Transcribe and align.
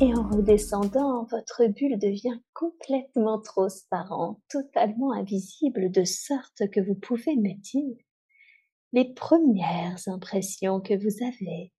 Et 0.00 0.14
en 0.14 0.28
redescendant, 0.28 1.24
votre 1.24 1.66
bulle 1.66 1.98
devient 1.98 2.38
complètement 2.54 3.40
transparente, 3.40 4.40
totalement 4.48 5.12
invisible, 5.12 5.90
de 5.90 6.04
sorte 6.04 6.70
que 6.72 6.78
vous 6.80 6.94
pouvez 6.94 7.34
me 7.34 7.60
dire 7.60 7.96
les 8.92 9.12
premières 9.14 9.98
impressions 10.06 10.80
que 10.80 10.94
vous 10.94 11.24
avez. 11.24 11.72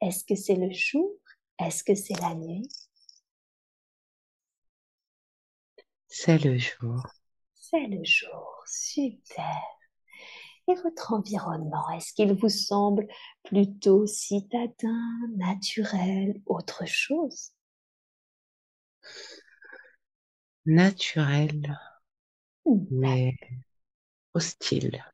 Est-ce 0.00 0.24
que 0.24 0.36
c'est 0.36 0.54
le 0.54 0.70
jour? 0.70 1.10
Est-ce 1.58 1.82
que 1.82 1.96
c'est 1.96 2.20
la 2.20 2.36
nuit? 2.36 2.68
C'est 6.18 6.38
le 6.38 6.56
jour. 6.56 7.06
C'est 7.52 7.86
le 7.88 8.02
jour, 8.02 8.62
super. 8.64 9.60
Et 10.66 10.74
votre 10.82 11.12
environnement, 11.12 11.90
est-ce 11.90 12.14
qu'il 12.14 12.32
vous 12.32 12.48
semble 12.48 13.06
plutôt 13.44 14.06
citadin, 14.06 15.10
naturel, 15.36 16.40
autre 16.46 16.86
chose? 16.86 17.52
Naturel, 20.64 21.76
hmm, 22.64 22.86
mais 22.90 23.36
hostile. 24.34 25.04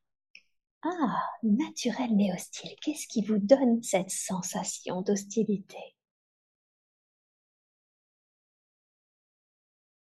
Ah, 0.85 1.21
naturel 1.43 2.15
mais 2.15 2.33
hostile. 2.33 2.77
Qu'est-ce 2.81 3.09
qui 3.09 3.23
vous 3.25 3.39
donne 3.39 3.83
cette 3.83 4.11
sensation 4.11 5.03
d'hostilité? 5.03 5.97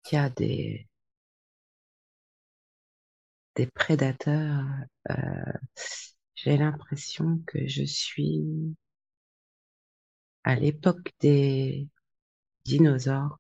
Qu'il 0.06 0.18
y 0.18 0.22
a 0.22 0.30
des, 0.30 0.88
des 3.56 3.68
prédateurs. 3.68 4.64
Euh, 5.10 5.16
j'ai 6.36 6.58
l'impression 6.58 7.42
que 7.48 7.68
je 7.68 7.84
suis 7.84 8.76
à 10.46 10.56
l'époque 10.56 11.12
des 11.20 11.90
dinosaures. 12.66 13.40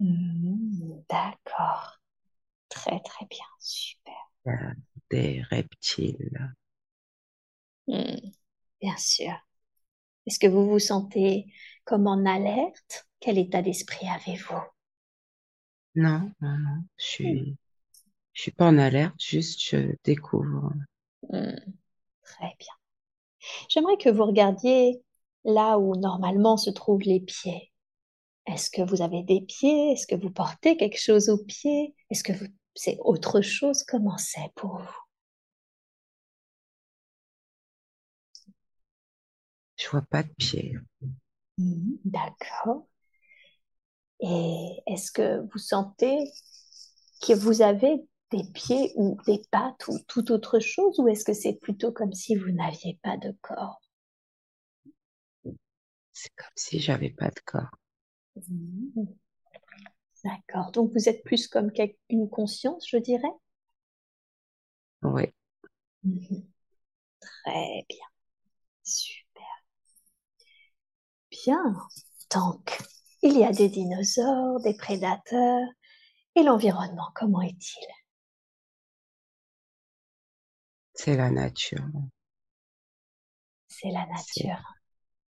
Mmh, 0.00 1.02
d'accord. 1.10 1.98
Très 2.68 3.00
très 3.00 3.26
bien, 3.26 3.46
super. 3.60 4.14
Des 5.10 5.42
reptiles. 5.50 6.54
Mmh, 7.88 8.16
bien 8.80 8.96
sûr. 8.98 9.32
Est-ce 10.26 10.38
que 10.40 10.46
vous 10.48 10.68
vous 10.68 10.78
sentez 10.80 11.46
comme 11.84 12.06
en 12.08 12.26
alerte? 12.26 13.08
Quel 13.20 13.38
état 13.38 13.62
d'esprit 13.62 14.06
avez-vous? 14.08 14.62
Non, 15.94 16.32
non, 16.40 16.58
non. 16.58 16.84
Je 16.98 17.04
suis, 17.04 17.56
je 18.34 18.42
suis 18.42 18.52
pas 18.52 18.66
en 18.68 18.78
alerte, 18.78 19.14
juste 19.22 19.62
je 19.62 19.94
découvre. 20.04 20.72
Hmm, 21.30 21.56
très 22.24 22.56
bien. 22.58 22.72
J'aimerais 23.68 23.96
que 23.98 24.08
vous 24.08 24.24
regardiez 24.24 25.02
là 25.44 25.78
où 25.78 25.96
normalement 25.96 26.56
se 26.56 26.70
trouvent 26.70 27.02
les 27.02 27.20
pieds. 27.20 27.72
Est-ce 28.46 28.70
que 28.70 28.82
vous 28.82 29.02
avez 29.02 29.22
des 29.22 29.42
pieds? 29.42 29.92
Est-ce 29.92 30.06
que 30.06 30.16
vous 30.16 30.30
portez 30.30 30.76
quelque 30.76 31.00
chose 31.00 31.30
aux 31.30 31.44
pieds? 31.44 31.94
Est-ce 32.10 32.24
que 32.24 32.32
c'est 32.74 32.98
autre 33.00 33.40
chose? 33.42 33.84
Comment 33.84 34.18
c'est 34.18 34.50
pour 34.56 34.78
vous? 34.78 34.98
Je 39.76 39.88
vois 39.88 40.02
pas 40.02 40.24
de 40.24 40.32
pieds. 40.36 40.76
Hmm, 41.58 41.96
d'accord. 42.04 42.86
Et 44.26 44.82
est-ce 44.86 45.12
que 45.12 45.46
vous 45.52 45.58
sentez 45.58 46.24
que 47.20 47.34
vous 47.34 47.60
avez 47.60 48.02
des 48.30 48.42
pieds 48.54 48.92
ou 48.96 49.18
des 49.26 49.42
pattes 49.50 49.86
ou 49.88 49.98
toute 50.08 50.30
autre 50.30 50.60
chose 50.60 50.98
ou 50.98 51.08
est-ce 51.08 51.26
que 51.26 51.34
c'est 51.34 51.54
plutôt 51.60 51.92
comme 51.92 52.14
si 52.14 52.34
vous 52.34 52.50
n'aviez 52.50 52.98
pas 53.02 53.18
de 53.18 53.36
corps? 53.42 53.82
C'est 56.14 56.34
comme 56.36 56.56
si 56.56 56.80
j'avais 56.80 57.10
pas 57.10 57.28
de 57.28 57.40
corps. 57.44 57.70
Mmh. 58.48 59.04
D'accord. 60.24 60.72
Donc 60.72 60.90
vous 60.92 61.08
êtes 61.10 61.22
plus 61.22 61.46
comme 61.46 61.70
une 62.08 62.30
conscience, 62.30 62.88
je 62.88 62.96
dirais? 62.96 63.34
Oui. 65.02 65.24
Mmh. 66.02 66.40
Très 67.20 67.84
bien. 67.90 68.06
Super. 68.84 69.44
Bien. 71.30 71.74
Donc, 72.32 72.78
il 73.24 73.38
y 73.38 73.44
a 73.44 73.50
des 73.50 73.68
dinosaures, 73.70 74.60
des 74.60 74.74
prédateurs. 74.74 75.66
Et 76.36 76.42
l'environnement, 76.42 77.10
comment 77.14 77.40
est-il? 77.40 77.86
C'est 80.92 81.16
la 81.16 81.30
nature. 81.30 81.84
C'est 83.66 83.90
la 83.90 84.06
nature. 84.06 84.62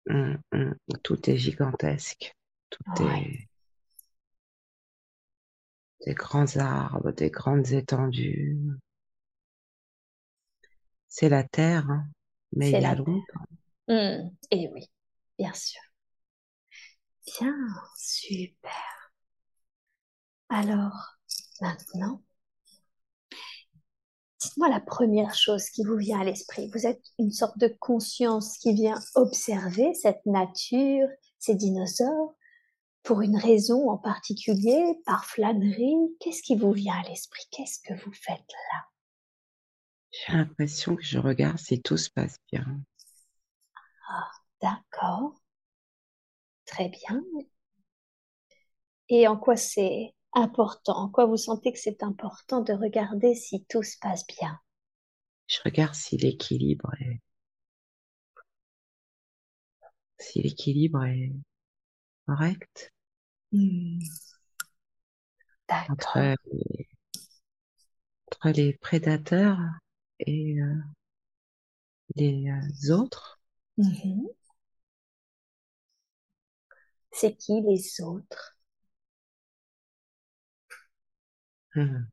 Hum, 0.09 0.39
hum. 0.53 0.75
Tout 1.03 1.29
est 1.29 1.37
gigantesque. 1.37 2.33
Tout 2.69 3.03
est 3.03 3.47
des 6.05 6.13
grands 6.13 6.57
arbres, 6.57 7.11
des 7.11 7.29
grandes 7.29 7.71
étendues. 7.71 8.57
C'est 11.07 11.29
la 11.29 11.43
terre, 11.43 11.89
hein, 11.89 12.07
mais 12.53 12.71
il 12.71 12.81
y 12.81 12.85
a 12.85 12.95
longtemps. 12.95 13.45
Hum, 13.89 14.31
et 14.49 14.69
oui, 14.73 14.89
bien 15.37 15.53
sûr. 15.53 15.81
Bien, 17.39 17.55
super. 17.95 19.13
Alors, 20.49 21.17
maintenant, 21.61 22.21
dites-moi 24.39 24.69
la 24.69 24.81
première 24.81 25.33
chose 25.33 25.69
qui 25.69 25.83
vous 25.85 25.95
vient 25.95 26.19
à 26.19 26.23
l'esprit. 26.23 26.69
Vous 26.73 26.85
êtes 26.85 27.03
une 27.19 27.31
sorte 27.31 27.57
de 27.57 27.67
conscience 27.79 28.57
qui 28.57 28.73
vient 28.73 28.99
observer 29.15 29.93
cette 29.93 30.25
nature, 30.25 31.07
ces 31.39 31.55
dinosaures, 31.55 32.35
pour 33.03 33.21
une 33.21 33.37
raison 33.37 33.89
en 33.89 33.97
particulier, 33.97 34.99
par 35.05 35.25
flânerie. 35.25 35.95
Qu'est-ce 36.19 36.43
qui 36.43 36.55
vous 36.55 36.71
vient 36.73 36.99
à 36.99 37.07
l'esprit? 37.07 37.45
Qu'est-ce 37.51 37.79
que 37.79 37.93
vous 38.03 38.13
faites 38.13 38.37
là? 38.37 38.85
J'ai 40.11 40.33
l'impression 40.33 40.95
que 40.95 41.03
je 41.03 41.17
regarde 41.17 41.57
si 41.57 41.81
tout 41.81 41.97
se 41.97 42.09
passe 42.09 42.35
bien. 42.51 42.65
Ah, 44.09 44.31
d'accord. 44.61 45.40
Très 46.71 46.87
bien. 46.87 47.21
Et 49.09 49.27
en 49.27 49.35
quoi 49.35 49.57
c'est 49.57 50.15
important? 50.31 50.95
En 50.95 51.09
quoi 51.09 51.25
vous 51.25 51.35
sentez 51.35 51.73
que 51.73 51.79
c'est 51.79 52.01
important 52.01 52.61
de 52.61 52.71
regarder 52.71 53.35
si 53.35 53.65
tout 53.65 53.83
se 53.83 53.97
passe 53.99 54.25
bien? 54.25 54.57
Je 55.47 55.59
regarde 55.65 55.93
si 55.93 56.15
l'équilibre 56.15 56.89
est... 57.01 57.19
Si 60.17 60.41
l'équilibre 60.41 61.03
est 61.03 61.33
correct. 62.25 62.93
Hmm. 63.51 63.99
Entre 65.89 66.35
les... 66.45 66.87
entre 68.27 68.49
les 68.51 68.73
prédateurs 68.77 69.59
et 70.19 70.61
euh, 70.61 70.75
les 72.15 72.49
euh, 72.49 72.93
autres. 72.93 73.41
Mhm. 73.77 74.25
C'est 77.13 77.37
qui 77.37 77.61
les 77.61 78.01
autres? 78.01 78.57
Hmm. 81.75 82.11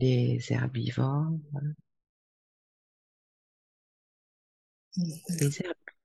Les 0.00 0.52
herbivores. 0.52 1.38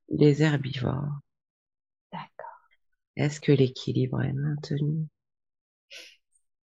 Les, 0.09 0.42
herbivores. 0.44 1.19
D'accord. 2.12 2.59
Est-ce 3.18 3.42
que 3.42 3.51
l'équilibre 3.51 4.21
est 4.24 4.33
maintenu? 4.33 5.07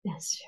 Bien 0.05 0.19
sûr. 0.19 0.47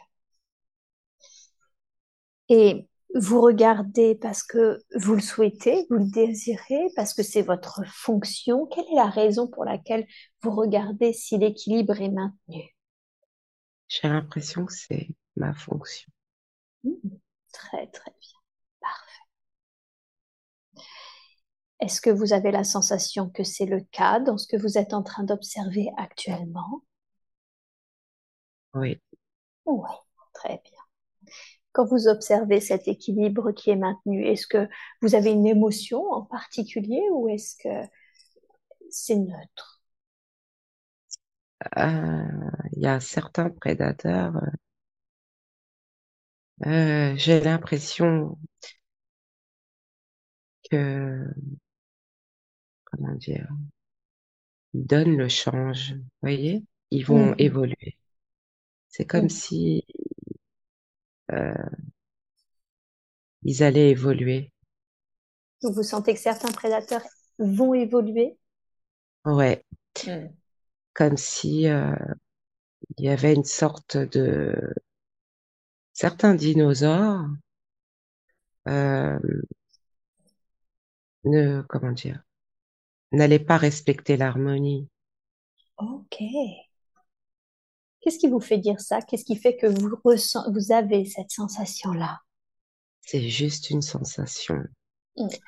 Et 2.50 2.88
vous 3.16 3.40
regardez 3.42 4.16
parce 4.16 4.44
que 4.44 4.78
vous 4.96 5.16
le 5.16 5.22
souhaitez, 5.22 5.88
vous 5.90 5.98
le 5.98 6.12
désirez, 6.12 6.90
parce 6.98 7.14
que 7.14 7.24
c'est 7.24 7.42
votre 7.42 7.82
fonction. 7.88 8.66
Quelle 8.68 8.86
est 8.92 8.96
la 8.96 9.10
raison 9.10 9.48
pour 9.48 9.64
laquelle 9.64 10.06
vous 10.44 10.52
regardez 10.52 11.14
si 11.14 11.38
l'équilibre 11.38 12.00
est 12.02 12.12
maintenu? 12.12 12.76
J'ai 13.88 14.10
l'impression 14.10 14.66
que 14.66 14.74
c'est 14.74 15.10
ma 15.38 15.54
fonction. 15.54 16.12
Mmh. 16.84 16.92
Très, 17.54 17.88
très 17.88 18.12
bien. 18.12 18.40
Parfait. 18.82 19.22
Est-ce 21.80 22.02
que 22.02 22.10
vous 22.10 22.34
avez 22.34 22.52
la 22.52 22.66
sensation 22.66 23.30
que 23.30 23.46
c'est 23.46 23.66
le 23.66 23.80
cas 23.92 24.20
dans 24.20 24.38
ce 24.38 24.48
que 24.48 24.58
vous 24.58 24.78
êtes 24.78 24.94
en 24.94 25.04
train 25.04 25.24
d'observer 25.24 25.90
actuellement? 25.98 26.82
Oui. 28.74 29.00
Oui, 29.66 29.90
très 30.34 30.62
bien. 30.66 30.75
Quand 31.76 31.86
vous 31.86 32.10
observez 32.10 32.62
cet 32.62 32.88
équilibre 32.90 33.52
qui 33.54 33.72
est 33.72 33.78
maintenu, 33.78 34.26
est-ce 34.28 34.48
que 34.48 34.70
vous 35.04 35.16
avez 35.16 35.32
une 35.32 35.48
émotion 35.48 36.04
en 36.12 36.24
particulier 36.24 37.04
ou 37.14 37.30
est-ce 37.30 37.56
que 37.58 37.70
c'est 38.90 39.16
neutre? 39.18 39.82
Euh, 41.78 42.24
Il 42.74 42.82
y 42.84 42.88
a 42.88 43.00
certains 43.00 43.50
prédateurs, 43.50 44.34
euh, 46.68 47.14
j'ai 47.18 47.40
l'impression 47.42 48.38
que, 50.72 51.34
comment 52.84 53.16
dire, 53.16 53.48
ils 54.76 54.86
donnent 54.86 55.18
le 55.18 55.28
change, 55.30 55.94
vous 55.94 56.04
voyez? 56.22 56.64
Ils 56.92 57.04
vont 57.06 57.34
Mhm. 57.34 57.40
évoluer. 57.40 57.98
C'est 58.90 59.06
comme 59.06 59.30
Mhm. 59.30 59.30
si 59.30 59.86
euh, 60.00 60.04
ils 63.44 63.64
allaient 63.64 63.92
évoluer. 63.92 64.52
Donc 65.62 65.74
vous 65.76 65.84
sentez 65.84 66.14
que 66.14 66.20
certains 66.22 66.54
prédateurs 66.54 67.04
vont 67.40 67.74
évoluer? 67.74 68.38
Ouais, 69.26 69.64
Mhm. 70.04 70.38
comme 70.94 71.18
si 71.18 71.68
euh, 71.68 71.94
il 72.98 73.06
y 73.06 73.10
avait 73.10 73.34
une 73.34 73.46
sorte 73.46 73.96
de 73.98 74.54
certains 75.94 76.36
dinosaures 76.36 77.26
euh, 78.68 79.20
ne 81.26 81.62
comment 81.64 81.92
dire 81.92 82.24
n'allaient 83.12 83.40
pas 83.40 83.58
respecter 83.58 84.18
l'harmonie. 84.18 84.90
Ok. 85.78 86.16
Qu'est-ce 88.06 88.20
qui 88.20 88.30
vous 88.30 88.40
fait 88.40 88.60
dire 88.60 88.80
ça? 88.80 89.02
Qu'est-ce 89.02 89.26
qui 89.26 89.36
fait 89.36 89.58
que 89.58 89.66
vous, 89.66 89.98
ressent- 90.06 90.50
vous 90.54 90.72
avez 90.72 91.06
cette 91.06 91.32
sensation-là? 91.32 92.22
C'est 93.02 93.28
juste 93.30 93.72
une 93.72 93.82
sensation. 93.82 94.64
Mhm. 95.18 95.40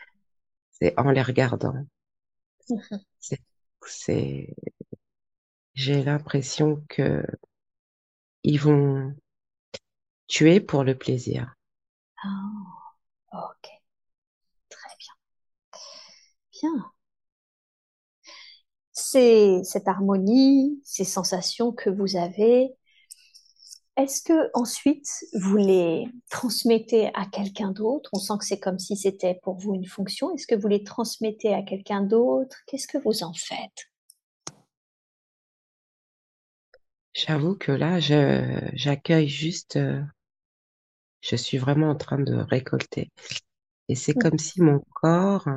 C'est 0.71 0.97
en 0.99 1.11
les 1.11 1.21
regardant. 1.21 1.85
Mhm. 2.69 2.99
C'est, 3.85 4.53
j'ai 5.75 6.03
l'impression 6.03 6.83
que 6.89 7.23
ils 8.43 8.57
vont 8.59 9.13
tuer 10.27 10.61
pour 10.61 10.85
le 10.85 10.97
plaisir. 10.97 11.53
Ah, 12.23 12.87
ok. 13.33 13.67
Très 14.69 14.95
bien. 14.99 15.13
Bien. 16.51 16.91
Cette 19.11 19.87
harmonie, 19.87 20.81
ces 20.83 21.05
sensations 21.05 21.71
que 21.71 21.89
vous 21.89 22.17
avez. 22.17 22.73
Est-ce 23.95 24.21
que 24.21 24.51
ensuite 24.53 25.07
vous 25.33 25.57
les 25.57 26.07
transmettez 26.29 27.07
à 27.15 27.25
quelqu'un 27.25 27.71
d'autre? 27.71 28.09
On 28.13 28.19
sent 28.19 28.33
que 28.39 28.45
c'est 28.45 28.59
comme 28.59 28.77
si 28.77 28.95
c'était 28.95 29.39
pour 29.41 29.57
vous 29.57 29.73
une 29.73 29.87
fonction. 29.87 30.35
Est-ce 30.35 30.45
que 30.45 30.55
vous 30.55 30.67
les 30.67 30.83
transmettez 30.83 31.53
à 31.53 31.63
quelqu'un 31.63 32.03
d'autre? 32.03 32.57
Qu'est-ce 32.67 32.87
que 32.87 32.97
vous 32.99 33.23
en 33.23 33.33
faites? 33.33 33.91
J'avoue 37.13 37.55
que 37.55 37.71
là, 37.71 37.99
j'accueille 37.99 39.27
juste, 39.27 39.77
euh, 39.77 39.99
je 41.21 41.35
suis 41.35 41.57
vraiment 41.57 41.89
en 41.89 41.95
train 41.95 42.19
de 42.19 42.35
récolter. 42.35 43.09
Et 43.89 43.95
c'est 43.95 44.13
comme 44.13 44.37
si 44.37 44.61
mon 44.61 44.83
corps, 44.93 45.47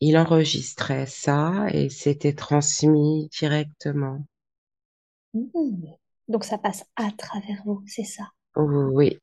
il 0.00 0.18
enregistrait 0.18 1.06
ça 1.06 1.66
et 1.70 1.88
c'était 1.90 2.34
transmis 2.34 3.28
directement. 3.38 4.24
Mhm. 5.32 5.96
Donc 6.28 6.44
ça 6.44 6.58
passe 6.58 6.84
à 6.96 7.10
travers 7.12 7.62
vous, 7.64 7.82
c'est 7.86 8.04
ça? 8.04 8.30
Oui, 8.56 9.18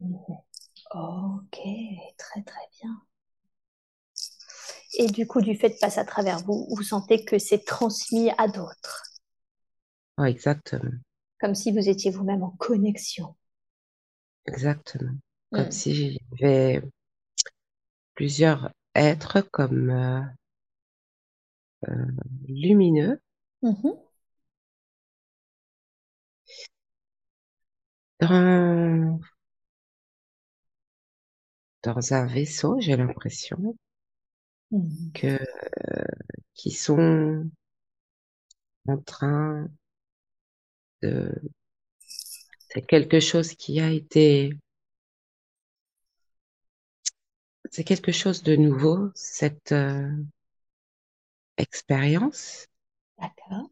Mhm. 0.00 0.38
Ok, 0.94 1.58
très 2.18 2.42
très 2.44 2.68
bien. 2.80 3.02
Et 4.98 5.06
du 5.06 5.28
coup, 5.28 5.40
du 5.40 5.54
fait 5.56 5.68
de 5.68 5.76
passer 5.80 6.00
à 6.00 6.04
travers 6.04 6.40
vous, 6.40 6.66
vous 6.70 6.82
sentez 6.82 7.24
que 7.24 7.38
c'est 7.38 7.64
transmis 7.64 8.30
à 8.36 8.48
d'autres, 8.48 9.04
oui, 10.18 10.28
exactement, 10.30 11.00
comme 11.40 11.54
si 11.54 11.72
vous 11.72 11.88
étiez 11.88 12.10
vous-même 12.10 12.42
en 12.42 12.50
connexion. 12.58 13.34
exactement. 14.46 15.18
Comme 15.52 15.70
Mhm. 15.70 15.70
si 15.70 16.18
j'avais 16.40 16.82
plusieurs 18.14 18.72
êtres 18.96 19.42
comme 19.52 19.90
euh, 19.90 20.22
euh, 21.88 22.06
lumineux 22.48 23.20
Mhm. 23.62 24.06
dans, 28.20 29.20
dans 31.84 32.12
un 32.12 32.26
vaisseau, 32.26 32.76
j'ai 32.80 32.98
l'impression 32.98 33.78
Mhm. 34.70 35.12
que 35.14 35.38
qui 36.54 36.70
sont 36.72 37.50
en 38.88 38.98
train 39.04 39.70
de 41.02 41.50
c'est 42.68 42.82
quelque 42.86 43.18
chose 43.20 43.54
qui 43.54 43.80
a 43.80 43.90
été 43.90 44.52
c'est 47.76 47.84
quelque 47.84 48.10
chose 48.10 48.42
de 48.42 48.56
nouveau 48.56 49.10
cette 49.14 49.72
euh, 49.72 50.10
expérience? 51.58 52.68
D'accord. 53.20 53.68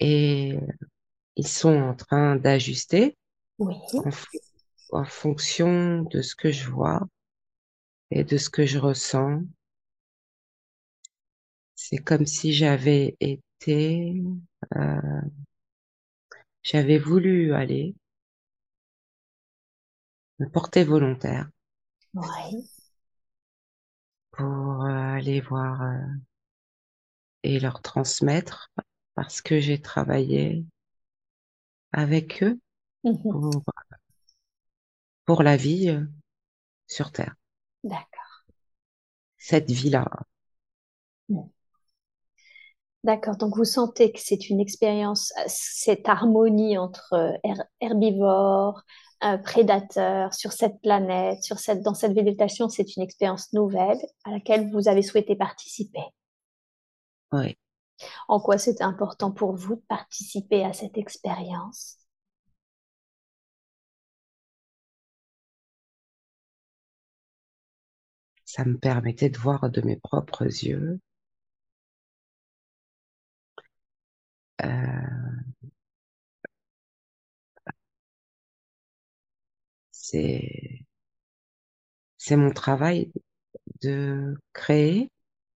et 0.00 0.58
ils 1.36 1.46
sont 1.46 1.76
en 1.76 1.94
train 1.94 2.34
d'ajuster 2.34 3.16
Oui. 3.60 3.76
en, 4.90 5.04
fonction 5.04 6.02
de 6.02 6.22
ce 6.22 6.34
que 6.34 6.50
je 6.50 6.68
vois 6.68 7.06
et 8.10 8.24
de 8.24 8.36
ce 8.36 8.50
que 8.50 8.66
je 8.66 8.80
ressens. 8.80 9.42
C'est 11.76 11.98
comme 11.98 12.26
si 12.26 12.52
j'avais 12.52 13.16
été, 13.20 14.24
euh, 14.74 15.20
j'avais 16.64 16.98
voulu 16.98 17.54
aller 17.54 17.94
me 20.40 20.48
porter 20.48 20.82
volontaire 20.82 21.48
Oui. 22.16 22.68
pour 24.30 24.84
euh, 24.84 25.14
aller 25.16 25.40
voir 25.40 25.82
euh, 25.82 25.96
et 27.44 27.58
leur 27.60 27.80
transmettre 27.80 28.70
parce 29.14 29.40
que 29.40 29.58
j'ai 29.58 29.80
travaillé 29.80 30.66
avec 31.92 32.42
eux 32.44 32.60
Mhm. 33.04 33.30
pour, 33.30 33.62
pour 35.24 35.42
la 35.44 35.56
vie 35.56 35.88
euh, 35.90 36.04
sur 36.88 37.12
Terre. 37.12 37.34
D'accord. 37.84 38.26
Cette 39.38 39.70
vie-là, 39.70 40.10
D'accord. 43.04 43.36
Donc 43.36 43.56
vous 43.56 43.64
sentez 43.64 44.10
que 44.12 44.18
c'est 44.20 44.50
une 44.50 44.60
expérience, 44.60 45.32
euh, 45.38 45.42
cette 45.46 46.08
harmonie 46.08 46.76
entre 46.76 47.12
euh, 47.14 47.32
her- 47.44 47.64
herbivores, 47.80 48.82
euh, 49.24 49.38
prédateurs 49.38 50.34
sur 50.34 50.52
cette 50.52 50.80
planète, 50.82 51.42
sur 51.42 51.58
cette, 51.58 51.82
dans 51.82 51.94
cette 51.94 52.12
végétation, 52.12 52.68
c'est 52.68 52.96
une 52.96 53.02
expérience 53.02 53.52
nouvelle 53.52 53.98
à 54.24 54.32
laquelle 54.32 54.70
vous 54.72 54.88
avez 54.88 55.02
souhaité 55.02 55.36
participer. 55.36 56.00
oui. 57.32 57.56
En 58.28 58.38
quoi 58.38 58.56
c'était 58.56 58.84
important 58.84 59.32
pour 59.32 59.56
vous 59.56 59.74
de 59.74 59.82
participer 59.88 60.64
à 60.64 60.72
cette 60.72 60.96
expérience? 60.96 61.96
Ça 68.46 68.64
me 68.64 68.78
permettait 68.78 69.28
de 69.28 69.36
voir 69.36 69.68
de 69.68 69.82
mes 69.82 69.96
propres 69.96 70.46
yeux 70.46 71.00
euh, 74.64 74.68
c'est 79.90 80.86
c'est 82.18 82.36
mon 82.36 82.50
travail 82.50 83.12
de 83.82 84.36
créer, 84.52 85.10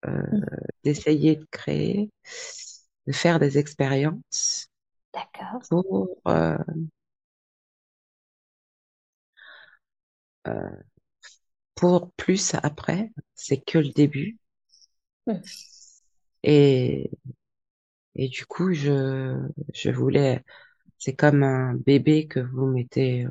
euh, 0.07 0.23
Mhm. 0.31 0.47
d'essayer 0.83 1.35
de 1.37 1.47
créer, 1.51 2.11
de 3.07 3.13
faire 3.13 3.39
des 3.39 3.57
expériences 3.57 4.69
D'accord. 5.13 5.63
pour 5.69 6.09
euh, 6.27 6.57
pour 11.75 12.11
plus 12.17 12.55
après. 12.61 13.09
C'est 13.33 13.63
que 13.63 13.77
le 13.77 13.91
début 13.93 14.37
Mhm. 15.27 15.41
et 16.43 17.09
Et 18.17 18.27
du 18.29 18.45
coup, 18.45 18.74
je, 18.74 19.38
je 19.74 19.91
voulais, 19.91 20.43
c'est 21.00 21.15
comme 21.15 21.43
un 21.43 21.75
bébé 21.75 22.27
que 22.27 22.39
vous 22.41 22.67
mettez 22.67 23.27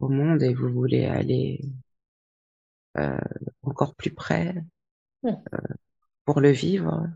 au 0.00 0.08
monde 0.08 0.42
et 0.42 0.54
vous 0.54 0.70
voulez 0.72 1.04
aller 1.04 1.60
euh, 2.98 3.18
encore 3.62 3.94
plus 3.94 4.12
près 4.14 4.54
euh, 5.54 5.58
pour 6.24 6.40
le 6.40 6.50
vivre. 6.52 7.08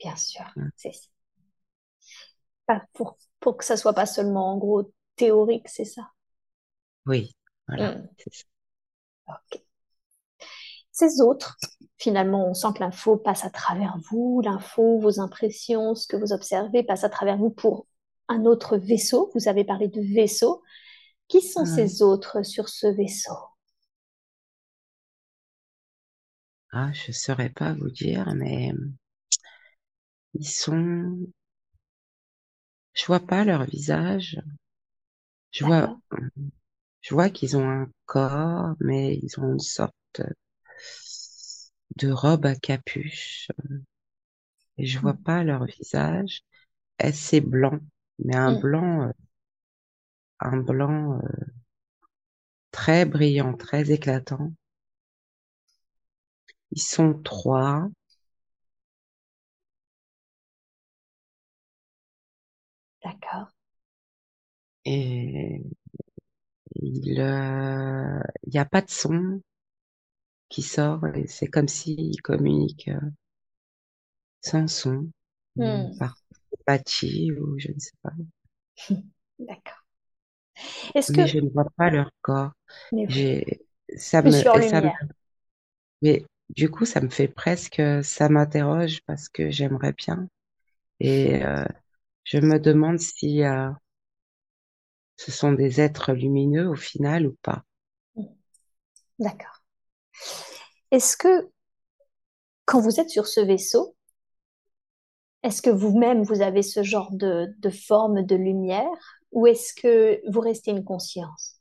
Bien 0.00 0.16
sûr, 0.16 0.44
c'est. 0.76 0.92
Pas 2.66 2.84
pour, 2.92 3.18
pour 3.40 3.56
que 3.56 3.64
ça 3.64 3.76
soit 3.76 3.92
pas 3.92 4.06
seulement 4.06 4.52
en 4.52 4.58
gros 4.58 4.92
théorique, 5.16 5.68
c'est 5.68 5.84
ça? 5.84 6.12
Oui, 7.06 7.34
voilà. 7.68 7.96
Ça. 8.18 8.44
Ok. 9.28 9.65
Ces 10.98 11.20
autres, 11.20 11.58
finalement, 11.98 12.48
on 12.48 12.54
sent 12.54 12.68
que 12.74 12.80
l'info 12.80 13.18
passe 13.18 13.44
à 13.44 13.50
travers 13.50 13.98
vous, 14.08 14.40
l'info, 14.42 14.98
vos 14.98 15.20
impressions, 15.20 15.94
ce 15.94 16.06
que 16.06 16.16
vous 16.16 16.32
observez 16.32 16.82
passe 16.84 17.04
à 17.04 17.10
travers 17.10 17.36
vous 17.36 17.50
pour 17.50 17.86
un 18.28 18.46
autre 18.46 18.78
vaisseau. 18.78 19.30
Vous 19.34 19.46
avez 19.46 19.62
parlé 19.62 19.88
de 19.88 20.00
vaisseau. 20.00 20.62
Qui 21.28 21.42
sont 21.42 21.66
ces 21.66 22.00
autres 22.00 22.42
sur 22.42 22.70
ce 22.70 22.86
vaisseau? 22.86 23.36
Ah, 26.72 26.90
je 26.94 27.12
saurais 27.12 27.50
pas 27.50 27.74
vous 27.74 27.90
dire, 27.90 28.32
mais 28.34 28.72
ils 30.32 30.48
sont, 30.48 31.18
je 32.94 33.04
vois 33.04 33.20
pas 33.20 33.44
leur 33.44 33.64
visage. 33.66 34.40
Je 35.50 35.62
vois, 35.66 36.00
je 37.02 37.14
vois 37.14 37.28
qu'ils 37.28 37.58
ont 37.58 37.68
un 37.68 37.86
corps, 38.06 38.76
mais 38.80 39.18
ils 39.22 39.38
ont 39.38 39.52
une 39.52 39.60
sorte 39.60 39.92
de 41.96 42.10
robe 42.10 42.46
à 42.46 42.54
capuche. 42.56 43.48
Et 44.78 44.86
je 44.86 44.98
vois 44.98 45.12
Hmm. 45.12 45.20
pas 45.22 45.44
leur 45.44 45.66
visage. 45.66 46.42
C'est 47.12 47.40
blanc, 47.42 47.80
mais 48.18 48.36
un 48.36 48.52
Hmm. 48.52 48.60
blanc, 48.60 49.04
euh, 49.08 49.12
un 50.40 50.56
blanc 50.62 51.20
euh, 51.22 51.46
très 52.70 53.04
brillant, 53.06 53.54
très 53.54 53.90
éclatant. 53.90 54.52
Ils 56.70 56.80
sont 56.80 57.12
trois. 57.24 57.88
D'accord. 63.02 63.48
Et 64.84 65.62
il 66.82 67.20
euh, 67.20 68.20
il 68.46 68.54
y 68.54 68.58
a 68.58 68.64
pas 68.64 68.80
de 68.82 68.90
son 68.90 69.40
qui 70.48 70.62
sort. 70.62 71.06
Et 71.14 71.26
c'est 71.28 71.48
comme 71.48 71.68
s'ils 71.68 72.20
communiquent 72.22 72.88
euh, 72.88 73.00
sans 74.40 74.66
son, 74.66 75.10
Hmm. 75.56 75.98
par 75.98 76.16
télépathie 76.50 77.32
ou 77.32 77.58
je 77.58 77.68
ne 77.72 77.78
sais 77.78 77.92
pas. 78.02 78.12
D'accord. 79.38 79.84
Est-ce 80.94 81.12
que, 81.12 81.22
je 81.26 81.38
ne 81.38 81.48
vois 81.50 81.66
pas 81.76 81.90
leur 81.90 82.10
corps. 82.22 82.52
mais 82.92 83.08
oui, 83.08 83.28
ça 83.96 84.22
me, 84.22 84.44
ça 84.62 84.82
me, 84.82 84.90
mais 86.02 86.24
du 86.50 86.70
coup, 86.70 86.84
ça 86.86 87.00
me 87.00 87.08
fait 87.08 87.28
presque, 87.28 87.82
ça 88.02 88.28
m'interroge 88.28 89.00
parce 89.06 89.28
que 89.28 89.50
j'aimerais 89.50 89.92
bien. 89.92 90.28
Et 91.00 91.44
euh, 91.44 91.64
je 92.24 92.38
me 92.38 92.58
demande 92.60 92.98
si 93.00 93.44
euh, 93.44 93.70
ce 95.18 95.30
sont 95.30 95.52
des 95.52 95.82
êtres 95.82 96.14
lumineux 96.14 96.66
au 96.70 96.74
final 96.74 97.26
ou 97.26 97.36
pas. 97.42 97.64
Hmm. 98.14 98.26
D'accord. 99.18 99.55
Est-ce 100.90 101.16
que 101.16 101.50
quand 102.64 102.80
vous 102.80 103.00
êtes 103.00 103.10
sur 103.10 103.26
ce 103.26 103.40
vaisseau, 103.40 103.96
est-ce 105.42 105.62
que 105.62 105.70
vous-même 105.70 106.22
vous 106.22 106.42
avez 106.42 106.62
ce 106.62 106.82
genre 106.82 107.12
de, 107.12 107.54
de 107.58 107.70
forme 107.70 108.22
de 108.22 108.34
lumière 108.34 109.20
ou 109.32 109.46
est-ce 109.46 109.74
que 109.74 110.20
vous 110.30 110.40
restez 110.40 110.72
une 110.72 110.84
conscience? 110.84 111.60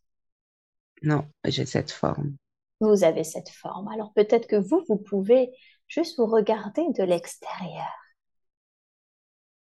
Non, 1.02 1.26
j'ai 1.46 1.66
cette 1.66 1.92
forme. 1.92 2.36
Vous 2.80 3.04
avez 3.04 3.24
cette 3.24 3.50
forme. 3.50 3.88
Alors 3.90 4.12
peut-être 4.14 4.48
que 4.48 4.56
vous, 4.56 4.84
vous 4.90 4.98
pouvez 4.98 5.52
juste 5.88 6.18
vous 6.18 6.26
regarder 6.26 6.84
de 6.98 7.04
l'extérieur. 7.04 7.94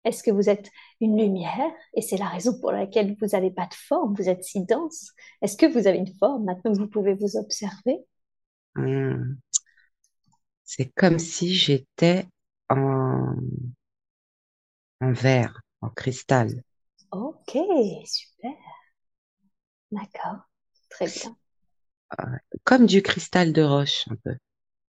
Est-ce 0.04 0.22
que 0.22 0.30
vous 0.30 0.50
êtes 0.50 0.68
une 1.00 1.16
lumière? 1.16 1.70
Et 1.94 2.02
c'est 2.02 2.16
la 2.16 2.26
raison 2.26 2.58
pour 2.60 2.72
laquelle 2.72 3.16
vous 3.20 3.28
n'avez 3.28 3.50
pas 3.50 3.66
de 3.66 3.74
forme, 3.74 4.14
vous 4.14 4.28
êtes 4.28 4.44
si 4.44 4.64
dense? 4.64 5.12
Est-ce 5.40 5.56
que 5.56 5.66
vous 5.66 5.86
avez 5.86 5.98
une 5.98 6.14
forme? 6.18 6.44
Maintenant 6.44 6.72
que 6.72 6.78
vous 6.78 6.88
pouvez 6.88 7.14
vous 7.14 7.36
observer? 7.36 8.04
Hum, 8.76 9.40
C'est 10.64 10.90
comme 10.96 11.20
si 11.20 11.54
j'étais 11.54 12.26
en, 12.68 13.36
en 15.02 15.12
verre, 15.12 15.60
en 15.82 15.90
cristal. 15.90 16.62
Ok, 17.10 17.52
super, 18.04 18.56
d'accord, 19.92 20.48
très 20.90 21.08
bien. 21.08 21.36
Comme 22.64 22.86
du 22.86 23.02
cristal 23.02 23.52
de 23.52 23.62
roche, 23.62 24.04
un 24.10 24.16
peu. 24.16 24.34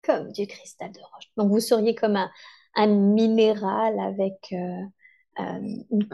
Comme 0.04 0.32
du 0.32 0.48
cristal 0.48 0.92
de 0.92 1.00
roche. 1.00 1.26
Donc 1.38 1.50
vous 1.52 1.60
seriez 1.60 1.94
comme 1.96 2.16
un, 2.16 2.32
un 2.76 2.88
minéral 2.88 4.00
avec 4.00 4.36
euh, 4.54 4.84
euh, 5.40 5.60
une- 5.92 6.10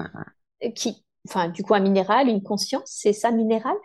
qui, 0.76 1.06
enfin 1.28 1.50
du 1.50 1.64
coup 1.64 1.74
un 1.76 1.80
minéral, 1.82 2.30
une 2.30 2.44
conscience, 2.44 2.84
c'est 2.92 3.14
ça 3.14 3.32
minéral? 3.32 3.76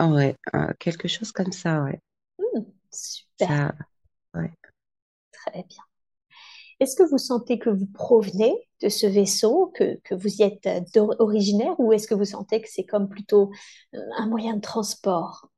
ouais, 0.00 0.34
euh, 0.54 0.72
quelque 0.80 1.06
chose 1.08 1.30
comme 1.32 1.52
ça, 1.52 1.82
ouais. 1.84 2.00
Super, 2.90 3.48
Ça, 3.48 3.72
ouais. 4.34 4.52
très 5.32 5.62
bien. 5.64 5.82
Est-ce 6.80 6.94
que 6.94 7.02
vous 7.02 7.18
sentez 7.18 7.58
que 7.58 7.70
vous 7.70 7.86
provenez 7.86 8.54
de 8.82 8.88
ce 8.88 9.06
vaisseau, 9.06 9.72
que, 9.74 9.96
que 10.04 10.14
vous 10.14 10.28
y 10.28 10.42
êtes 10.42 10.66
euh, 10.66 11.14
originaire, 11.18 11.78
ou 11.80 11.92
est-ce 11.92 12.06
que 12.06 12.14
vous 12.14 12.24
sentez 12.24 12.62
que 12.62 12.68
c'est 12.70 12.86
comme 12.86 13.08
plutôt 13.08 13.50
euh, 13.94 13.98
un 14.16 14.28
moyen 14.28 14.54
de 14.54 14.60
transport? 14.60 15.48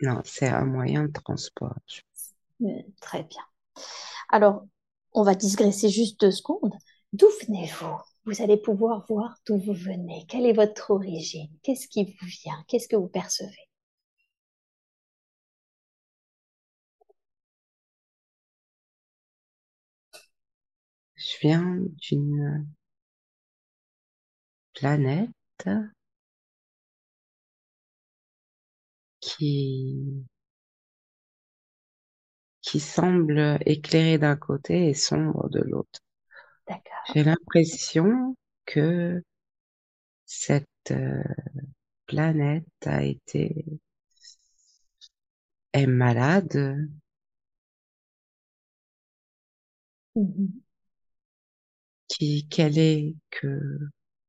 Non, 0.00 0.20
c'est 0.24 0.48
un 0.48 0.64
moyen 0.64 1.04
de 1.04 1.12
transport. 1.12 1.76
Hmm, 2.60 2.80
très 3.00 3.22
bien. 3.22 3.42
Alors, 4.30 4.66
on 5.12 5.22
va 5.22 5.34
digresser 5.34 5.88
juste 5.88 6.20
deux 6.20 6.30
secondes. 6.32 6.74
D'où 7.12 7.26
venez-vous? 7.46 7.96
Vous 8.24 8.42
allez 8.42 8.56
pouvoir 8.56 9.06
voir 9.08 9.36
d'où 9.46 9.58
vous 9.58 9.74
venez. 9.74 10.26
Quelle 10.28 10.46
est 10.46 10.52
votre 10.52 10.90
origine? 10.92 11.50
Qu'est-ce 11.62 11.88
qui 11.88 12.04
vous 12.04 12.26
vient? 12.42 12.64
Qu'est-ce 12.68 12.88
que 12.88 12.96
vous 12.96 13.08
percevez? 13.08 13.68
Viens 21.42 21.78
d'une 22.00 22.66
planète 24.74 25.32
qui, 29.20 30.26
qui 32.60 32.80
semble 32.80 33.60
éclairée 33.66 34.18
d'un 34.18 34.34
côté 34.34 34.88
et 34.88 34.94
sombre 34.94 35.48
de 35.50 35.60
l'autre. 35.60 36.00
J'ai 37.04 37.22
l'impression 37.22 38.34
que 38.66 39.22
cette 40.26 40.66
euh, 40.90 41.22
planète 42.06 42.66
a 42.86 43.04
été, 43.04 43.66
est 45.74 45.86
malade, 45.86 46.88
Mhm. 50.14 50.62
Qui, 52.12 52.46
qu'elle 52.48 52.78
est 52.78 53.14
que 53.30 53.60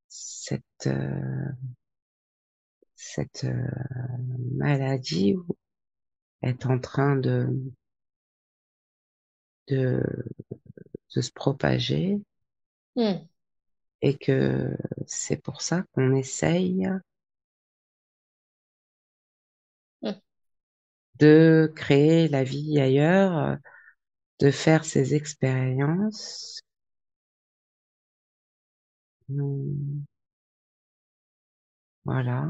cette, 0.08 0.86
euh, 0.86 1.46
cette 2.96 3.44
euh, 3.44 3.68
maladie 4.56 5.36
est 6.42 6.64
en 6.66 6.78
train 6.78 7.16
de, 7.16 7.48
de, 9.68 10.02
de 11.16 11.22
se 11.22 11.32
propager 11.32 12.20
Hmm. 12.96 13.26
et 14.02 14.16
que 14.16 14.76
c'est 15.08 15.42
pour 15.42 15.60
ça 15.62 15.82
qu'on 15.94 16.14
essaye 16.14 16.86
Hmm. 20.02 20.18
de 21.18 21.72
créer 21.76 22.28
la 22.28 22.44
vie 22.44 22.78
ailleurs, 22.80 23.58
de 24.40 24.50
faire 24.52 24.84
ces 24.86 25.14
expériences. 25.16 26.62
Hmm, 29.28 30.04
Voilà. 32.06 32.48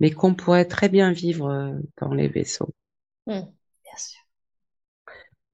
Mais 0.00 0.10
qu'on 0.10 0.34
pourrait 0.34 0.64
très 0.64 0.88
bien 0.88 1.12
vivre 1.12 1.48
euh, 1.50 1.78
dans 2.00 2.12
les 2.12 2.26
vaisseaux. 2.26 2.74
Hmm. 3.26 3.52
Bien 3.84 3.96
sûr. 3.98 4.20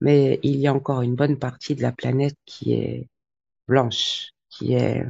Mais 0.01 0.39
il 0.43 0.57
y 0.57 0.67
a 0.67 0.73
encore 0.73 1.01
une 1.01 1.15
bonne 1.15 1.37
partie 1.39 1.75
de 1.75 1.81
la 1.81 1.91
planète 1.91 2.35
qui 2.45 2.73
est 2.73 3.07
blanche, 3.67 4.31
qui 4.49 4.73
est, 4.75 5.03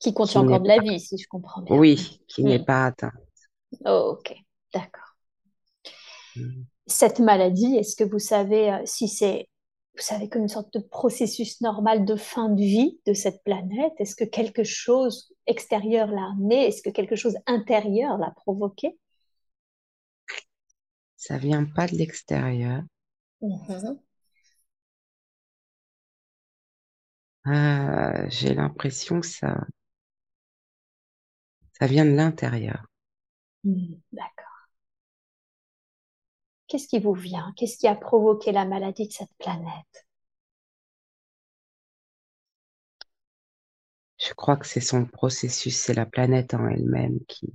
Qui 0.00 0.12
contient 0.12 0.40
qui 0.40 0.42
encore 0.42 0.60
de 0.60 0.68
la 0.68 0.78
pas, 0.78 0.80
vie, 0.80 1.00
si 1.00 1.16
je 1.16 1.28
comprends 1.28 1.62
bien. 1.62 1.78
oui, 1.78 2.20
qui 2.28 2.44
n'est 2.44 2.64
pas 2.64 2.86
atteinte. 2.86 3.14
Oh, 3.84 4.12
ok, 4.18 4.32
d'accord. 4.72 5.16
Cette 6.86 7.20
maladie, 7.20 7.76
est-ce 7.76 7.96
que 7.96 8.04
vous 8.04 8.18
savez 8.18 8.70
euh, 8.72 8.82
si 8.84 9.08
c'est, 9.08 9.48
vous 9.96 10.02
savez, 10.02 10.28
comme 10.28 10.42
une 10.42 10.48
sorte 10.48 10.72
de 10.72 10.78
processus 10.80 11.60
normal 11.60 12.04
de 12.04 12.16
fin 12.16 12.48
de 12.48 12.60
vie 12.60 12.98
de 13.06 13.12
cette 13.12 13.42
planète 13.44 13.92
Est-ce 13.98 14.16
que 14.16 14.24
quelque 14.24 14.64
chose 14.64 15.32
extérieur 15.46 16.08
l'a 16.08 16.30
amené 16.32 16.66
Est-ce 16.66 16.82
que 16.82 16.90
quelque 16.90 17.16
chose 17.16 17.36
intérieur 17.46 18.16
l'a 18.18 18.30
provoqué 18.30 18.98
Ça 21.16 21.38
vient 21.38 21.66
pas 21.66 21.86
de 21.86 21.94
l'extérieur. 21.94 22.82
Mhm. 23.40 24.00
Euh, 27.46 28.26
j'ai 28.30 28.54
l'impression 28.54 29.20
que 29.20 29.26
ça, 29.26 29.66
ça 31.72 31.88
vient 31.88 32.04
de 32.04 32.12
l'intérieur. 32.12 32.86
Hmm, 33.64 33.94
D'accord. 34.12 34.49
Qu'est-ce 36.70 36.88
qui 36.88 37.00
vous 37.00 37.12
vient? 37.12 37.52
Qu'est-ce 37.58 37.76
qui 37.76 37.86
a 37.86 37.94
provoqué 37.94 38.50
la 38.50 38.64
maladie 38.64 39.06
de 39.08 39.12
cette 39.12 39.34
planète? 39.38 40.06
Je 44.18 44.34
crois 44.34 44.56
que 44.56 44.68
c'est 44.68 44.78
son 44.80 45.04
processus, 45.04 45.76
c'est 45.76 45.94
la 45.94 46.06
planète 46.06 46.54
en 46.54 46.68
elle-même 46.68 47.18
qui, 47.26 47.52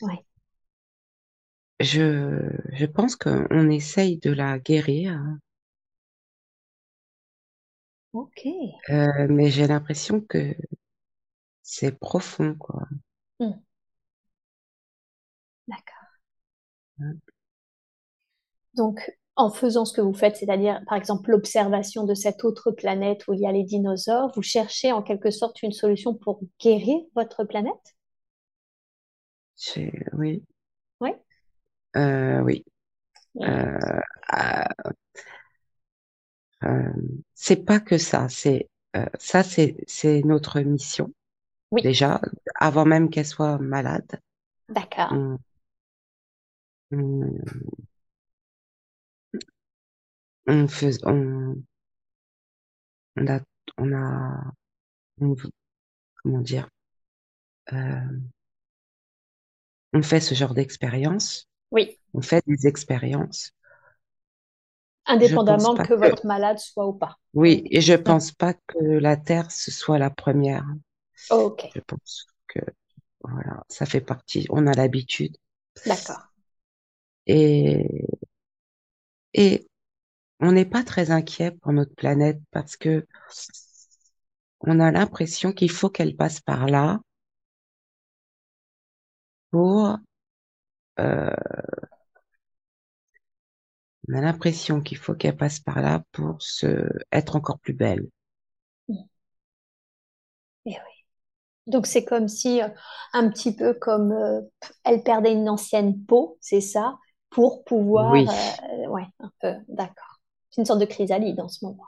Oui. 0.00 0.24
je, 1.80 2.50
je 2.72 2.84
pense 2.86 3.14
qu'on 3.14 3.70
essaye 3.70 4.18
de 4.18 4.32
la 4.32 4.58
guérir, 4.58 5.20
Ok. 8.12 8.40
euh, 8.90 9.26
mais 9.28 9.50
j'ai 9.50 9.66
l'impression 9.66 10.20
que 10.20 10.54
c'est 11.64 11.98
profond, 11.98 12.54
quoi. 12.54 12.86
Hmm, 13.38 13.64
D'accord. 15.68 16.04
Hein. 16.04 16.18
Donc, 18.74 19.10
en 19.36 19.50
faisant 19.50 19.84
ce 19.84 19.92
que 19.92 20.00
vous 20.00 20.14
faites, 20.14 20.36
c'est-à-dire, 20.36 20.80
par 20.86 20.96
exemple, 20.96 21.30
l'observation 21.30 22.04
de 22.04 22.14
cette 22.14 22.44
autre 22.44 22.70
planète 22.70 23.26
où 23.26 23.32
il 23.32 23.40
y 23.40 23.46
a 23.46 23.52
les 23.52 23.64
dinosaures, 23.64 24.30
vous 24.34 24.42
cherchez 24.42 24.92
en 24.92 25.02
quelque 25.02 25.30
sorte 25.30 25.62
une 25.62 25.72
solution 25.72 26.14
pour 26.14 26.40
guérir 26.60 27.00
votre 27.16 27.42
planète? 27.44 27.96
Oui, 30.12 30.42
Oui. 31.00 31.14
euh, 31.96 32.40
oui. 32.42 32.64
Euh, 33.42 33.78
euh, 34.34 34.64
euh, 36.64 36.92
c'est 37.34 37.64
pas 37.64 37.80
que 37.80 37.98
ça, 37.98 38.28
c'est 38.28 38.68
ça, 39.18 39.42
c'est 39.42 39.76
c'est 39.88 40.22
notre 40.22 40.60
mission 40.60 41.12
Oui. 41.72 41.82
déjà, 41.82 42.20
avant 42.56 42.84
même 42.84 43.10
qu'elle 43.10 43.26
soit 43.26 43.58
malade. 43.58 44.20
D'accord. 44.68 45.12
On, 45.12 45.38
on, 46.90 47.38
on 50.46 50.68
fais- 50.68 51.04
on, 51.04 51.62
on 53.16 53.26
a, 53.28 53.40
on 53.78 53.92
a, 53.92 54.52
on- 55.20 55.36
comment 56.22 56.40
dire, 56.42 56.68
euh, 57.72 58.24
on 59.94 60.02
fait 60.02 60.20
ce 60.20 60.34
genre 60.34 60.52
d'expérience, 60.52 61.48
Oui. 61.70 61.98
on 62.14 62.22
fait 62.22 62.44
des 62.46 62.66
expériences. 62.68 63.52
Je 65.18 65.36
pense 65.36 65.68
Indépendamment 65.68 65.70
pas 65.70 65.88
que 65.88 65.94
que, 66.02 66.08
votre 66.08 66.26
malade 66.26 66.58
soit 66.58 66.86
ou 66.86 66.92
pas. 66.92 67.16
oui, 67.34 67.66
et 67.70 67.80
je 67.80 67.94
Hmm, 68.06 68.18
pense 68.18 68.32
pas 68.32 68.54
que 68.54 68.78
la 68.78 69.16
Terre 69.16 69.50
ce 69.50 69.70
soit 69.70 69.98
la 69.98 70.10
première. 70.10 70.64
Ok. 71.28 71.64
Je 71.74 71.80
pense 71.80 72.26
que 72.48 72.60
voilà, 73.22 73.64
ça 73.68 73.86
fait 73.86 74.00
partie. 74.02 74.46
On 74.50 74.66
a 74.66 74.74
l'habitude 74.74 75.36
D'accord. 75.86 76.28
Et 77.26 78.06
et 79.34 79.66
on 80.40 80.52
n'est 80.52 80.64
pas 80.66 80.84
très 80.84 81.10
inquiet 81.12 81.52
pour 81.52 81.72
notre 81.72 81.94
planète 81.94 82.40
parce 82.52 82.76
que 82.76 83.06
on 84.62 84.80
a 84.80 84.90
l'impression 84.90 85.52
qu'il 85.52 85.70
faut 85.70 85.90
qu'elle 85.90 86.16
passe 86.16 86.40
par 86.40 86.66
là 86.66 86.98
pour 89.50 89.98
euh, 91.00 91.30
on 94.08 94.14
a 94.14 94.20
l'impression 94.22 94.80
qu'il 94.80 94.96
faut 94.96 95.12
qu'elle 95.14 95.36
passe 95.36 95.60
par 95.60 95.82
là 95.82 96.02
pour 96.12 96.40
se 96.40 96.88
être 97.12 97.36
encore 97.36 97.58
plus 97.58 97.74
belle. 97.74 98.08
Et 100.66 100.70
oui. 100.70 100.74
Donc, 101.66 101.86
c'est 101.86 102.04
comme 102.04 102.28
si, 102.28 102.62
euh, 102.62 102.68
un 103.12 103.30
petit 103.30 103.54
peu 103.56 103.74
comme 103.74 104.12
euh, 104.12 104.42
elle 104.84 105.02
perdait 105.02 105.32
une 105.34 105.48
ancienne 105.48 106.04
peau, 106.06 106.38
c'est 106.40 106.60
ça, 106.60 106.98
pour 107.34 107.64
pouvoir, 107.64 108.24
Oui, 108.24 108.30
euh, 108.30 108.88
ouais, 108.88 109.06
un 109.20 109.30
peu, 109.40 109.54
d'accord. 109.68 110.20
C'est 110.50 110.62
une 110.62 110.66
sorte 110.66 110.80
de 110.80 110.86
chrysalide 110.86 111.40
en 111.40 111.48
ce 111.48 111.64
moment. 111.66 111.84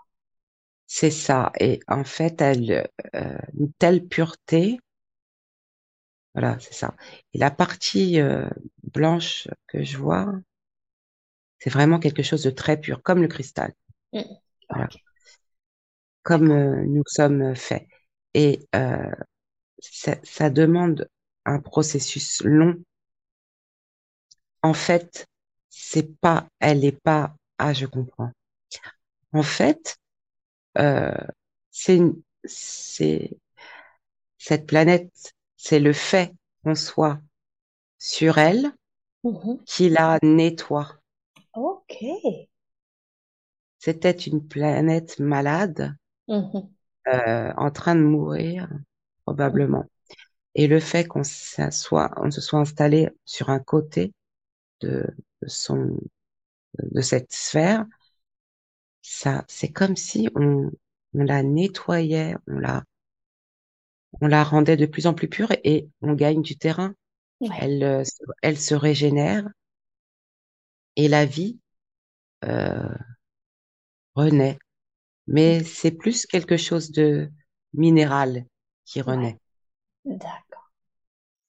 c'est 0.88 1.10
ça. 1.12 1.52
Et 1.60 1.78
en 1.88 2.02
fait, 2.04 2.40
elle 2.40 2.88
euh, 3.14 3.38
une 3.58 3.72
telle 3.74 4.06
pureté, 4.06 4.78
voilà, 6.34 6.58
c'est 6.60 6.74
ça. 6.74 6.94
Et 7.34 7.38
la 7.38 7.50
partie 7.50 8.20
euh, 8.20 8.48
blanche 8.92 9.48
que 9.66 9.82
je 9.82 9.96
vois, 9.98 10.32
c'est 11.58 11.68
vraiment 11.68 11.98
quelque 11.98 12.22
chose 12.22 12.42
de 12.42 12.48
très 12.50 12.80
pur, 12.80 13.02
comme 13.02 13.20
le 13.20 13.28
cristal. 13.28 13.74
Hmm, 14.12 14.38
Voilà, 14.70 14.88
comme 16.22 16.48
nous 16.86 17.02
sommes 17.06 17.54
faits. 17.54 17.86
Et 18.34 18.68
ça, 19.78 20.16
ça 20.22 20.50
demande 20.50 21.08
un 21.46 21.60
processus 21.60 22.42
long. 22.44 22.76
En 24.62 24.74
fait, 24.74 25.26
c'est 25.78 26.18
pas, 26.20 26.48
elle 26.60 26.84
est 26.84 27.00
pas, 27.02 27.36
ah, 27.58 27.72
je 27.74 27.86
comprends. 27.86 28.32
En 29.32 29.42
fait, 29.44 29.98
euh, 30.78 31.14
c'est, 31.70 32.00
c'est 32.44 33.30
cette 34.38 34.66
planète, 34.66 35.34
c'est 35.58 35.78
le 35.78 35.92
fait 35.92 36.32
qu'on 36.64 36.74
soit 36.74 37.20
sur 37.98 38.38
elle 38.38 38.72
Mhm. 39.24 39.66
qui 39.66 39.90
la 39.90 40.18
nettoie. 40.22 40.96
Ok. 41.54 41.92
C'était 43.78 44.10
une 44.10 44.46
planète 44.46 45.18
malade, 45.18 45.96
Mhm. 46.28 46.76
euh, 47.08 47.52
en 47.56 47.70
train 47.70 47.94
de 47.94 48.00
mourir, 48.02 48.68
probablement. 49.24 49.84
Et 50.54 50.66
le 50.68 50.80
fait 50.80 51.06
qu'on 51.06 51.20
on 51.20 51.24
se 51.24 52.40
soit 52.42 52.60
installé 52.60 53.10
sur 53.26 53.50
un 53.50 53.60
côté 53.60 54.12
de 54.80 55.06
son, 55.46 55.98
de 56.82 57.02
cette 57.02 57.32
sphère, 57.32 57.86
ça, 59.00 59.42
c'est 59.48 59.72
comme 59.72 59.96
si 59.96 60.28
on, 60.34 60.70
on 61.14 61.22
la 61.24 61.42
nettoyait, 61.42 62.36
on 62.46 62.58
la, 62.58 62.84
on 64.20 64.26
la 64.26 64.44
rendait 64.44 64.76
de 64.76 64.84
plus 64.86 65.06
en 65.06 65.14
plus 65.14 65.28
pure 65.28 65.52
et 65.64 65.88
on 66.02 66.12
gagne 66.14 66.42
du 66.42 66.56
terrain. 66.58 66.94
Ouais. 67.40 67.62
Elle, 67.62 67.82
euh, 67.84 68.04
se- 68.04 68.22
elle 68.42 68.58
se 68.58 68.74
régénère 68.74 69.48
et 70.96 71.08
la 71.08 71.24
vie, 71.26 71.58
euh, 72.46 72.88
renaît. 74.16 74.58
Mais 75.28 75.64
c'est 75.64 75.92
plus 75.92 76.26
quelque 76.26 76.56
chose 76.58 76.90
de 76.92 77.30
minéral 77.74 78.46
qui 78.86 79.02
Ouais. 79.06 79.06
renaît. 79.06 79.38
D'accord. 80.04 80.45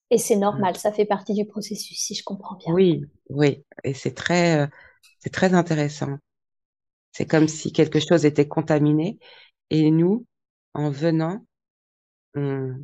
Et 0.09 0.17
c'est 0.17 0.35
normal, 0.35 0.75
ça 0.77 0.91
fait 0.91 1.05
partie 1.05 1.33
du 1.33 1.45
processus, 1.45 1.97
si 1.99 2.15
je 2.15 2.23
comprends 2.23 2.55
bien. 2.55 2.73
Oui, 2.73 3.05
oui. 3.29 3.63
Et 3.83 3.93
c'est 3.93 4.13
très, 4.13 4.61
euh, 4.63 4.67
c'est 5.19 5.31
très 5.31 5.53
intéressant. 5.53 6.17
C'est 7.11 7.25
comme 7.27 7.47
si 7.47 7.71
quelque 7.73 7.99
chose 7.99 8.25
était 8.25 8.47
contaminé 8.47 9.19
et 9.69 9.91
nous, 9.91 10.25
en 10.73 10.91
venant, 10.91 11.45
on, 12.35 12.75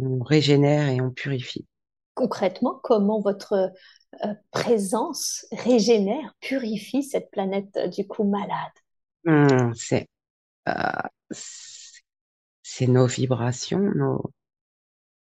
on 0.00 0.22
régénère 0.22 0.88
et 0.88 1.00
on 1.00 1.10
purifie. 1.10 1.66
Concrètement, 2.14 2.80
comment 2.82 3.20
votre 3.20 3.72
euh, 4.24 4.34
présence 4.52 5.46
régénère, 5.52 6.34
purifie 6.40 7.02
cette 7.02 7.30
planète 7.30 7.76
euh, 7.76 7.88
du 7.88 8.06
coup 8.06 8.24
malade? 8.24 8.72
Hum, 9.26 9.74
c'est, 9.74 10.08
c'est 12.64 12.88
nos 12.88 13.06
vibrations, 13.06 13.78
nos, 13.78 14.32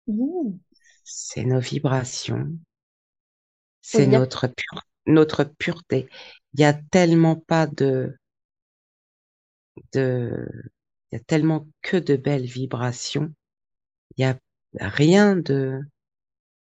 Hmm. 0.06 0.60
C'est 1.04 1.44
nos 1.44 1.60
vibrations, 1.60 2.50
Oui, 3.94 4.02
c'est 4.02 4.06
notre 4.06 4.46
pure, 4.48 4.82
notre 5.06 5.44
pureté. 5.44 6.08
Il 6.54 6.60
y 6.60 6.64
a 6.64 6.72
tellement 6.72 7.36
pas 7.36 7.66
de, 7.66 8.16
de, 9.92 10.48
il 11.10 11.16
y 11.16 11.20
a 11.20 11.24
tellement 11.24 11.68
que 11.82 11.96
de 11.96 12.16
belles 12.16 12.46
vibrations. 12.46 13.32
Il 14.16 14.22
y 14.22 14.24
a 14.24 14.38
rien 14.80 15.36
de, 15.36 15.80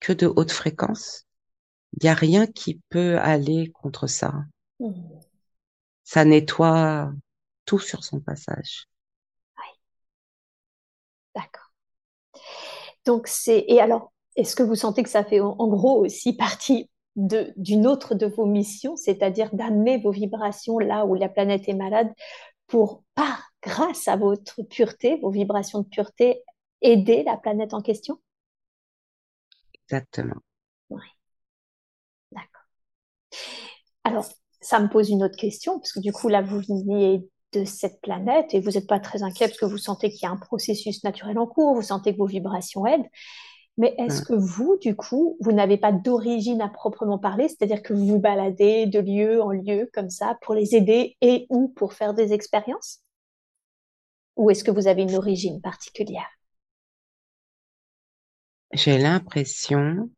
que 0.01 0.13
de 0.13 0.27
haute 0.27 0.51
fréquence. 0.51 1.25
Il 1.93 2.05
y 2.05 2.09
a 2.09 2.15
rien 2.15 2.47
qui 2.47 2.81
peut 2.89 3.19
aller 3.19 3.71
contre 3.73 4.07
ça. 4.07 4.33
Hmm. 4.79 5.19
Ça 6.03 6.25
nettoie 6.25 7.13
tout 7.63 7.79
sur 7.79 8.03
son 8.03 8.19
passage. 8.19 8.85
D'accord. 11.33 11.71
Donc 13.05 13.27
c'est 13.27 13.65
et 13.67 13.81
alors 13.81 14.11
Est-ce 14.35 14.55
que 14.55 14.63
vous 14.63 14.75
sentez 14.75 15.03
que 15.03 15.09
ça 15.09 15.23
fait 15.23 15.39
en 15.39 15.67
gros 15.67 16.05
aussi 16.05 16.33
partie 16.33 16.89
d'une 17.15 17.87
autre 17.87 18.15
de 18.15 18.25
vos 18.25 18.45
missions, 18.45 18.95
c'est-à-dire 18.95 19.53
d'amener 19.53 19.97
vos 19.97 20.11
vibrations 20.11 20.79
là 20.79 21.05
où 21.05 21.15
la 21.15 21.27
planète 21.27 21.67
est 21.67 21.73
malade 21.73 22.11
pour, 22.67 23.03
par, 23.15 23.49
grâce 23.61 24.07
à 24.07 24.15
votre 24.15 24.61
pureté, 24.63 25.17
vos 25.17 25.31
vibrations 25.31 25.79
de 25.79 25.87
pureté, 25.87 26.43
aider 26.81 27.23
la 27.23 27.35
planète 27.35 27.73
en 27.73 27.81
question? 27.81 28.19
Exactement. 29.83 30.39
Oui. 30.89 31.01
D'accord. 32.31 32.63
Alors, 34.03 34.25
ça 34.61 34.79
me 34.79 34.87
pose 34.87 35.09
une 35.09 35.23
autre 35.23 35.37
question, 35.37 35.79
parce 35.79 35.91
que 35.91 35.99
du 35.99 36.13
coup, 36.13 36.29
là, 36.29 36.41
vous 36.41 36.61
venez 36.61 37.27
de 37.51 37.65
cette 37.65 37.99
planète 38.01 38.53
et 38.53 38.59
vous 38.59 38.71
n'êtes 38.71 38.87
pas 38.87 38.99
très 38.99 39.23
inquiet 39.23 39.47
parce 39.47 39.57
que 39.57 39.65
vous 39.65 39.77
sentez 39.77 40.09
qu'il 40.11 40.21
y 40.21 40.25
a 40.25 40.31
un 40.31 40.37
processus 40.37 41.03
naturel 41.03 41.39
en 41.39 41.47
cours, 41.47 41.73
vous 41.73 41.81
sentez 41.81 42.13
que 42.13 42.17
vos 42.19 42.27
vibrations 42.27 42.85
aident. 42.85 43.07
Mais 43.79 43.95
est-ce 43.97 44.21
que 44.21 44.33
vous, 44.33 44.77
du 44.81 44.93
coup, 44.93 45.37
vous 45.39 45.53
n'avez 45.53 45.77
pas 45.77 45.93
d'origine 45.93 46.59
à 46.61 46.67
proprement 46.67 47.17
parler, 47.17 47.47
c'est-à-dire 47.47 47.81
que 47.81 47.93
vous 47.93 48.05
vous 48.05 48.19
baladez 48.19 48.87
de 48.87 48.99
lieu 48.99 49.41
en 49.41 49.51
lieu 49.51 49.89
comme 49.93 50.09
ça 50.09 50.37
pour 50.41 50.53
les 50.53 50.75
aider 50.75 51.15
et 51.21 51.47
ou 51.49 51.69
pour 51.69 51.93
faire 51.93 52.13
des 52.13 52.33
expériences? 52.33 52.99
Ou 54.35 54.49
est-ce 54.49 54.65
que 54.65 54.71
vous 54.71 54.87
avez 54.87 55.03
une 55.03 55.15
origine 55.15 55.61
particulière? 55.61 56.27
J'ai 58.73 58.97
l'impression 58.97 60.09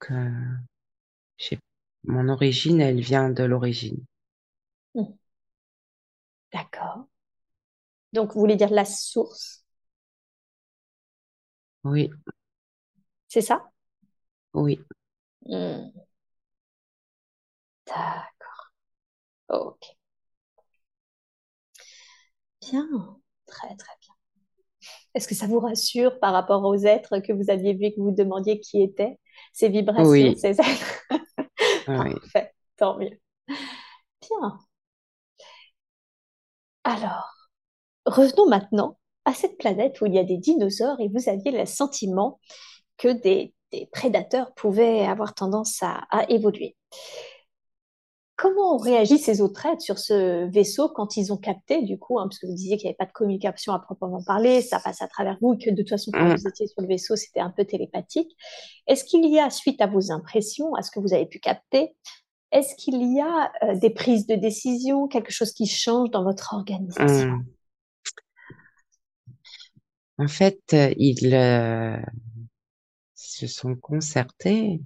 que 0.00 0.12
mon 2.04 2.28
origine, 2.28 2.82
elle 2.82 3.00
vient 3.00 3.30
de 3.30 3.44
l'origine. 3.44 4.04
Hmm. 4.94 5.14
D'accord. 6.52 7.06
Donc, 8.12 8.34
vous 8.34 8.40
voulez 8.40 8.56
dire 8.56 8.70
la 8.70 8.84
source? 8.84 9.57
Oui. 11.90 12.10
C'est 13.28 13.40
ça? 13.42 13.70
Oui. 14.54 14.80
Hmm. 15.46 15.90
D'accord. 17.86 18.70
Ok. 19.48 19.96
Bien. 22.60 22.86
Très, 23.46 23.74
très 23.76 23.92
bien. 24.00 24.14
Est-ce 25.14 25.28
que 25.28 25.34
ça 25.34 25.46
vous 25.46 25.60
rassure 25.60 26.18
par 26.20 26.32
rapport 26.32 26.64
aux 26.64 26.76
êtres 26.76 27.18
que 27.20 27.32
vous 27.32 27.50
aviez 27.50 27.74
vus, 27.74 27.92
que 27.94 28.00
vous 28.00 28.12
demandiez 28.12 28.60
qui 28.60 28.82
étaient? 28.82 29.18
Ces 29.52 29.68
vibrations, 29.68 30.08
oui. 30.10 30.36
ces 30.38 30.50
êtres 30.60 31.04
oui. 31.88 32.14
Parfait. 32.14 32.52
Tant 32.76 32.98
mieux. 32.98 33.18
Bien. 34.20 34.58
Alors, 36.84 37.32
revenons 38.06 38.48
maintenant 38.48 38.98
à 39.28 39.34
cette 39.34 39.58
planète 39.58 40.00
où 40.00 40.06
il 40.06 40.14
y 40.14 40.18
a 40.18 40.24
des 40.24 40.38
dinosaures 40.38 40.98
et 41.00 41.08
vous 41.08 41.28
aviez 41.28 41.50
le 41.50 41.66
sentiment 41.66 42.40
que 42.96 43.08
des, 43.08 43.54
prédateurs 43.92 44.54
pouvaient 44.54 45.04
avoir 45.04 45.34
tendance 45.34 45.82
à, 45.82 46.06
évoluer. 46.30 46.74
Comment 48.36 48.76
ont 48.76 48.78
réagi 48.78 49.18
ces 49.18 49.42
autres 49.42 49.66
êtres 49.66 49.82
sur 49.82 49.98
ce 49.98 50.48
vaisseau 50.50 50.88
quand 50.88 51.18
ils 51.18 51.30
ont 51.30 51.36
capté, 51.36 51.82
du 51.82 51.98
coup, 51.98 52.18
hein, 52.18 52.22
parce 52.26 52.38
que 52.38 52.46
vous 52.46 52.54
disiez 52.54 52.78
qu'il 52.78 52.86
n'y 52.86 52.92
avait 52.92 52.96
pas 52.96 53.04
de 53.04 53.12
communication 53.12 53.74
à 53.74 53.80
proprement 53.80 54.22
parler, 54.24 54.62
ça 54.62 54.80
passe 54.80 55.02
à 55.02 55.08
travers 55.08 55.36
vous, 55.42 55.58
que 55.58 55.68
de 55.68 55.76
toute 55.76 55.90
façon, 55.90 56.10
quand 56.12 56.24
mm. 56.24 56.36
vous 56.36 56.48
étiez 56.48 56.66
sur 56.66 56.80
le 56.80 56.88
vaisseau, 56.88 57.14
c'était 57.14 57.40
un 57.40 57.50
peu 57.50 57.66
télépathique. 57.66 58.34
Est-ce 58.86 59.04
qu'il 59.04 59.28
y 59.28 59.38
a, 59.38 59.50
suite 59.50 59.82
à 59.82 59.86
vos 59.86 60.10
impressions, 60.10 60.74
à 60.74 60.82
ce 60.82 60.90
que 60.90 61.00
vous 61.00 61.12
avez 61.12 61.26
pu 61.26 61.38
capter, 61.38 61.94
est-ce 62.52 62.74
qu'il 62.76 63.02
y 63.12 63.20
a 63.20 63.52
euh, 63.64 63.78
des 63.78 63.90
prises 63.90 64.26
de 64.26 64.36
décision, 64.36 65.08
quelque 65.08 65.32
chose 65.32 65.52
qui 65.52 65.66
change 65.66 66.10
dans 66.10 66.24
votre 66.24 66.54
organisation? 66.54 67.32
Mm. 67.32 67.44
En 70.18 70.26
fait, 70.26 70.60
euh, 70.74 70.92
ils 70.98 71.32
euh, 71.32 71.96
se 73.14 73.46
sont 73.46 73.76
concertés 73.76 74.80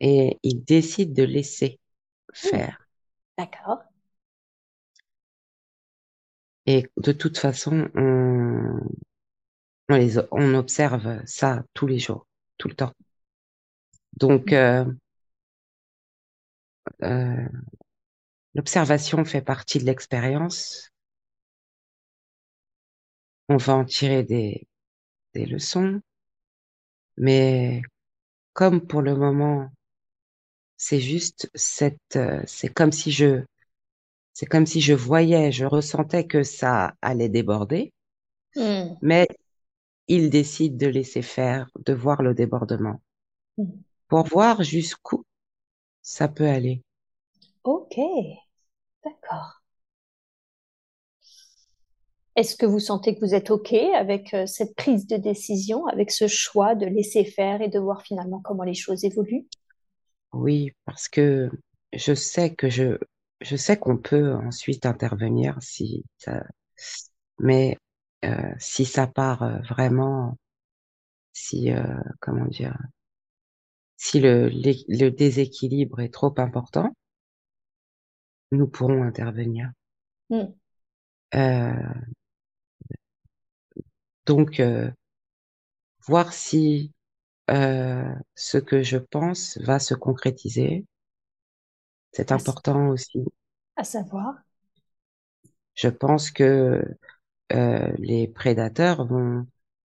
et 0.00 0.38
ils 0.42 0.62
décident 0.62 1.14
de 1.14 1.22
laisser 1.22 1.80
mmh. 2.28 2.48
faire. 2.48 2.86
D'accord. 3.38 3.82
Et 6.66 6.86
de 6.98 7.12
toute 7.12 7.38
façon, 7.38 7.90
on, 7.94 8.78
on, 9.88 9.94
les, 9.94 10.18
on 10.30 10.54
observe 10.54 11.22
ça 11.24 11.64
tous 11.72 11.86
les 11.86 11.98
jours, 11.98 12.26
tout 12.58 12.68
le 12.68 12.74
temps. 12.74 12.92
Donc, 14.12 14.52
mmh. 14.52 14.94
euh, 17.02 17.48
l'observation 18.54 19.24
fait 19.24 19.40
partie 19.40 19.78
de 19.78 19.84
l'expérience 19.84 20.91
on 23.48 23.56
va 23.56 23.74
en 23.74 23.84
tirer 23.84 24.22
des, 24.22 24.66
des 25.34 25.46
leçons, 25.46 26.00
mais 27.16 27.82
comme 28.52 28.86
pour 28.86 29.02
le 29.02 29.14
moment, 29.16 29.70
c'est 30.76 31.00
juste 31.00 31.50
cette, 31.54 32.16
euh, 32.16 32.42
c'est 32.46 32.72
comme 32.72 32.92
si 32.92 33.12
je, 33.12 33.44
c'est 34.32 34.46
comme 34.46 34.66
si 34.66 34.80
je 34.80 34.94
voyais, 34.94 35.52
je 35.52 35.64
ressentais 35.64 36.26
que 36.26 36.42
ça 36.42 36.94
allait 37.02 37.28
déborder, 37.28 37.92
hmm. 38.56 38.94
mais 39.00 39.28
il 40.08 40.30
décide 40.30 40.76
de 40.76 40.86
laisser 40.86 41.22
faire, 41.22 41.70
de 41.86 41.92
voir 41.92 42.22
le 42.22 42.34
débordement, 42.34 43.00
hmm. 43.58 43.70
pour 44.08 44.26
voir 44.26 44.62
jusqu'où 44.62 45.24
ça 46.02 46.28
peut 46.28 46.48
aller. 46.48 46.82
Ok, 47.64 47.96
d'accord. 49.04 49.61
Est-ce 52.34 52.56
que 52.56 52.64
vous 52.64 52.78
sentez 52.78 53.14
que 53.14 53.20
vous 53.20 53.34
êtes 53.34 53.50
OK 53.50 53.74
avec 53.74 54.32
euh, 54.32 54.46
cette 54.46 54.74
prise 54.74 55.06
de 55.06 55.16
décision, 55.16 55.86
avec 55.86 56.10
ce 56.10 56.26
choix 56.28 56.74
de 56.74 56.86
laisser 56.86 57.24
faire 57.24 57.60
et 57.60 57.68
de 57.68 57.78
voir 57.78 58.02
finalement 58.02 58.40
comment 58.40 58.64
les 58.64 58.74
choses 58.74 59.04
évoluent? 59.04 59.46
Oui, 60.32 60.72
parce 60.86 61.08
que 61.08 61.50
je 61.92 62.14
sais 62.14 62.54
que 62.54 62.70
je, 62.70 62.96
je 63.42 63.56
sais 63.56 63.76
qu'on 63.76 63.98
peut 63.98 64.32
ensuite 64.32 64.86
intervenir 64.86 65.58
si 65.60 66.04
ça, 66.16 66.42
mais 67.38 67.76
euh, 68.24 68.54
si 68.58 68.86
ça 68.86 69.06
part 69.06 69.42
euh, 69.42 69.58
vraiment, 69.68 70.38
si, 71.34 71.70
comment 72.20 72.46
dire, 72.46 72.76
si 73.96 74.20
le, 74.20 74.48
le 74.48 75.08
déséquilibre 75.10 76.00
est 76.00 76.12
trop 76.12 76.34
important, 76.38 76.90
nous 78.52 78.68
pourrons 78.68 79.02
intervenir. 79.02 79.70
Hmm. 80.30 80.52
Donc, 84.26 84.60
euh, 84.60 84.90
voir 86.06 86.32
si 86.32 86.92
euh, 87.50 88.14
ce 88.34 88.58
que 88.58 88.82
je 88.82 88.98
pense 88.98 89.58
va 89.58 89.78
se 89.78 89.94
concrétiser, 89.94 90.84
c'est 92.12 92.30
important 92.30 92.88
aussi. 92.88 93.24
À 93.76 93.84
savoir? 93.84 94.34
Je 95.74 95.88
pense 95.88 96.30
que 96.30 96.84
euh, 97.52 97.92
les 97.98 98.28
prédateurs 98.28 99.06
vont, 99.06 99.46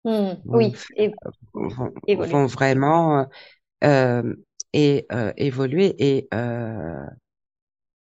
mmh, 0.04 0.32
oui, 0.46 0.72
vont, 1.52 2.46
vraiment 2.46 3.26
et, 4.72 5.06
évoluer 5.36 5.94
et 5.98 6.28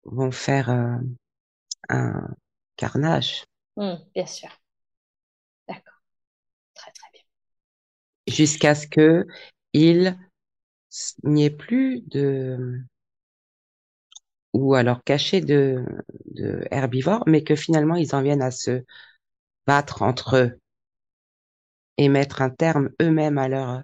vont 0.04 0.32
faire 0.32 0.70
un 1.90 2.36
carnage. 2.76 3.46
Mmh, 3.78 3.94
bien 4.14 4.26
sûr. 4.26 4.50
D'accord 5.68 6.00
jusqu'à 8.30 8.76
ce 8.76 8.88
que 8.88 9.26
il 9.74 10.18
n'y 11.24 11.46
ait 11.46 11.50
plus 11.50 12.02
de 12.02 12.82
ou 14.54 14.74
alors 14.74 15.04
caché 15.04 15.42
de, 15.42 15.86
herbivores, 16.72 17.24
mais 17.28 17.44
que 17.44 17.56
finalement 17.56 17.96
ils 17.96 18.16
en 18.16 18.22
viennent 18.22 18.42
à 18.42 18.52
se 18.52 18.84
battre 19.68 20.02
entre 20.02 20.38
eux 20.38 20.60
et 21.98 22.10
mettre 22.10 22.42
un 22.42 22.50
terme 22.50 22.90
eux-mêmes 23.02 23.38
à 23.38 23.48
leur 23.48 23.84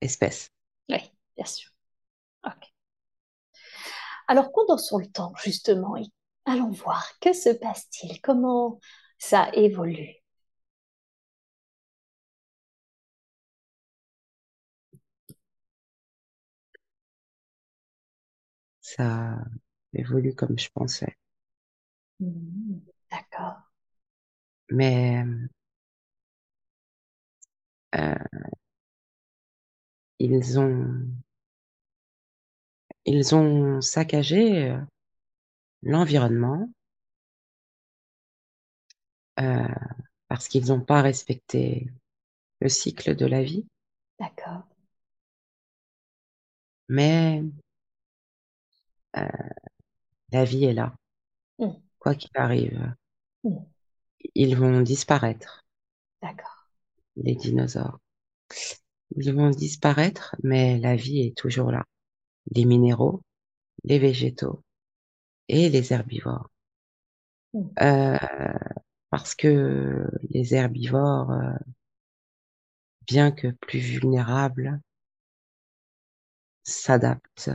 espèce. 0.00 0.50
Oui, 0.90 0.98
bien 1.36 1.46
sûr. 1.46 1.70
Alors 4.28 4.50
condensons 4.50 4.98
le 4.98 5.06
temps 5.06 5.32
justement 5.42 5.96
et 5.96 6.06
allons 6.44 6.70
voir 6.70 7.12
que 7.20 7.32
se 7.32 7.50
passe-t-il, 7.50 8.20
comment 8.20 8.80
ça 9.18 9.48
évolue? 9.52 10.16
Ça 18.86 19.38
évolue 19.92 20.34
comme 20.34 20.58
je 20.58 20.68
pensais. 20.72 21.16
Mmh, 22.20 22.80
d'accord. 23.10 23.62
Mais 24.70 25.24
euh, 27.94 28.14
ils 30.18 30.58
ont 30.58 31.08
ils 33.06 33.34
ont 33.34 33.80
saccagé 33.80 34.68
euh, 34.72 34.76
l'environnement 35.82 36.68
euh, 39.40 39.68
parce 40.28 40.48
qu'ils 40.48 40.66
n'ont 40.68 40.80
pas 40.80 41.02
respecté 41.02 41.88
le 42.60 42.68
cycle 42.68 43.16
de 43.16 43.26
la 43.26 43.42
vie. 43.42 43.66
D'accord. 44.18 44.64
Mais 46.88 47.42
euh, 49.16 49.28
la 50.32 50.44
vie 50.44 50.64
est 50.64 50.72
là. 50.72 50.94
Mm. 51.58 51.70
Quoi 51.98 52.14
qu'il 52.14 52.30
arrive, 52.34 52.94
Mm. 53.44 53.58
ils 54.34 54.56
vont 54.56 54.80
disparaître, 54.82 55.64
D'accord. 56.22 56.68
les 57.16 57.34
dinosaures. 57.34 57.98
Ils 59.16 59.32
vont 59.32 59.50
disparaître, 59.50 60.34
mais 60.42 60.78
la 60.78 60.96
vie 60.96 61.20
est 61.20 61.36
toujours 61.36 61.70
là. 61.70 61.84
Les 62.54 62.64
minéraux, 62.64 63.22
les 63.84 63.98
végétaux 63.98 64.62
et 65.48 65.68
les 65.68 65.92
herbivores. 65.92 66.50
Mm. 67.52 67.60
Euh, 67.80 68.18
parce 69.10 69.34
que 69.34 70.08
les 70.30 70.54
herbivores, 70.54 71.30
euh, 71.30 71.54
bien 73.06 73.30
que 73.30 73.48
plus 73.48 73.78
vulnérables, 73.78 74.80
s'adaptent, 76.64 77.50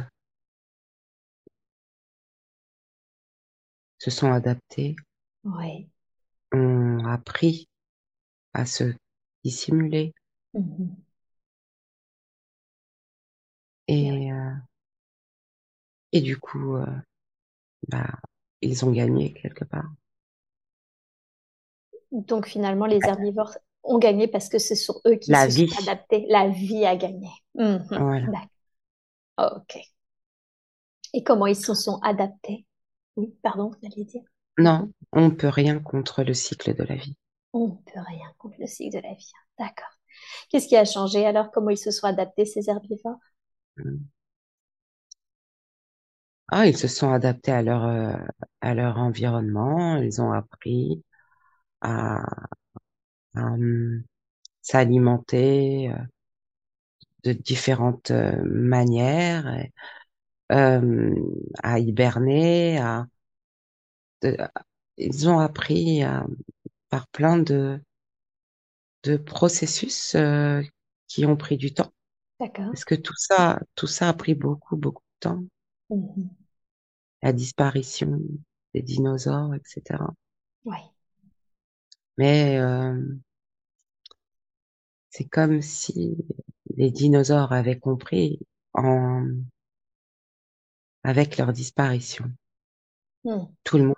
se 4.01 4.09
sont 4.11 4.31
adaptés, 4.33 4.95
Oui. 5.43 5.89
ont 6.53 7.05
appris 7.07 7.67
à 8.53 8.65
se 8.65 8.93
dissimuler 9.43 10.13
Mhm. 10.53 11.03
et 13.87 14.31
euh, 14.31 14.51
et 16.13 16.21
du 16.21 16.37
coup, 16.37 16.77
euh, 16.77 16.85
bah, 17.89 18.09
ils 18.61 18.85
ont 18.85 18.91
gagné 18.91 19.33
quelque 19.33 19.65
part. 19.65 19.91
Donc 22.11 22.47
finalement, 22.47 22.85
les 22.85 23.07
herbivores 23.07 23.57
ont 23.83 23.97
gagné 23.99 24.27
parce 24.27 24.49
que 24.49 24.59
ce 24.59 24.75
sont 24.75 25.01
eux 25.07 25.15
qui 25.15 25.35
La 25.35 25.47
se 25.47 25.47
vie. 25.47 25.67
sont 25.67 25.75
adaptés. 25.79 26.25
La 26.29 26.47
vie 26.49 26.85
a 26.85 26.95
gagné. 26.95 27.29
Mhm. 27.55 27.87
Voilà. 27.95 28.33
Ok. 29.37 29.75
Et 31.13 31.23
comment 31.23 31.45
ils 31.47 31.55
se 31.55 31.73
sont 31.73 31.99
adaptés? 32.01 32.65
Oui, 33.15 33.35
pardon, 33.41 33.69
vous 33.69 33.87
allez 33.87 34.05
dire? 34.05 34.23
Non, 34.57 34.91
on 35.11 35.31
peut 35.31 35.49
rien 35.49 35.79
contre 35.79 36.23
le 36.23 36.33
cycle 36.33 36.73
de 36.75 36.83
la 36.83 36.95
vie. 36.95 37.15
On 37.53 37.67
ne 37.67 37.73
peut 37.73 37.99
rien 38.07 38.27
contre 38.37 38.55
le 38.59 38.67
cycle 38.67 38.97
de 38.97 39.01
la 39.01 39.13
vie. 39.13 39.31
D'accord. 39.57 39.91
Qu'est-ce 40.49 40.67
qui 40.67 40.75
a 40.75 40.85
changé 40.85 41.25
alors? 41.25 41.51
Comment 41.51 41.69
ils 41.69 41.77
se 41.77 41.91
sont 41.91 42.07
adaptés, 42.07 42.45
ces 42.45 42.69
herbivores? 42.69 43.19
Ah, 46.49 46.67
ils 46.67 46.77
se 46.77 46.87
sont 46.87 47.11
adaptés 47.11 47.51
à 47.51 47.61
leur 47.61 47.83
euh, 47.85 48.13
à 48.61 48.73
leur 48.73 48.97
environnement. 48.97 49.97
Ils 49.97 50.21
ont 50.21 50.31
appris 50.31 51.03
à, 51.81 52.23
à, 53.35 53.41
hum, 53.53 54.03
s'alimenter 54.61 55.91
euh, 55.91 55.97
de 57.23 57.33
différentes 57.33 58.11
euh, 58.11 58.41
manières, 58.45 59.47
et, 59.55 59.71
euh, 60.51 61.15
à 61.63 61.79
hiberner, 61.79 62.77
à 62.79 63.07
de- 64.21 64.37
ils 64.97 65.29
ont 65.29 65.39
appris 65.39 66.03
à- 66.03 66.25
par 66.89 67.07
plein 67.09 67.37
de 67.39 67.81
de 69.03 69.17
processus 69.17 70.15
euh, 70.15 70.61
qui 71.07 71.25
ont 71.25 71.35
pris 71.35 71.57
du 71.57 71.73
temps. 71.73 71.91
D'accord. 72.39 72.65
Parce 72.67 72.85
que 72.85 72.95
tout 72.95 73.15
ça, 73.17 73.59
tout 73.75 73.87
ça 73.87 74.09
a 74.09 74.13
pris 74.13 74.35
beaucoup, 74.35 74.77
beaucoup 74.77 75.03
de 75.03 75.19
temps. 75.29 75.43
Mhm. 75.89 76.29
La 77.23 77.33
disparition 77.33 78.21
des 78.75 78.83
dinosaures, 78.83 79.55
etc. 79.55 80.13
Oui. 80.65 80.77
Mais 82.17 82.57
euh, 82.59 82.95
c'est 85.09 85.25
comme 85.29 85.61
si 85.61 86.17
les 86.75 86.89
dinosaures 86.91 87.51
avaient 87.51 87.79
compris 87.79 88.39
en 88.73 89.27
avec 91.03 91.37
leur 91.37 91.53
disparition. 91.53 92.31
Hmm. 93.23 93.53
Tout 93.63 93.77
le 93.77 93.85
monde, 93.85 93.95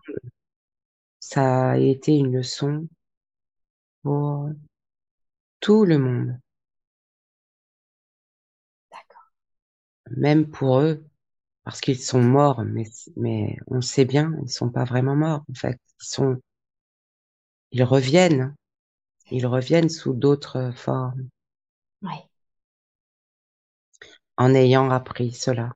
ça 1.20 1.72
a 1.72 1.78
été 1.80 2.12
une 2.16 2.34
leçon 2.38 2.88
pour 4.02 4.54
tout 5.62 5.84
le 5.84 5.98
monde, 5.98 6.40
D'accord. 8.92 9.34
même 10.16 10.50
pour 10.50 10.80
eux, 10.82 11.06
parce 11.66 11.82
qu'ils 11.82 12.00
sont 12.02 12.22
morts, 12.24 12.64
mais 12.66 12.86
mais 13.18 13.58
on 13.68 13.82
sait 13.82 14.06
bien, 14.06 14.34
ils 14.44 14.50
sont 14.52 14.70
pas 14.72 14.86
vraiment 14.86 15.16
morts 15.18 15.44
en 15.50 15.54
fait. 15.56 15.80
Ils 16.02 16.06
sont, 16.08 16.42
ils 17.74 17.84
reviennent, 17.84 18.56
ils 19.32 19.48
reviennent 19.48 19.90
sous 19.90 20.14
d'autres 20.14 20.72
formes, 20.76 21.30
Oui. 22.02 22.30
en 24.38 24.54
ayant 24.54 24.92
appris 24.92 25.32
cela, 25.32 25.74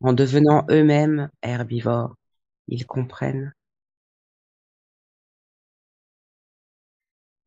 En 0.00 0.12
devenant 0.12 0.64
eux-mêmes 0.70 1.30
herbivores, 1.42 2.14
ils 2.68 2.86
comprennent 2.86 3.52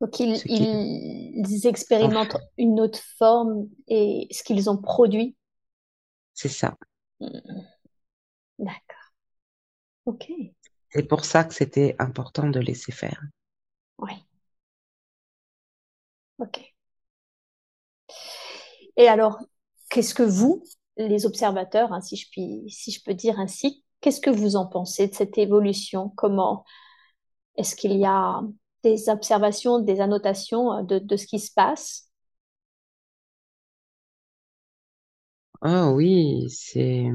Donc 0.01 0.19
ils 0.19 1.67
expérimentent 1.67 2.37
une 2.57 2.79
autre 2.79 2.99
forme 3.19 3.69
et 3.87 4.27
ce 4.31 4.43
qu'ils 4.43 4.69
ont 4.69 4.77
produit. 4.77 5.35
C'est 6.33 6.49
ça. 6.49 6.75
Hmm. 7.19 7.27
D'accord. 8.57 9.13
Ok. 10.05 10.31
C'est 10.89 11.07
pour 11.07 11.23
ça 11.23 11.43
que 11.43 11.53
c'était 11.53 11.95
important 11.99 12.49
de 12.49 12.59
laisser 12.59 12.91
faire. 12.91 13.21
Oui. 13.99 14.13
Ok. 16.37 16.73
Et 18.97 19.07
alors, 19.07 19.39
qu'est-ce 19.89 20.13
que 20.13 20.23
vous, 20.23 20.63
les 20.97 21.25
observateurs, 21.25 21.93
hein, 21.93 22.01
si 22.01 22.15
je 22.15 22.27
puis, 22.31 22.63
si 22.69 22.91
je 22.91 23.03
peux 23.03 23.13
dire 23.13 23.39
ainsi, 23.39 23.83
qu'est-ce 24.01 24.21
que 24.21 24.29
vous 24.29 24.55
en 24.55 24.67
pensez 24.67 25.07
de 25.07 25.13
cette 25.13 25.37
évolution? 25.37 26.09
Comment 26.15 26.65
est-ce 27.57 27.75
qu'il 27.75 27.97
y 27.97 28.05
a 28.05 28.41
des 28.83 29.09
observations, 29.09 29.79
des 29.79 30.01
annotations 30.01 30.73
euh, 30.79 30.83
de, 30.83 31.17
ce 31.17 31.25
qui 31.27 31.39
se 31.39 31.53
passe? 31.53 32.09
Oh 35.63 35.93
oui, 35.95 36.49
c'est, 36.49 37.05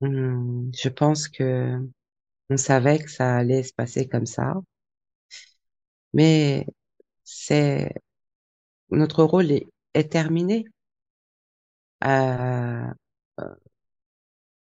hum, 0.00 0.70
je 0.74 0.88
pense 0.88 1.28
que 1.28 1.78
on 2.50 2.56
savait 2.58 2.98
que 3.00 3.10
ça 3.10 3.36
allait 3.36 3.62
se 3.64 3.74
passer 3.74 4.08
comme 4.08 4.26
ça, 4.26 4.54
mais 6.12 6.66
c'est, 7.24 7.92
notre 8.90 9.24
rôle 9.24 9.50
est 9.94 10.10
terminé. 10.12 10.64
Euh, 12.04 12.92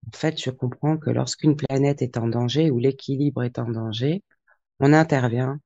en 0.08 0.16
fait, 0.16 0.40
je 0.42 0.50
comprends 0.50 0.96
que 0.98 1.10
lorsqu'une 1.10 1.58
planète 1.58 2.02
est 2.02 2.16
en 2.18 2.28
danger 2.30 2.72
ou 2.72 2.80
l'équilibre 2.80 3.44
est 3.44 3.60
en 3.60 3.70
danger, 3.70 4.24
on 4.80 4.94
intervient 4.94 5.60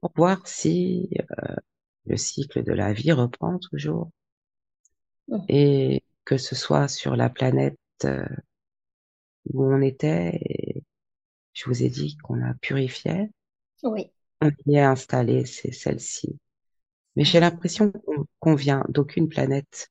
pour 0.00 0.10
voir 0.16 0.44
si 0.48 1.08
euh, 1.20 1.54
le 2.06 2.16
cycle 2.16 2.64
de 2.64 2.72
la 2.72 2.92
vie 2.92 3.12
reprend 3.12 3.58
toujours 3.58 4.10
Mhm. 5.28 5.48
et 5.48 6.02
que 6.24 6.36
ce 6.38 6.54
soit 6.54 6.88
sur 6.88 7.14
la 7.16 7.28
planète 7.28 7.76
euh, 8.04 8.24
où 9.52 9.64
on 9.64 9.80
était, 9.82 10.38
et 10.42 10.84
je 11.54 11.66
vous 11.66 11.82
ai 11.84 11.90
dit 11.90 12.16
qu'on 12.18 12.42
a 12.42 12.54
purifié, 12.54 13.30
Oui. 13.82 14.12
on 14.40 14.50
y 14.66 14.74
est 14.74 14.80
installé, 14.82 15.46
c'est 15.46 15.70
celle-ci. 15.70 16.40
Mais 17.18 17.24
j'ai 17.26 17.40
l'impression 17.40 17.92
qu'on 18.40 18.56
vient 18.56 18.84
d'aucune 18.88 19.28
planète, 19.28 19.90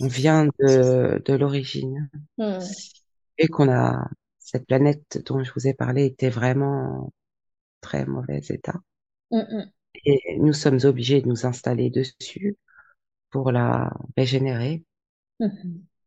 on 0.00 0.08
vient 0.08 0.46
de, 0.60 1.22
de 1.24 1.34
l'origine 1.34 2.10
Hmm. 2.38 2.76
et 3.38 3.48
qu'on 3.48 3.70
a 3.72 4.08
cette 4.38 4.66
planète 4.66 5.22
dont 5.26 5.42
je 5.42 5.50
vous 5.54 5.66
ai 5.66 5.74
parlé 5.74 6.04
était 6.04 6.28
vraiment 6.30 7.06
en 7.06 7.12
très 7.82 8.06
mauvais 8.06 8.40
état. 8.50 8.80
Hmm, 9.30 9.38
hmm. 9.50 9.72
Et 10.06 10.38
nous 10.38 10.54
sommes 10.54 10.78
obligés 10.84 11.20
de 11.20 11.28
nous 11.28 11.44
installer 11.44 11.90
dessus 11.90 12.56
pour 13.30 13.52
la 13.52 13.92
régénérer. 14.16 14.84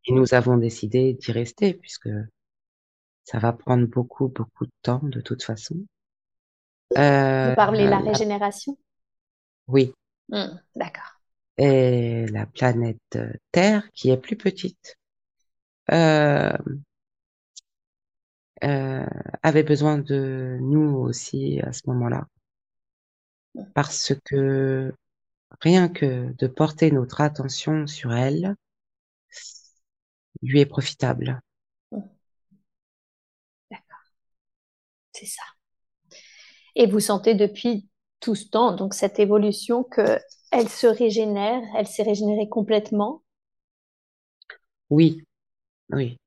Et 0.08 0.12
nous 0.12 0.34
avons 0.34 0.58
décidé 0.58 1.14
d'y 1.14 1.32
rester 1.32 1.74
puisque 1.74 2.10
ça 3.24 3.40
va 3.40 3.54
prendre 3.54 3.88
beaucoup, 3.88 4.28
beaucoup 4.28 4.66
de 4.66 4.72
temps 4.82 5.00
de 5.04 5.22
toute 5.22 5.42
façon. 5.44 5.78
Vous 7.42 7.52
Euh, 7.52 7.54
parlez 7.54 7.86
de 7.86 7.90
la 7.90 8.00
la- 8.00 8.00
régénération? 8.00 8.78
oui, 9.68 9.94
Hmm. 10.30 10.60
D'accord. 10.76 11.20
et 11.58 12.26
la 12.28 12.46
planète 12.46 13.00
euh, 13.16 13.32
Terre 13.52 13.90
qui 13.94 14.10
est 14.12 14.18
plus 14.18 14.36
petite 14.38 14.98
euh, 15.92 16.52
euh, 18.64 19.06
avait 19.44 19.64
besoin 19.64 19.98
de 19.98 20.58
nous 20.62 20.98
aussi 20.98 21.60
à 21.62 21.72
ce 21.74 21.82
moment-là 21.88 22.28
parce 23.74 24.14
que 24.26 24.94
rien 25.62 25.90
que 25.90 26.34
de 26.38 26.48
porter 26.48 26.92
notre 26.92 27.22
attention 27.22 27.88
sur 27.88 28.14
elle 28.14 28.56
lui 30.42 30.60
est 30.60 30.66
profitable. 30.66 31.42
D'accord. 33.72 34.04
C'est 35.14 35.26
ça. 35.26 35.44
Et 36.76 36.88
vous 36.88 37.00
sentez 37.00 37.36
depuis 37.36 37.88
tout 38.20 38.36
ce 38.36 38.48
temps, 38.50 38.76
donc 38.76 38.94
cette 38.94 39.20
évolution, 39.20 39.84
que 39.84 40.20
elle 40.52 40.70
se 40.70 40.88
régénère, 40.88 41.62
elle 41.76 41.88
s'est 41.88 42.04
régénérée 42.04 42.50
complètement. 42.50 43.22
Oui, 44.90 45.24
oui, 45.92 46.18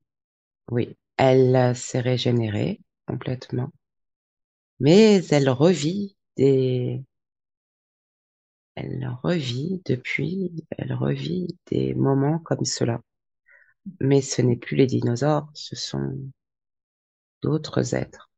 oui. 0.70 0.96
Elle 1.16 1.54
euh, 1.56 1.74
s'est 1.74 2.00
régénérée 2.00 2.80
complètement, 3.06 3.70
mais 4.80 5.24
elle 5.30 5.48
revit 5.50 6.16
des, 6.36 7.02
elle 8.74 9.08
revit 9.22 9.80
depuis, 9.86 10.52
elle 10.76 10.92
revit 10.92 11.56
des 11.70 11.94
moments 11.94 12.38
comme 12.38 12.64
cela. 12.66 13.00
Mais 14.00 14.20
ce 14.20 14.42
n'est 14.42 14.56
plus 14.56 14.76
les 14.76 14.86
dinosaures, 14.86 15.48
ce 15.54 15.76
sont 15.76 16.18
d'autres 17.42 17.94
êtres. 17.94 18.31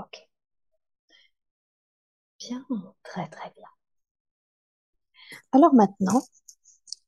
Ok. 0.00 0.28
Bien, 2.38 2.64
très 3.02 3.28
très 3.28 3.50
bien. 3.56 3.68
Alors 5.52 5.74
maintenant, 5.74 6.22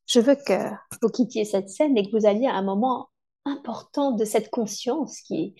je 0.06 0.20
veux 0.20 0.34
que 0.34 0.70
vous 1.00 1.08
quittiez 1.08 1.44
cette 1.44 1.68
scène 1.70 1.96
et 1.96 2.08
que 2.08 2.16
vous 2.16 2.26
alliez 2.26 2.46
à 2.46 2.54
un 2.54 2.62
moment 2.62 3.08
important 3.44 4.12
de 4.12 4.24
cette 4.24 4.50
conscience 4.50 5.20
qui, 5.22 5.54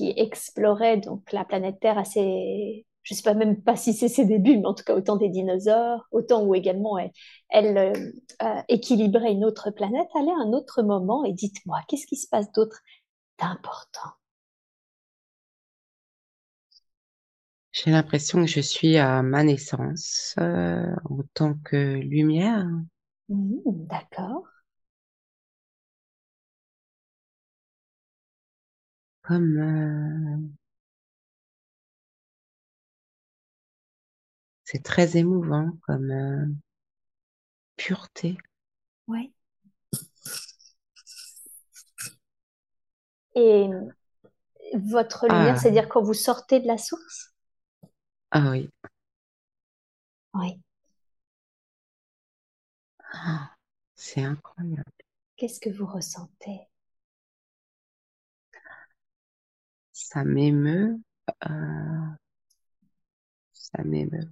explorait 0.00 0.96
donc 0.96 1.30
la 1.32 1.44
planète 1.44 1.78
Terre 1.80 1.98
assez, 1.98 2.86
je 3.02 3.14
sais 3.14 3.22
pas 3.22 3.34
même 3.34 3.62
pas 3.62 3.76
si 3.76 3.92
c'est 3.92 4.08
ses 4.08 4.24
débuts, 4.24 4.58
mais 4.58 4.66
en 4.66 4.74
tout 4.74 4.84
cas 4.84 4.94
autant 4.94 5.16
des 5.16 5.28
dinosaures, 5.28 6.06
autant 6.12 6.44
où 6.44 6.54
également 6.54 6.98
elle, 6.98 7.12
elle 7.50 7.76
euh, 7.76 8.12
euh, 8.42 8.62
équilibrait 8.68 9.32
une 9.32 9.44
autre 9.44 9.70
planète. 9.70 10.08
Allez 10.14 10.30
à 10.30 10.48
un 10.48 10.52
autre 10.54 10.82
moment 10.82 11.24
et 11.24 11.32
dites-moi, 11.32 11.80
qu'est-ce 11.88 12.06
qui 12.06 12.16
se 12.16 12.26
passe 12.28 12.50
d'autre 12.52 12.80
d'important? 13.38 14.12
J'ai 17.72 17.90
l'impression 17.90 18.40
que 18.44 18.50
je 18.50 18.60
suis 18.60 18.96
à 18.98 19.22
ma 19.22 19.42
naissance 19.44 20.34
euh, 20.38 20.94
en 21.04 21.18
tant 21.34 21.54
que 21.54 21.96
lumière. 21.96 22.66
Mmh, 23.28 23.62
D'accord. 23.88 24.44
Comme 29.22 29.58
euh, 29.58 30.38
c'est 34.64 34.82
très 34.82 35.16
émouvant 35.16 35.70
comme 35.86 36.10
euh, 36.10 36.46
pureté. 37.76 38.38
Oui. 39.06 39.32
Et 43.34 43.68
votre 44.74 45.28
lumière, 45.28 45.56
Ah, 45.56 45.58
c'est-à-dire 45.58 45.88
quand 45.88 46.02
vous 46.02 46.14
sortez 46.14 46.60
de 46.60 46.66
la 46.66 46.76
source? 46.76 47.31
Ah 48.32 48.50
oui. 48.50 48.68
Oui. 50.34 50.60
Ah, 53.14 53.54
c'est 53.94 54.20
incroyable. 54.22 54.84
Qu'est-ce 55.36 55.60
que 55.60 55.70
vous 55.70 55.86
ressentez? 55.86 56.68
Ça 59.92 60.22
m'émeut. 60.24 61.00
euh, 61.48 62.12
ça 63.54 63.82
m'émeut. 63.84 64.28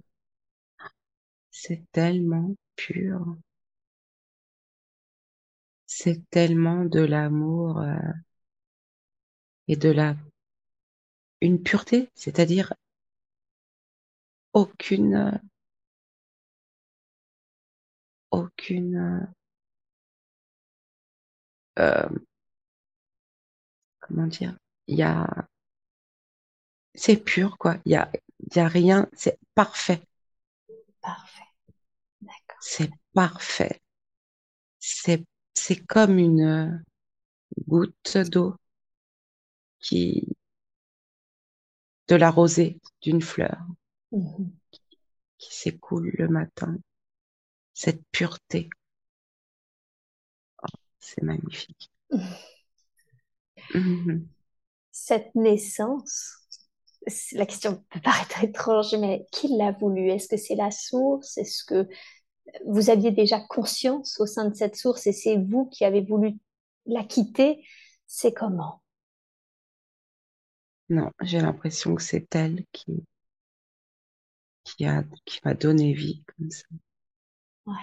C'est 1.49 1.83
tellement 1.93 2.55
pur. 2.75 3.37
C'est 5.85 6.27
tellement 6.31 6.85
de 6.85 7.01
l'amour 7.01 7.81
euh, 7.81 7.93
et 9.67 9.75
de 9.75 9.89
la 9.89 10.15
une 11.41 11.61
pureté, 11.61 12.09
c'est-à-dire 12.15 12.73
aucune 14.53 15.41
aucune 18.31 19.27
euh, 21.79 22.07
comment 23.99 24.27
dire 24.27 24.55
il 24.87 24.97
y 24.97 25.03
a 25.03 25.27
c'est 26.95 27.17
pur 27.17 27.57
quoi 27.57 27.77
il 27.85 27.91
y 27.91 27.95
a 27.95 28.09
il 28.39 28.55
y 28.55 28.59
a 28.59 28.67
rien 28.67 29.07
c'est 29.13 29.37
parfait 29.55 30.01
Parfait. 31.01 31.43
D'accord. 32.21 32.57
c'est 32.61 32.91
parfait 33.13 33.81
c'est 34.79 35.23
c'est 35.53 35.77
comme 35.85 36.17
une 36.19 36.83
goutte 37.67 38.17
d'eau 38.17 38.55
qui 39.79 40.27
de 42.09 42.15
la 42.15 42.29
rosée 42.29 42.79
d'une 43.01 43.23
fleur 43.23 43.57
Mhm. 44.11 44.51
qui 45.37 45.55
s'écoule 45.55 46.11
le 46.17 46.27
matin. 46.27 46.77
Cette 47.73 48.03
pureté. 48.11 48.69
C'est 50.99 51.23
magnifique. 51.23 51.91
Mhm. 53.73 54.27
Cette 54.91 55.33
naissance, 55.35 56.35
la 57.31 57.45
question 57.45 57.83
peut 57.89 58.01
paraître 58.01 58.43
étrange, 58.43 58.93
mais 58.95 59.25
qui 59.31 59.47
l'a 59.57 59.71
voulu? 59.71 60.09
Est-ce 60.09 60.27
que 60.27 60.37
c'est 60.37 60.55
la 60.55 60.71
source? 60.71 61.37
Est-ce 61.37 61.63
que 61.63 61.87
vous 62.67 62.89
aviez 62.89 63.11
déjà 63.11 63.39
conscience 63.39 64.19
au 64.19 64.25
sein 64.25 64.49
de 64.49 64.55
cette 64.55 64.75
source 64.75 65.07
et 65.07 65.13
c'est 65.13 65.37
vous 65.37 65.65
qui 65.67 65.85
avez 65.85 66.01
voulu 66.01 66.37
la 66.85 67.03
quitter? 67.03 67.65
C'est 68.05 68.33
comment? 68.33 68.81
Non 70.89 71.09
j'ai 71.21 71.39
l'impression 71.39 71.95
que 71.95 72.03
c'est 72.03 72.35
elle 72.35 72.65
qui 72.73 73.05
qui 74.75 74.85
a 74.85 75.03
qui 75.25 75.39
m'a 75.45 75.53
donné 75.53 75.93
vie 75.93 76.23
comme 76.37 76.51
ça 76.51 76.65
Ouais. 77.65 77.75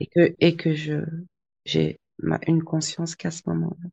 et 0.00 0.06
que 0.06 0.34
et 0.40 0.56
que 0.56 0.74
je 0.74 1.04
j'ai 1.66 2.00
une 2.46 2.64
conscience 2.64 3.14
qu'à 3.14 3.30
ce 3.30 3.42
moment-là. 3.46 3.90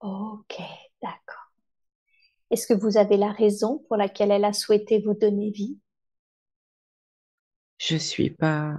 Ok, 0.00 0.54
d'accord. 1.02 1.50
Est-ce 2.50 2.66
que 2.66 2.72
vous 2.72 2.96
avez 2.96 3.18
la 3.18 3.32
raison 3.32 3.84
pour 3.86 3.98
laquelle 3.98 4.30
elle 4.30 4.46
a 4.46 4.54
souhaité 4.54 4.98
vous 4.98 5.12
donner 5.12 5.50
vie? 5.50 5.78
Je 7.78 7.94
suis 7.96 8.30
pas 8.30 8.76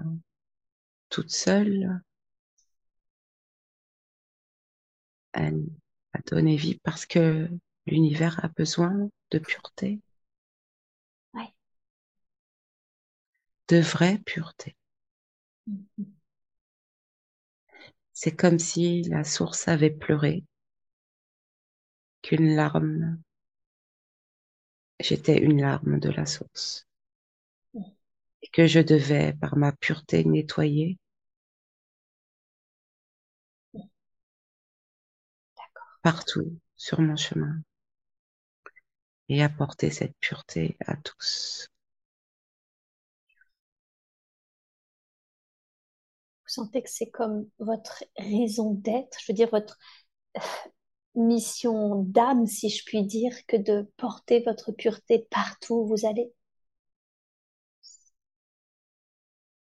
toute 1.09 1.31
seule. 1.31 1.99
Elle 5.33 5.67
a 6.13 6.19
donné 6.25 6.55
vie 6.55 6.79
parce 6.83 7.05
que 7.05 7.47
l'univers 7.85 8.43
a 8.43 8.47
besoin 8.47 9.09
de 9.29 9.37
pureté, 9.39 10.01
de 13.67 13.77
vraie 13.77 14.19
pureté. 14.25 14.75
Mhm. 15.67 16.05
C'est 18.13 18.35
comme 18.35 18.57
si 18.57 19.03
la 19.03 19.23
source 19.23 19.67
avait 19.67 19.91
pleuré, 19.91 20.43
qu'une 22.21 22.55
larme, 22.55 23.21
j'étais 24.99 25.37
une 25.37 25.61
larme 25.61 25.99
de 25.99 26.09
la 26.09 26.25
source, 26.25 26.87
et 28.41 28.47
que 28.47 28.67
je 28.67 28.79
devais, 28.79 29.33
par 29.33 29.57
ma 29.57 29.71
pureté, 29.71 30.23
nettoyer 30.23 30.97
partout 36.01 36.57
sur 36.77 37.01
mon 37.01 37.15
chemin 37.17 37.61
et 39.29 39.43
apporter 39.43 39.91
cette 39.91 40.17
pureté 40.19 40.77
à 40.87 40.95
tous. 40.97 41.67
Sentez 46.55 46.81
que 46.83 46.89
c'est 46.89 47.09
comme 47.09 47.47
votre 47.59 48.03
raison 48.17 48.73
d'être, 48.73 49.17
je 49.21 49.31
veux 49.31 49.35
dire 49.35 49.49
votre 49.51 49.77
mission 51.15 52.03
d'âme, 52.03 52.45
si 52.45 52.69
je 52.69 52.83
puis 52.85 53.03
dire, 53.03 53.33
que 53.47 53.57
de 53.57 53.91
porter 53.97 54.41
votre 54.41 54.71
pureté 54.71 55.27
partout 55.31 55.73
où 55.77 55.87
vous 55.87 56.05
allez. 56.05 56.31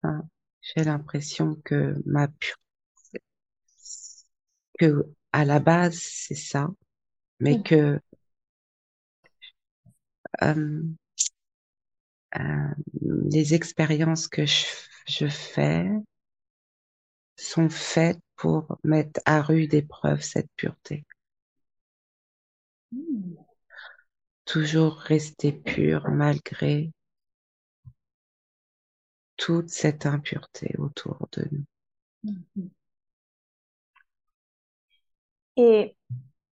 Hein, 0.03 0.29
J'ai 0.61 0.83
l'impression 0.85 1.55
que 1.65 1.95
ma 2.05 2.27
pureté, 2.27 2.59
que 4.79 5.07
à 5.33 5.45
la 5.45 5.61
base 5.61 5.99
c'est 6.01 6.35
ça, 6.35 6.69
mais 7.41 7.57
Mhm. 7.57 7.63
que 7.63 8.01
euh, 10.43 10.83
euh, 12.39 12.69
les 13.31 13.55
expériences 13.55 14.29
que 14.29 14.47
je, 14.47 14.65
je 15.09 15.27
fais 15.29 15.89
sont 17.39 17.71
faites 17.71 18.21
pour 18.37 18.79
mettre 18.85 19.21
à 19.25 19.43
rude 19.43 19.75
épreuve 19.75 20.23
cette 20.23 20.51
pureté. 20.57 21.07
Toujours 24.45 24.97
rester 24.97 25.53
pure 25.53 26.09
malgré 26.09 26.91
toute 29.37 29.69
cette 29.71 30.07
impureté 30.07 30.75
autour 30.79 31.29
de 31.33 31.49
nous. 31.53 32.71
Et 35.57 35.97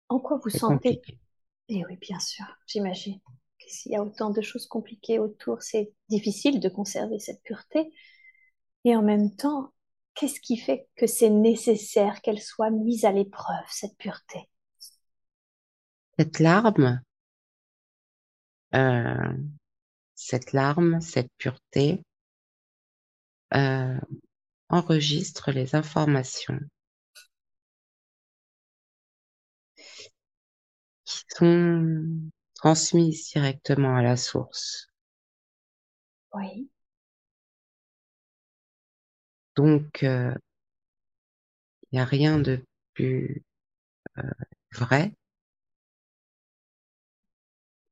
en 0.09 0.21
quoi 0.21 0.39
vous 0.43 0.51
sentez 0.51 0.97
compliqué. 0.97 1.19
Et 1.69 1.85
oui, 1.87 1.97
bien 1.97 2.21
sûr, 2.21 2.45
j'imagine. 2.67 3.19
que 3.59 3.69
S'il 3.69 3.93
y 3.93 3.97
a 3.97 4.03
autant 4.03 4.31
de 4.31 4.41
choses 4.41 4.67
compliquées 4.67 5.19
autour, 5.19 5.63
c'est 5.63 5.93
difficile 6.09 6.61
de 6.61 6.69
conserver 6.69 7.19
cette 7.19 7.43
pureté. 7.43 7.93
Et 8.85 8.95
en 8.95 9.03
même 9.03 9.35
temps, 9.35 9.73
qu'est-ce 10.17 10.41
qui 10.41 10.57
fait 10.57 10.89
que 10.97 11.07
c'est 11.07 11.31
nécessaire 11.31 12.21
qu'elle 12.23 12.41
soit 12.41 12.71
mise 12.71 13.05
à 13.05 13.13
l'épreuve, 13.13 13.65
cette 13.71 13.97
pureté? 13.99 14.49
Cette 16.19 16.41
larme, 16.41 17.01
euh, 18.75 19.37
cette 20.15 20.53
larme, 20.53 21.01
cette 21.01 21.31
pureté, 21.37 22.03
euh, 23.55 24.01
enregistre 24.69 25.53
les 25.53 25.75
informations 25.77 26.59
qui 31.05 31.23
sont 31.29 32.03
transmises 32.55 33.29
directement 33.33 33.97
à 33.97 34.03
la 34.03 34.17
source. 34.17 34.89
Oui, 36.33 36.69
Donc, 39.57 40.03
euh, 40.05 40.33
il 41.91 41.97
n'y 41.97 42.01
a 42.01 42.05
rien 42.05 42.39
de 42.39 42.63
plus 42.95 43.43
euh, 44.19 44.23
vrai 44.73 45.13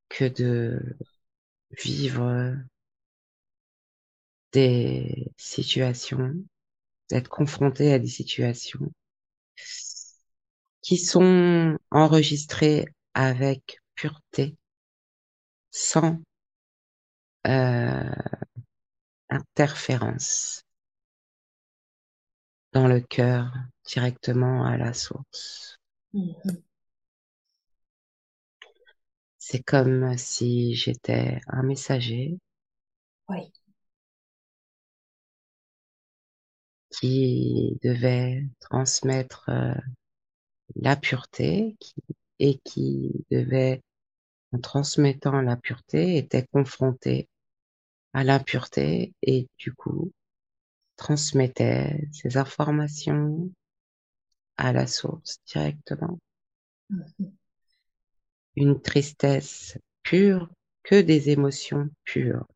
que 0.09 0.25
de 0.29 0.81
vivre 1.85 2.57
des 4.53 5.31
situations, 5.37 6.35
d'être 7.11 7.29
confronté 7.29 7.93
à 7.93 7.99
des 8.01 8.09
situations 8.09 8.93
qui 10.83 10.99
sont 10.99 11.77
enregistrées 11.91 12.87
avec 13.15 13.81
pureté, 13.97 14.57
sans 15.71 16.23
euh, 17.47 18.15
interférence 19.29 20.64
dans 22.75 22.89
le 22.89 23.01
cœur, 23.01 23.53
directement 23.87 24.65
à 24.67 24.77
la 24.77 24.93
source. 24.93 25.79
C'est 29.39 29.63
comme 29.63 30.19
si 30.19 30.75
j'étais 30.75 31.41
un 31.47 31.63
messager 31.63 32.37
oui, 33.29 33.53
qui 36.91 37.79
devait 37.83 38.45
transmettre 38.61 39.49
euh, 39.49 39.75
la 40.77 40.97
pureté 40.97 41.77
qui, 41.79 41.95
et 42.41 42.59
qui 42.65 43.25
devait, 43.31 43.83
en 44.53 44.59
transmettant 44.59 45.41
la 45.41 45.57
pureté, 45.57 46.17
était 46.17 46.47
confronté 46.47 47.29
à 48.13 48.25
l'impureté 48.25 49.13
et 49.23 49.49
du 49.59 49.73
coup 49.73 50.13
transmettait 50.97 52.09
ces 52.13 52.37
informations 52.37 53.51
à 54.57 54.73
la 54.73 54.87
source 54.87 55.41
directement. 55.47 56.19
Mhm. 56.91 57.33
Une 58.57 58.81
tristesse 58.81 59.79
pure, 60.03 60.49
que 60.85 61.01
des 61.01 61.31
émotions 61.31 61.89
pures. 62.05 62.47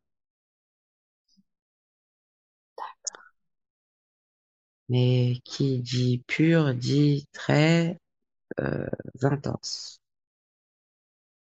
Mais 4.87 5.35
qui 5.43 5.79
dit 5.79 6.23
pur 6.25 6.73
dit 6.73 7.27
très 7.31 7.97
euh, 8.59 8.87
intense. 9.21 10.01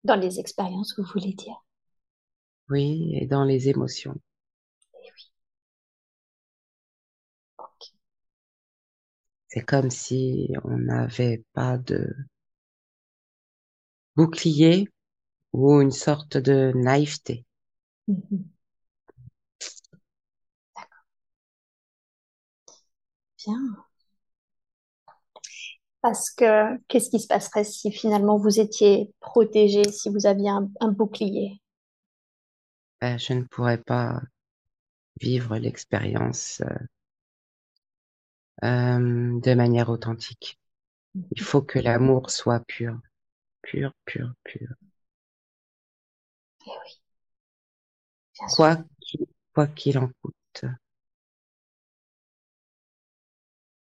Dans 0.04 0.16
les 0.16 0.40
expériences, 0.40 0.98
vous 0.98 1.04
voulez 1.04 1.32
dire? 1.32 1.64
Oui, 2.68 3.12
et 3.14 3.26
dans 3.26 3.44
les 3.44 3.68
émotions. 3.68 4.20
C'est 9.54 9.60
comme 9.60 9.90
si 9.90 10.48
on 10.64 10.78
n'avait 10.78 11.44
pas 11.52 11.76
de 11.76 12.12
bouclier 14.16 14.88
ou 15.52 15.80
une 15.80 15.90
sorte 15.92 16.36
de 16.38 16.72
naïveté. 16.74 17.46
D'accord. 20.74 21.04
Bien. 23.38 23.84
Parce 26.00 26.30
que 26.30 26.76
qu'est-ce 26.86 27.10
qui 27.10 27.18
se 27.18 27.26
passerait 27.26 27.64
si 27.64 27.90
finalement 27.90 28.36
vous 28.38 28.60
étiez 28.60 29.12
protégé, 29.18 29.82
si 29.90 30.10
vous 30.10 30.26
aviez 30.26 30.48
un, 30.48 30.70
un 30.80 30.92
bouclier? 30.92 31.60
Ben, 33.02 33.18
je 33.18 33.34
ne 33.34 33.42
pourrais 33.44 33.76
pas 33.76 34.22
vivre 35.22 35.56
l'expérience 35.56 36.60
euh, 36.60 36.74
euh, 38.64 39.40
de 39.40 39.54
manière 39.54 39.90
authentique. 39.90 40.58
Il 41.32 41.42
faut 41.42 41.62
que 41.62 41.78
l'amour 41.80 42.30
soit 42.30 42.60
pur, 42.66 43.00
pur, 43.62 43.92
pur, 44.06 44.34
pur. 44.44 44.68
Eh 46.66 46.70
oui, 46.84 47.00
bien 48.38 48.48
sûr. 48.48 48.56
Quoi 48.56 48.76
qu'il, 49.00 49.26
quoi 49.52 49.66
qu'il 49.66 49.98
en 49.98 50.08
coûte. 50.22 50.64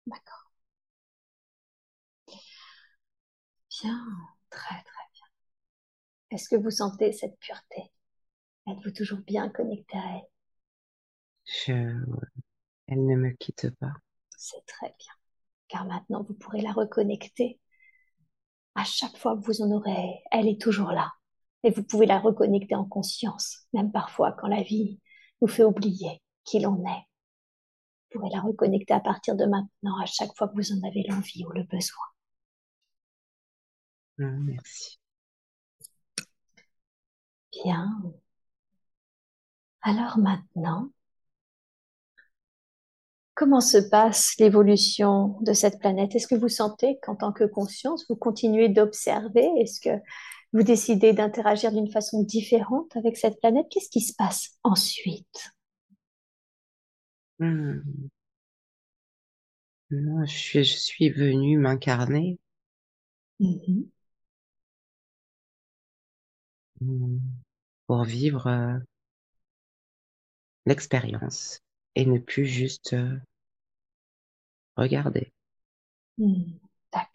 D'accord. 0.06 0.52
Bien, 3.70 4.06
très 4.50 4.82
très 4.84 5.04
bien. 5.14 5.26
Est-ce 6.32 6.48
que 6.48 6.56
vous 6.56 6.72
sentez 6.72 7.12
cette 7.12 7.38
pureté? 7.38 7.92
Êtes-vous 8.68 8.92
toujours 8.92 9.20
bien 9.20 9.48
connecté 9.50 9.98
à 9.98 10.16
elle? 10.16 10.28
Je, 11.44 11.72
elle 12.86 13.04
ne 13.06 13.16
me 13.16 13.30
quitte 13.32 13.70
pas. 13.80 13.94
C'est 14.42 14.66
très 14.66 14.88
bien. 14.98 15.12
Car 15.68 15.84
maintenant, 15.84 16.24
vous 16.24 16.34
pourrez 16.34 16.60
la 16.62 16.72
reconnecter. 16.72 17.60
À 18.74 18.82
chaque 18.82 19.16
fois 19.16 19.36
que 19.36 19.44
vous 19.44 19.62
en 19.62 19.70
aurez, 19.70 20.20
elle 20.32 20.48
est 20.48 20.60
toujours 20.60 20.90
là. 20.90 21.12
Et 21.62 21.70
vous 21.70 21.84
pouvez 21.84 22.06
la 22.06 22.18
reconnecter 22.18 22.74
en 22.74 22.84
conscience, 22.84 23.68
même 23.72 23.92
parfois 23.92 24.32
quand 24.32 24.48
la 24.48 24.62
vie 24.64 24.98
nous 25.40 25.46
fait 25.46 25.62
oublier 25.62 26.20
qui 26.42 26.58
l'on 26.58 26.84
est. 26.84 27.06
Vous 28.10 28.18
pourrez 28.18 28.30
la 28.30 28.40
reconnecter 28.40 28.92
à 28.92 28.98
partir 28.98 29.36
de 29.36 29.44
maintenant, 29.44 29.96
à 30.02 30.06
chaque 30.06 30.36
fois 30.36 30.48
que 30.48 30.54
vous 30.54 30.72
en 30.72 30.88
avez 30.88 31.04
l'envie 31.04 31.44
ou 31.44 31.52
le 31.52 31.62
besoin. 31.62 32.04
Ah, 34.18 34.24
Merci. 34.24 34.98
Bien. 37.52 38.02
Alors 39.82 40.18
maintenant, 40.18 40.90
comment 43.42 43.60
se 43.60 43.78
passe 43.78 44.36
l'évolution 44.38 45.36
de 45.40 45.52
cette 45.52 45.80
planète? 45.80 46.14
Est-ce 46.14 46.28
que 46.28 46.36
vous 46.36 46.48
sentez 46.48 47.00
qu'en 47.02 47.16
tant 47.16 47.32
que 47.32 47.42
conscience, 47.42 48.06
vous 48.08 48.14
continuez 48.14 48.68
d'observer? 48.68 49.48
Est-ce 49.58 49.80
que 49.80 49.90
vous 50.52 50.62
décidez 50.62 51.12
d'interagir 51.12 51.72
d'une 51.72 51.90
façon 51.90 52.22
différente 52.22 52.96
avec 52.96 53.16
cette 53.16 53.40
planète? 53.40 53.66
Qu'est-ce 53.68 53.90
qui 53.90 54.00
se 54.00 54.14
passe 54.14 54.50
ensuite? 54.62 55.50
Hmm. 57.38 58.08
Non, 59.92 60.24
je 60.26 60.36
suis, 60.36 60.64
je 60.64 60.76
suis 60.76 61.10
venue 61.10 61.56
m'incarner 61.56 62.40
Mhm. 63.40 63.90
hmm, 66.80 67.18
pour 67.86 68.04
vivre 68.04 68.46
euh, 68.48 68.78
l'expérience 70.66 71.60
et 71.94 72.04
ne 72.04 72.18
plus 72.18 72.46
juste 72.46 72.94
euh, 72.94 73.16
regarder 74.76 75.32
Hmm, 76.18 76.58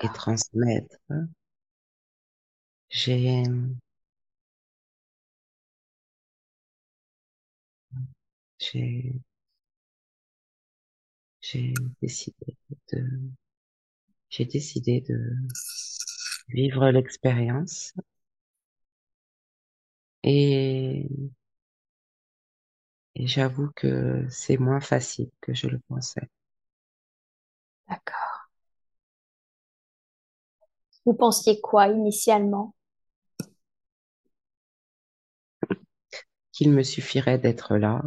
et 0.01 0.10
D'accord. 0.10 0.12
transmettre. 0.12 0.97
J'ai, 2.89 3.43
j'ai, 8.60 9.14
j'ai 11.41 11.74
décidé 12.01 12.55
de, 12.93 13.03
j'ai 14.30 14.45
décidé 14.45 15.01
de 15.01 15.36
vivre 16.49 16.89
l'expérience 16.91 17.93
et, 20.24 21.08
et 23.16 23.28
j'avoue 23.28 23.70
que 23.76 24.26
c'est 24.30 24.55
moins 24.58 24.80
facile 24.80 25.30
que 25.41 25.53
je 25.53 25.68
le 25.68 25.80
pensais. 25.89 26.30
D'accord. 27.89 28.47
Vous 31.07 31.15
pensiez 31.15 31.59
quoi 31.59 31.88
initialement? 31.88 32.75
Qu'il 36.51 36.73
me 36.73 36.83
suffirait 36.83 37.38
d'être 37.39 37.77
là 37.77 38.01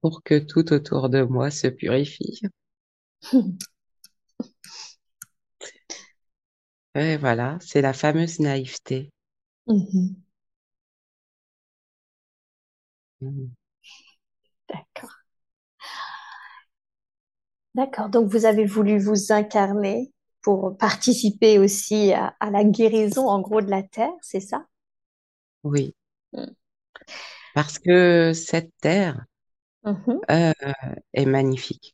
pour 0.00 0.22
que 0.22 0.38
tout 0.38 0.72
autour 0.72 1.08
de 1.08 1.22
moi 1.22 1.50
se 1.50 1.66
purifie. 1.66 2.40
Ouais, 6.96 7.16
voilà, 7.18 7.56
c'est 7.60 7.82
la 7.82 7.92
fameuse 7.92 8.40
naïveté. 8.40 9.12
Mhm. 9.66 10.24
Mm. 13.20 13.54
D'accord. 14.68 15.13
D'accord. 17.76 18.08
Donc, 18.08 18.28
vous 18.30 18.46
avez 18.46 18.64
voulu 18.64 18.98
vous 18.98 19.30
incarner 19.32 20.12
pour 20.42 20.76
participer 20.76 21.58
aussi 21.60 22.12
à, 22.12 22.34
à 22.40 22.50
la 22.50 22.64
guérison, 22.64 23.28
en 23.28 23.40
gros, 23.40 23.60
de 23.60 23.70
la 23.70 23.82
terre, 23.84 24.12
c'est 24.22 24.40
ça? 24.40 24.66
Oui, 25.64 25.94
Mm. 26.34 26.54
parce 27.52 27.78
que 27.78 28.32
cette 28.34 28.70
terre 28.80 29.24
Mhm. 29.82 30.24
euh, 30.30 30.52
est 31.14 31.26
magnifique. 31.26 31.92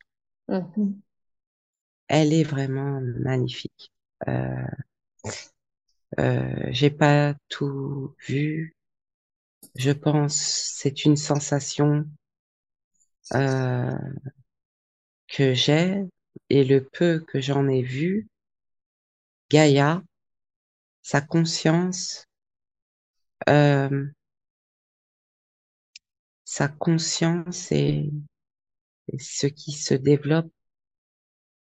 Mhm. 0.49 1.01
Elle 2.09 2.35
est 2.35 2.43
vraiment 2.45 3.01
magnifique. 3.01 3.91
Euh, 4.29 4.53
euh, 6.19 6.69
j'ai 6.71 6.91
pas 6.91 7.35
tout 7.49 8.15
vu. 8.29 8.77
Je 9.75 9.91
pense 9.91 10.37
c'est 10.37 11.05
une 11.05 11.17
sensation 11.17 12.07
que 15.31 15.55
j'ai 15.55 16.05
et 16.51 16.63
le 16.65 16.85
peu 16.85 17.21
que 17.21 17.41
j'en 17.41 17.69
ai 17.69 17.81
vu. 17.83 18.29
Gaïa, 19.51 20.03
sa 21.03 21.21
conscience, 21.21 22.27
euh, 23.49 24.13
sa 26.45 26.69
conscience 26.69 27.73
et, 27.73 28.11
et 29.09 29.19
ce 29.19 29.47
qui 29.47 29.73
se 29.73 29.95
développe 29.95 30.51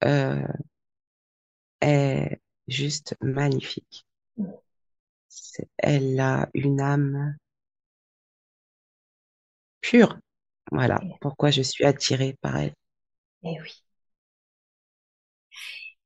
euh, 0.04 0.46
est 1.80 2.38
juste 2.68 3.14
magnifique. 3.22 4.04
Elle 5.78 6.18
a 6.20 6.50
une 6.52 6.82
âme 6.82 7.36
pure. 9.80 10.18
Voilà 10.70 11.00
pourquoi 11.22 11.50
je 11.50 11.62
suis 11.62 11.84
attirée 11.84 12.36
par 12.42 12.56
elle. 12.58 12.74
Eh 13.42 13.58
oui. 13.60 13.82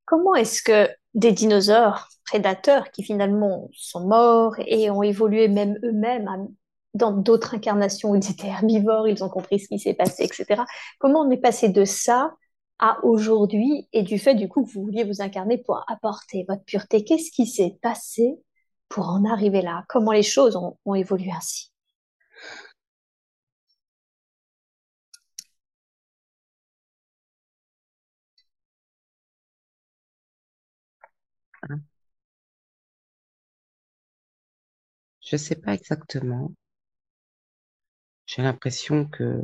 Comment 0.05 0.35
est-ce 0.35 0.63
que 0.63 0.89
des 1.15 1.33
dinosaures 1.33 2.09
prédateurs 2.25 2.91
qui 2.91 3.03
finalement 3.03 3.69
sont 3.73 4.07
morts 4.07 4.55
et 4.67 4.91
ont 4.91 5.03
évolué 5.03 5.49
même 5.49 5.79
eux-mêmes 5.85 6.29
dans 6.95 7.13
d'autres 7.13 7.55
incarnations 7.55 8.11
où 8.11 8.17
ils 8.17 8.31
étaient 8.31 8.49
herbivores, 8.49 9.09
ils 9.09 9.23
ont 9.23 9.29
compris 9.29 9.61
ce 9.61 9.69
qui 9.69 9.79
s'est 9.79 9.95
passé, 9.95 10.25
etc. 10.25 10.65
Comment 10.99 11.21
on 11.21 11.31
est 11.31 11.37
passé 11.41 11.69
de 11.69 11.85
ça 11.85 12.35
à 12.81 12.99
aujourd'hui 13.05 13.89
et 13.93 14.03
du 14.03 14.19
fait 14.19 14.35
du 14.35 14.49
coup 14.49 14.65
que 14.65 14.71
vous 14.73 14.83
vouliez 14.83 15.05
vous 15.05 15.23
incarner 15.23 15.59
pour 15.59 15.85
apporter 15.89 16.45
votre 16.49 16.65
pureté? 16.65 17.05
Qu'est-ce 17.05 17.31
qui 17.31 17.47
s'est 17.47 17.79
passé 17.83 18.39
pour 18.89 19.09
en 19.09 19.25
arriver 19.25 19.63
là? 19.63 19.85
Comment 19.89 20.13
les 20.13 20.23
choses 20.25 20.57
ont 20.57 20.95
évolué 20.95 21.31
ainsi? 21.31 21.71
Hein. 31.69 31.81
Je 35.23 35.39
sais 35.39 35.55
pas 35.57 35.73
exactement. 35.73 36.53
J'ai 38.25 38.41
l'impression 38.41 39.05
que 39.05 39.43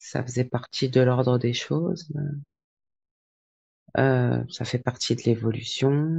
ça 0.00 0.24
faisait 0.24 0.42
partie 0.44 0.88
de 0.90 1.00
l'ordre 1.00 1.38
des 1.38 1.52
choses. 1.54 2.08
Euh, 3.98 4.42
ça 4.48 4.64
fait 4.64 4.78
partie 4.78 5.14
de 5.16 5.22
l'évolution. 5.24 6.18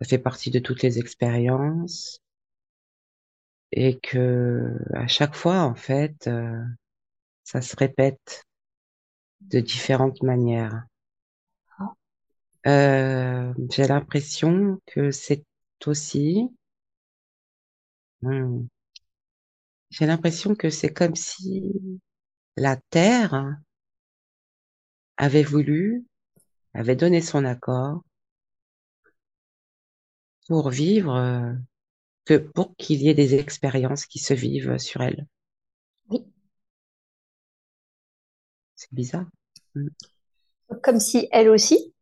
Ça 0.00 0.06
fait 0.08 0.18
partie 0.18 0.52
de 0.52 0.60
toutes 0.60 0.82
les 0.82 1.00
expériences. 1.00 2.20
Et 3.72 3.98
que 4.00 4.78
à 4.94 5.06
chaque 5.06 5.34
fois, 5.34 5.60
en 5.62 5.74
fait, 5.74 6.28
euh, 6.28 6.62
ça 7.44 7.62
se 7.62 7.76
répète 7.76 8.44
de 9.42 9.60
différentes 9.60 10.22
manières. 10.24 10.86
Euh, 12.66 13.52
j'ai 13.70 13.86
l'impression 13.86 14.80
que 14.86 15.10
c'est 15.10 15.44
aussi, 15.86 16.48
hmm, 18.22 18.66
j'ai 19.90 20.06
l'impression 20.06 20.54
que 20.54 20.70
c'est 20.70 20.92
comme 20.92 21.14
si 21.14 21.72
la 22.56 22.76
Terre 22.90 23.56
avait 25.16 25.42
voulu, 25.42 26.04
avait 26.74 26.96
donné 26.96 27.20
son 27.20 27.44
accord 27.44 28.02
pour 30.48 30.70
vivre, 30.70 31.56
que 32.24 32.36
pour 32.38 32.74
qu'il 32.76 33.02
y 33.02 33.08
ait 33.08 33.14
des 33.14 33.34
expériences 33.34 34.06
qui 34.06 34.18
se 34.18 34.34
vivent 34.34 34.78
sur 34.78 35.02
elle. 35.02 35.26
oui. 36.08 36.24
C'est 38.74 38.92
bizarre. 38.92 39.26
Hmm. 39.74 39.88
Comme 40.82 41.00
si 41.00 41.28
elle 41.32 41.48
aussi, 41.48 41.93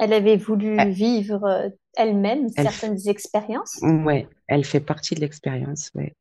elle 0.00 0.12
avait 0.14 0.36
Elle, 0.76 0.86
voulu 0.86 0.90
vivre 0.90 1.44
euh, 1.44 1.68
elle-même 1.96 2.48
elle, 2.56 2.68
f- 2.68 2.88
certaines 2.88 3.08
expériences. 3.08 3.88
ouais, 4.04 4.28
elle 4.48 4.64
fait 4.64 4.80
partie 4.80 5.14
de 5.14 5.20
l'expérience, 5.20 5.90
ouais, 5.94 6.14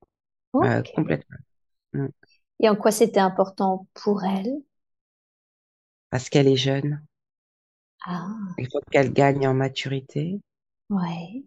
Euh, 0.64 0.84
complètement. 0.96 1.38
Hmm. 1.94 2.08
Et 2.62 2.70
en 2.70 2.76
quoi 2.78 2.92
c'était 2.92 3.20
important 3.20 3.86
pour 3.94 4.24
elle? 4.24 4.62
Parce 6.12 6.30
qu'elle 6.30 6.48
est 6.48 6.56
jeune. 6.56 7.02
Ah, 8.06 8.60
Il 8.60 8.68
faut 8.70 8.80
qu'elle 8.92 9.12
gagne 9.12 9.48
en 9.48 9.56
maturité 9.56 10.40
ouais. 10.90 11.44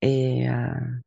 et, 0.00 0.48
euh, 0.48 1.00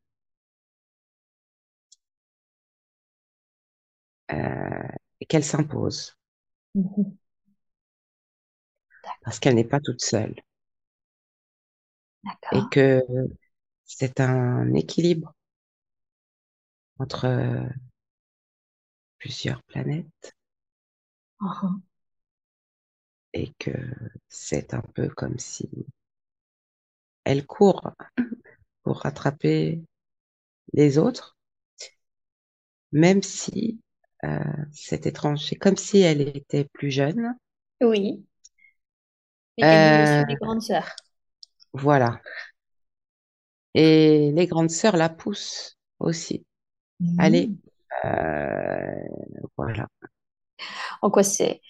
euh, 4.32 4.88
qu'elle 5.28 5.44
s'impose. 5.44 6.16
Mhm. 6.74 7.16
Parce 9.24 9.40
qu'elle 9.40 9.56
n'est 9.56 9.64
pas 9.64 9.80
toute 9.80 10.00
seule. 10.00 10.36
Et 12.52 12.68
que 12.68 13.02
c'est 13.84 14.20
un 14.20 14.74
équilibre 14.74 15.34
entre 16.98 17.26
euh, 17.26 17.68
plusieurs 19.18 19.62
planètes 19.62 20.34
Mhm. 21.40 21.82
et 23.34 23.52
que 23.58 23.72
c'est 24.30 24.72
un 24.72 24.80
peu 24.94 25.06
comme 25.10 25.38
si 25.38 25.68
elle 27.24 27.44
court 27.46 27.94
pour 28.84 29.00
rattraper 29.00 29.82
les 30.74 30.98
autres, 30.98 31.36
même 32.92 33.22
si 33.22 33.80
euh, 34.24 34.38
c'est 34.72 35.06
étrange. 35.06 35.44
C'est 35.46 35.56
comme 35.56 35.76
si 35.76 36.00
elle 36.00 36.20
était 36.20 36.64
plus 36.72 36.90
jeune. 36.90 37.34
Oui, 37.82 38.24
mais 39.58 39.64
voulait 39.78 40.04
Euh, 40.04 40.24
les 40.28 40.36
grandes 40.36 40.62
sœurs. 40.62 40.94
voilà. 41.72 42.20
Et 43.74 44.32
les 44.34 44.46
grandes 44.46 44.70
sœurs 44.70 44.96
la 44.96 45.08
poussent 45.08 45.78
aussi. 45.98 46.44
Allez, 47.18 47.52
Mhm. 47.52 47.62
euh, 48.06 48.94
voilà. 49.56 49.88
En 51.02 51.10
quoi 51.10 51.22
c'est 51.22 51.60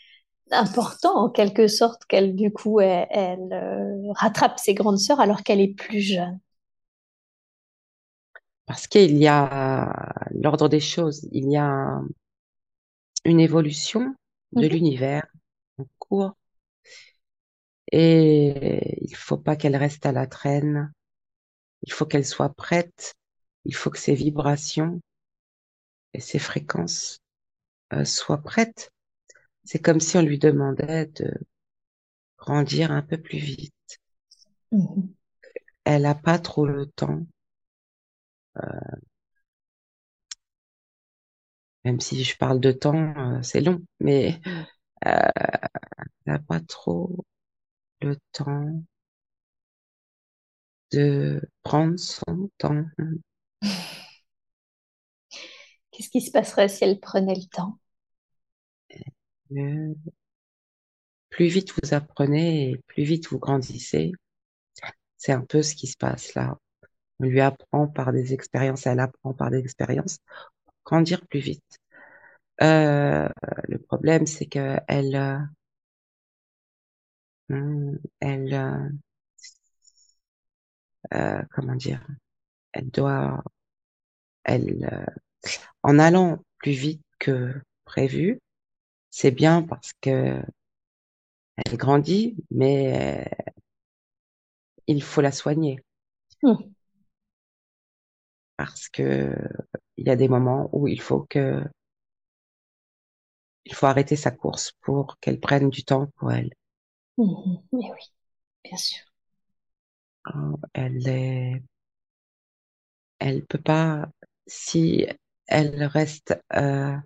important, 0.52 1.16
en 1.16 1.30
quelque 1.30 1.68
sorte, 1.68 2.04
qu'elle, 2.06 2.36
du 2.36 2.52
coup, 2.52 2.80
elle, 2.80 3.06
elle, 3.10 3.52
euh, 3.52 4.12
rattrape 4.14 4.58
ses 4.60 4.74
grandes 4.74 4.98
sœurs 5.00 5.20
alors 5.20 5.42
qu'elle 5.42 5.60
est 5.60 5.74
plus 5.74 6.00
jeune? 6.00 6.40
Parce 8.66 8.86
qu'il 8.88 9.16
y 9.18 9.26
a 9.28 9.92
l'ordre 10.32 10.68
des 10.68 10.80
choses, 10.80 11.28
il 11.32 11.50
y 11.50 11.56
a 11.56 12.00
une 13.24 13.40
évolution 13.40 14.14
de 14.52 14.66
Mhm. 14.66 14.68
l'univers 14.68 15.26
en 15.78 15.86
cours 15.98 16.36
et 17.92 18.98
il 19.04 19.16
faut 19.16 19.38
pas 19.38 19.56
qu'elle 19.56 19.76
reste 19.76 20.06
à 20.06 20.12
la 20.12 20.26
traîne. 20.26 20.92
Il 21.82 21.92
faut 21.92 22.06
qu'elle 22.06 22.26
soit 22.26 22.54
prête. 22.54 23.14
Il 23.64 23.74
faut 23.76 23.90
que 23.90 23.98
ses 23.98 24.14
vibrations 24.14 25.00
et 26.14 26.20
ses 26.20 26.38
fréquences 26.38 27.18
euh, 27.94 28.04
soient 28.04 28.42
prêtes. 28.42 28.92
C'est 29.64 29.80
comme 29.80 30.00
si 30.00 30.16
on 30.16 30.22
lui 30.22 30.38
demandait 30.38 31.06
de 31.06 31.32
grandir 32.36 32.92
un 32.92 33.00
peu 33.00 33.16
plus 33.16 33.38
vite. 33.38 33.72
Mhm. 34.72 35.14
Elle 35.84 36.02
n'a 36.02 36.14
pas 36.16 36.38
trop 36.38 36.66
le 36.66 36.86
temps, 36.86 37.26
même 41.84 42.00
si 42.00 42.22
je 42.24 42.36
parle 42.36 42.60
de 42.60 42.72
temps, 42.72 43.14
euh, 43.16 43.42
c'est 43.42 43.60
long, 43.60 43.80
mais 44.00 44.40
euh, 45.06 45.30
elle 46.26 46.32
n'a 46.34 46.38
pas 46.38 46.60
trop 46.60 47.24
le 48.02 48.16
temps 48.32 48.82
de 50.92 51.40
prendre 51.62 51.98
son 51.98 52.50
temps. 52.58 52.84
Qu'est-ce 55.90 56.10
qui 56.10 56.20
se 56.20 56.30
passerait 56.30 56.68
si 56.68 56.84
elle 56.84 57.00
prenait 57.00 57.34
le 57.34 57.46
temps? 57.46 57.78
Euh, 59.52 59.94
plus 61.30 61.46
vite 61.48 61.72
vous 61.72 61.94
apprenez 61.94 62.70
et 62.70 62.76
plus 62.86 63.02
vite 63.02 63.28
vous 63.28 63.38
grandissez. 63.38 64.12
C'est 65.16 65.32
un 65.32 65.40
peu 65.42 65.62
ce 65.62 65.74
qui 65.74 65.86
se 65.86 65.96
passe 65.96 66.34
là. 66.34 66.58
On 67.20 67.26
lui 67.26 67.40
apprend 67.40 67.88
par 67.88 68.12
des 68.12 68.34
expériences, 68.34 68.86
elle 68.86 69.00
apprend 69.00 69.34
par 69.34 69.50
des 69.50 69.58
expériences, 69.58 70.18
grandir 70.84 71.26
plus 71.26 71.40
vite. 71.40 71.64
Euh, 72.62 73.28
le 73.68 73.78
problème, 73.78 74.26
c'est 74.26 74.46
que 74.46 74.78
elle, 77.48 77.54
euh, 77.56 77.92
hmm, 77.92 77.98
elle, 78.20 78.54
euh, 78.54 78.88
euh, 81.14 81.42
comment 81.50 81.74
dire, 81.76 82.06
elle 82.72 82.90
doit, 82.90 83.42
elle, 84.44 84.88
euh, 84.92 85.06
en 85.82 85.98
allant 85.98 86.44
plus 86.58 86.72
vite 86.72 87.02
que 87.18 87.54
prévu, 87.84 88.40
c'est 89.10 89.32
bien 89.32 89.62
parce 89.62 89.92
que 90.02 90.42
elle 91.56 91.76
grandit, 91.76 92.36
mais 92.50 93.26
il 94.86 95.02
faut 95.02 95.20
la 95.20 95.32
soigner. 95.32 95.80
Hmm. 96.42 96.54
Parce 98.56 98.88
que 98.88 99.36
il 99.96 100.06
y 100.06 100.10
a 100.10 100.16
des 100.16 100.28
moments 100.28 100.68
où 100.72 100.88
il 100.88 101.00
faut 101.00 101.26
que 101.28 101.62
il 103.64 103.74
faut 103.74 103.86
arrêter 103.86 104.14
sa 104.14 104.30
course 104.30 104.70
pour 104.82 105.18
qu'elle 105.18 105.40
prenne 105.40 105.68
du 105.68 105.82
temps 105.82 106.06
pour 106.16 106.30
elle. 106.30 106.52
Mhm. 107.16 107.62
Mais 107.72 107.90
oui, 107.90 108.12
bien 108.64 108.76
sûr. 108.78 109.00
Euh, 110.34 110.56
Elle 110.74 111.06
est, 111.08 111.62
elle 113.18 113.44
peut 113.46 113.60
pas, 113.60 114.08
si 114.46 115.06
elle 115.46 115.84
reste 115.84 116.38
euh, 116.54 116.96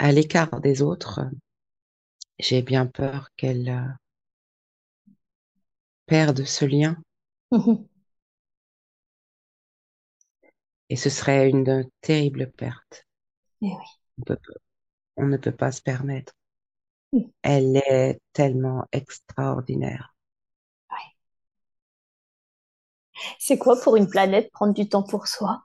à 0.00 0.10
l'écart 0.10 0.60
des 0.60 0.82
autres, 0.82 1.20
j'ai 2.40 2.60
bien 2.62 2.86
peur 2.86 3.28
qu'elle 3.36 3.68
euh, 3.68 3.86
perde 6.06 6.44
ce 6.44 6.66
lien 6.66 6.98
Mhm. 7.50 7.86
et 10.90 10.96
ce 10.96 11.08
serait 11.08 11.48
une 11.48 11.88
terrible 12.02 12.50
perte. 12.52 13.06
Mais 13.62 13.68
oui. 13.70 13.86
On 14.18 14.22
peut, 14.22 14.38
on 15.16 15.26
ne 15.26 15.36
peut 15.38 15.52
pas 15.52 15.72
se 15.72 15.82
permettre. 15.82 16.34
Elle 17.42 17.76
est 17.76 18.18
tellement 18.32 18.86
extraordinaire. 18.92 20.14
C'est 23.40 23.58
quoi 23.58 23.74
pour 23.80 23.96
une 23.96 24.08
planète 24.08 24.52
prendre 24.52 24.72
du 24.72 24.88
temps 24.88 25.02
pour 25.02 25.26
soi? 25.26 25.62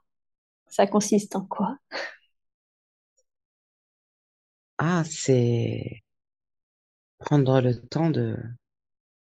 Ça 0.67 0.87
consiste 0.87 1.35
en 1.35 1.45
quoi? 1.45 1.77
Ah, 4.77 5.03
c'est 5.03 6.01
prendre 7.19 7.59
le 7.59 7.73
temps 7.89 8.09
de 8.09 8.37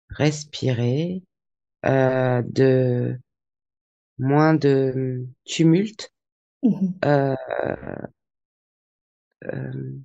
respirer, 0.10 1.24
euh, 1.86 2.44
de 2.46 3.20
moins 4.20 4.54
de 4.56 5.28
tumulte, 5.46 6.12
Mhm. 6.64 7.00
euh, 7.06 7.36
euh, 9.46 10.00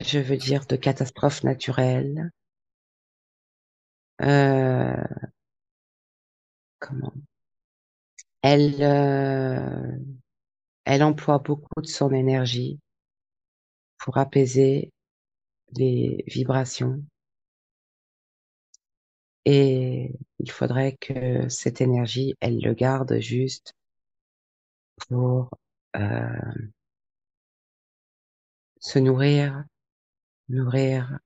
je 0.00 0.18
veux 0.18 0.36
dire 0.36 0.66
de 0.66 0.76
catastrophes 0.76 1.44
naturelles. 1.44 2.30
Euh? 4.22 4.96
Elle, 8.42 8.82
euh, 8.82 9.98
elle 10.84 11.02
emploie 11.02 11.38
beaucoup 11.38 11.80
de 11.82 11.86
son 11.86 12.12
énergie 12.12 12.78
pour 13.98 14.18
apaiser 14.18 14.92
les 15.76 16.24
vibrations. 16.28 17.02
Et 19.44 20.12
il 20.38 20.50
faudrait 20.50 20.96
que 21.00 21.48
cette 21.48 21.80
énergie, 21.80 22.34
elle 22.40 22.60
le 22.60 22.74
garde 22.74 23.18
juste 23.20 23.74
pour 25.08 25.50
euh, 25.96 26.28
se 28.80 28.98
nourrir, 28.98 29.64
nourrir 30.48 31.18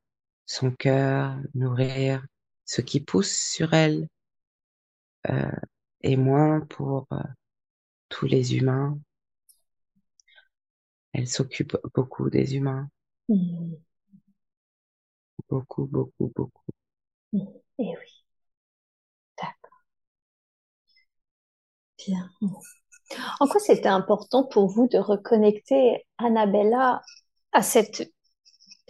son 0.47 0.73
cœur, 0.73 1.37
nourrir 1.55 2.27
ce 2.67 2.83
qui 2.83 3.01
pousse 3.01 3.33
sur 3.37 3.75
elle, 3.75 4.09
euh, 5.31 5.51
et 6.03 6.17
moins 6.17 6.61
pour 6.61 7.07
euh, 7.13 7.17
tous 8.11 8.27
les 8.27 8.57
humains. 8.57 8.99
Elle 11.13 11.29
s'occupe 11.29 11.77
beaucoup 11.95 12.31
des 12.31 12.57
humains, 12.57 12.91
Mhm. 13.29 13.77
beaucoup, 15.51 15.85
beaucoup, 15.87 16.33
beaucoup. 16.35 16.73
Mhm. 17.33 17.47
Eh 17.79 17.95
oui, 17.99 18.25
d'accord, 19.37 19.83
bien. 21.99 22.31
En 23.41 23.49
quoi 23.49 23.61
c'était 23.61 23.89
important 23.89 24.45
pour 24.45 24.69
vous 24.69 24.89
de 24.89 24.99
reconnecter 24.99 26.07
Annabella 26.19 27.03
à 27.53 27.63
cette, 27.63 28.13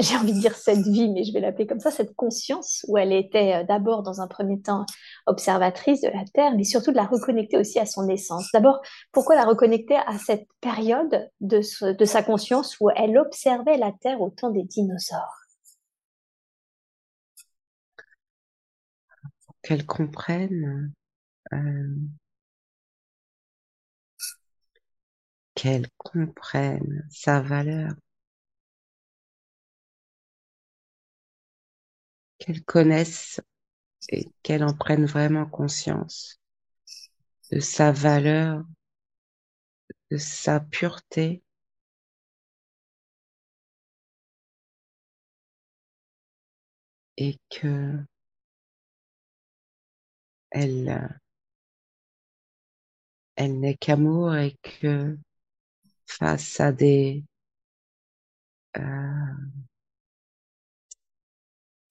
j'ai 0.03 0.17
envie 0.17 0.33
de 0.33 0.41
dire 0.41 0.57
cette 0.57 0.87
vie, 0.87 1.09
mais 1.11 1.25
je 1.25 1.33
vais 1.33 1.41
l'appeler 1.41 1.67
comme 1.67 1.81
ça, 1.81 1.91
cette 1.91 2.15
conscience 2.15 2.85
où 2.89 2.97
elle 2.97 3.13
était 3.13 3.55
euh, 3.55 3.65
d'abord 3.65 4.03
dans 4.03 4.21
un 4.21 4.29
premier 4.29 4.61
temps 4.61 4.87
observatrice 5.27 6.01
de 6.01 6.09
la 6.09 6.25
Terre, 6.33 6.55
mais 6.57 6.65
surtout 6.65 6.91
de 6.91 6.97
la 6.97 7.05
reconnecter 7.05 7.59
aussi 7.59 7.79
à 7.79 7.87
son 7.87 8.09
essence. 8.09 8.49
D'abord, 8.53 8.81
pourquoi 9.13 9.37
la 9.37 9.45
reconnecter 9.45 9.97
à 9.97 10.17
cette 10.19 10.47
période 10.61 11.29
de, 11.41 11.61
sa 11.61 12.23
conscience 12.23 12.79
où 12.81 12.89
elle 12.97 13.19
observait 13.19 13.77
la 13.77 13.93
Terre 13.93 14.21
au 14.21 14.31
temps 14.31 14.51
des 14.51 14.65
dinosaures? 14.65 15.37
Qu'elle 19.63 19.85
comprenne, 19.85 20.93
euh, 21.53 21.97
qu'elle 25.55 25.89
comprenne 25.99 27.07
sa 27.11 27.43
valeur, 27.43 27.93
qu'elle 32.41 32.65
connaisse 32.65 33.41
et 34.11 34.29
qu'elle 34.43 34.65
en 34.65 34.75
prenne 34.75 35.07
vraiment 35.07 35.47
conscience 35.47 36.41
de 37.53 37.61
sa 37.61 37.93
valeur, 37.93 38.65
de 40.11 40.19
sa 40.19 40.61
pureté. 40.61 41.43
Et 47.17 47.39
que 47.51 48.05
elle, 50.51 51.21
elle 53.35 53.59
n'est 53.59 53.75
qu'amour 53.77 54.37
et 54.37 54.57
que 54.63 55.19
face 56.07 56.61
à 56.61 56.73
des, 56.73 57.25
euh, 58.77 58.83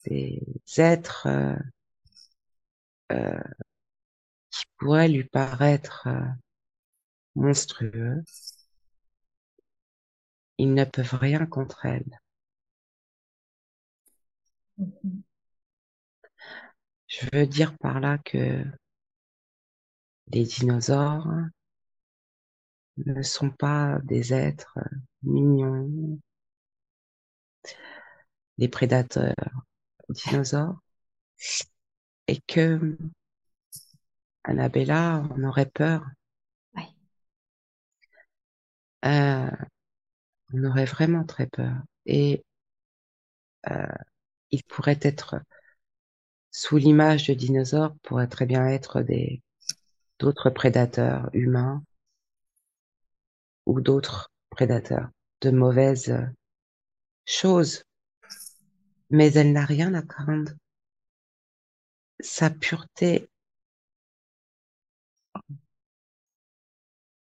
des 0.10 0.42
êtres 0.78 1.28
euh, 1.28 1.56
euh, 3.12 3.40
qui 4.52 4.66
pourraient 4.78 5.08
lui 5.08 5.24
paraître 5.24 6.08
euh, 6.08 6.26
monstrueux, 7.36 8.24
ils 10.58 10.74
ne 10.74 10.84
peuvent 10.84 11.16
rien 11.16 11.46
contre 11.46 11.86
elle. 11.86 12.20
Je 17.08 17.26
veux 17.34 17.46
dire 17.46 17.78
par 17.78 18.00
là 18.00 18.18
que 18.18 18.64
les 20.28 20.44
dinosaures 20.44 21.28
ne 22.98 23.22
sont 23.22 23.50
pas 23.52 24.00
des 24.04 24.34
êtres 24.34 24.80
mignons, 25.24 26.20
des 28.58 28.68
prédateurs 28.68 29.36
dinosaures, 30.10 30.80
et 32.28 32.40
que 32.42 32.98
Annabella 34.44 35.24
en 35.32 35.44
aurait 35.44 35.66
peur. 35.66 36.04
Oui. 36.76 36.84
Euh, 39.06 39.50
on 40.54 40.64
aurait 40.64 40.86
vraiment 40.86 41.24
très 41.24 41.48
peur. 41.48 41.76
Et 42.06 42.44
euh, 43.70 43.88
il 44.52 44.64
pourrait 44.64 45.00
être 45.02 45.42
sous 46.52 46.78
l'image 46.78 47.28
de 47.28 47.34
dinosaures, 47.34 47.96
pourrait 48.04 48.28
très 48.28 48.46
bien 48.46 48.68
être 48.68 49.02
des 49.02 49.42
d'autres 50.20 50.50
prédateurs 50.50 51.30
humains 51.34 51.84
ou 53.66 53.80
d'autres 53.82 54.32
prédateurs 54.50 55.10
de 55.42 55.52
mauvaises 55.52 56.18
choses. 57.26 57.84
Mais 59.10 59.32
elle 59.34 59.54
n'a 59.54 59.66
rien 59.66 59.94
à 59.94 60.02
craindre. 60.02 60.54
Sa 62.20 62.50
pureté, 62.50 63.30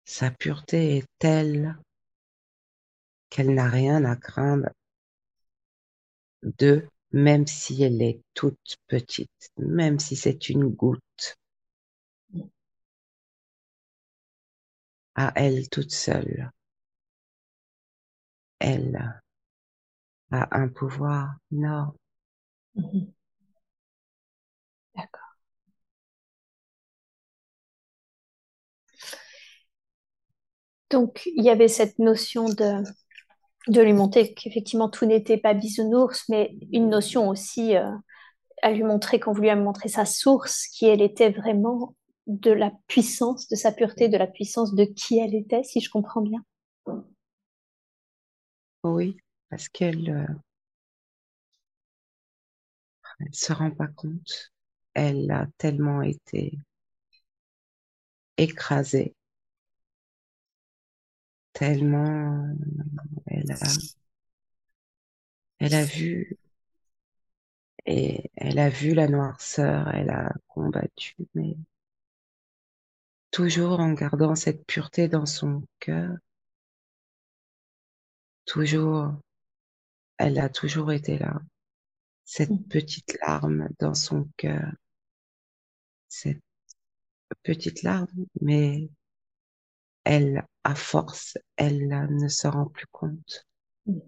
sa 0.03 0.31
pureté 0.31 0.97
est 0.97 1.07
telle 1.19 1.77
qu'elle 3.29 3.53
n'a 3.53 3.69
rien 3.69 4.03
à 4.05 4.15
craindre 4.15 4.69
d'eux 6.43 6.87
même 7.11 7.47
si 7.47 7.81
elle 7.83 8.01
est 8.01 8.21
toute 8.33 8.77
petite, 8.87 9.51
même 9.57 9.99
si 9.99 10.15
c'est 10.15 10.49
une 10.49 10.67
goutte, 10.67 11.37
à 15.15 15.31
elle 15.35 15.69
toute 15.69 15.91
seule, 15.91 16.51
elle 18.59 19.21
a 20.31 20.57
un 20.59 20.67
pouvoir 20.69 21.35
énorme. 21.51 21.93
Mhm. 22.75 23.13
D'accord. 24.95 25.39
Donc, 30.89 31.21
il 31.35 31.43
y 31.43 31.49
avait 31.49 31.67
cette 31.67 31.99
notion 31.99 32.45
de, 32.49 32.83
de 33.67 33.81
lui 33.81 33.93
montrer 33.93 34.33
qu'effectivement 34.33 34.89
tout 34.89 35.05
n'était 35.05 35.37
pas 35.37 35.53
bisounours, 35.55 36.25
mais 36.29 36.55
une 36.73 36.89
notion 36.89 37.29
aussi 37.29 37.77
euh, 37.77 37.91
à 38.63 38.71
lui 38.71 38.83
montrer, 38.83 39.19
quand 39.19 39.33
vous 39.33 39.41
lui 39.41 39.49
avez 39.51 39.61
montré 39.61 39.89
sa 39.89 40.05
source, 40.05 40.67
qui 40.67 40.85
elle 40.87 41.01
était 41.01 41.31
vraiment 41.31 41.95
de 42.27 42.51
la 42.51 42.71
puissance, 42.87 43.47
de 43.49 43.55
sa 43.57 43.71
pureté, 43.73 44.09
de 44.09 44.17
la 44.17 44.27
puissance 44.27 44.75
de 44.75 44.85
qui 44.85 45.19
elle 45.19 45.35
était, 45.35 45.63
si 45.63 45.81
je 45.81 45.89
comprends 45.91 46.21
bien. 46.21 46.41
Oui, 48.83 49.17
parce 49.49 49.69
qu'elle 49.69 50.09
euh, 50.09 50.33
elle 53.19 53.33
se 53.33 53.53
rend 53.53 53.71
pas 53.71 53.87
compte. 53.87 54.51
Elle 54.93 55.29
a 55.31 55.47
tellement 55.57 56.01
été 56.01 56.57
écrasée, 58.37 59.15
tellement 61.53 62.47
elle 63.27 63.51
a, 63.51 63.57
elle 65.59 65.73
a 65.73 65.85
vu 65.85 66.37
et 67.85 68.29
elle 68.35 68.59
a 68.59 68.69
vu 68.69 68.93
la 68.93 69.07
noirceur, 69.07 69.89
elle 69.89 70.09
a 70.09 70.33
combattu, 70.47 71.15
mais 71.33 71.55
toujours 73.31 73.79
en 73.79 73.93
gardant 73.93 74.35
cette 74.35 74.65
pureté 74.65 75.07
dans 75.07 75.25
son 75.25 75.63
cœur, 75.79 76.15
toujours, 78.45 79.13
elle 80.19 80.37
a 80.39 80.49
toujours 80.49 80.91
été 80.91 81.17
là, 81.17 81.41
cette 82.25 82.51
Mm. 82.51 82.63
petite 82.69 83.17
larme 83.25 83.69
dans 83.79 83.95
son 83.95 84.29
cœur, 84.37 84.71
cette 86.07 86.41
petite 87.43 87.83
larme, 87.83 88.07
mais 88.41 88.89
elle, 90.03 90.45
à 90.65 90.75
force, 90.75 91.37
elle 91.55 91.87
ne 91.87 92.27
se 92.27 92.47
rend 92.47 92.65
plus 92.65 92.87
compte. 92.91 93.47
Mm. 93.85 93.99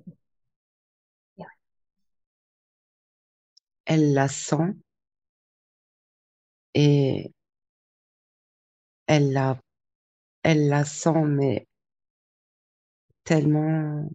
Elle 3.86 4.14
la 4.14 4.28
sent 4.28 4.74
et 6.74 7.32
elle 9.06 9.32
la, 9.32 9.60
elle 10.44 10.68
la 10.70 10.86
sent, 10.86 11.26
mais 11.26 11.68
tellement 13.24 14.08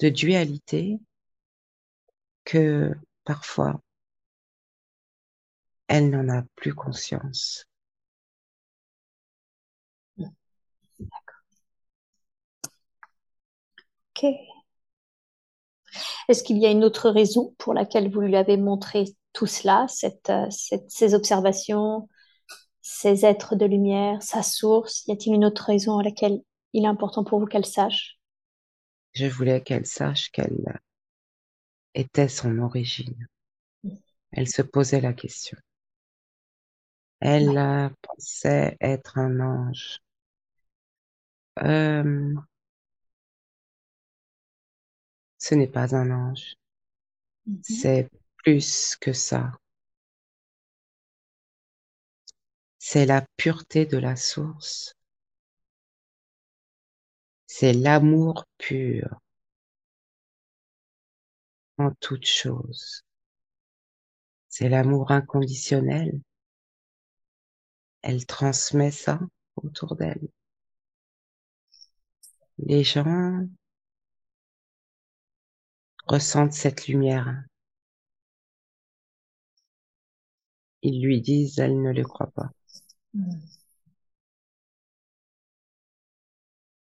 de 0.00 0.08
dualité 0.08 1.00
que 2.44 2.94
parfois 3.24 3.80
elle 5.88 6.10
n'en 6.10 6.28
a 6.28 6.42
plus 6.56 6.74
conscience. 6.74 7.64
Ok. 14.16 14.24
Est-ce 16.28 16.42
qu'il 16.42 16.58
y 16.58 16.66
a 16.66 16.70
une 16.70 16.84
autre 16.84 17.10
raison 17.10 17.54
pour 17.58 17.74
laquelle 17.74 18.10
vous 18.10 18.20
lui 18.20 18.36
avez 18.36 18.56
montré 18.56 19.04
tout 19.32 19.46
cela, 19.46 19.86
euh, 20.28 20.46
ces 20.88 21.14
observations, 21.14 22.08
ces 22.82 23.26
êtres 23.26 23.56
de 23.56 23.66
lumière, 23.66 24.22
sa 24.22 24.42
source? 24.42 25.04
Y 25.08 25.12
a-t-il 25.12 25.34
une 25.34 25.44
autre 25.44 25.64
raison 25.64 25.98
à 25.98 26.02
laquelle 26.02 26.42
il 26.72 26.84
est 26.84 26.88
important 26.88 27.24
pour 27.24 27.40
vous 27.40 27.46
qu'elle 27.46 27.66
sache? 27.66 28.18
Je 29.14 29.26
voulais 29.26 29.62
qu'elle 29.62 29.86
sache 29.86 30.30
quelle 30.30 30.78
était 31.94 32.28
son 32.28 32.60
origine. 32.60 33.26
Elle 34.32 34.48
se 34.48 34.60
posait 34.60 35.00
la 35.00 35.14
question. 35.14 35.56
Elle 37.18 37.48
Ouais. 37.48 37.54
pensait 38.02 38.76
être 38.80 39.18
un 39.18 39.40
ange. 39.40 39.98
Euh, 41.62 42.34
ce 45.38 45.54
n'est 45.54 45.68
pas 45.68 45.94
un 45.94 46.10
ange. 46.10 46.56
Mhm. 47.46 47.62
C'est 47.62 48.08
plus 48.44 48.94
que 49.00 49.12
ça. 49.12 49.50
C'est 52.78 53.04
la 53.04 53.26
pureté 53.36 53.84
de 53.84 53.98
la 53.98 54.14
source. 54.14 54.94
C'est 57.56 57.72
l'amour 57.72 58.46
pur 58.58 59.20
en 61.78 61.92
toute 62.00 62.26
chose. 62.26 63.04
C'est 64.48 64.68
l'amour 64.68 65.12
inconditionnel. 65.12 66.20
Elle 68.02 68.26
transmet 68.26 68.90
ça 68.90 69.20
autour 69.54 69.94
d'elle. 69.94 70.28
Les 72.58 72.82
gens 72.82 73.46
ressentent 76.08 76.54
cette 76.54 76.88
lumière. 76.88 77.44
Ils 80.82 81.00
lui 81.00 81.20
disent, 81.20 81.60
elle 81.60 81.80
ne 81.80 81.92
le 81.92 82.02
croit 82.02 82.32
pas. 82.34 82.50
Mhm. 83.12 83.40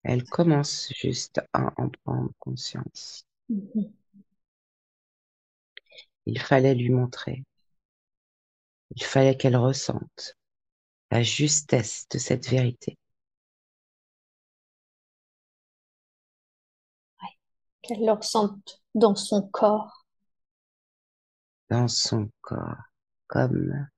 Elle 0.04 0.24
commence 0.24 0.92
juste 0.94 1.40
à 1.52 1.72
en 1.80 1.88
prendre 2.04 2.30
conscience. 2.38 3.26
Il 6.26 6.40
fallait 6.40 6.74
lui 6.74 6.90
montrer. 6.90 7.44
Il 8.96 9.04
fallait 9.04 9.36
qu'elle 9.36 9.56
ressente 9.56 10.36
la 11.10 11.22
justesse 11.22 12.06
de 12.10 12.18
cette 12.18 12.48
vérité. 12.48 12.98
Qu'elle 17.82 18.04
le 18.04 18.12
ressente 18.12 18.82
dans 18.94 19.14
son 19.14 19.48
corps. 19.48 20.02
dans 21.72 21.88
son 21.88 22.30
corps, 22.42 22.82
comme 23.28 23.88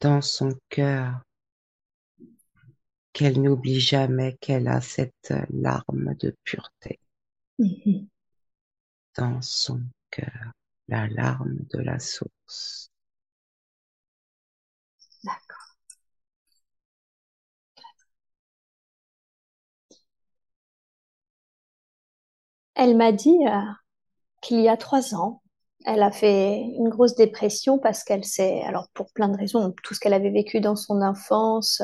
dans 0.00 0.22
son 0.22 0.58
cœur, 0.70 1.20
qu'elle 3.12 3.42
n'oublie 3.42 3.80
jamais 3.80 4.36
qu'elle 4.40 4.68
a 4.68 4.80
cette 4.80 5.34
larme 5.50 6.14
de 6.20 6.34
pureté 6.44 7.00
Mhm. 7.58 8.08
dans 9.16 9.42
son 9.42 9.82
cœur, 10.10 10.52
la 10.88 11.06
larme 11.08 11.58
de 11.74 11.78
la 11.80 11.98
source. 11.98 12.90
D'accord. 15.24 15.68
Elle 22.74 22.96
m'a 22.96 23.12
dit 23.12 23.36
euh, 23.46 23.60
qu'il 24.42 24.60
y 24.60 24.68
a 24.68 24.76
trois 24.76 25.14
ans, 25.14 25.42
elle 25.86 26.02
a 26.02 26.10
fait 26.12 26.60
une 26.60 26.88
grosse 26.90 27.16
dépression 27.16 27.78
parce 27.78 28.04
qu'elle 28.04 28.24
s'est, 28.24 28.62
alors 28.62 28.88
pour 28.94 29.12
plein 29.12 29.28
de 29.28 29.36
raisons, 29.38 29.74
tout 29.84 29.94
ce 29.94 30.00
qu'elle 30.00 30.14
avait 30.14 30.30
vécu 30.30 30.60
dans 30.60 30.76
son 30.76 31.02
enfance, 31.02 31.82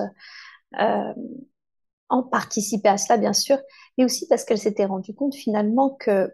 euh, 0.80 1.14
en 2.08 2.22
participait 2.22 2.88
à 2.88 2.98
cela 2.98 3.18
bien 3.18 3.32
sûr, 3.32 3.58
mais 3.98 4.04
aussi 4.04 4.26
parce 4.28 4.44
qu'elle 4.44 4.58
s'était 4.58 4.84
rendue 4.86 5.14
compte 5.14 5.34
finalement 5.34 5.90
que 5.90 6.30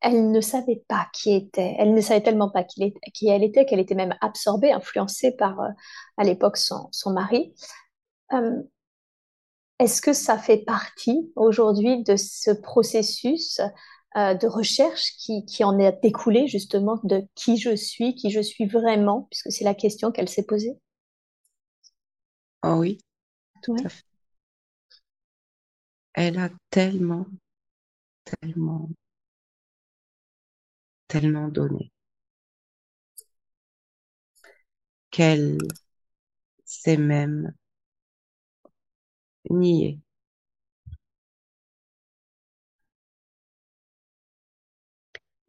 elle 0.00 0.30
ne 0.30 0.40
savait 0.40 0.84
pas 0.88 1.08
qui 1.12 1.34
était, 1.34 1.74
elle 1.78 1.94
ne 1.94 2.00
savait 2.00 2.22
tellement 2.22 2.50
pas 2.50 2.64
qui, 2.64 2.94
qui 3.14 3.28
elle 3.28 3.42
était 3.42 3.66
qu'elle 3.66 3.80
était 3.80 3.96
même 3.96 4.14
absorbée, 4.20 4.72
influencée 4.72 5.32
par 5.32 5.60
euh, 5.60 5.70
à 6.18 6.24
l'époque 6.24 6.56
son, 6.56 6.88
son 6.92 7.12
mari. 7.12 7.54
Euh, 8.32 8.62
Est-ce 9.80 10.00
que 10.02 10.12
ça 10.12 10.38
fait 10.38 10.58
partie 10.58 11.32
aujourd'hui 11.34 12.02
de 12.04 12.14
ce 12.16 12.52
processus 12.52 13.60
euh, 14.16 14.34
de 14.34 14.46
recherche 14.46 15.16
qui, 15.18 15.44
qui 15.46 15.64
en 15.64 15.78
est 15.78 16.00
découlé 16.02 16.46
justement 16.46 16.98
de 17.04 17.26
qui 17.34 17.56
je 17.56 17.74
suis, 17.76 18.14
qui 18.14 18.30
je 18.30 18.40
suis 18.40 18.66
vraiment, 18.66 19.26
puisque 19.30 19.50
c'est 19.52 19.64
la 19.64 19.74
question 19.74 20.12
qu'elle 20.12 20.28
s'est 20.28 20.46
posée? 20.46 20.78
Oh 22.62 22.76
oui, 22.78 22.98
Ouais. 23.66 23.90
Elle 26.12 26.38
a 26.38 26.50
tellement, 26.68 27.24
tellement, 28.24 28.90
tellement 31.06 31.48
donné 31.50 31.92
qu'elle 35.10 35.58
s'est 36.64 36.96
même 36.96 37.52
niée. 39.50 39.98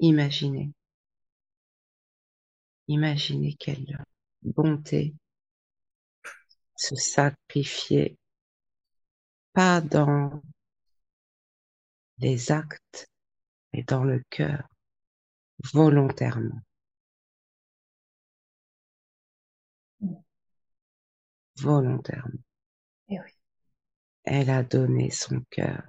Imaginez, 0.08 0.74
imaginez 2.90 3.54
quelle 3.58 4.04
bonté 4.44 5.14
se 6.80 6.96
sacrifier, 6.96 8.18
pas 9.54 9.82
dans 9.82 10.42
les 12.20 12.54
actes, 12.54 13.10
mais 13.74 13.84
dans 13.84 14.06
le 14.06 14.24
cœur, 14.30 14.64
volontairement. 15.74 16.62
Volontairement. 21.58 22.40
Et 23.10 23.20
oui. 23.20 23.32
Elle 24.24 24.50
a 24.50 24.64
donné 24.64 25.12
son 25.12 25.42
cœur 25.50 25.84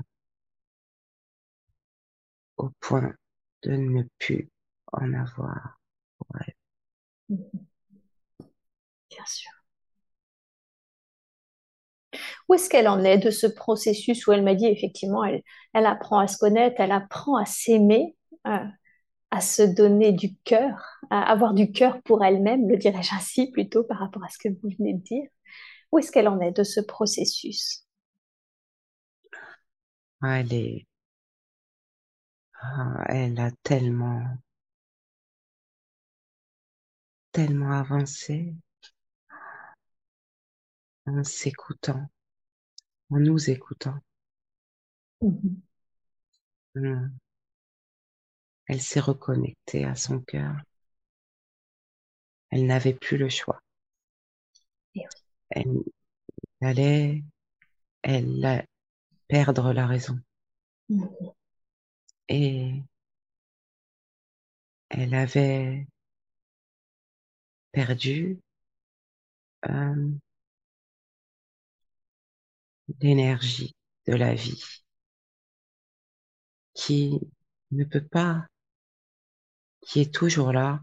au 2.56 2.70
point 2.80 3.14
de 3.62 3.72
ne 3.76 4.02
plus 4.18 4.48
en 4.92 5.14
avoir 5.14 5.78
pour 6.18 6.26
elle. 6.40 6.54
Mhm. 7.28 7.66
Bien 9.10 9.24
sûr. 9.26 9.59
Où 12.50 12.54
est-ce 12.54 12.68
qu'elle 12.68 12.88
en 12.88 13.04
est 13.04 13.18
de 13.18 13.30
ce 13.30 13.46
processus 13.46 14.26
où 14.26 14.32
elle 14.32 14.42
m'a 14.42 14.56
dit 14.56 14.66
effectivement, 14.66 15.22
elle, 15.22 15.44
elle 15.72 15.86
apprend 15.86 16.18
à 16.18 16.26
se 16.26 16.36
connaître, 16.36 16.80
elle 16.80 16.90
apprend 16.90 17.36
à 17.36 17.46
s'aimer, 17.46 18.16
à, 18.42 18.64
à 19.30 19.40
se 19.40 19.62
donner 19.62 20.10
du 20.10 20.34
cœur, 20.38 20.98
à 21.10 21.30
avoir 21.30 21.54
du 21.54 21.70
cœur 21.70 22.02
pour 22.02 22.24
elle-même, 22.24 22.68
le 22.68 22.76
dirais-je 22.76 23.14
ainsi 23.14 23.52
plutôt 23.52 23.84
par 23.84 24.00
rapport 24.00 24.24
à 24.24 24.28
ce 24.30 24.38
que 24.38 24.48
vous 24.48 24.68
venez 24.76 24.94
de 24.94 24.98
dire. 25.00 25.28
Où 25.92 26.00
est-ce 26.00 26.10
qu'elle 26.10 26.26
en 26.26 26.40
est 26.40 26.50
de 26.50 26.64
ce 26.64 26.80
processus? 26.80 27.86
Elle 30.20 30.52
est, 30.52 30.88
ah, 32.60 33.04
elle 33.06 33.38
a 33.38 33.52
tellement, 33.62 34.24
tellement 37.30 37.70
avancé 37.70 38.56
en 41.06 41.22
s'écoutant, 41.22 42.10
en 43.10 43.20
nous 43.20 43.50
écoutant. 43.50 43.98
Mhm. 45.20 45.62
Mm. 46.74 47.10
Elle 48.64 48.80
s'est 48.80 49.00
reconnectée 49.00 49.84
à 49.84 49.94
son 49.94 50.20
cœur. 50.20 50.56
Elle 52.50 52.66
n'avait 52.66 52.94
plus 52.94 53.18
le 53.18 53.28
choix. 53.28 53.60
Et 54.94 55.04
oui. 55.66 55.82
Elle 56.60 56.68
allait, 56.68 57.24
elle 58.02 58.44
allait 58.44 58.66
perdre 59.28 59.72
la 59.72 59.86
raison. 59.86 60.20
Mhm. 60.88 61.08
Et 62.28 62.82
elle 64.88 65.14
avait 65.14 65.86
perdu 67.72 68.38
euh, 69.68 70.10
l'énergie 73.00 73.74
de 74.06 74.14
la 74.14 74.34
vie 74.34 74.62
qui 76.74 77.20
ne 77.70 77.84
peut 77.84 78.04
pas, 78.04 78.44
qui 79.82 80.00
est 80.00 80.14
toujours 80.14 80.54
là, 80.54 80.80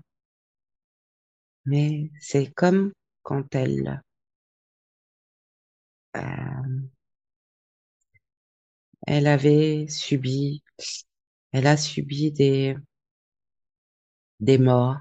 mais 1.67 2.09
c'est 2.19 2.51
comme 2.55 2.91
quand 3.21 3.53
elle 3.53 4.01
euh, 6.15 6.87
elle 9.05 9.27
avait 9.27 9.87
subi, 9.89 10.63
elle 11.53 11.67
a 11.67 11.77
subi 11.77 12.31
des 12.31 12.75
des 14.39 14.57
morts, 14.57 14.97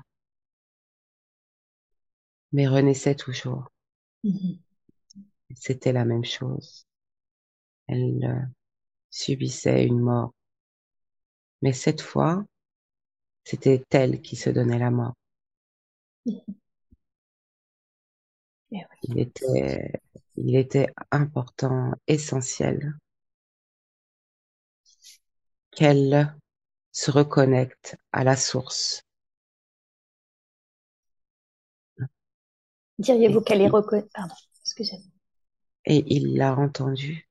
mais 2.50 2.66
renaissait 2.66 3.14
toujours. 3.14 3.68
Mhm. 4.24 4.58
C'était 5.56 5.92
la 5.92 6.04
même 6.04 6.24
chose. 6.24 6.86
Elle 7.88 8.24
euh, 8.24 8.46
subissait 9.10 9.84
une 9.86 10.00
mort. 10.00 10.32
Mais 11.60 11.72
cette 11.74 12.00
fois, 12.00 12.44
c'était 13.44 13.82
elle 13.90 14.22
qui 14.22 14.36
se 14.36 14.50
donnait 14.50 14.78
la 14.78 14.90
mort. 14.90 15.14
Oui. 18.70 18.82
Il 19.02 19.18
était, 19.18 19.90
il 20.36 20.54
était 20.54 20.92
important, 21.10 21.92
essentiel 22.06 22.94
qu'elle 25.70 26.34
se 26.90 27.10
reconnecte 27.12 27.96
à 28.12 28.24
la 28.24 28.34
source. 28.36 29.02
Diriez-vous 32.98 33.40
Et, 33.40 33.42
qu'elle 33.42 33.62
est 33.62 33.68
reconnue 33.68 34.04
Pardon, 34.12 34.34
excusez-moi. 34.60 35.06
et 35.86 36.04
il 36.14 36.36
l'a 36.36 36.54
entendu. 36.54 37.25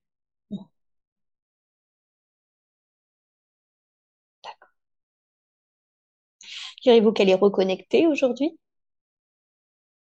Diriez-vous 6.86 7.12
qu'elle 7.12 7.30
est 7.30 7.36
reconnectée 7.36 8.08
aujourd'hui? 8.08 8.58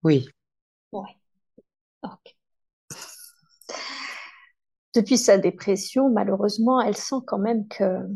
Oui, 0.04 0.28
Oui. 0.92 1.10
Ok. 2.04 2.36
Depuis 4.96 5.20
sa 5.20 5.38
dépression, 5.38 6.10
malheureusement, 6.10 6.82
elle 6.82 6.98
sent 6.98 7.18
quand 7.28 7.38
même 7.38 7.68
que 7.68 8.08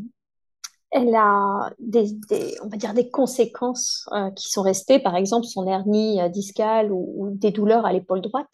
elle 0.91 1.13
a 1.15 1.69
des, 1.79 2.11
des- 2.29 2.55
on 2.63 2.69
va 2.69 2.77
dire 2.77 2.93
des 2.93 3.09
conséquences 3.09 4.07
euh, 4.13 4.31
qui 4.31 4.49
sont 4.49 4.61
restées, 4.61 4.99
par 4.99 5.15
exemple 5.15 5.45
son 5.45 5.67
hernie 5.67 6.21
euh, 6.21 6.29
discale 6.29 6.91
ou, 6.91 7.13
ou 7.17 7.29
des 7.31 7.51
douleurs 7.51 7.85
à 7.85 7.93
l'épaule 7.93 8.21
droite. 8.21 8.47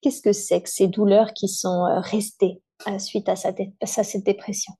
Qu'est-ce 0.00 0.22
que 0.22 0.32
c'est 0.32 0.62
que 0.62 0.68
ces 0.70 0.88
douleurs 0.88 1.32
qui 1.34 1.48
sont 1.48 1.84
euh, 1.86 2.00
restées 2.00 2.62
suite 2.98 3.28
à, 3.28 3.36
sa 3.36 3.50
à 3.80 3.86
cette 4.04 4.24
dépression? 4.24 4.72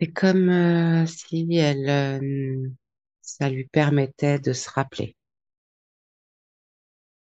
C'est 0.00 0.12
comme 0.12 0.48
euh, 0.50 1.06
si 1.06 1.56
elle, 1.56 1.88
euh, 1.88 2.68
ça 3.22 3.50
lui 3.50 3.66
permettait 3.66 4.38
de 4.38 4.52
se 4.52 4.70
rappeler 4.70 5.16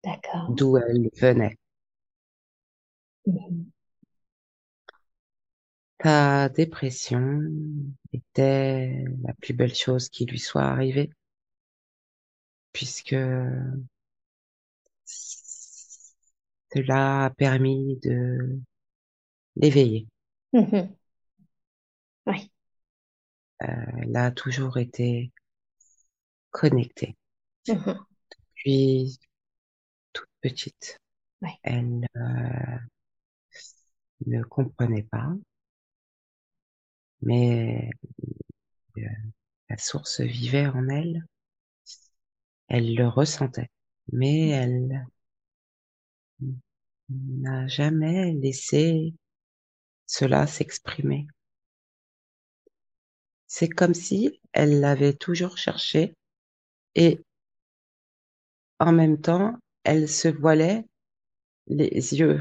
D'accord. 0.03 0.57
d'où 0.57 0.77
elle 0.79 1.09
venait. 1.15 1.57
Mhm. 3.27 3.71
Ta 5.99 6.49
dépression 6.49 7.41
était 8.13 9.05
la 9.23 9.33
plus 9.35 9.55
belle 9.55 9.77
chose 9.77 10.09
qui 10.09 10.27
lui 10.27 10.41
soit 10.41 10.65
arrivée, 10.65 11.11
puisque 12.73 13.15
cela 16.73 17.27
a 17.27 17.31
permis 17.31 17.99
de 18.03 18.59
l'éveiller. 19.57 20.09
Mhm. 20.53 20.99
Elle 23.61 24.17
a 24.17 24.33
toujours 24.33 24.79
été 24.79 25.31
connectée. 26.51 27.17
Mhm. 27.69 28.07
Puis, 28.55 29.19
toute 30.13 30.29
petite, 30.43 30.99
Oui. 31.43 31.51
elle 31.63 32.07
euh, 32.17 32.79
ne 34.27 34.45
comprenait 34.45 35.03
pas, 35.11 35.35
mais 37.23 37.91
euh, 38.99 39.03
la 39.71 39.79
source 39.79 40.21
vivait 40.21 40.67
en 40.69 40.89
elle. 40.89 41.25
Elle 42.69 42.95
le 42.95 43.07
ressentait, 43.07 43.69
mais 44.11 44.49
elle 44.49 45.05
n'a 47.11 47.67
jamais 47.69 48.33
laissé 48.33 49.13
cela 50.07 50.47
s'exprimer. 50.47 51.27
C'est 53.49 53.69
comme 53.69 53.95
si 53.95 54.41
elle 54.53 54.79
l'avait 54.79 55.13
toujours 55.13 55.59
cherché 55.59 56.15
et 56.95 57.21
en 58.81 58.91
même 58.93 59.21
temps, 59.21 59.55
elle 59.85 60.09
se 60.09 60.27
voilait 60.29 60.85
les 61.69 61.91
yeux. 62.19 62.41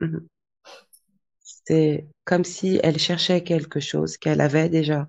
Mhm. 0.00 0.28
C'est 1.64 2.08
comme 2.24 2.42
si 2.42 2.80
elle 2.82 2.98
cherchait 2.98 3.44
quelque 3.44 3.78
chose 3.78 4.16
qu'elle 4.16 4.40
avait 4.40 4.68
déjà. 4.68 5.06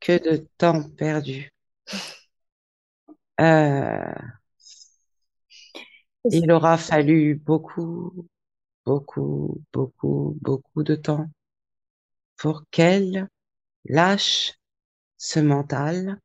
Que 0.00 0.18
de 0.18 0.48
temps 0.58 0.82
perdu. 0.96 1.52
Euh, 3.40 4.12
il 6.30 6.50
aura 6.52 6.78
fallu 6.78 7.34
beaucoup, 7.34 8.26
beaucoup, 8.86 9.62
beaucoup, 9.72 10.38
beaucoup 10.42 10.82
de 10.84 10.96
temps 10.96 11.28
pour 12.38 12.64
qu'elle 12.70 13.28
lâche 13.86 14.54
ce 15.18 15.40
mental 15.40 16.20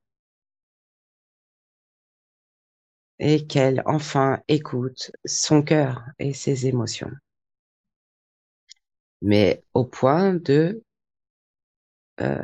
et 3.18 3.48
qu'elle 3.48 3.82
enfin 3.88 4.40
écoute 4.48 5.12
son 5.26 5.64
cœur 5.64 6.04
et 6.20 6.32
ses 6.36 6.68
émotions. 6.68 7.10
Mais 9.24 9.64
au 9.74 9.86
point 9.86 10.36
de 10.36 10.84
euh, 12.22 12.38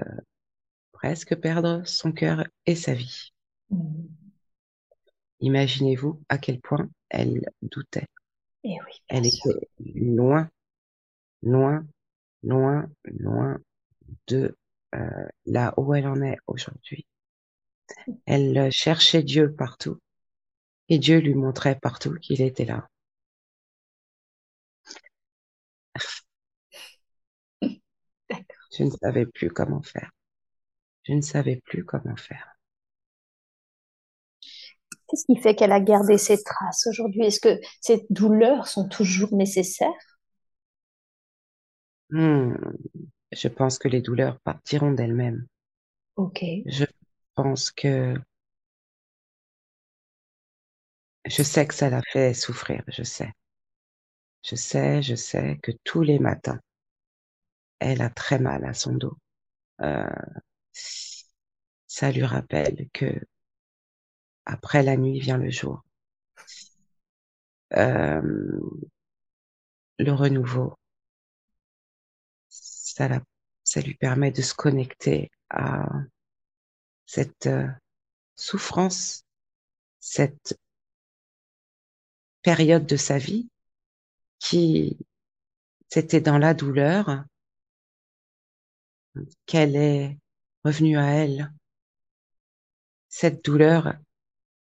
presque 0.91 1.35
perdre 1.35 1.81
son 1.85 2.11
cœur 2.11 2.45
et 2.67 2.75
sa 2.75 2.93
vie. 2.93 3.33
Mm. 3.71 4.09
Imaginez-vous 5.41 6.21
à 6.29 6.37
quel 6.37 6.61
point 6.61 6.89
elle 7.09 7.41
doutait. 7.61 8.07
Et 8.63 8.77
oui, 8.85 9.03
bien 9.09 9.21
Elle 9.21 9.25
sûr. 9.25 9.51
était 9.51 9.69
loin, 9.79 10.49
loin, 11.43 11.85
loin, 12.43 12.89
loin 13.05 13.57
de 14.27 14.57
euh, 14.95 15.27
là 15.45 15.73
où 15.77 15.93
elle 15.93 16.07
en 16.07 16.21
est 16.21 16.37
aujourd'hui. 16.47 17.05
Elle 18.25 18.57
euh, 18.57 18.69
cherchait 18.71 19.23
Dieu 19.23 19.53
partout 19.53 19.99
et 20.89 20.97
Dieu 20.97 21.19
lui 21.19 21.35
montrait 21.35 21.79
partout 21.79 22.15
qu'il 22.15 22.41
était 22.41 22.65
là. 22.65 22.87
Je 28.77 28.83
ne 28.83 28.91
savais 28.91 29.25
plus 29.25 29.49
comment 29.49 29.81
faire. 29.81 30.11
Je 31.03 31.13
ne 31.13 31.21
savais 31.21 31.61
plus 31.65 31.83
comment 31.85 32.15
faire. 32.15 32.55
Qu'est-ce 35.07 35.25
qui 35.25 35.41
fait 35.41 35.55
qu'elle 35.55 35.71
a 35.71 35.79
gardé 35.79 36.17
ces 36.17 36.41
traces 36.43 36.87
aujourd'hui? 36.87 37.25
Est-ce 37.25 37.39
que 37.39 37.59
ces 37.81 38.05
douleurs 38.11 38.67
sont 38.67 38.87
toujours 38.87 39.33
nécessaires? 39.33 40.08
Hmm, 42.11 42.53
Je 43.31 43.47
pense 43.47 43.79
que 43.79 43.87
les 43.87 44.01
douleurs 44.01 44.39
partiront 44.41 44.91
d'elles-mêmes. 44.91 45.47
Ok. 46.15 46.39
Je 46.63 46.85
pense 47.35 47.69
que 47.69 48.15
je 51.23 51.43
sais 51.43 51.65
que 51.65 51.73
ça 51.73 51.89
la 51.89 52.01
fait 52.01 52.33
souffrir, 52.33 52.83
je 52.89 53.03
sais. 53.03 53.31
Je 54.43 54.57
sais, 54.57 55.01
je 55.01 55.15
sais 55.15 55.59
que 55.63 55.71
tous 55.85 56.01
les 56.01 56.19
matins, 56.19 56.59
elle 57.79 58.01
a 58.01 58.09
très 58.09 58.39
mal 58.39 58.63
à 58.65 58.73
son 58.73 58.93
dos. 58.93 59.17
Euh, 59.81 60.07
ça 61.87 62.09
lui 62.13 62.23
rappelle 62.23 62.87
que 62.93 63.19
après 64.45 64.83
la 64.83 64.97
nuit 64.97 65.17
vient 65.21 65.37
le 65.37 65.49
jour. 65.49 65.81
Euh, 67.77 68.21
le 69.99 70.11
renouveau, 70.13 70.73
ça, 73.63 73.81
lui 73.81 73.95
permet 73.95 74.31
de 74.31 74.41
se 74.41 74.53
connecter 74.53 75.31
à 75.49 75.85
cette 77.05 77.47
euh, 77.47 77.67
souffrance, 78.35 79.23
cette 79.99 80.57
période 82.41 82.85
de 82.85 82.97
sa 82.97 83.17
vie 83.17 83.49
qui 84.39 84.97
c'était 85.89 86.21
dans 86.21 86.37
la 86.37 86.53
douleur 86.53 87.25
qu'elle 89.45 89.75
est 89.75 90.17
revenue 90.63 90.97
à 90.97 91.07
elle. 91.07 91.51
Cette 93.09 93.43
douleur, 93.43 93.95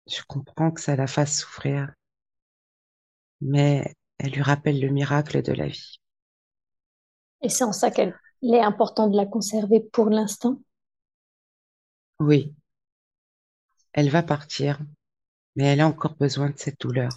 je 0.06 0.22
comprends 0.26 0.70
que 0.70 0.80
ça 0.80 0.94
la 0.94 1.08
fasse 1.08 1.40
souffrir, 1.40 1.92
mais 3.40 3.92
elle 4.18 4.32
lui 4.32 4.42
rappelle 4.42 4.80
le 4.80 4.88
miracle 4.88 5.42
de 5.42 5.52
la 5.52 5.66
vie. 5.66 5.99
Et 7.42 7.48
c'est 7.48 7.64
en 7.64 7.72
ça 7.72 7.90
qu'elle 7.90 8.14
il 8.42 8.54
est 8.54 8.62
important 8.62 9.08
de 9.08 9.16
la 9.16 9.26
conserver 9.26 9.80
pour 9.80 10.08
l'instant. 10.08 10.60
Oui, 12.18 12.54
elle 13.92 14.10
va 14.10 14.22
partir, 14.22 14.78
mais 15.56 15.64
elle 15.64 15.80
a 15.80 15.86
encore 15.86 16.14
besoin 16.14 16.50
de 16.50 16.58
cette 16.58 16.80
douleur. 16.80 17.10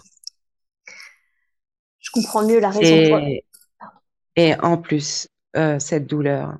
Je 1.98 2.10
comprends 2.12 2.46
mieux 2.46 2.60
la 2.60 2.70
raison 2.70 3.08
pour... 3.08 3.26
Et 4.36 4.54
en 4.56 4.78
plus, 4.78 5.28
euh, 5.56 5.78
cette 5.78 6.06
douleur 6.06 6.58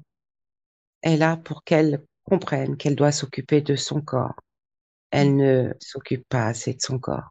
est 1.02 1.16
là 1.16 1.36
pour 1.36 1.64
qu'elle 1.64 2.04
comprenne 2.22 2.76
qu'elle 2.76 2.96
doit 2.96 3.12
s'occuper 3.12 3.60
de 3.60 3.76
son 3.76 4.00
corps. 4.00 4.36
Elle 5.10 5.36
ne 5.36 5.72
s'occupe 5.80 6.26
pas 6.28 6.46
assez 6.46 6.74
de 6.74 6.80
son 6.80 6.98
corps. 6.98 7.30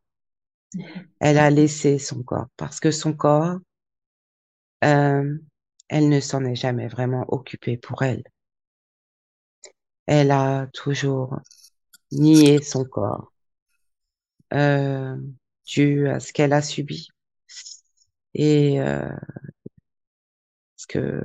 Elle 1.19 1.37
a 1.37 1.49
laissé 1.49 1.99
son 1.99 2.23
corps 2.23 2.47
parce 2.57 2.79
que 2.79 2.91
son 2.91 3.13
corps, 3.13 3.57
euh, 4.83 5.37
elle 5.93 6.09
ne 6.09 6.19
s'en 6.19 6.43
est 6.45 6.55
jamais 6.55 6.87
vraiment 6.87 7.23
occupée 7.27 7.77
pour 7.77 8.01
elle. 8.01 8.23
Elle 10.07 10.31
a 10.31 10.67
toujours 10.73 11.39
nié 12.11 12.61
son 12.63 12.83
corps 12.85 13.31
euh, 14.53 15.15
dû 15.67 16.07
à 16.09 16.19
ce 16.19 16.33
qu'elle 16.33 16.53
a 16.53 16.63
subi 16.63 17.09
et 18.33 18.81
euh, 18.81 19.07
ce 20.77 20.87
que 20.87 21.21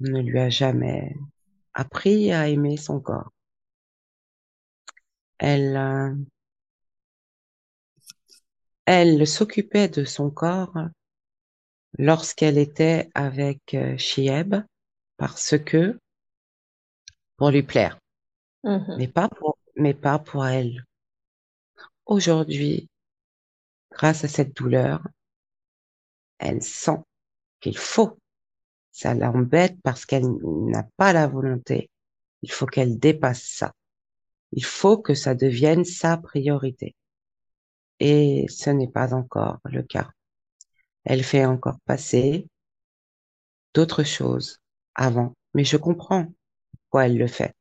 ne 0.00 0.20
lui 0.22 0.38
a 0.38 0.48
jamais 0.48 1.16
appris 1.74 2.32
à 2.32 2.48
aimer 2.48 2.76
son 2.76 3.00
corps. 3.00 3.32
Elle, 5.38 5.76
euh, 5.76 6.14
elle 8.86 9.26
s'occupait 9.26 9.88
de 9.88 10.04
son 10.04 10.30
corps 10.30 10.74
lorsqu'elle 11.98 12.58
était 12.58 13.10
avec 13.14 13.74
euh, 13.74 13.96
Chieb 13.98 14.54
parce 15.16 15.58
que 15.58 15.98
pour 17.36 17.50
lui 17.50 17.62
plaire, 17.62 17.98
Mhm. 18.64 18.96
mais 18.98 19.08
pas 19.08 19.28
pour, 19.28 19.58
mais 19.76 19.94
pas 19.94 20.18
pour 20.18 20.46
elle. 20.46 20.84
Aujourd'hui, 22.06 22.88
grâce 23.92 24.24
à 24.24 24.28
cette 24.28 24.56
douleur, 24.56 25.00
elle 26.38 26.62
sent 26.62 26.98
qu'il 27.60 27.78
faut. 27.78 28.18
Ça 28.92 29.14
l'embête 29.14 29.76
parce 29.82 30.06
qu'elle 30.06 30.26
n'a 30.42 30.84
pas 30.96 31.12
la 31.12 31.26
volonté. 31.28 31.90
Il 32.42 32.50
faut 32.50 32.66
qu'elle 32.66 32.98
dépasse 32.98 33.42
ça. 33.42 33.72
Il 34.52 34.64
faut 34.64 34.98
que 34.98 35.14
ça 35.14 35.34
devienne 35.34 35.84
sa 35.84 36.16
priorité. 36.16 36.94
Et 38.00 38.46
ce 38.48 38.70
n'est 38.70 38.88
pas 38.88 39.14
encore 39.14 39.58
le 39.64 39.82
cas. 39.82 40.10
Elle 41.08 41.24
fait 41.24 41.46
encore 41.46 41.80
passer 41.86 42.46
d'autres 43.72 44.04
choses 44.04 44.58
avant, 44.94 45.32
mais 45.54 45.64
je 45.64 45.78
comprends 45.78 46.30
pourquoi 46.70 47.06
elle 47.06 47.16
le 47.16 47.26
fait. 47.26 47.54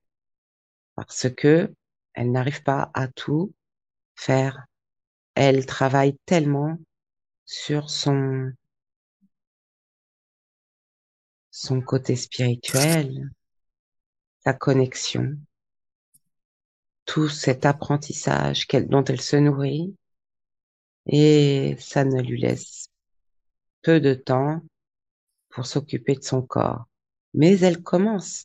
Parce 0.96 1.30
que 1.30 1.74
elle 2.12 2.34
n'arrive 2.34 2.62
pas 2.64 2.92
à 2.94 3.08
tout 3.08 3.54
faire. 4.16 4.66
Elle 5.34 5.66
travaille 5.66 6.18
tellement 6.26 6.78
sur 7.46 7.90
son 7.90 8.52
son 11.50 11.80
côté 11.80 12.18
spirituel, 12.18 13.30
sa 14.44 14.52
connexion, 14.52 15.38
tout 17.06 17.30
cet 17.30 17.66
apprentissage 17.66 18.68
dont 18.68 19.06
elle 19.06 19.22
se 19.22 19.38
nourrit, 19.38 19.96
et 21.06 21.78
ça 21.80 22.04
ne 22.04 22.22
lui 22.22 22.42
laisse 22.42 22.87
peu 23.88 24.02
de 24.02 24.14
temps 24.14 24.60
pour 25.48 25.66
s'occuper 25.66 26.16
de 26.16 26.24
son 26.24 26.42
corps. 26.42 26.88
Mais 27.34 27.58
elle 27.60 27.82
commence. 27.82 28.44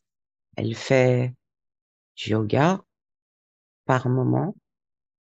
Elle 0.57 0.76
fait 0.76 1.34
du 2.14 2.30
yoga 2.30 2.80
par 3.84 4.09
moment, 4.09 4.55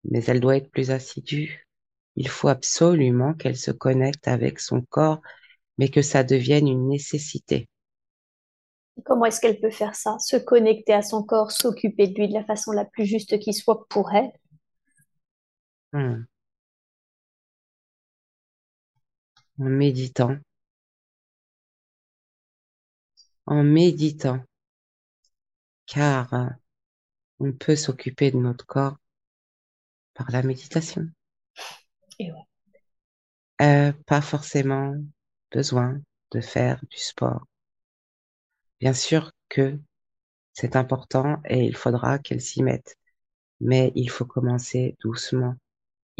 mais 0.02 0.24
elle 0.24 0.40
doit 0.40 0.56
être 0.56 0.72
plus 0.72 0.90
assidue. 0.90 1.68
Il 2.16 2.28
faut 2.28 2.48
absolument 2.48 3.32
qu'elle 3.32 3.56
se 3.56 3.70
connecte 3.70 4.26
avec 4.26 4.58
son 4.58 4.80
corps, 4.80 5.20
mais 5.78 5.88
que 5.88 6.02
ça 6.02 6.24
devienne 6.24 6.66
une 6.66 6.88
nécessité. 6.88 7.68
Comment 9.04 9.26
est-ce 9.26 9.40
qu'elle 9.40 9.60
peut 9.60 9.70
faire 9.70 9.94
ça? 9.94 10.18
Se 10.18 10.36
connecter 10.36 10.94
à 10.94 11.02
son 11.02 11.22
corps, 11.22 11.52
s'occuper 11.52 12.08
de 12.08 12.18
lui 12.18 12.26
de 12.26 12.34
la 12.34 12.42
façon 12.42 12.72
la 12.72 12.84
plus 12.84 13.06
juste 13.06 13.38
qui 13.38 13.54
soit 13.54 13.86
pour 13.88 14.12
elle? 14.12 14.32
Hmm. 15.92 16.22
En 19.58 19.68
méditant, 19.68 20.38
en 23.46 23.62
méditant, 23.64 24.44
car 25.86 26.32
euh, 26.34 26.46
on 27.40 27.52
peut 27.52 27.76
s'occuper 27.76 28.30
de 28.30 28.38
notre 28.38 28.66
corps 28.66 28.96
par 30.12 30.30
la 30.30 30.42
méditation. 30.42 31.08
Et 32.18 32.30
ouais. 32.32 32.38
Euh, 33.62 33.92
pas 34.06 34.20
forcément 34.20 34.96
besoin 35.52 36.00
de 36.32 36.40
faire 36.40 36.80
du 36.90 36.98
sport. 36.98 37.46
Bien 38.80 38.92
sûr 38.92 39.30
que 39.48 39.78
c'est 40.54 40.76
important 40.76 41.40
et 41.48 41.64
il 41.64 41.76
faudra 41.76 42.18
qu'elle 42.18 42.40
s'y 42.40 42.62
mette, 42.62 42.96
mais 43.60 43.92
il 43.96 44.10
faut 44.10 44.26
commencer 44.26 44.96
doucement. 45.00 45.56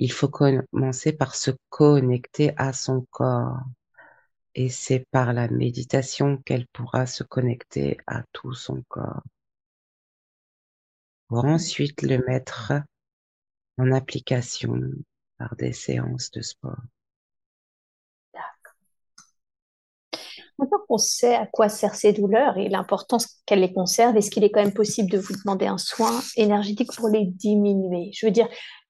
Il 0.00 0.12
faut 0.12 0.28
commencer 0.28 1.12
par 1.12 1.34
se 1.34 1.50
connecter 1.70 2.52
à 2.56 2.72
son 2.72 3.04
corps. 3.10 3.58
Et 4.54 4.68
c'est 4.68 5.04
par 5.10 5.32
la 5.32 5.48
méditation 5.48 6.36
qu'elle 6.38 6.68
pourra 6.68 7.06
se 7.06 7.24
connecter 7.24 7.98
à 8.06 8.22
tout 8.32 8.54
son 8.54 8.82
corps. 8.88 9.22
Pour 11.26 11.44
ensuite 11.44 12.02
le 12.02 12.18
mettre 12.18 12.72
en 13.76 13.90
application 13.90 14.80
par 15.36 15.56
des 15.56 15.72
séances 15.72 16.30
de 16.30 16.42
sport. 16.42 16.78
Maintenant 20.58 20.78
qu'on 20.88 20.98
sait 20.98 21.36
à 21.36 21.46
quoi 21.46 21.68
servent 21.68 21.94
ces 21.94 22.12
douleurs 22.12 22.56
et 22.58 22.68
l'importance 22.68 23.40
qu'elles 23.46 23.60
les 23.60 23.72
conservent, 23.72 24.16
est-ce 24.16 24.30
qu'il 24.30 24.42
est 24.42 24.50
quand 24.50 24.62
même 24.62 24.74
possible 24.74 25.08
de 25.08 25.18
vous 25.18 25.34
demander 25.34 25.66
un 25.66 25.78
soin 25.78 26.20
énergétique 26.36 26.92
pour 26.96 27.08
les 27.08 27.26
diminuer? 27.26 28.10
Je 28.12 28.26
veux 28.26 28.32
dire, 28.32 28.48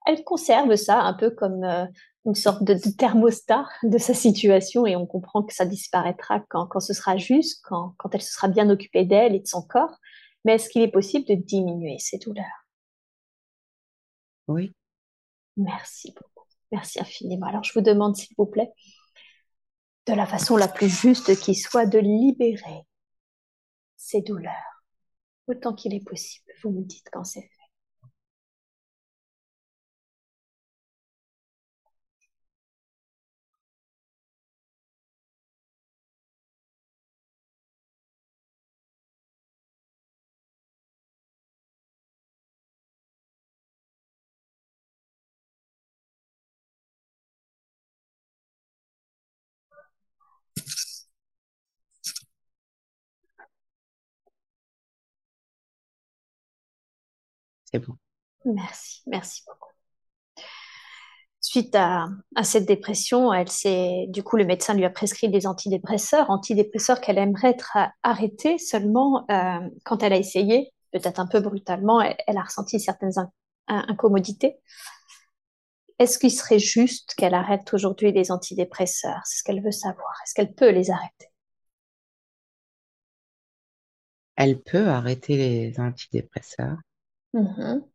elle 0.09 0.25
conserve 0.25 0.75
ça 0.77 1.03
un 1.03 1.13
peu 1.13 1.31
comme 1.31 1.63
euh, 1.65 1.85
une 2.25 2.35
sorte 2.35 2.65
de, 2.65 2.75
thermostat 2.75 3.69
de 3.83 3.99
sa 3.99 4.15
situation 4.15 4.87
et 4.87 4.97
on 4.97 5.07
comprend 5.07 5.43
que 5.43 5.53
ça 5.53 5.67
disparaîtra 5.67 6.41
quand, 6.49 6.67
quand 6.67 6.81
ce 6.81 6.95
sera 6.95 7.19
juste, 7.19 7.63
quand, 7.65 7.95
quand 7.99 8.15
elle 8.15 8.23
se 8.23 8.33
sera 8.33 8.49
bien 8.49 8.71
occupée 8.71 9.05
d'elle 9.05 9.35
et 9.35 9.41
de 9.41 9.47
son 9.47 9.63
corps. 9.63 9.99
Mais 10.45 10.55
est-ce 10.55 10.71
qu'il 10.71 10.81
est 10.81 10.91
possible 10.91 11.27
de 11.27 11.35
diminuer 11.35 11.99
ces 11.99 12.17
douleurs? 12.17 12.67
Oui. 14.49 14.73
Merci 15.59 16.13
beaucoup. 16.13 16.49
Merci 16.73 17.01
infiniment. 17.01 17.47
Alors 17.47 17.65
je 17.65 17.75
vous 17.75 17.83
demande, 17.83 18.17
s'il 18.17 18.35
vous 18.39 18.47
plaît, 18.47 18.73
de 20.07 20.15
la 20.15 20.27
façon 20.27 20.57
la 20.57 20.69
plus 20.69 20.89
juste 20.89 21.39
qui 21.39 21.55
soit, 21.55 21.85
de 21.85 21.99
libérer 21.99 22.87
ces 23.99 24.23
douleurs 24.23 24.55
autant 25.49 25.75
qu'il 25.75 25.93
est 25.93 26.05
possible. 26.05 26.51
Vous 26.63 26.71
me 26.71 26.83
dites 26.83 27.09
quand 27.13 27.25
c'est 27.25 27.43
fait. 27.43 27.58
C'est 57.71 57.79
bon. 57.81 57.95
Merci, 58.45 59.03
merci 59.07 59.43
beaucoup. 59.47 59.69
Suite 61.41 61.75
à, 61.75 62.09
cette 62.43 62.67
dépression, 62.67 63.33
elle 63.33 63.49
s'est, 63.49 64.07
du 64.09 64.23
coup, 64.23 64.37
le 64.37 64.45
médecin 64.45 64.75
lui 64.75 64.85
a 64.85 64.91
prescrit 64.91 65.29
des 65.29 65.47
antidépresseurs, 65.47 66.29
antidépresseurs 66.31 67.01
qu'elle 67.01 67.19
aimerait 67.19 67.51
être 67.51 67.79
arrêtés 68.03 68.59
seulement 68.59 69.25
euh, 69.31 69.61
quand 69.85 70.03
elle 70.03 70.13
a 70.13 70.17
essayé, 70.17 70.73
peut-être 70.93 71.21
un 71.21 71.27
peu 71.27 71.41
brutalement, 71.41 72.01
elle, 72.01 72.37
a 72.37 72.43
ressenti 72.43 72.81
certaines 72.81 73.31
incommodités. 73.67 74.59
Est-ce 75.99 76.19
qu'il 76.19 76.33
serait 76.33 76.59
juste 76.59 77.15
qu'elle 77.15 77.35
arrête 77.35 77.73
aujourd'hui 77.73 78.13
les 78.13 78.31
antidépresseurs? 78.31 79.21
C'est 79.25 79.39
ce 79.39 79.43
qu'elle 79.45 79.63
veut 79.63 79.73
savoir. 79.73 80.13
Est-ce 80.25 80.35
qu'elle 80.35 80.55
peut 80.55 80.71
les 80.71 80.91
arrêter? 80.91 81.27
Elle 84.37 84.61
peut 84.61 84.89
arrêter 84.89 85.37
les 85.37 85.81
antidépresseurs. 85.81 86.77
Mhm. 87.33 87.89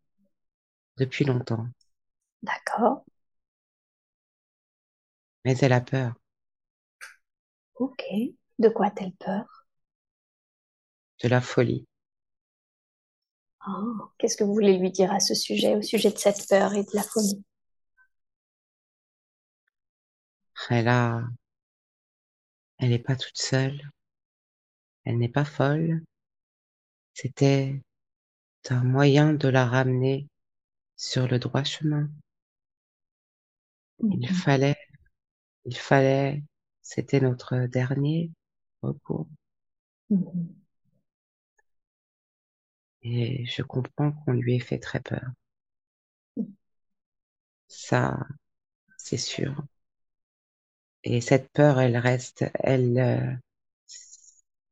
Depuis 0.97 1.23
longtemps. 1.23 1.67
D'accord. 2.43 3.03
Mais 5.45 5.57
elle 5.61 5.71
a 5.71 5.79
peur. 5.79 6.15
Ok. 7.75 8.03
De 8.57 8.69
quoi 8.69 8.87
a-t-elle 8.87 9.13
peur? 9.13 9.67
De 11.23 11.27
la 11.27 11.41
folie. 11.41 11.87
Oh, 13.67 14.09
Qu'est-ce 14.17 14.37
que 14.37 14.45
vous 14.45 14.53
voulez 14.53 14.77
lui 14.77 14.89
dire 14.91 15.11
à 15.11 15.19
ce 15.19 15.33
sujet, 15.35 15.75
au 15.75 15.81
sujet 15.81 16.11
de 16.11 16.17
cette 16.17 16.47
peur 16.47 16.73
et 16.75 16.83
de 16.83 16.89
la 16.93 17.03
folie? 17.03 17.43
Elle 20.69 20.87
a... 20.89 21.23
Elle 22.77 22.91
n'est 22.91 22.99
pas 22.99 23.15
toute 23.15 23.39
seule. 23.39 23.81
Elle 25.05 25.17
n'est 25.17 25.29
pas 25.29 25.45
folle. 25.45 26.03
C'était 27.13 27.81
un 28.71 28.83
moyen 28.83 29.33
de 29.33 29.47
la 29.49 29.65
ramener 29.65 30.27
sur 30.97 31.27
le 31.27 31.39
droit 31.39 31.63
chemin. 31.63 32.09
Il 34.03 34.29
fallait, 34.29 34.75
il 35.65 35.77
fallait, 35.77 36.43
c'était 36.81 37.21
notre 37.21 37.67
dernier 37.67 38.31
recours. 38.83 39.27
Mhm. 40.09 40.55
Et 43.03 43.45
je 43.45 43.61
comprends 43.61 44.11
qu'on 44.13 44.33
lui 44.33 44.55
ait 44.55 44.59
fait 44.59 44.79
très 44.79 44.99
peur. 44.99 45.21
Ça, 47.67 48.25
c'est 48.97 49.17
sûr. 49.17 49.55
Et 51.05 51.21
cette 51.21 51.49
peur, 51.53 51.79
elle 51.79 51.95
reste, 51.95 52.43
elle, 52.55 52.97
euh, 52.99 53.33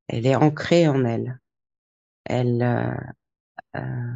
elle 0.07 0.27
est 0.27 0.35
ancrée 0.35 0.87
en 0.87 1.05
elle. 1.05 1.39
Elle, 2.25 2.61
euh, 2.63 2.93
euh, 3.75 4.13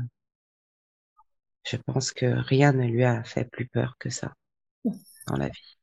je 1.64 1.78
pense 1.78 2.12
que 2.12 2.26
rien 2.26 2.74
ne 2.74 2.86
lui 2.86 3.03
a 3.03 3.24
fait 3.24 3.45
plus 3.45 3.68
peur 3.68 3.95
que 3.99 4.10
ça 4.10 4.34
dans 5.28 5.38
la 5.38 5.47
vie. 5.47 5.78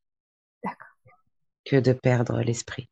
D'accord. 0.62 0.96
Que 1.64 1.76
de 1.76 1.92
perdre 1.92 2.40
l'esprit. 2.42 2.88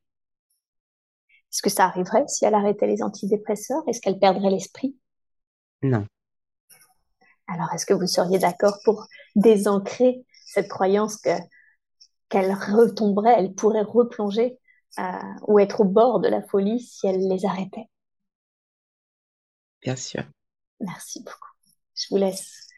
Est-ce 1.53 1.62
que 1.62 1.70
ça 1.70 1.85
arriverait 1.87 2.26
si 2.28 2.45
elle 2.45 2.55
arrêtait 2.55 2.87
les 2.87 3.03
antidépresseurs? 3.03 3.83
Est-ce 3.89 4.01
qu'elle 4.01 4.18
perdrait 4.18 4.51
l'esprit? 4.51 4.97
Non. 5.83 6.07
Alors, 7.49 7.72
est-ce 7.74 7.87
que 7.87 7.95
vous 7.95 8.07
seriez 8.07 8.39
d'accord 8.39 8.78
pour 8.85 9.07
désancrer 9.35 10.24
cette 10.47 10.68
croyance 10.68 11.16
que 11.16 11.31
qu'elle 12.28 12.53
retomberait, 12.53 13.35
elle 13.37 13.55
pourrait 13.55 13.83
replonger 13.83 14.57
euh, 15.01 15.03
ou 15.49 15.59
être 15.59 15.81
au 15.81 15.85
bord 15.85 16.20
de 16.20 16.28
la 16.28 16.43
folie 16.43 16.78
si 16.81 17.09
elle 17.09 17.28
les 17.28 17.45
arrêtait? 17.45 17.91
Bien 19.83 19.97
sûr. 19.97 20.22
Merci 20.81 21.20
beaucoup. 21.20 21.49
Je 21.95 22.07
vous 22.11 22.16
laisse 22.16 22.68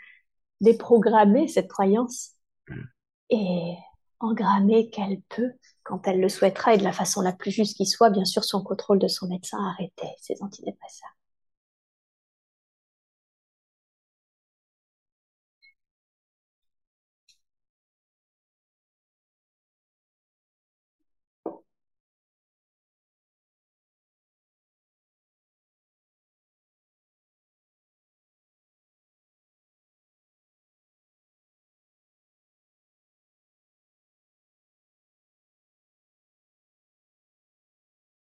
déprogrammer 0.61 1.49
cette 1.49 1.69
croyance 1.69 2.33
Mm. 2.69 2.83
et 3.31 3.77
engrammer 4.21 4.89
qu'elle 4.91 5.21
peut, 5.29 5.51
quand 5.83 6.07
elle 6.07 6.21
le 6.21 6.29
souhaitera 6.29 6.75
et 6.75 6.79
de 6.79 6.85
la 6.85 6.93
façon 6.93 7.23
la 7.23 7.33
plus 7.33 7.51
juste 7.51 7.77
qui 7.77 7.87
soit, 7.87 8.11
bien 8.11 8.25
sûr, 8.25 8.45
son 8.45 8.63
contrôle 8.63 8.99
de 9.01 9.09
son 9.09 9.27
médecin, 9.27 9.59
arrêter 9.59 10.09
ces 10.21 10.41
antidépresseurs. 10.43 11.11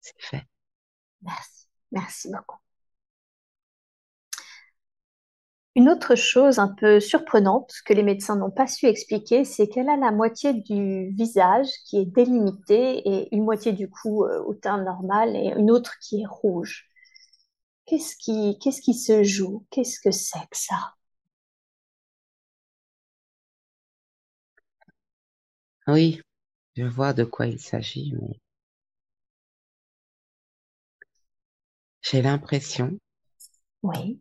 C'est 0.06 0.22
fait. 0.22 0.46
Merci. 1.22 1.66
Merci 1.92 2.30
beaucoup. 2.30 2.56
Une 5.76 5.88
autre 5.88 6.16
chose 6.16 6.58
un 6.58 6.66
peu 6.74 6.98
surprenante 6.98 7.72
que 7.84 7.92
les 7.92 8.02
médecins 8.02 8.34
n'ont 8.34 8.50
pas 8.50 8.66
su 8.66 8.86
expliquer, 8.86 9.44
c'est 9.44 9.68
qu'elle 9.68 9.88
a 9.88 9.96
la 9.96 10.10
moitié 10.10 10.54
du 10.54 11.10
visage 11.10 11.68
qui 11.84 11.98
est 11.98 12.04
délimitée 12.06 12.98
et 13.08 13.32
une 13.34 13.44
moitié 13.44 13.72
du 13.72 13.88
cou 13.88 14.24
euh, 14.24 14.42
au 14.44 14.54
teint 14.54 14.82
normal 14.82 15.36
et 15.36 15.52
une 15.56 15.70
autre 15.70 15.94
qui 16.00 16.22
est 16.22 16.26
rouge. 16.26 16.88
Qu'est-ce 17.86 18.16
qui, 18.16 18.58
qu'est-ce 18.60 18.82
qui 18.82 18.94
se 18.94 19.24
joue? 19.24 19.66
Qu'est-ce 19.70 20.00
que 20.00 20.12
c'est 20.12 20.38
que 20.50 20.56
ça? 20.56 20.94
Oui, 25.88 26.20
je 26.76 26.84
vois 26.84 27.14
de 27.14 27.24
quoi 27.24 27.46
il 27.46 27.60
s'agit, 27.60 28.14
mais 28.20 28.40
j'ai 32.08 32.22
l'impression 32.22 32.96
Oui. 33.82 34.20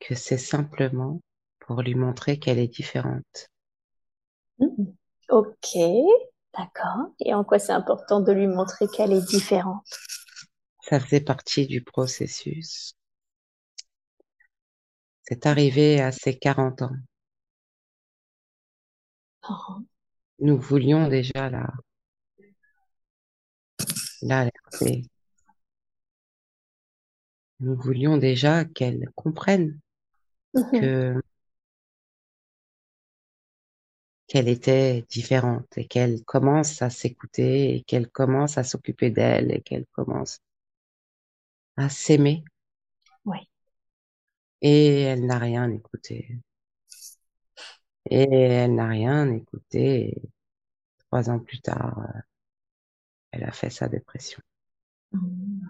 que 0.00 0.14
c'est 0.14 0.36
simplement 0.36 1.22
pour 1.58 1.80
lui 1.80 1.94
montrer 1.94 2.38
qu'elle 2.38 2.58
est 2.58 2.68
différente. 2.68 3.48
Mhm. 4.58 4.94
Ok, 5.30 5.76
d'accord. 6.56 7.12
Et 7.20 7.34
en 7.34 7.44
quoi 7.44 7.58
c'est 7.58 7.72
important 7.72 8.20
de 8.20 8.32
lui 8.32 8.46
montrer 8.46 8.86
qu'elle 8.88 9.12
est 9.12 9.26
différente? 9.28 9.84
Ça 10.82 11.00
faisait 11.00 11.22
partie 11.22 11.66
du 11.66 11.82
processus. 11.82 12.94
C'est 15.22 15.46
arrivé 15.46 16.00
à 16.00 16.12
ses 16.12 16.38
40 16.38 16.82
ans. 16.82 16.94
Oh, 19.44 19.86
Nous 20.40 20.58
voulions 20.58 21.08
déjà 21.08 21.48
la, 21.48 21.66
l'alerter. 24.22 25.10
Nous 27.62 27.76
voulions 27.76 28.16
déjà 28.16 28.64
qu'elle 28.64 29.08
comprenne 29.14 29.78
mhm. 30.52 30.80
que 30.80 31.22
qu'elle 34.26 34.48
était 34.48 35.04
différente 35.10 35.78
et 35.78 35.86
qu'elle 35.86 36.24
commence 36.24 36.82
à 36.82 36.90
s'écouter 36.90 37.76
et 37.76 37.82
qu'elle 37.84 38.08
commence 38.08 38.58
à 38.58 38.64
s'occuper 38.64 39.10
d'elle 39.10 39.52
et 39.52 39.60
qu'elle 39.60 39.86
commence 39.92 40.40
à 41.76 41.88
s'aimer. 41.88 42.42
Oui. 43.24 43.38
Et 44.60 45.02
elle 45.02 45.26
n'a 45.26 45.38
rien 45.38 45.70
écouté. 45.70 46.38
Et 48.10 48.22
elle 48.22 48.74
n'a 48.74 48.88
rien 48.88 49.30
écouté. 49.30 50.08
Et 50.08 50.22
trois 50.98 51.30
ans 51.30 51.38
plus 51.38 51.60
tard, 51.60 52.08
elle 53.30 53.44
a 53.44 53.52
fait 53.52 53.70
sa 53.70 53.88
dépression. 53.88 54.40
Mmh. 55.12 55.68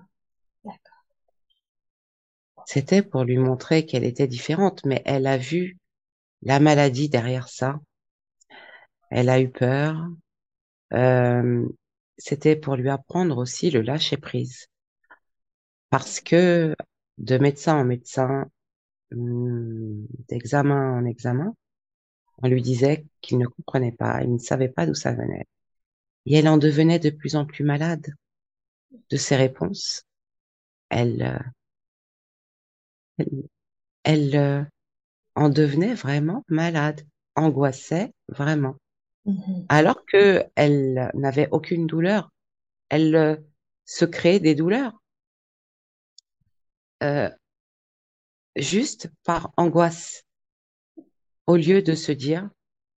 C'était 2.67 3.03
pour 3.03 3.25
lui 3.25 3.39
montrer 3.39 3.87
qu'elle 3.87 4.05
était 4.05 4.27
différente, 4.27 4.85
mais 4.85 5.03
elle 5.05 5.27
a 5.27 5.37
vu 5.37 5.79
la 6.43 6.61
maladie 6.61 7.09
derrière 7.09 7.49
ça. 7.49 7.81
Elle 9.11 9.29
a 9.29 9.41
eu 9.41 9.51
peur. 9.51 10.09
Euh, 10.95 11.69
c'était 12.19 12.57
pour 12.57 12.77
lui 12.77 12.89
apprendre 12.91 13.39
aussi 13.39 13.71
le 13.71 13.81
lâcher 13.81 14.17
prise. 14.17 14.67
Parce 15.91 16.21
que 16.21 16.75
de 17.19 17.39
médecin 17.39 17.77
en 17.77 17.85
médecin, 17.85 18.47
hmm, 19.13 20.07
d'examen 20.29 20.99
en 20.99 21.05
examen, 21.05 21.55
on 22.43 22.49
lui 22.49 22.63
disait 22.63 23.07
qu'il 23.21 23.39
ne 23.39 23.47
comprenait 23.47 23.93
pas, 23.93 24.23
il 24.23 24.33
ne 24.33 24.39
savait 24.39 24.69
pas 24.69 24.87
d'où 24.87 24.95
ça 24.95 25.13
venait. 25.13 25.47
Et 26.27 26.37
elle 26.37 26.49
en 26.49 26.59
devenait 26.59 26.99
de 26.99 27.11
plus 27.11 27.37
en 27.37 27.47
plus 27.47 27.65
malade 27.65 28.15
de 29.11 29.17
ses 29.17 29.37
réponses. 29.37 30.05
Elle, 30.89 31.41
elle, 34.05 34.37
euh, 34.37 34.65
en 35.35 35.49
devenait 35.49 35.95
vraiment 35.95 36.45
malade, 36.49 37.03
angoissait 37.35 38.13
vraiment. 38.29 38.77
Mhm. 39.25 39.67
Alors 39.69 40.05
que 40.07 40.45
elle 40.57 41.11
n'avait 41.15 41.49
aucune 41.51 41.87
douleur, 41.87 42.31
elle 42.89 43.15
euh, 43.17 43.37
se 43.85 44.05
créait 44.05 44.41
des 44.41 44.55
douleurs. 44.55 44.93
Euh, 47.03 47.31
juste 48.57 49.11
par 49.25 49.53
angoisse, 49.57 50.25
au 51.47 51.57
lieu 51.57 51.83
de 51.83 51.95
se 51.95 52.13
dire, 52.13 52.49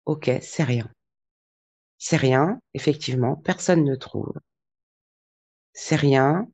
OK, 0.06 0.30
c'est 0.42 0.64
rien. 0.64 0.90
C'est 1.98 2.18
rien, 2.18 2.60
effectivement, 2.74 3.36
personne 3.38 3.86
ne 3.86 3.96
trouve. 3.96 4.34
C'est 5.74 5.96
rien, 5.96 6.48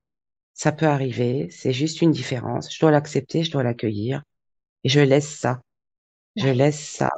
ça 0.59 0.73
peut 0.73 0.87
arriver, 0.87 1.47
c'est 1.51 1.71
juste 1.71 2.01
une 2.01 2.11
différence. 2.11 2.73
Je 2.73 2.81
dois 2.81 2.91
l'accepter, 2.91 3.45
je 3.45 3.51
dois 3.51 3.63
l'accueillir, 3.63 4.23
et 4.83 4.89
je 4.89 4.99
laisse 4.99 5.39
ça. 5.39 5.61
Je 6.35 6.49
laisse 6.49 6.85
ça 6.85 7.11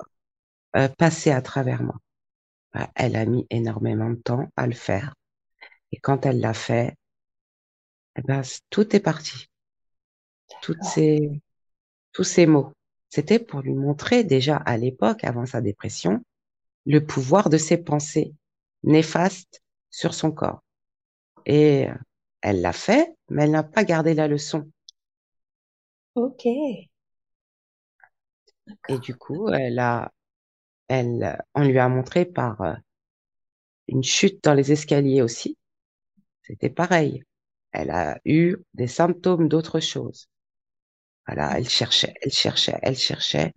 euh, 0.76 0.88
passer 0.90 1.32
à 1.32 1.42
travers 1.42 1.82
moi. 1.82 1.96
Bah, 2.72 2.92
elle 2.94 3.16
a 3.16 3.26
mis 3.26 3.48
énormément 3.50 4.12
de 4.12 4.22
temps 4.22 4.48
à 4.56 4.68
le 4.68 4.76
faire. 4.76 5.16
Et 5.92 5.98
quand 5.98 6.28
elle 6.28 6.40
l'a 6.40 6.54
fait, 6.54 6.96
eh 8.16 8.22
ben, 8.22 8.44
tout 8.70 8.96
est 8.96 9.00
parti. 9.00 9.48
Toutes 10.62 10.78
D'accord. 10.78 10.94
ces, 10.94 11.42
tous 12.12 12.24
ces 12.24 12.46
mots. 12.46 12.74
C'était 13.10 13.40
pour 13.40 13.62
lui 13.62 13.74
montrer 13.74 14.24
déjà 14.24 14.58
à 14.58 14.78
l'époque, 14.78 15.24
avant 15.24 15.48
sa 15.48 15.62
dépression, 15.62 16.24
le 16.86 17.04
pouvoir 17.04 17.50
de 17.50 17.58
ses 17.58 17.78
pensées 17.78 18.36
néfastes 18.84 19.64
sur 19.90 20.14
son 20.14 20.32
corps. 20.32 20.62
Et 21.48 21.90
euh, 21.90 21.96
elle 22.42 22.62
l'a 22.62 22.74
fait, 22.74 23.16
mais 23.30 23.44
elle 23.46 23.52
n'a 23.52 23.64
pas 23.64 23.84
gardé 23.84 24.14
la 24.14 24.28
leçon. 24.28 24.70
Ok. 26.14 26.46
Et 26.46 26.90
du 29.00 29.16
coup, 29.16 29.50
elle 29.50 29.80
a, 29.80 30.12
elle, 30.88 31.38
on 31.56 31.64
lui 31.64 31.80
a 31.80 31.90
montré 31.90 32.26
par 32.26 32.62
euh, 32.62 32.74
une 33.88 34.04
chute 34.04 34.44
dans 34.44 34.54
les 34.56 34.72
escaliers 34.72 35.22
aussi. 35.22 35.56
C'était 36.44 36.70
pareil. 36.70 37.24
Elle 37.72 37.90
a 37.92 38.20
eu 38.26 38.58
des 38.74 38.88
symptômes 38.88 39.48
d'autre 39.50 39.80
chose. 39.80 40.28
Voilà, 41.28 41.58
elle 41.58 41.70
cherchait, 41.70 42.14
elle 42.22 42.32
cherchait, 42.32 42.78
elle 42.82 42.98
cherchait. 42.98 43.54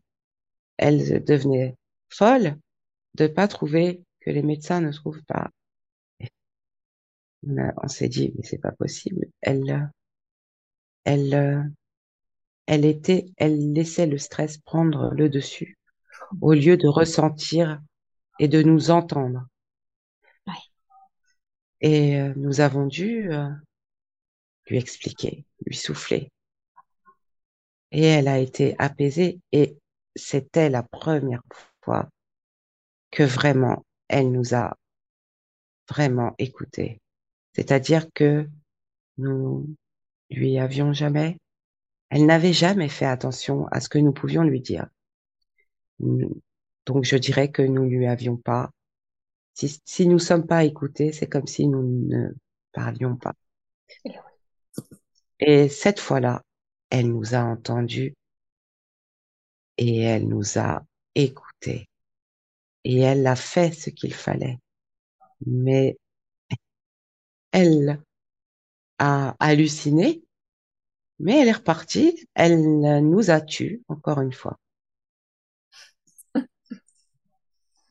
Elle 0.78 1.23
devenait 1.24 1.77
folle 2.09 2.56
de 3.15 3.27
pas 3.28 3.48
trouver 3.48 4.02
que 4.20 4.31
les 4.31 4.43
médecins 4.43 4.81
ne 4.81 4.93
trouvent 4.93 5.23
pas. 5.24 5.51
Et 7.45 7.51
On, 7.51 7.59
a- 7.59 7.75
on 7.85 7.89
s'est 7.89 8.09
dit, 8.09 8.33
mais 8.37 8.43
c'est 8.43 8.59
pas 8.59 8.73
possible. 8.73 9.27
Elle, 9.41 9.71
euh, 9.71 9.87
elle, 11.05 11.35
euh, 11.35 11.62
elle 12.66 12.85
était, 12.85 13.25
elle 13.39 13.73
laissait 13.73 14.05
le 14.05 14.19
stress 14.19 14.59
prendre 14.59 15.15
le 15.15 15.31
dessus 15.31 15.79
au 16.41 16.53
lieu 16.55 16.77
de 16.77 16.89
ressentir 16.89 17.81
et 18.41 18.49
de 18.49 18.62
nous 18.62 18.91
entendre. 18.91 19.47
Ouais. 20.47 20.55
Et 21.81 22.16
euh, 22.21 22.33
nous 22.35 22.61
avons 22.61 22.87
dû 22.89 23.31
euh, 23.33 23.49
lui 24.66 24.77
expliquer, 24.77 25.47
lui 25.65 25.75
souffler. 25.75 26.29
Et 27.93 28.03
elle 28.05 28.29
a 28.29 28.41
été 28.41 28.77
apaisée 28.79 29.41
et 29.53 29.79
c'était 30.16 30.69
la 30.69 30.83
première 30.83 31.41
fois 31.83 32.11
que 33.11 33.23
vraiment 33.23 33.83
elle 34.09 34.31
nous 34.31 34.55
a 34.55 34.77
vraiment 35.89 36.35
écoutés. 36.39 37.01
C'est-à-dire 37.55 38.07
que 38.13 38.49
nous 39.19 39.75
lui 40.31 40.59
avions 40.59 40.93
jamais, 40.93 41.39
elle 42.11 42.27
n'avait 42.27 42.53
jamais 42.53 42.89
fait 42.89 43.07
attention 43.07 43.67
à 43.69 43.81
ce 43.81 43.89
que 43.89 43.99
nous 43.99 44.13
pouvions 44.13 44.43
lui 44.43 44.61
dire. 44.61 44.89
Donc 45.99 47.05
je 47.05 47.17
dirais 47.17 47.51
que 47.51 47.63
nous 47.63 47.85
lui 47.85 48.07
avions 48.07 48.37
pas, 48.37 48.71
si, 49.55 49.81
si 49.85 50.07
nous 50.09 50.19
sommes 50.19 50.47
pas 50.47 50.65
écoutés, 50.65 51.13
c'est 51.13 51.29
comme 51.29 51.47
si 51.47 51.69
nous 51.69 51.83
ne 51.83 52.31
parlions 52.73 53.17
pas. 53.17 53.35
Et 55.39 55.69
cette 55.69 56.01
fois-là, 56.01 56.43
elle 56.91 57.09
nous 57.09 57.35
a 57.35 57.39
entendus 57.39 58.15
et 59.77 60.01
elle 60.01 60.29
nous 60.29 60.59
a 60.59 60.85
écoutés. 61.15 61.89
Et 62.85 63.01
elle 63.01 63.27
a 63.27 63.37
fait 63.37 63.73
ce 63.73 63.91
qu'il 63.91 64.15
fallait. 64.15 64.59
Mais 65.47 65.97
elle 67.55 68.01
a 68.99 69.37
halluciné, 69.39 70.25
mais 71.21 71.39
elle 71.39 71.49
est 71.49 71.53
repartie. 71.53 72.27
Elle 72.35 72.61
nous 72.61 73.31
a 73.31 73.41
tués, 73.41 73.81
encore 73.89 74.21
une 74.21 74.33
fois. 74.33 74.59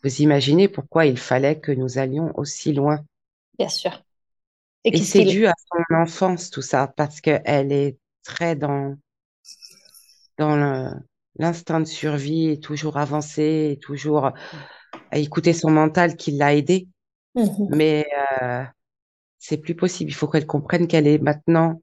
Vous 0.04 0.22
imaginez 0.22 0.68
pourquoi 0.68 1.06
il 1.06 1.18
fallait 1.18 1.62
que 1.62 1.72
nous 1.72 1.98
allions 1.98 2.38
aussi 2.38 2.74
loin. 2.74 3.00
Bien 3.58 3.70
sûr. 3.70 4.04
Et 4.84 5.02
c'est 5.02 5.24
dû 5.24 5.46
à 5.48 5.54
son 5.72 5.96
enfance, 5.96 6.50
tout 6.50 6.62
ça, 6.62 6.88
parce 6.98 7.22
qu'elle 7.22 7.72
est 7.72 7.98
très 8.22 8.58
dans, 8.58 8.98
dans 10.38 10.94
l'instinct 11.38 11.80
de 11.80 11.86
survie, 11.86 12.50
et 12.50 12.60
toujours 12.60 12.98
avancée, 12.98 13.70
et 13.72 13.80
toujours 13.80 14.26
à 14.26 15.18
écouter 15.18 15.54
son 15.54 15.72
mental 15.72 16.18
qui 16.18 16.32
l'a 16.32 16.54
aidée. 16.54 16.90
Mhm. 17.36 17.70
Mais 17.70 18.06
euh, 18.42 18.66
c'est 19.44 19.58
plus 19.58 19.76
possible. 19.76 20.10
Il 20.10 20.14
faut 20.14 20.30
qu'elle 20.30 20.48
comprenne 20.48 20.88
qu'elle 20.88 21.06
est 21.06 21.18
maintenant 21.18 21.82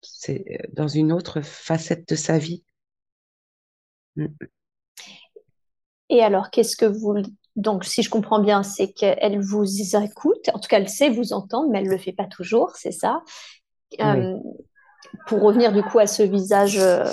c'est 0.00 0.44
euh, 0.50 0.66
dans 0.72 0.88
une 0.88 1.12
autre 1.12 1.40
facette 1.40 2.08
de 2.08 2.16
sa 2.16 2.36
vie. 2.36 2.64
Mm. 4.16 4.26
Et 6.10 6.20
alors, 6.20 6.50
qu'est-ce 6.50 6.76
que 6.76 6.84
vous... 6.84 7.14
Donc, 7.54 7.84
si 7.84 8.02
je 8.02 8.10
comprends 8.10 8.42
bien, 8.42 8.64
c'est 8.64 8.92
qu'elle 8.92 9.40
vous 9.40 9.64
écoute. 9.96 10.50
En 10.52 10.58
tout 10.58 10.68
cas, 10.68 10.78
elle 10.78 10.88
sait 10.88 11.10
vous 11.10 11.32
entendre, 11.32 11.70
mais 11.70 11.78
elle 11.80 11.88
le 11.88 11.98
fait 11.98 12.12
pas 12.12 12.26
toujours, 12.26 12.72
c'est 12.74 12.90
ça? 12.90 13.22
Oui. 14.00 14.04
Euh, 14.04 14.36
pour 15.28 15.42
revenir 15.42 15.72
du 15.72 15.82
coup 15.82 16.00
à 16.00 16.08
ce 16.08 16.24
visage 16.24 16.78
euh, 16.78 17.04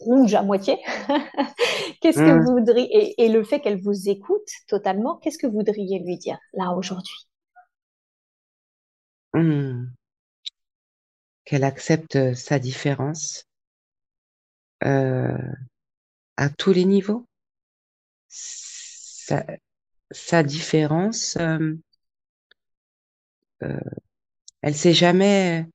rouge 0.00 0.34
à 0.34 0.42
moitié, 0.42 0.76
qu'est-ce 2.02 2.18
que 2.18 2.32
Mm. 2.34 2.44
vous 2.44 2.52
voudriez... 2.52 2.88
Et, 2.90 3.24
et 3.24 3.28
le 3.30 3.42
fait 3.44 3.60
qu'elle 3.60 3.80
vous 3.80 4.10
écoute 4.10 4.48
totalement, 4.66 5.16
qu'est-ce 5.16 5.38
que 5.38 5.46
vous 5.46 5.54
voudriez 5.58 6.00
lui 6.00 6.18
dire 6.18 6.38
là 6.52 6.74
aujourd'hui? 6.74 7.27
Mm. 9.38 9.92
Qu'elle 11.44 11.64
accepte 11.64 12.34
sa 12.34 12.58
différence 12.58 13.44
euh, 14.84 15.36
à 16.36 16.50
tous 16.50 16.72
les 16.72 16.84
niveaux. 16.84 17.26
Sa, 18.28 20.42
différence, 20.42 21.36
euh, 21.36 21.74
euh, 23.62 23.80
elle 24.62 24.76
sait 24.76 24.94
jamais. 24.94 25.66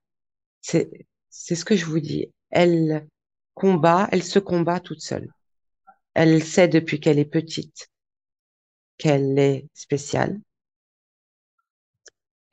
C'est 0.62 0.90
ce 1.32 1.66
que 1.66 1.76
je 1.76 1.86
vous 1.86 2.00
dis. 2.00 2.32
Elle 2.50 3.08
combat, 3.54 4.08
elle 4.12 4.24
se 4.24 4.40
combat 4.40 4.80
toute 4.80 5.02
seule. 5.02 5.30
Elle 6.14 6.44
sait 6.44 6.68
depuis 6.68 7.00
qu'elle 7.00 7.20
est 7.20 7.26
petite 7.26 7.90
qu'elle 8.98 9.38
est 9.40 9.68
spéciale. 9.74 10.40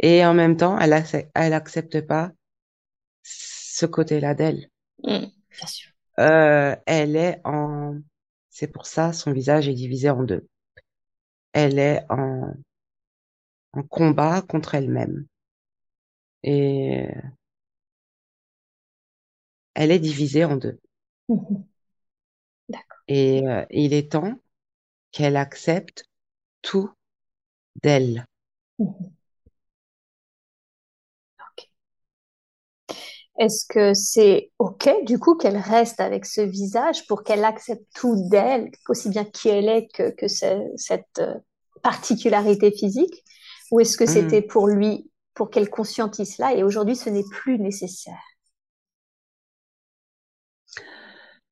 Et 0.00 0.24
en 0.24 0.34
même 0.34 0.56
temps, 0.56 0.78
elle, 0.78 0.92
accepte, 0.92 1.30
elle 1.34 1.52
accepte 1.52 2.00
pas 2.02 2.32
ce 3.22 3.86
côté-là 3.86 4.34
d'elle. 4.34 4.68
Mm, 5.04 5.26
Bien 5.50 5.66
sûr. 5.66 5.90
Euh, 6.18 6.76
elle 6.86 7.16
est 7.16 7.40
en, 7.44 7.98
c'est 8.50 8.68
pour 8.68 8.86
ça 8.86 9.12
son 9.12 9.32
visage 9.32 9.68
est 9.68 9.74
divisé 9.74 10.10
en 10.10 10.22
deux. 10.22 10.46
elle 11.52 11.78
est 11.78 12.04
en, 12.08 12.54
en 13.72 13.82
combat 13.82 14.42
contre 14.42 14.76
elle-même. 14.76 15.26
Et 16.42 17.08
elle 19.74 19.90
est 19.90 19.98
divisée 19.98 20.44
en 20.44 20.54
deux. 20.56 20.78
Mhm. 21.28 21.64
D'accord. 22.70 23.00
Et 23.08 23.46
euh, 23.46 23.64
il 23.70 23.92
est 23.92 24.12
temps 24.12 24.38
qu'elle 25.12 25.36
accepte 25.36 26.04
tout 26.62 26.90
d'elle. 27.82 28.26
Est-ce 33.40 33.66
que 33.68 33.94
c'est 33.94 34.52
OK, 34.60 34.90
du 35.04 35.18
coup, 35.20 35.36
qu'elle 35.36 35.58
reste 35.58 36.00
avec 36.00 36.26
ce 36.26 36.42
visage 36.42 37.06
pour 37.08 37.24
qu'elle 37.24 37.44
accepte 37.44 37.84
tout 37.96 38.16
d'elle, 38.30 38.70
aussi 38.88 39.10
bien 39.10 39.24
qui 39.26 39.50
elle 39.50 39.68
est 39.68 39.88
que, 39.94 40.10
que 40.12 40.28
ce- 40.28 40.70
cette 40.76 41.06
euh, 41.20 41.34
particularité 41.82 42.72
physique? 42.72 43.24
Ou 43.72 43.80
est-ce 43.80 43.98
que 43.98 44.06
Hmm. 44.06 44.32
c'était 44.32 44.42
pour 44.42 44.68
lui, 44.68 45.10
pour 45.34 45.50
qu'elle 45.50 45.70
conscientise 45.70 46.36
cela 46.36 46.54
et 46.54 46.64
aujourd'hui 46.64 46.96
ce 46.96 47.10
n'est 47.10 47.24
plus 47.32 47.58
nécessaire? 47.60 48.20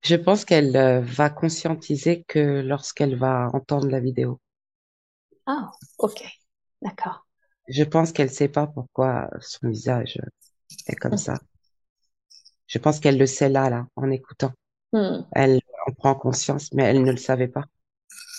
Je 0.02 0.16
pense 0.16 0.44
qu'elle 0.44 0.76
euh, 0.76 1.00
va 1.02 1.30
conscientiser 1.30 2.24
que 2.26 2.62
lorsqu'elle 2.62 3.14
va 3.16 3.48
entendre 3.54 3.86
la 3.88 4.00
vidéo. 4.00 4.40
Ah, 5.46 5.72
OK, 5.98 6.22
d'accord. 6.82 7.26
Je 7.68 7.84
pense 7.84 8.12
qu'elle 8.12 8.30
sait 8.30 8.48
pas 8.48 8.66
pourquoi 8.66 9.30
son 9.40 9.68
visage 9.68 10.20
est 10.86 10.96
comme 10.96 11.16
Mhm. 11.16 11.18
ça. 11.18 11.40
Je 12.68 12.78
pense 12.78 13.00
qu'elle 13.00 13.18
le 13.18 13.26
sait 13.26 13.48
là, 13.48 13.68
là, 13.70 13.86
en 13.96 14.10
écoutant. 14.10 14.52
Hmm. 14.92 15.22
Elle 15.32 15.60
en 15.86 15.92
prend 15.92 16.14
conscience, 16.14 16.72
mais 16.72 16.84
elle 16.84 17.02
ne 17.02 17.10
le 17.10 17.16
savait 17.18 17.48
pas. 17.48 17.64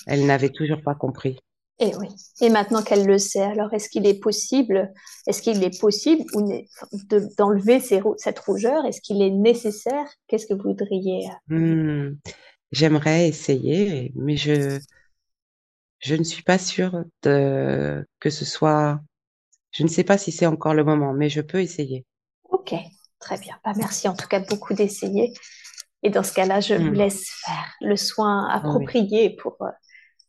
Elle 0.08 0.26
n'avait 0.26 0.50
toujours 0.50 0.82
pas 0.82 0.96
compris. 0.96 1.40
Et 1.80 1.96
oui. 1.96 2.08
Et 2.42 2.50
maintenant 2.50 2.84
qu'elle 2.84 3.06
le 3.06 3.18
sait, 3.18 3.42
alors 3.42 3.74
est-ce 3.74 3.90
qu'il 3.90 4.06
est 4.06 4.20
possible, 4.20 4.92
est-ce 5.28 5.42
qu'il 5.42 5.64
est 5.64 5.80
possible 5.80 6.24
ou 6.36 6.42
né- 6.42 6.68
de- 7.10 7.30
d'enlever 7.38 7.80
cette 7.80 8.40
rougeur? 8.40 8.86
Est-ce 8.86 9.02
qu'il 9.02 9.22
est 9.22 9.30
nécessaire? 9.30 10.06
Qu'est-ce 10.28 10.46
que 10.46 10.54
vous 10.54 10.70
voudriez? 10.70 11.30
Hmm. 11.48 12.16
J'aimerais 12.72 13.28
essayer, 13.30 14.12
mais 14.16 14.36
je, 14.36 14.80
je 16.00 16.16
ne 16.16 16.24
suis 16.24 16.44
pas 16.44 16.58
sûre 16.58 17.04
de, 17.24 18.06
que 18.20 18.30
ce 18.30 18.46
soit, 18.46 19.00
je 19.72 19.84
ne 19.84 19.88
sais 19.88 20.04
pas 20.04 20.18
si 20.18 20.32
c'est 20.32 20.46
encore 20.48 20.74
le 20.74 20.84
moment, 20.84 21.14
mais 21.14 21.30
je 21.30 21.42
peux 21.42 21.62
essayer. 21.62 22.06
Ok, 22.44 22.74
très 23.20 23.38
bien. 23.38 23.58
Bah, 23.64 23.74
merci 23.76 24.08
en 24.08 24.16
tout 24.16 24.28
cas 24.28 24.40
beaucoup 24.40 24.74
d'essayer. 24.74 25.34
Et 26.04 26.10
dans 26.10 26.24
ce 26.24 26.34
cas-là, 26.34 26.62
je 26.62 26.76
vous 26.76 26.92
Hmm. 26.92 26.94
laisse 26.94 27.30
faire 27.46 27.74
le 27.82 27.96
soin 27.98 28.48
Ah 28.62 28.72
oui, 28.74 28.90
approprié 28.90 29.32
pour, 29.36 29.58
euh, 29.62 29.70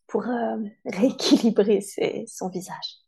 pour 0.09 0.23
euh, 0.29 0.57
rééquilibrer 0.87 1.81
ses- 1.83 2.25
son 2.29 2.49
visage. 2.51 3.00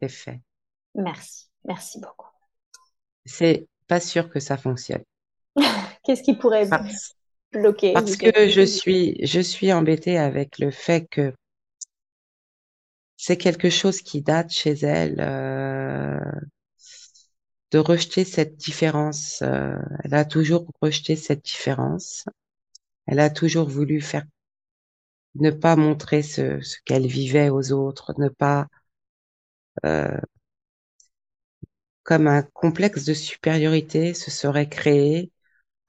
C'est 0.00 0.08
fait. 0.08 0.40
Merci, 0.94 1.48
merci 1.64 2.00
beaucoup. 2.00 2.28
C'est 3.24 3.66
pas 3.86 4.00
sûr 4.00 4.28
que 4.28 4.40
ça 4.40 4.56
fonctionne. 4.56 5.04
Qu'est-ce 6.04 6.22
qui 6.22 6.34
pourrait 6.34 6.68
Parce, 6.68 7.14
bloquer 7.52 7.92
parce 7.92 8.16
que 8.16 8.48
je 8.48 8.62
suis, 8.62 9.16
je 9.24 9.40
suis 9.40 9.72
embêtée 9.72 10.18
avec 10.18 10.58
le 10.58 10.70
fait 10.70 11.06
que 11.08 11.32
c'est 13.16 13.36
quelque 13.36 13.70
chose 13.70 14.02
qui 14.02 14.20
date 14.22 14.52
chez 14.52 14.72
elle, 14.72 15.20
euh, 15.20 16.20
de 17.70 17.78
rejeter 17.78 18.24
cette 18.24 18.56
différence. 18.56 19.42
euh, 19.42 19.76
elle 20.04 20.14
a 20.14 20.24
toujours 20.24 20.66
rejeté 20.80 21.16
cette 21.16 21.44
différence. 21.44 22.24
Elle 23.06 23.20
a 23.20 23.30
toujours 23.30 23.68
voulu 23.68 24.00
faire, 24.00 24.24
ne 25.36 25.50
pas 25.50 25.76
montrer 25.76 26.22
ce, 26.22 26.60
ce 26.60 26.76
qu'elle 26.84 27.06
vivait 27.06 27.50
aux 27.50 27.72
autres, 27.72 28.14
ne 28.18 28.28
pas, 28.28 28.66
comme 32.02 32.26
un 32.26 32.42
complexe 32.42 33.04
de 33.04 33.14
supériorité 33.14 34.14
se 34.14 34.30
serait 34.30 34.68
créé 34.68 35.32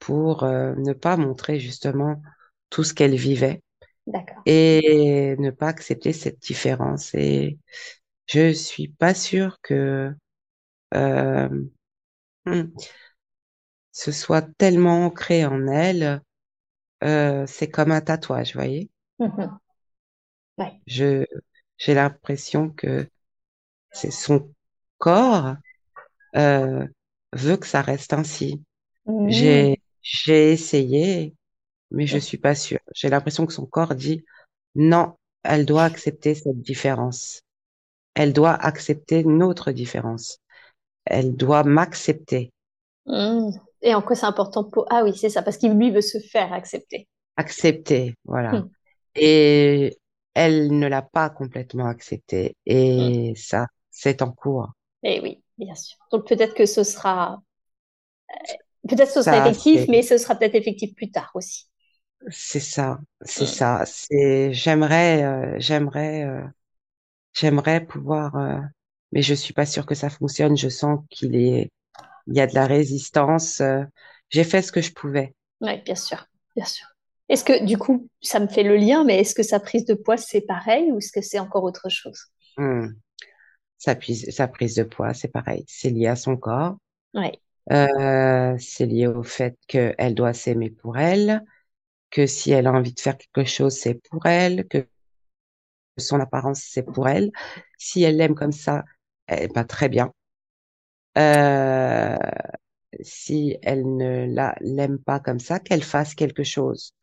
pour 0.00 0.44
euh, 0.44 0.74
ne 0.76 0.92
pas 0.92 1.16
montrer 1.16 1.60
justement 1.60 2.22
tout 2.70 2.84
ce 2.84 2.94
qu'elle 2.94 3.16
vivait 3.16 3.62
et 4.46 5.36
ne 5.38 5.50
pas 5.50 5.68
accepter 5.68 6.12
cette 6.12 6.40
différence. 6.40 7.14
Et 7.14 7.58
je 8.28 8.52
suis 8.52 8.88
pas 8.88 9.14
sûre 9.14 9.58
que 9.62 10.12
euh, 10.94 11.48
hmm, 12.46 12.62
ce 13.92 14.12
soit 14.12 14.42
tellement 14.58 15.06
ancré 15.06 15.44
en 15.44 15.66
elle. 15.66 16.22
Euh, 17.04 17.46
c'est 17.46 17.70
comme 17.70 17.92
un 17.92 18.00
tatouage, 18.02 18.54
vous 18.54 18.60
voyez? 18.60 18.90
Mhm. 19.18 19.58
Ouais. 20.58 20.80
Je 20.86 21.24
j'ai 21.78 21.94
l'impression 21.94 22.70
que 22.70 23.08
c'est 23.96 24.10
son 24.10 24.50
corps 24.98 25.56
euh, 26.36 26.86
veut 27.32 27.56
que 27.56 27.66
ça 27.66 27.82
reste 27.82 28.12
ainsi. 28.12 28.62
Mhm. 29.06 29.30
J'ai 29.30 29.80
j'ai 30.02 30.52
essayé, 30.52 31.34
mais 31.90 32.06
je 32.06 32.18
suis 32.18 32.38
pas 32.38 32.54
sûre. 32.54 32.78
J'ai 32.94 33.08
l'impression 33.08 33.46
que 33.46 33.52
son 33.52 33.66
corps 33.66 33.94
dit 33.94 34.24
non, 34.74 35.14
elle 35.42 35.66
doit 35.66 35.84
accepter 35.84 36.34
cette 36.34 36.60
différence. 36.60 37.42
Elle 38.14 38.32
doit 38.32 38.54
accepter 38.54 39.24
notre 39.24 39.72
différence. 39.72 40.38
Elle 41.04 41.36
doit 41.36 41.64
m'accepter. 41.64 42.52
Mhm. 43.06 43.52
Et 43.82 43.94
en 43.94 44.02
quoi 44.02 44.16
c'est 44.16 44.26
important 44.26 44.64
pour... 44.64 44.86
Ah 44.90 45.02
oui, 45.04 45.16
c'est 45.16 45.28
ça, 45.28 45.42
parce 45.42 45.58
qu'il 45.58 45.72
lui 45.72 45.90
veut 45.90 46.00
se 46.00 46.18
faire 46.18 46.52
accepter. 46.52 47.06
Accepter, 47.36 48.14
voilà. 48.24 48.52
Mhm. 48.52 48.70
Et 49.16 49.96
elle 50.34 50.78
ne 50.78 50.86
l'a 50.86 51.02
pas 51.02 51.30
complètement 51.30 51.86
accepté. 51.86 52.56
Et 52.66 53.32
ça, 53.36 53.66
c'est 53.96 54.22
en 54.22 54.30
cours. 54.32 54.72
Et 55.02 55.20
oui, 55.20 55.42
bien 55.58 55.74
sûr. 55.74 55.96
Donc 56.12 56.28
peut-être 56.28 56.54
que 56.54 56.66
ce 56.66 56.84
sera... 56.84 57.42
Peut-être 58.88 59.08
que 59.08 59.12
ce 59.14 59.22
sera 59.22 59.36
Ça, 59.36 59.38
effectif, 59.38 59.84
mais 59.88 60.00
ce 60.02 60.16
sera 60.16 60.34
peut-être 60.34 60.54
effectif 60.54 60.94
plus 60.94 61.10
tard 61.10 61.30
aussi. 61.34 61.66
c'est 62.30 62.60
ça, 62.60 62.98
c'est 63.22 63.46
Mhm. 63.46 63.46
ça. 63.46 63.82
C'est 63.86 64.52
j'aimerais 64.52 65.22
euh, 65.24 65.56
j'aimerais 65.58 66.24
euh, 66.24 66.42
j'aimerais 67.34 67.86
pouvoir 67.86 68.36
euh, 68.36 68.60
mais 69.12 69.22
je 69.22 69.34
suis 69.34 69.54
pas 69.54 69.66
sûre 69.66 69.86
que 69.86 69.94
ça 69.96 70.10
fonctionne. 70.10 70.56
Je 70.56 70.68
sens 70.70 71.00
qu'il 71.10 71.36
est 71.36 71.70
il 72.28 72.36
y 72.36 72.40
a 72.40 72.46
de 72.48 72.54
la 72.54 72.66
résistance. 72.66 73.60
euh. 73.60 73.84
J'ai 74.30 74.44
fait 74.44 74.62
ce 74.62 74.72
que 74.72 74.82
je 74.82 74.92
pouvais. 74.92 75.34
Oui, 75.60 75.80
bien 75.82 75.94
sûr, 75.94 76.26
bien 76.54 76.64
sûr. 76.64 76.86
Est-ce 77.28 77.44
que, 77.44 77.64
du 77.64 77.76
coup, 77.78 78.08
ça 78.22 78.40
me 78.40 78.46
fait 78.48 78.62
le 78.62 78.76
lien, 78.76 79.04
mais 79.04 79.18
est-ce 79.20 79.34
que 79.34 79.42
sa 79.42 79.60
prise 79.60 79.84
de 79.84 79.94
poids, 79.94 80.16
c'est 80.16 80.42
pareil 80.42 80.92
ou 80.92 80.98
est-ce 80.98 81.12
que 81.12 81.20
c'est 81.22 81.38
encore 81.38 81.64
autre 81.64 81.88
chose? 81.88 82.18
Hmm. 82.56 82.96
Sa 83.78 83.94
prise 83.94 84.30
sa 84.30 84.48
prise 84.48 84.74
de 84.74 84.82
poids, 84.82 85.14
c'est 85.14 85.28
pareil. 85.28 85.64
C'est 85.68 85.90
lié 85.90 86.06
à 86.06 86.16
son 86.16 86.36
corps. 86.36 86.76
Oui. 87.14 87.30
Euh, 87.72 88.56
c'est 88.58 88.86
lié 88.86 89.06
au 89.06 89.22
fait 89.22 89.58
qu'elle 89.66 90.14
doit 90.14 90.32
s'aimer 90.32 90.70
pour 90.70 90.98
elle, 90.98 91.44
que 92.10 92.26
si 92.26 92.52
elle 92.52 92.66
a 92.66 92.72
envie 92.72 92.92
de 92.92 93.00
faire 93.00 93.16
quelque 93.18 93.48
chose, 93.48 93.74
c'est 93.74 93.94
pour 94.10 94.26
elle, 94.26 94.66
que 94.68 94.86
son 95.98 96.20
apparence, 96.20 96.62
c'est 96.62 96.82
pour 96.82 97.08
elle. 97.08 97.30
Si 97.78 98.02
elle 98.02 98.16
l'aime 98.16 98.34
comme 98.34 98.52
ça, 98.52 98.84
eh 99.28 99.48
ben, 99.48 99.64
très 99.64 99.88
bien. 99.88 100.12
Euh, 101.18 102.16
si 103.02 103.56
elle 103.62 103.96
ne 103.96 104.26
la, 104.26 104.54
l'aime 104.60 104.98
pas 104.98 105.20
comme 105.20 105.40
ça, 105.40 105.60
qu'elle 105.60 105.82
fasse 105.82 106.14
quelque 106.14 106.44
chose. 106.44 106.94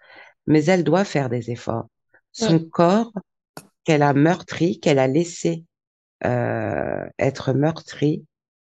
Mais 0.47 0.65
elle 0.65 0.83
doit 0.83 1.05
faire 1.05 1.29
des 1.29 1.51
efforts. 1.51 1.87
Son 2.31 2.59
corps, 2.59 3.13
qu'elle 3.83 4.03
a 4.03 4.13
meurtri, 4.13 4.79
qu'elle 4.79 4.99
a 4.99 5.07
laissé 5.07 5.65
euh, 6.25 7.05
être 7.19 7.53
meurtri, 7.53 8.25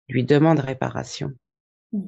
lui 0.08 0.24
demande 0.24 0.60
réparation. 0.60 1.32
Mm. 1.92 2.08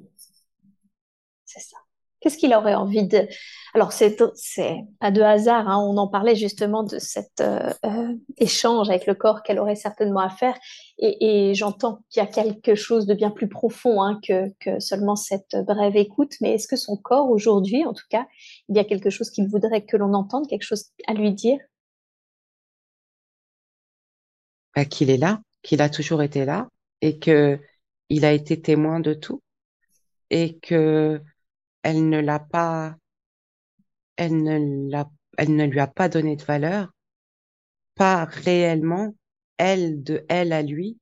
C'est 1.46 1.62
ça. 1.62 1.78
Qu'est-ce 2.20 2.38
qu'il 2.38 2.54
aurait 2.54 2.76
envie 2.76 3.08
de... 3.08 3.28
Alors, 3.74 3.94
c'est, 3.94 4.22
c'est 4.36 4.78
pas 5.00 5.10
de 5.10 5.22
hasard, 5.22 5.68
hein, 5.68 5.80
on 5.80 5.98
en 5.98 6.08
parlait 6.08 6.36
justement 6.36 6.84
de 6.84 7.00
cet 7.00 7.42
euh, 7.42 7.74
euh, 7.84 8.14
échange 8.38 8.90
avec 8.90 9.08
le 9.08 9.16
corps 9.16 9.42
qu'elle 9.42 9.58
aurait 9.58 9.76
certainement 9.76 10.20
à 10.20 10.30
faire. 10.30 10.56
Et, 11.00 11.54
j'entends 11.56 12.02
qu'il 12.10 12.22
y 12.22 12.26
a 12.26 12.30
quelque 12.30 12.76
chose 12.76 13.08
de 13.08 13.16
bien 13.16 13.32
plus 13.32 13.50
profond 13.50 14.04
hein, 14.04 14.20
que 14.22 14.80
seulement 14.80 15.16
cette 15.16 15.56
brève 15.66 15.96
écoute. 15.96 16.34
Mais 16.42 16.54
est-ce 16.54 16.68
que 16.68 16.76
son 16.76 16.96
corps, 16.96 17.32
aujourd'hui, 17.32 17.86
en 17.86 17.94
tout 17.94 18.06
cas, 18.10 18.28
il 18.70 18.76
y 18.76 18.80
a 18.80 18.84
quelque 18.84 19.10
chose 19.10 19.32
qu'il 19.32 19.48
voudrait 19.48 19.84
que 19.84 19.98
l'on 19.98 20.14
entende, 20.14 20.48
quelque 20.48 20.64
chose 20.64 20.86
à 21.08 21.14
lui 21.14 21.34
dire? 21.34 21.58
Euh, 24.78 24.86
qu'il 24.86 25.10
est 25.10 25.18
là, 25.18 25.42
qu'il 25.64 25.82
a 25.82 25.90
toujours 25.90 26.22
été 26.24 26.46
là 26.46 26.70
et 27.02 27.20
que 27.20 27.60
il 28.10 28.26
a 28.26 28.32
été 28.34 28.62
témoin 28.62 29.00
de 29.00 29.14
tout. 29.14 29.42
et 30.30 30.58
que 30.60 31.22
elle 31.84 32.10
ne 32.10 32.20
l'a 32.20 32.40
pas, 32.40 32.96
elle 34.16 34.44
ne 34.44 34.90
l'a, 34.90 35.10
elle 35.38 35.56
ne 35.56 35.66
lui 35.66 35.80
a 35.80 35.88
pas 35.88 36.10
donné 36.10 36.36
de 36.38 36.44
valeur, 36.44 36.92
pas 37.96 38.26
réellement, 38.26 39.16
elle 39.58 40.04
de 40.04 40.26
elle 40.30 40.54
à 40.54 40.62
lui, 40.62 40.98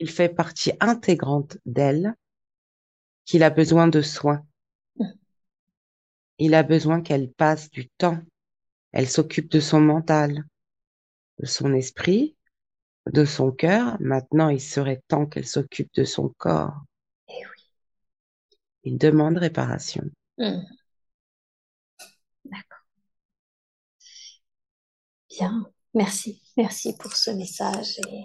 il 0.00 0.10
fait 0.10 0.28
partie 0.28 0.72
intégrante 0.80 1.58
d'elle, 1.66 2.14
qu'il 3.24 3.42
a 3.42 3.50
besoin 3.50 3.88
de 3.88 4.02
soins. 4.02 4.44
Il 6.38 6.54
a 6.54 6.62
besoin 6.62 7.00
qu'elle 7.00 7.32
passe 7.32 7.70
du 7.70 7.88
temps. 7.88 8.18
Elle 8.92 9.08
s'occupe 9.08 9.50
de 9.50 9.60
son 9.60 9.80
mental, 9.80 10.44
de 11.38 11.46
son 11.46 11.74
esprit, 11.74 12.35
de 13.12 13.24
son 13.24 13.50
cœur. 13.50 13.96
Maintenant, 14.00 14.48
il 14.48 14.60
serait 14.60 15.02
temps 15.08 15.26
qu'elle 15.26 15.46
s'occupe 15.46 15.92
de 15.94 16.04
son 16.04 16.28
corps. 16.38 16.74
Eh 17.28 17.32
oui. 17.32 17.70
Il 18.84 18.98
demande 18.98 19.38
réparation. 19.38 20.04
Hmm. 20.38 20.60
D'accord. 22.44 22.84
Bien. 25.30 25.66
Merci. 25.94 26.42
Merci 26.56 26.96
pour 26.96 27.12
ce 27.12 27.30
message. 27.30 27.98
Et... 28.10 28.24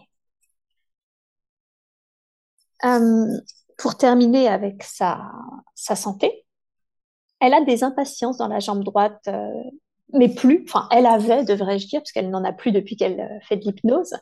Euh, 2.84 3.38
pour 3.78 3.98
terminer 3.98 4.48
avec 4.48 4.84
sa, 4.84 5.32
sa 5.76 5.95
santé, 5.95 6.45
elle 7.40 7.53
a 7.53 7.62
des 7.64 7.84
impatiences 7.84 8.38
dans 8.38 8.48
la 8.48 8.60
jambe 8.60 8.84
droite, 8.84 9.22
euh, 9.28 9.64
mais 10.14 10.30
plus, 10.30 10.64
enfin, 10.68 10.88
elle 10.92 11.06
avait, 11.06 11.44
devrais-je 11.46 11.88
dire, 11.88 12.02
parce 12.02 12.12
qu'elle 12.12 12.30
n'en 12.30 12.44
a 12.44 12.54
plus 12.54 12.72
depuis 12.72 12.96
qu'elle 12.96 13.20
euh, 13.20 13.40
fait 13.48 13.58
de 13.58 13.64
l'hypnose. 13.64 14.14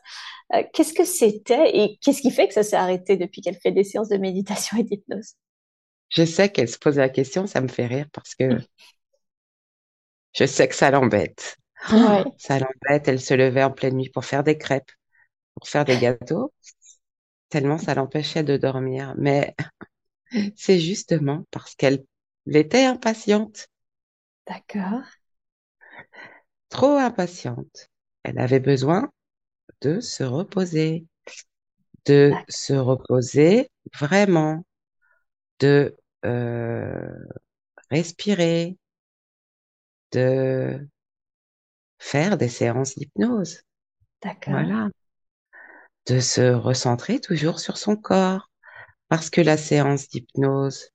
Euh, 0.54 0.62
qu'est-ce 0.72 0.92
que 0.94 1.04
c'était 1.04 1.76
et 1.76 1.98
qu'est-ce 2.02 2.22
qui 2.22 2.30
fait 2.30 2.48
que 2.48 2.54
ça 2.54 2.62
s'est 2.62 2.76
arrêté 2.76 3.16
depuis 3.16 3.42
qu'elle 3.42 3.56
fait 3.56 3.72
des 3.72 3.84
séances 3.84 4.08
de 4.08 4.16
méditation 4.16 4.78
et 4.78 4.84
d'hypnose? 4.84 5.34
Je 6.08 6.24
sais 6.24 6.50
qu'elle 6.50 6.68
se 6.68 6.78
pose 6.78 6.96
la 6.98 7.08
question, 7.08 7.46
ça 7.46 7.60
me 7.60 7.68
fait 7.68 7.86
rire 7.86 8.06
parce 8.12 8.34
que 8.34 8.58
je 10.34 10.44
sais 10.46 10.68
que 10.68 10.74
ça 10.74 10.90
l'embête. 10.90 11.56
Ouais. 11.90 12.24
Ça 12.36 12.58
l'embête, 12.58 13.08
elle 13.08 13.20
se 13.20 13.32
levait 13.34 13.62
en 13.62 13.70
pleine 13.70 13.96
nuit 13.96 14.10
pour 14.10 14.24
faire 14.24 14.44
des 14.44 14.58
crêpes, 14.58 14.90
pour 15.54 15.68
faire 15.68 15.84
des 15.86 15.98
gâteaux, 15.98 16.52
tellement 17.50 17.78
ça 17.78 17.94
l'empêchait 17.94 18.44
de 18.44 18.56
dormir. 18.56 19.14
Mais 19.18 19.54
c'est 20.56 20.80
justement 20.80 21.44
parce 21.50 21.74
qu'elle 21.74 22.04
était 22.46 22.84
impatiente, 22.86 23.68
D'accord. 24.46 25.19
Trop 26.70 26.96
impatiente. 26.98 27.90
Elle 28.24 28.38
avait 28.40 28.60
besoin 28.60 29.10
de 29.82 30.00
se 30.00 30.24
reposer, 30.24 31.06
de 32.06 32.32
se 32.48 32.74
reposer 32.74 33.70
vraiment, 33.98 34.64
de 35.60 35.96
euh, 36.24 37.08
respirer, 37.90 38.78
de 40.12 40.88
faire 42.00 42.36
des 42.36 42.48
séances 42.48 42.96
d'hypnose. 42.96 43.62
D'accord. 44.22 44.52
Voilà. 44.54 44.90
De 46.08 46.20
se 46.20 46.52
recentrer 46.52 47.20
toujours 47.20 47.58
sur 47.58 47.78
son 47.78 47.96
corps. 47.96 48.50
Parce 49.08 49.30
que 49.30 49.40
la 49.42 49.56
séance 49.56 50.08
d'hypnose 50.08 50.90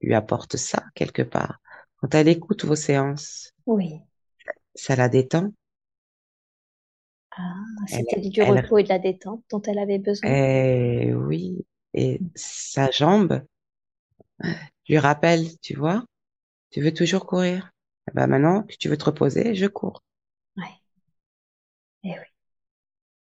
lui 0.00 0.14
apporte 0.14 0.56
ça 0.56 0.84
quelque 0.94 1.20
part. 1.22 1.58
Quand 1.98 2.14
elle 2.14 2.28
écoute 2.28 2.64
vos 2.64 2.76
séances, 2.76 3.52
Oui. 3.66 4.05
Ça 4.76 4.94
la 4.96 5.08
détend. 5.08 5.52
Ah, 7.30 7.54
c'était 7.88 8.20
du 8.20 8.42
elle, 8.42 8.42
repos 8.42 8.78
et 8.78 8.82
de 8.82 8.88
la 8.88 8.98
détente 8.98 9.42
dont 9.50 9.62
elle 9.62 9.78
avait 9.78 9.98
besoin. 9.98 10.30
eh 10.30 11.14
oui. 11.14 11.66
Et 11.94 12.20
sa 12.34 12.90
jambe 12.90 13.42
lui 14.88 14.98
rappelle, 14.98 15.46
tu 15.60 15.74
vois, 15.76 16.04
tu 16.70 16.82
veux 16.82 16.94
toujours 16.94 17.26
courir. 17.26 17.72
Eh 18.10 18.14
ben 18.14 18.26
maintenant 18.28 18.64
que 18.64 18.76
tu 18.78 18.88
veux 18.88 18.96
te 18.98 19.04
reposer, 19.06 19.54
je 19.54 19.66
cours. 19.66 20.02
Ouais. 20.56 20.80
Eh 22.02 22.08
oui. 22.18 22.26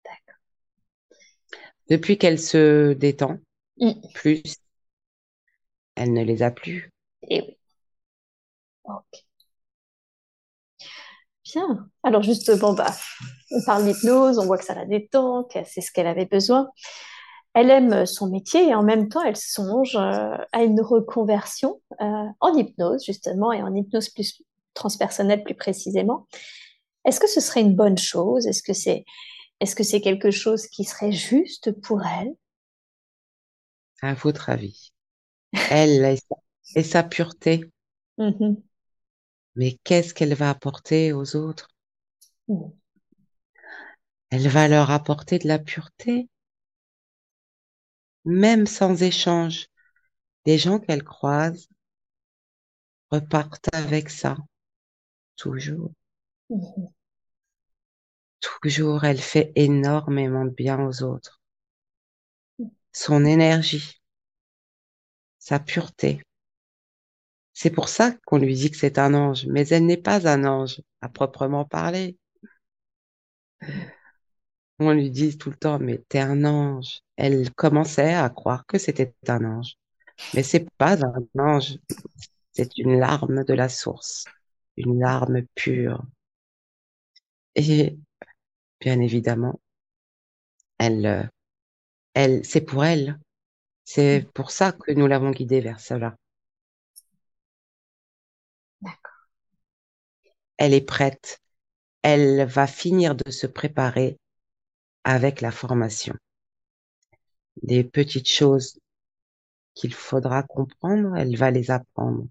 D'accord. 0.04 0.36
Depuis 1.88 2.18
qu'elle 2.18 2.40
se 2.40 2.92
détend 2.92 3.38
Mm. 3.80 4.00
plus, 4.14 4.42
elle 5.94 6.12
ne 6.12 6.22
les 6.22 6.42
a 6.42 6.50
plus. 6.50 6.90
Eh 7.22 7.40
oui. 7.42 7.56
Ok. 8.84 9.24
Bien. 11.54 11.88
Alors 12.02 12.22
justement, 12.22 12.72
bah, 12.72 12.94
on 13.52 13.62
parle 13.64 13.84
d'hypnose, 13.84 14.38
on 14.38 14.46
voit 14.46 14.58
que 14.58 14.64
ça 14.64 14.74
la 14.74 14.86
détend, 14.86 15.44
que 15.44 15.58
c'est 15.66 15.80
ce 15.80 15.92
qu'elle 15.92 16.06
avait 16.06 16.26
besoin. 16.26 16.68
Elle 17.54 17.70
aime 17.70 18.06
son 18.06 18.28
métier 18.30 18.68
et 18.68 18.74
en 18.74 18.82
même 18.82 19.08
temps, 19.08 19.22
elle 19.22 19.36
songe 19.36 19.96
euh, 19.96 20.36
à 20.52 20.64
une 20.64 20.80
reconversion 20.80 21.80
euh, 22.00 22.26
en 22.40 22.54
hypnose, 22.56 23.04
justement, 23.04 23.52
et 23.52 23.62
en 23.62 23.74
hypnose 23.74 24.08
plus 24.10 24.42
transpersonnelle 24.74 25.44
plus 25.44 25.54
précisément. 25.54 26.26
Est-ce 27.06 27.20
que 27.20 27.28
ce 27.28 27.40
serait 27.40 27.62
une 27.62 27.76
bonne 27.76 27.98
chose? 27.98 28.46
Est-ce 28.46 28.62
que 28.62 28.74
c'est 28.74 29.04
est-ce 29.60 29.76
que 29.76 29.84
c'est 29.84 30.00
quelque 30.02 30.30
chose 30.32 30.68
qui 30.68 30.84
serait 30.84 31.12
juste 31.12 31.72
pour 31.82 32.02
elle? 32.06 32.34
À 34.02 34.14
votre 34.14 34.50
avis, 34.50 34.92
elle 35.68 36.04
et 36.04 36.16
sa, 36.16 36.36
et 36.76 36.82
sa 36.84 37.02
pureté, 37.04 37.70
Mhm. 38.18 38.62
Mais 39.56 39.78
qu'est-ce 39.84 40.14
qu'elle 40.14 40.34
va 40.34 40.50
apporter 40.50 41.12
aux 41.12 41.36
autres? 41.36 41.70
Mhm. 42.48 42.72
Elle 44.30 44.48
va 44.48 44.66
leur 44.66 44.90
apporter 44.90 45.38
de 45.38 45.46
la 45.46 45.60
pureté, 45.60 46.28
même 48.24 48.66
sans 48.66 49.00
échange. 49.04 49.66
Les 50.46 50.58
gens 50.58 50.80
qu'elle 50.80 51.04
croise 51.04 51.68
repartent 53.12 53.68
avec 53.72 54.10
ça, 54.10 54.36
toujours. 55.36 55.92
Mhm. 56.50 56.88
Toujours, 58.60 59.04
elle 59.04 59.16
fait 59.22 59.52
énormément 59.56 60.44
de 60.44 60.50
bien 60.50 60.78
aux 60.86 61.02
autres. 61.02 61.40
Son 62.92 63.26
énergie, 63.26 64.00
sa 65.38 65.58
pureté. 65.60 66.22
C'est 67.54 67.70
pour 67.70 67.88
ça 67.88 68.12
qu'on 68.26 68.38
lui 68.38 68.54
dit 68.54 68.70
que 68.70 68.76
c'est 68.76 68.98
un 68.98 69.14
ange, 69.14 69.46
mais 69.46 69.66
elle 69.68 69.86
n'est 69.86 69.96
pas 69.96 70.28
un 70.28 70.44
ange 70.44 70.82
à 71.00 71.08
proprement 71.08 71.64
parler. 71.64 72.18
On 74.78 74.92
lui 74.92 75.10
dit 75.10 75.38
tout 75.38 75.48
le 75.50 75.56
temps, 75.56 75.78
mais 75.78 75.98
t'es 76.08 76.18
un 76.20 76.44
ange. 76.44 77.00
Elle 77.16 77.50
commençait 77.54 78.14
à 78.14 78.28
croire 78.30 78.66
que 78.66 78.76
c'était 78.78 79.14
un 79.28 79.44
ange, 79.44 79.76
mais 80.34 80.42
c'est 80.42 80.68
pas 80.78 80.98
un 81.04 81.26
ange. 81.38 81.78
C'est 82.52 82.78
une 82.78 82.98
larme 83.00 83.44
de 83.44 83.54
la 83.54 83.68
source, 83.68 84.26
une 84.76 85.00
larme 85.00 85.42
pure. 85.54 86.04
Et 87.54 87.96
bien 88.80 89.00
évidemment, 89.00 89.60
elle, 90.78 91.06
euh, 91.06 91.22
elle, 92.14 92.44
c'est 92.44 92.62
pour 92.62 92.84
elle. 92.84 93.18
C'est 93.84 94.26
pour 94.34 94.50
ça 94.52 94.72
que 94.72 94.92
nous 94.92 95.06
l'avons 95.08 95.32
guidée 95.32 95.60
vers 95.62 95.80
cela. 95.80 96.16
Elle 100.62 100.74
est 100.74 100.86
prête. 100.86 101.40
Elle 102.02 102.44
va 102.44 102.68
finir 102.68 103.16
de 103.16 103.32
se 103.32 103.48
préparer 103.48 104.16
avec 105.02 105.40
la 105.40 105.50
formation. 105.50 106.14
Des 107.64 107.82
petites 107.82 108.28
choses 108.28 108.78
qu'il 109.74 109.92
faudra 109.92 110.44
comprendre, 110.44 111.16
elle 111.16 111.36
va 111.36 111.50
les 111.50 111.72
apprendre. 111.72 112.28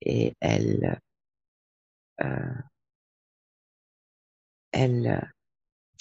Et 0.00 0.34
elle, 0.40 0.98
euh, 2.24 2.54
elle 4.72 5.32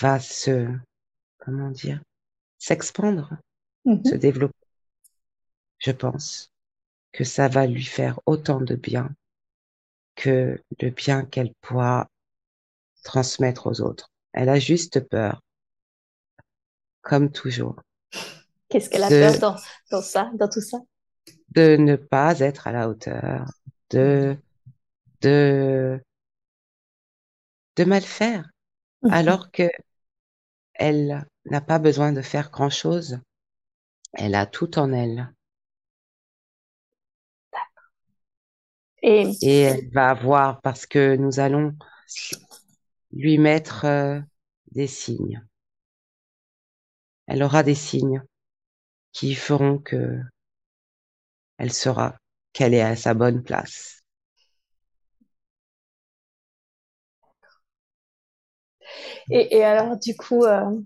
va 0.02 0.20
se, 0.20 0.68
comment 1.38 1.70
dire, 1.70 2.02
s'expandre, 2.58 3.38
se 3.86 4.16
développer. 4.16 4.58
Je 5.78 5.92
pense 5.92 6.55
que 7.16 7.24
ça 7.24 7.48
va 7.48 7.66
lui 7.66 7.84
faire 7.84 8.20
autant 8.28 8.62
de 8.62 8.76
bien 8.76 9.10
que 10.16 10.62
le 10.82 10.90
bien 10.90 11.24
qu'elle 11.24 11.54
pourra 11.62 12.10
transmettre 13.04 13.68
aux 13.68 13.82
autres. 13.82 14.12
Elle 14.34 14.50
a 14.50 14.60
juste 14.60 15.00
peur, 15.10 15.42
comme 17.02 17.32
toujours, 17.32 17.78
Qu'est-ce 18.70 18.90
qu'elle 18.92 19.04
a 19.04 19.10
peur 19.12 19.40
dans, 19.40 19.56
dans 19.90 20.02
ça, 20.04 20.30
dans 20.36 20.48
tout 20.48 20.62
ça? 20.62 20.78
De 21.50 21.76
ne 21.78 21.96
pas 21.96 22.40
être 22.40 22.68
à 22.68 22.72
la 22.72 22.88
hauteur, 22.90 23.46
de, 23.90 24.38
de, 25.22 26.02
de 27.78 27.86
mal 27.86 28.02
faire, 28.02 28.50
Mhm. 29.02 29.12
alors 29.12 29.52
que 29.52 29.70
elle 30.76 31.28
n'a 31.48 31.60
pas 31.60 31.80
besoin 31.80 32.14
de 32.14 32.22
faire 32.22 32.50
grand-chose. 32.50 33.20
Elle 34.14 34.36
a 34.36 34.48
tout 34.48 34.80
en 34.80 34.94
elle. 34.94 35.35
Et 39.08 39.32
Et 39.44 39.60
elle 39.60 39.90
va 39.92 40.10
avoir, 40.10 40.62
parce 40.62 40.88
que 40.88 41.16
nous 41.16 41.40
allons 41.40 41.74
lui 43.12 43.38
mettre 43.38 43.86
euh, 43.86 44.20
des 44.72 44.88
signes. 44.88 45.44
Elle 47.28 47.44
aura 47.44 47.62
des 47.62 47.76
signes 47.76 48.24
qui 49.14 49.36
feront 49.36 49.78
que 49.78 50.20
elle 51.58 51.74
saura 51.74 52.16
qu'elle 52.54 52.74
est 52.74 52.82
à 52.82 52.96
sa 52.96 53.14
bonne 53.14 53.44
place. 53.44 54.02
Et, 59.30 59.64
alors, 59.64 59.98
du 59.98 60.16
coup, 60.16 60.44
euh, 60.46 60.80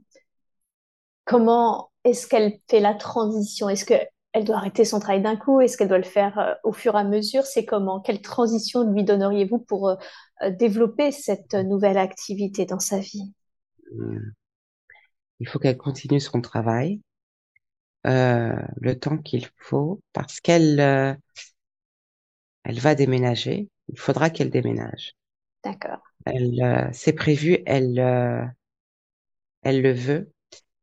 comment 1.26 1.92
est-ce 2.04 2.28
qu'elle 2.28 2.60
fait 2.70 2.80
la 2.80 2.94
transition? 2.96 3.70
Est-ce 3.70 3.86
qu'elle 4.32 4.46
doit 4.46 4.58
arrêter 4.58 4.86
son 4.86 5.00
travail 5.00 5.22
d'un 5.22 5.36
coup 5.36 5.62
Est-ce 5.62 5.78
qu'elle 5.78 5.88
doit 5.88 5.98
le 5.98 6.04
faire 6.04 6.38
euh, 6.40 6.54
au 6.64 6.74
fur 6.74 6.96
et 6.96 7.00
à 7.00 7.04
mesure? 7.04 7.44
C'est 7.46 7.66
comment? 7.66 8.00
Quelle 8.00 8.22
transition 8.22 8.84
lui 8.92 9.04
donneriez-vous 9.04 9.60
pour 9.60 9.90
euh, 9.90 9.96
développer 10.50 11.12
cette 11.12 11.54
nouvelle 11.54 11.98
activité 11.98 12.66
dans 12.66 12.80
sa 12.80 13.00
vie? 13.00 13.34
Hmm. 13.94 14.32
Il 15.40 15.48
faut 15.48 15.60
qu'elle 15.60 15.78
continue 15.78 16.20
son 16.20 16.42
travail 16.42 17.02
le 18.06 18.94
temps 18.94 19.18
qu'il 19.18 19.48
faut 19.58 20.02
parce 20.14 20.40
qu'elle 20.40 21.18
elle 22.64 22.80
va 22.80 22.96
déménager. 22.96 23.70
Il 23.88 24.00
faudra 24.00 24.30
qu'elle 24.30 24.50
déménage. 24.52 25.16
D'accord. 25.64 26.02
Elle, 26.26 26.62
euh, 26.62 26.88
c'est 26.94 27.14
prévu, 27.14 27.58
elle, 27.66 28.00
euh, 28.00 28.46
elle 29.64 29.82
le 29.82 29.92
veut. 29.92 30.32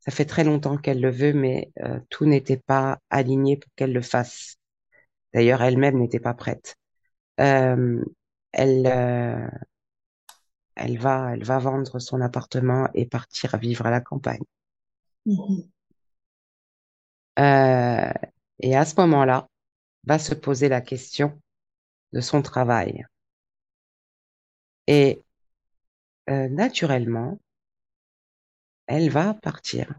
Ça 0.07 0.13
fait 0.13 0.25
très 0.25 0.45
longtemps 0.45 0.77
qu'elle 0.77 1.01
le 1.01 1.11
veut, 1.11 1.33
mais 1.33 1.73
euh, 1.83 1.99
tout 2.11 2.27
n'était 2.27 2.57
pas 2.57 3.01
aligné 3.11 3.57
pour 3.57 3.71
qu'elle 3.75 3.93
le 3.93 4.03
fasse. 4.03 4.57
D'ailleurs, 5.35 5.63
elle-même 5.63 5.99
n'était 5.99 6.21
pas 6.21 6.35
prête. 6.35 6.77
elle, 7.37 8.87
elle 10.77 10.99
va, 10.99 11.33
elle 11.33 11.45
va 11.45 11.59
vendre 11.59 11.99
son 11.99 12.21
appartement 12.21 12.89
et 12.95 13.07
partir 13.07 13.57
vivre 13.59 13.87
à 13.87 13.91
la 13.91 14.01
campagne. 14.01 14.45
Mm-hmm. 15.27 15.67
et 18.61 18.77
à 18.77 18.85
ce 18.85 18.95
moment-là, 19.01 19.49
va 20.05 20.19
se 20.19 20.35
poser 20.35 20.69
la 20.69 20.81
question 20.81 21.41
de 22.13 22.21
son 22.21 22.43
travail. 22.43 23.05
Et 24.87 25.23
euh, 26.31 26.49
naturellement, 26.49 27.39
elle 28.89 29.11
va 29.11 29.35
partir. 29.35 29.95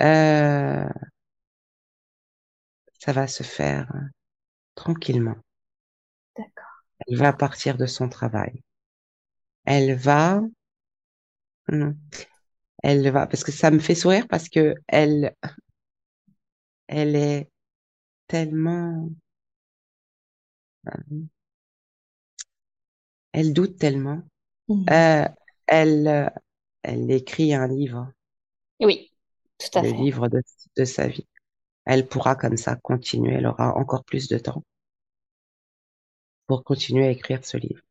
Euh, 0.00 0.88
ça 2.98 3.12
va 3.12 3.26
se 3.26 3.42
faire 3.42 3.92
tranquillement. 4.74 5.36
D'accord. 6.36 6.84
Elle 7.06 7.16
va 7.16 7.32
partir 7.32 7.78
de 7.78 7.86
son 7.86 8.08
travail. 8.08 8.62
Elle 9.64 9.94
va, 9.96 10.40
elle 12.82 13.10
va, 13.10 13.26
parce 13.26 13.44
que 13.44 13.52
ça 13.52 13.70
me 13.70 13.78
fait 13.78 13.94
sourire 13.94 14.26
parce 14.28 14.48
que 14.48 14.74
elle, 14.88 15.34
elle 16.86 17.16
est 17.16 17.50
tellement, 18.28 19.10
elle 23.32 23.52
doute 23.52 23.78
tellement 23.78 24.22
Mhm. 24.68 24.86
Euh, 24.90 25.28
elle, 25.66 26.32
elle 26.82 27.10
écrit 27.10 27.54
un 27.54 27.68
livre. 27.68 28.12
Oui, 28.80 29.10
tout 29.58 29.78
à 29.78 29.82
le 29.82 29.88
fait. 29.88 29.96
livre 29.96 30.28
de, 30.28 30.42
de 30.76 30.84
sa 30.84 31.06
vie. 31.08 31.26
Elle 31.84 32.08
pourra 32.08 32.36
comme 32.36 32.56
ça 32.56 32.76
continuer. 32.76 33.34
Elle 33.34 33.46
aura 33.46 33.76
encore 33.76 34.04
plus 34.04 34.28
de 34.28 34.38
temps 34.38 34.64
pour 36.46 36.64
continuer 36.64 37.06
à 37.06 37.10
écrire 37.10 37.44
ce 37.44 37.56
livre. 37.56 37.82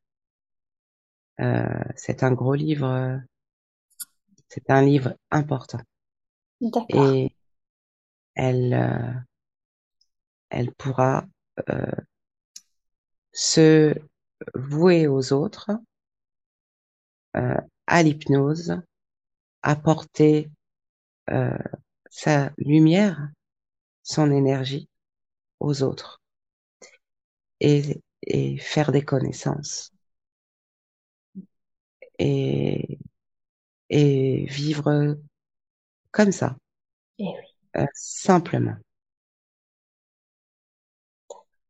Euh, 1.39 1.83
c'est 1.95 2.23
un 2.23 2.31
gros 2.31 2.53
livre. 2.55 3.21
C'est 4.49 4.69
un 4.69 4.81
livre 4.81 5.15
important. 5.31 5.79
D'accord. 6.61 7.13
Et 7.13 7.35
elle, 8.35 8.73
euh, 8.73 9.13
elle 10.49 10.71
pourra 10.73 11.25
euh, 11.69 11.91
se 13.33 13.93
vouer 14.55 15.07
aux 15.07 15.33
autres 15.33 15.71
euh, 17.37 17.57
à 17.91 18.03
l'hypnose, 18.03 18.81
apporter 19.63 20.51
euh, 21.31 21.57
sa 22.11 22.51
lumière, 22.57 23.29
son 24.03 24.31
énergie 24.31 24.89
aux 25.59 25.83
autres 25.83 26.21
et, 27.61 28.01
et 28.23 28.57
faire 28.57 28.91
des 28.91 29.03
connaissances 29.05 29.93
et, 32.19 32.99
et 33.89 34.45
vivre 34.47 35.17
comme 36.11 36.31
ça, 36.31 36.57
et 37.19 37.25
eh 37.25 37.27
oui. 37.27 37.81
euh, 37.81 37.85
simplement, 37.93 38.77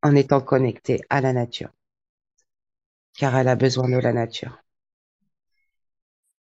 en 0.04 0.14
étant 0.14 0.40
connecté 0.40 1.00
à 1.10 1.20
la 1.20 1.32
nature, 1.32 1.70
car 3.16 3.34
elle 3.38 3.48
a 3.48 3.56
besoin 3.56 3.88
de 3.88 3.96
la 3.96 4.12
nature. 4.12 4.61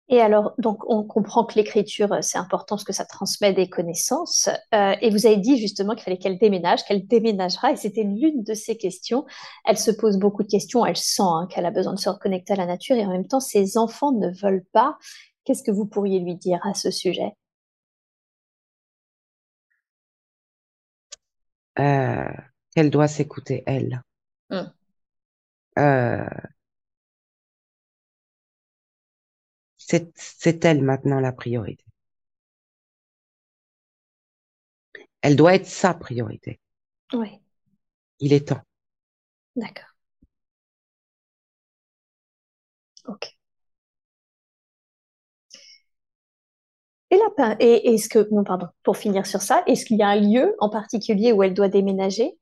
Et 0.07 0.21
alors, 0.21 0.53
donc, 0.59 0.83
on 0.87 1.03
comprend 1.03 1.45
que 1.45 1.55
l'écriture, 1.55 2.13
euh, 2.13 2.19
c'est 2.21 2.37
important 2.37 2.75
parce 2.75 2.83
que 2.83 2.93
ça 2.93 3.05
transmet 3.05 3.53
des 3.53 3.69
connaissances. 3.69 4.49
Euh, 4.73 4.95
et 5.01 5.09
vous 5.09 5.25
avez 5.25 5.37
dit 5.37 5.57
justement 5.57 5.95
qu'il 5.95 6.03
fallait 6.03 6.19
qu'elle 6.19 6.37
déménage, 6.37 6.83
qu'elle 6.85 7.07
déménagera. 7.07 7.71
Et 7.71 7.75
c'était 7.75 8.03
l'une 8.03 8.43
de 8.43 8.53
ces 8.53 8.77
questions. 8.77 9.25
Elle 9.65 9.77
se 9.77 9.89
pose 9.89 10.17
beaucoup 10.17 10.43
de 10.43 10.47
questions. 10.47 10.85
Elle 10.85 10.97
sent 10.97 11.23
hein, 11.23 11.47
qu'elle 11.49 11.65
a 11.65 11.71
besoin 11.71 11.93
de 11.93 11.99
se 11.99 12.09
reconnecter 12.09 12.53
à 12.53 12.55
la 12.57 12.67
nature. 12.67 12.95
Et 12.95 13.05
en 13.05 13.09
même 13.09 13.27
temps, 13.27 13.39
ses 13.39 13.77
enfants 13.77 14.11
ne 14.11 14.29
veulent 14.29 14.65
pas. 14.73 14.97
Qu'est-ce 15.43 15.63
que 15.63 15.71
vous 15.71 15.87
pourriez 15.87 16.19
lui 16.19 16.35
dire 16.35 16.59
à 16.63 16.75
ce 16.75 16.91
sujet? 16.91 17.33
Euh, 21.79 22.31
Qu'elle 22.75 22.89
doit 22.91 23.07
s'écouter, 23.07 23.63
elle. 23.65 24.01
Hum. 24.51 24.71
Euh, 25.79 26.25
c'est 29.87 30.65
elle 30.65 30.81
maintenant 30.83 31.19
la 31.19 31.31
priorité. 31.31 31.85
Elle 35.21 35.35
doit 35.35 35.55
être 35.55 35.65
sa 35.65 35.93
priorité. 35.93 36.61
Oui. 37.13 37.39
Il 38.19 38.33
est 38.33 38.49
temps. 38.49 38.61
D'accord. 39.55 39.95
Ok. 43.05 43.25
Et 47.09 47.17
la 47.39 47.55
et 47.59 47.95
est-ce 47.95 48.07
que 48.09 48.27
non 48.31 48.43
pardon 48.43 48.67
pour 48.83 48.95
finir 48.97 49.25
sur 49.25 49.41
ça 49.41 49.63
est-ce 49.65 49.85
qu'il 49.87 49.97
y 49.97 50.03
a 50.03 50.07
un 50.09 50.19
lieu 50.21 50.55
en 50.59 50.69
particulier 50.69 51.31
où 51.31 51.41
elle 51.41 51.55
doit 51.55 51.67
déménager? 51.67 52.37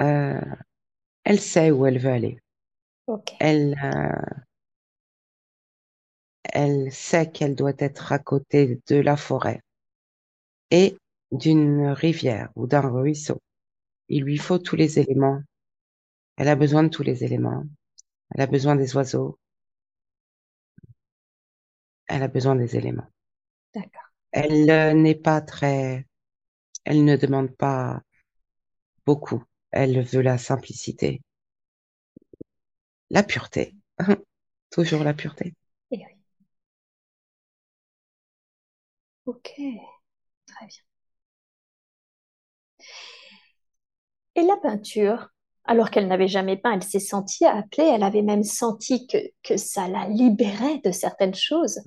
Euh, 0.00 0.40
elle 1.26 1.40
sait 1.40 1.72
où 1.72 1.84
elle 1.86 1.98
veut 1.98 2.12
aller. 2.12 2.38
Elle, 3.40 3.76
euh, 3.82 4.36
elle 6.44 6.92
sait 6.92 7.28
qu'elle 7.30 7.56
doit 7.56 7.74
être 7.78 8.12
à 8.12 8.20
côté 8.20 8.80
de 8.86 8.96
la 8.96 9.16
forêt 9.16 9.60
et 10.70 10.96
d'une 11.32 11.88
rivière 11.88 12.50
ou 12.54 12.68
d'un 12.68 12.88
ruisseau. 12.88 13.42
Il 14.08 14.22
lui 14.22 14.38
faut 14.38 14.58
tous 14.58 14.76
les 14.76 15.00
éléments. 15.00 15.42
Elle 16.36 16.46
a 16.46 16.54
besoin 16.54 16.84
de 16.84 16.90
tous 16.90 17.02
les 17.02 17.24
éléments. 17.24 17.64
Elle 18.30 18.42
a 18.42 18.46
besoin 18.46 18.76
des 18.76 18.94
oiseaux. 18.94 19.36
Elle 22.06 22.22
a 22.22 22.28
besoin 22.28 22.54
des 22.54 22.76
éléments. 22.76 23.10
D'accord. 23.74 24.12
Elle 24.30 24.70
euh, 24.70 24.94
n'est 24.94 25.16
pas 25.16 25.40
très, 25.40 26.06
elle 26.84 27.04
ne 27.04 27.16
demande 27.16 27.50
pas 27.56 28.00
beaucoup. 29.04 29.42
Elle 29.76 30.02
veut 30.02 30.22
la 30.22 30.38
simplicité, 30.38 31.20
la 33.10 33.22
pureté, 33.24 33.74
toujours 34.70 35.02
la 35.02 35.14
pureté. 35.14 35.54
Eh 35.90 35.96
oui. 35.98 36.16
Ok, 39.24 39.50
très 40.46 40.66
bien. 40.66 40.82
Et 44.36 44.42
la 44.42 44.56
peinture, 44.56 45.28
alors 45.64 45.90
qu'elle 45.90 46.06
n'avait 46.08 46.28
jamais 46.28 46.56
peint, 46.56 46.72
elle 46.72 46.82
s'est 46.82 47.00
sentie 47.00 47.44
appelée, 47.44 47.84
elle 47.84 48.02
avait 48.02 48.22
même 48.22 48.44
senti 48.44 49.06
que, 49.06 49.18
que 49.42 49.56
ça 49.56 49.88
la 49.88 50.08
libérait 50.08 50.78
de 50.84 50.92
certaines 50.92 51.34
choses. 51.34 51.80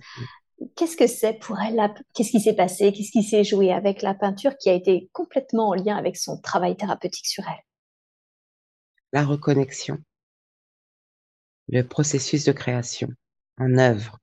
Qu'est-ce 0.76 0.98
que 0.98 1.08
c'est 1.08 1.36
pour 1.36 1.60
elle 1.60 1.94
Qu'est-ce 2.14 2.32
qui 2.32 2.42
s'est 2.42 2.56
passé? 2.56 2.92
Qu'est-ce 2.94 3.12
qui 3.12 3.24
s'est 3.24 3.44
joué 3.46 3.74
avec 3.74 4.02
la 4.02 4.16
peinture 4.16 4.58
qui 4.58 4.70
a 4.70 4.74
été 4.74 5.10
complètement 5.14 5.70
en 5.70 5.76
lien 5.76 5.98
avec 5.98 6.18
son 6.18 6.40
travail 6.42 6.78
thérapeutique 6.78 7.28
sur 7.28 7.46
elle? 7.48 7.64
La 9.12 9.26
reconnexion, 9.26 10.02
le 11.68 11.84
processus 11.84 12.46
de 12.46 12.52
création 12.52 13.10
en 13.58 13.78
œuvre, 13.78 14.20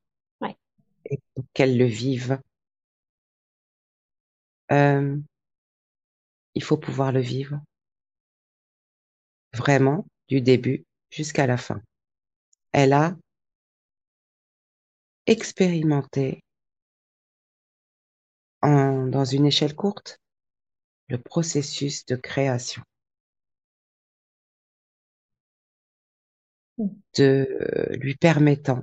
et 1.10 1.20
pour 1.34 1.44
qu'elle 1.52 1.78
le 1.78 1.84
vive. 1.84 2.40
Euh, 4.72 5.16
il 6.54 6.62
faut 6.62 6.76
pouvoir 6.76 7.12
le 7.12 7.20
vivre 7.20 7.60
vraiment 9.52 10.06
du 10.28 10.40
début 10.40 10.84
jusqu'à 11.10 11.46
la 11.46 11.56
fin. 11.56 11.80
Elle 12.72 12.92
a 12.92 13.16
expérimenter 15.26 16.42
en, 18.62 19.06
dans 19.06 19.24
une 19.24 19.46
échelle 19.46 19.74
courte 19.74 20.18
le 21.08 21.18
processus 21.18 22.04
de 22.06 22.16
création. 22.16 22.82
De 27.16 27.48
lui 28.00 28.16
permettant 28.16 28.82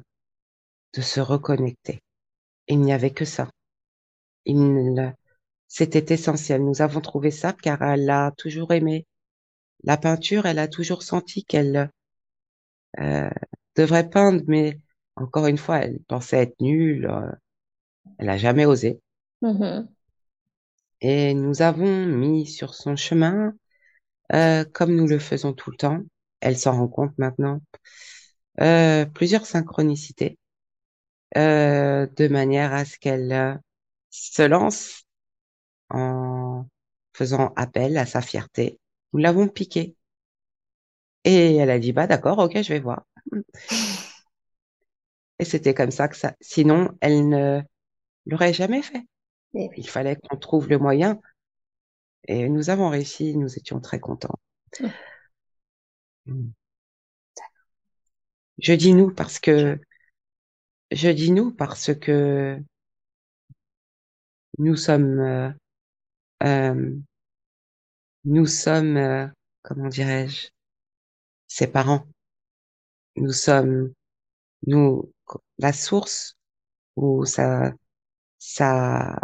de 0.94 1.02
se 1.02 1.20
reconnecter. 1.20 2.02
Il 2.68 2.80
n'y 2.82 2.94
avait 2.94 3.12
que 3.12 3.26
ça. 3.26 3.50
Il, 4.46 5.14
c'était 5.68 6.14
essentiel. 6.14 6.64
Nous 6.64 6.82
avons 6.82 7.02
trouvé 7.02 7.32
ça 7.32 7.54
car 7.54 7.82
elle 7.82 8.10
a 8.10 8.32
toujours 8.38 8.74
aimé 8.74 9.06
la 9.84 9.98
peinture. 9.98 10.46
Elle 10.46 10.60
a 10.60 10.68
toujours 10.68 11.04
senti 11.04 11.44
qu'elle 11.44 11.90
euh, 13.00 13.30
devrait 13.76 14.10
peindre, 14.10 14.44
mais 14.48 14.80
encore 15.16 15.48
une 15.48 15.58
fois, 15.58 15.80
elle 15.80 16.00
pensait 16.08 16.38
être 16.38 16.60
nulle. 16.62 17.08
Euh, 17.08 17.32
elle 18.18 18.28
n'a 18.28 18.38
jamais 18.38 18.66
osé. 18.66 19.00
Mm-hmm. 19.42 19.88
Et 21.02 21.34
nous 21.34 21.62
avons 21.62 22.06
mis 22.06 22.46
sur 22.46 22.76
son 22.76 22.96
chemin, 22.96 23.54
euh, 24.34 24.64
comme 24.64 24.96
nous 24.96 25.08
le 25.08 25.20
faisons 25.20 25.54
tout 25.54 25.72
le 25.72 25.78
temps, 25.78 26.00
elle 26.44 26.58
s'en 26.58 26.74
rend 26.74 26.88
compte 26.90 27.18
maintenant, 27.18 27.62
euh, 28.62 29.06
plusieurs 29.06 29.46
synchronicités, 29.46 30.38
euh, 31.38 32.06
de 32.18 32.28
manière 32.28 32.74
à 32.74 32.86
ce 32.86 33.00
qu'elle 33.00 33.32
euh, 33.32 33.56
se 34.12 34.44
lance 34.44 35.06
en 35.90 36.68
faisant 37.14 37.54
appel 37.56 37.98
à 37.98 38.06
sa 38.06 38.22
fierté. 38.22 38.80
Nous 39.14 39.20
l'avons 39.20 39.48
piquée. 39.48 39.96
Et 41.24 41.56
elle 41.56 41.70
a 41.70 41.80
dit, 41.80 41.94
bah 41.94 42.08
d'accord, 42.08 42.40
ok, 42.40 42.62
je 42.62 42.74
vais 42.74 42.80
voir. 42.80 43.06
Et 45.40 45.46
c'était 45.46 45.74
comme 45.74 45.92
ça 45.92 46.08
que 46.08 46.16
ça. 46.16 46.36
Sinon, 46.42 46.90
elle 47.02 47.28
ne 47.28 47.62
l'aurait 48.26 48.54
jamais 48.54 48.82
fait. 48.82 49.04
Eh 49.56 49.70
Il 49.78 49.88
fallait 49.88 50.16
qu'on 50.18 50.38
trouve 50.38 50.70
le 50.70 50.78
moyen. 50.78 51.20
Et 52.28 52.50
nous 52.50 52.70
avons 52.70 52.90
réussi, 52.90 53.36
nous 53.38 53.58
étions 53.58 53.80
très 53.80 54.00
contents. 54.00 54.40
Mm. 56.26 56.54
Je 58.58 58.74
dis 58.74 58.94
nous 58.94 59.12
parce 59.14 59.40
que 59.40 59.80
je 60.92 61.10
dis 61.10 61.32
nous 61.32 61.52
parce 61.52 61.94
que 61.94 62.60
nous 64.60 64.76
sommes 64.76 65.20
euh, 65.20 65.52
euh, 66.44 66.96
nous 68.26 68.46
sommes 68.46 68.98
euh, 68.98 69.28
comment 69.64 69.88
dirais-je 69.90 70.50
ses 71.48 71.68
parents. 71.68 72.06
Nous 73.16 73.32
sommes 73.32 73.94
nous 74.68 75.12
la 75.58 75.74
source 75.74 76.38
où 76.96 77.26
sa 77.26 77.74
sa 78.40 79.20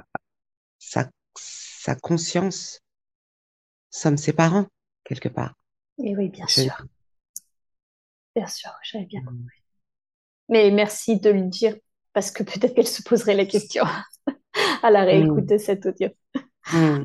sa 0.80 1.10
sa 1.36 1.96
conscience 1.96 2.82
sommes 3.92 4.18
ses 4.18 4.34
parents 4.34 4.68
quelque 5.04 5.30
part. 5.30 5.59
Et 6.04 6.16
oui, 6.16 6.30
bien 6.30 6.48
sûr. 6.48 6.86
Bien 8.36 8.48
sûr, 8.48 8.72
j'avais 8.84 9.06
bien 9.06 9.22
compris. 9.22 9.58
Mais 10.48 10.72
merci 10.72 11.20
de 11.20 11.30
le 11.30 11.44
dire 11.44 11.76
parce 12.14 12.32
que 12.32 12.44
peut-être 12.44 12.74
qu'elle 12.74 12.88
se 12.88 13.04
poserait 13.04 13.36
la 13.36 13.46
question 13.46 13.84
à 14.84 14.92
la 14.92 15.04
réécoute 15.04 15.46
de 15.46 15.58
cet 15.58 15.86
audio. 15.86 16.10
Mm. 16.74 17.04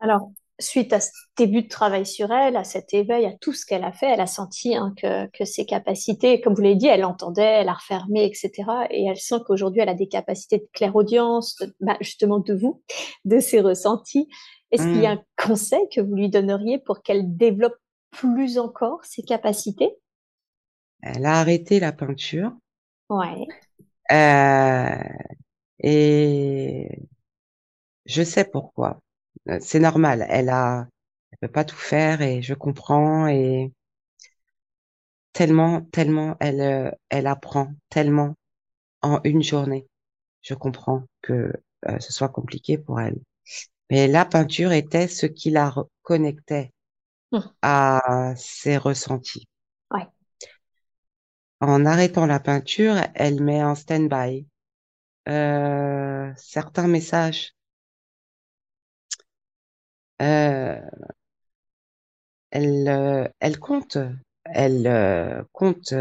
Alors, 0.00 0.32
suite 0.58 0.92
à 0.92 1.00
ce 1.00 1.10
début 1.36 1.62
de 1.62 1.68
travail 1.68 2.06
sur 2.06 2.30
elle, 2.32 2.56
à 2.56 2.64
cet 2.64 2.92
éveil, 2.94 3.26
à 3.26 3.32
tout 3.40 3.52
ce 3.52 3.64
qu'elle 3.64 3.84
a 3.84 3.92
fait, 3.92 4.10
elle 4.12 4.20
a 4.20 4.26
senti 4.26 4.76
hein, 4.76 4.94
que, 4.96 5.26
que 5.28 5.44
ses 5.44 5.64
capacités, 5.64 6.40
comme 6.40 6.54
vous 6.54 6.62
l'avez 6.62 6.76
dit, 6.76 6.86
elle 6.86 7.04
entendait, 7.04 7.60
elle 7.60 7.68
a 7.68 7.74
refermé, 7.74 8.24
etc. 8.24 8.50
Et 8.90 9.06
elle 9.06 9.16
sent 9.16 9.36
qu'aujourd'hui, 9.46 9.80
elle 9.80 9.88
a 9.88 9.94
des 9.94 10.08
capacités 10.08 10.58
de 10.58 10.68
clairaudience, 10.72 11.56
de- 11.56 11.74
bah, 11.80 11.96
justement 12.00 12.38
de 12.38 12.54
vous, 12.54 12.82
de 13.24 13.40
ses 13.40 13.60
ressentis. 13.60 14.28
Est-ce 14.72 14.88
qu'il 14.88 15.00
y 15.02 15.06
a 15.06 15.12
un 15.12 15.22
conseil 15.36 15.88
que 15.94 16.00
vous 16.00 16.14
lui 16.14 16.28
donneriez 16.30 16.78
pour 16.78 17.02
qu'elle 17.02 17.36
développe 17.36 17.76
plus 18.10 18.58
encore 18.58 19.04
ses 19.04 19.22
capacités? 19.22 19.96
Elle 21.02 21.26
a 21.26 21.40
arrêté 21.40 21.78
la 21.78 21.92
peinture. 21.92 22.52
Ouais. 23.08 23.46
Euh, 24.12 25.02
et 25.82 26.88
je 28.06 28.22
sais 28.22 28.44
pourquoi. 28.44 29.00
Euh, 29.48 29.58
C'est 29.60 29.80
normal. 29.80 30.26
Elle 30.28 30.48
a, 30.50 30.86
elle 31.32 31.38
peut 31.38 31.52
pas 31.52 31.64
tout 31.64 31.76
faire 31.76 32.20
et 32.22 32.42
je 32.42 32.54
comprends 32.54 33.26
et 33.28 33.72
tellement, 35.32 35.80
tellement 35.82 36.36
elle, 36.40 36.60
euh, 36.60 36.90
elle 37.08 37.26
apprend 37.26 37.72
tellement 37.88 38.34
en 39.02 39.20
une 39.24 39.42
journée. 39.42 39.86
Je 40.42 40.54
comprends 40.54 41.04
que 41.22 41.52
euh, 41.88 42.00
ce 42.00 42.12
soit 42.12 42.28
compliqué 42.30 42.78
pour 42.78 43.00
elle. 43.00 43.20
Mais 43.90 44.08
la 44.08 44.24
peinture 44.24 44.72
était 44.72 45.06
ce 45.08 45.26
qui 45.26 45.50
la 45.50 45.68
reconnectait 45.70 46.72
Hmm. 47.32 47.50
à 47.62 48.34
ses 48.36 48.76
ressentis. 48.78 49.48
Ouais. 49.90 50.08
En 51.62 51.86
arrêtant 51.86 52.26
la 52.26 52.38
peinture, 52.38 52.96
elle 53.14 53.42
met 53.42 53.64
en 53.64 53.74
stand-by 53.74 54.46
euh, 55.28 56.32
certains 56.36 56.88
messages. 56.88 57.54
Euh, 60.22 60.80
elle, 62.50 62.88
euh, 62.88 63.28
elle 63.40 63.58
compte, 63.58 63.98
elle 64.44 65.44
compte 65.52 65.94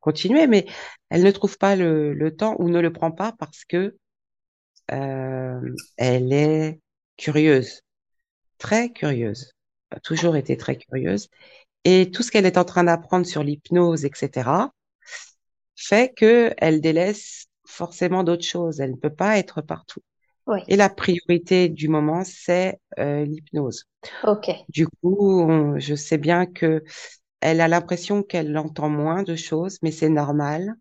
continuer, 0.00 0.46
mais 0.46 0.66
elle 1.10 1.22
ne 1.22 1.30
trouve 1.30 1.58
pas 1.58 1.76
le, 1.76 2.14
le 2.14 2.34
temps 2.36 2.56
ou 2.58 2.68
ne 2.68 2.80
le 2.80 2.92
prend 2.92 3.10
pas 3.12 3.32
parce 3.38 3.64
que 3.64 3.96
elle 5.96 6.32
est 6.32 6.80
curieuse, 7.16 7.82
très 8.58 8.90
curieuse, 8.92 9.52
a 9.90 10.00
toujours 10.00 10.36
été 10.36 10.56
très 10.56 10.76
curieuse. 10.78 11.28
Et 11.84 12.10
tout 12.12 12.22
ce 12.22 12.30
qu'elle 12.32 12.46
est 12.46 12.58
en 12.58 12.64
train 12.66 12.84
d'apprendre 12.84 13.26
sur 13.26 13.42
l'hypnose, 13.44 14.04
etc., 14.04 14.72
fait 15.76 16.12
que 16.14 16.52
elle 16.58 16.80
délaisse 16.80 17.46
forcément 17.66 18.24
d'autres 18.24 18.44
choses. 18.44 18.80
Elle 18.80 18.92
ne 18.92 18.96
peut 18.96 19.14
pas 19.14 19.38
être 19.38 19.62
partout. 19.62 20.00
Oui. 20.46 20.60
Et 20.68 20.76
la 20.76 20.90
priorité 20.90 21.68
du 21.68 21.88
moment, 21.88 22.24
c'est 22.24 22.80
euh, 22.98 23.24
l'hypnose. 23.24 23.86
Ok. 24.24 24.48
Du 24.68 24.86
coup, 24.88 25.42
on- 25.42 25.78
je 25.78 25.94
sais 25.94 26.18
bien 26.18 26.46
que 26.46 26.84
elle 27.40 27.60
a 27.60 27.68
l'impression 27.68 28.22
qu'elle 28.22 28.56
entend 28.58 28.88
moins 28.90 29.22
de 29.22 29.36
choses, 29.36 29.78
mais 29.82 29.92
c'est 29.92 30.10
normal. 30.10 30.74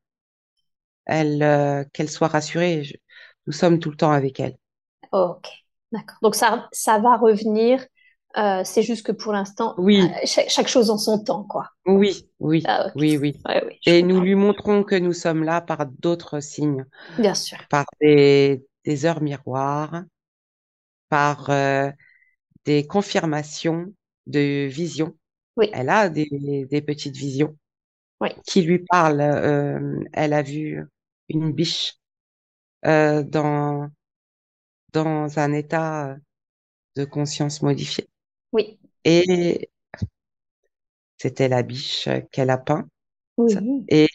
Elle, 1.05 1.43
euh, 1.43 1.83
qu'elle 1.93 2.09
soit 2.09 2.27
rassurée. 2.27 2.83
Je- 2.83 2.95
nous 3.47 3.53
sommes 3.53 3.77
tout 3.79 3.89
le 3.91 3.97
temps 3.97 4.11
avec 4.11 4.39
elle. 4.39 4.57
Ok. 5.11 5.47
D'accord. 5.91 6.17
Donc 6.21 6.35
ça, 6.35 6.67
ça 6.71 6.99
va 6.99 7.17
revenir. 7.17 7.85
Euh, 8.37 8.63
c'est 8.63 8.83
juste 8.83 9.05
que 9.05 9.11
pour 9.11 9.33
l'instant, 9.33 9.75
Oui, 9.75 10.15
euh, 10.23 10.25
chaque, 10.25 10.49
chaque 10.49 10.67
chose 10.67 10.89
en 10.89 10.97
son 10.97 11.21
temps, 11.23 11.43
quoi. 11.43 11.69
oui, 11.85 12.29
oui, 12.39 12.65
Ah, 12.65 12.89
oui, 12.93 13.17
oui. 13.17 13.35
Ouais, 13.47 13.63
oui, 13.67 13.79
je 13.81 13.95
Et 13.95 14.03
nous 14.03 14.19
lui 14.21 14.35
montrons 14.35 14.83
que 14.83 14.95
nous 14.95 15.13
sommes 15.13 15.43
là 15.43 15.61
par 15.61 15.85
d'autres 15.87 16.39
signes, 16.39 16.85
Bien 17.17 17.35
sûr. 17.35 17.59
par 17.69 17.85
des, 18.01 18.65
des 18.85 19.05
heures 19.05 19.21
miroirs, 19.23 20.03
par 21.09 21.49
euh, 21.49 21.91
des 22.65 22.87
confirmations 22.87 23.93
de 24.27 24.67
visions. 24.67 25.17
Oui. 25.55 25.71
Elle 25.71 25.89
a 25.89 26.09
des, 26.09 26.67
des 26.69 26.81
petites 26.83 27.17
visions 27.17 27.57
Oui. 28.19 28.31
qui 28.45 28.63
lui 28.63 28.79
parlent. 28.79 29.21
Euh, 29.21 29.99
elle 30.13 30.33
a 30.33 30.43
vu 30.43 30.85
une 31.29 31.51
biche 31.53 31.95
euh, 32.85 33.23
dans 33.23 33.89
dans 34.93 35.39
un 35.39 35.53
état 35.53 36.17
de 36.97 37.05
conscience 37.05 37.61
modifié. 37.63 38.09
Oui. 38.51 38.79
Et 39.05 39.69
c'était 41.17 41.47
la 41.47 41.63
biche 41.63 42.09
qu'elle 42.31 42.49
a 42.49 42.57
peint. 42.57 42.87
Oui. 43.37 43.89
Et, 43.89 44.09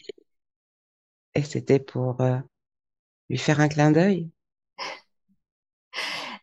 et 1.35 1.41
c'était 1.43 1.79
pour 1.79 2.19
euh, 2.19 2.37
lui 3.29 3.37
faire 3.37 3.61
un 3.61 3.69
clin 3.69 3.91
d'œil. 3.91 4.29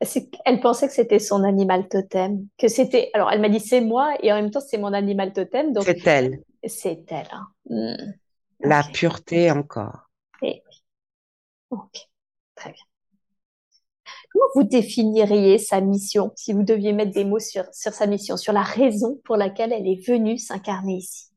Elle 0.45 0.61
pensait 0.61 0.87
que 0.87 0.93
c'était 0.95 1.19
son 1.19 1.43
animal 1.45 1.89
totem, 1.89 2.47
que 2.59 2.69
c'était. 2.69 3.11
Alors, 3.15 3.31
elle 3.33 3.41
m'a 3.41 3.49
dit 3.49 3.61
c'est 3.61 3.81
moi 3.81 4.15
et 4.23 4.33
en 4.33 4.37
même 4.37 4.51
temps 4.51 4.61
c'est 4.61 4.79
mon 4.79 4.93
animal 4.93 5.33
totem, 5.33 5.73
donc 5.73 5.87
C'est 5.87 6.05
elle, 6.09 6.43
c'est 6.67 7.05
elle. 7.11 7.29
hein. 7.33 7.49
Hmm. 7.71 8.13
la 8.65 8.83
pureté 8.83 9.53
encore. 9.53 10.11
Ok. 11.71 12.09
Très 12.55 12.73
bien. 12.73 12.85
Comment 14.35 14.51
vous 14.57 14.65
définiriez 14.65 15.59
sa 15.59 15.81
mission, 15.81 16.33
si 16.35 16.53
vous 16.53 16.65
deviez 16.65 16.93
mettre 16.93 17.13
des 17.13 17.25
mots 17.25 17.39
sur, 17.39 17.65
sa 17.73 18.07
mission, 18.07 18.37
sur 18.37 18.53
la 18.53 18.63
raison 18.63 19.21
pour 19.25 19.37
laquelle 19.37 19.73
elle 19.73 19.87
est 19.87 20.05
venue 20.05 20.39
s'incarner 20.39 20.97
ici? 20.97 21.29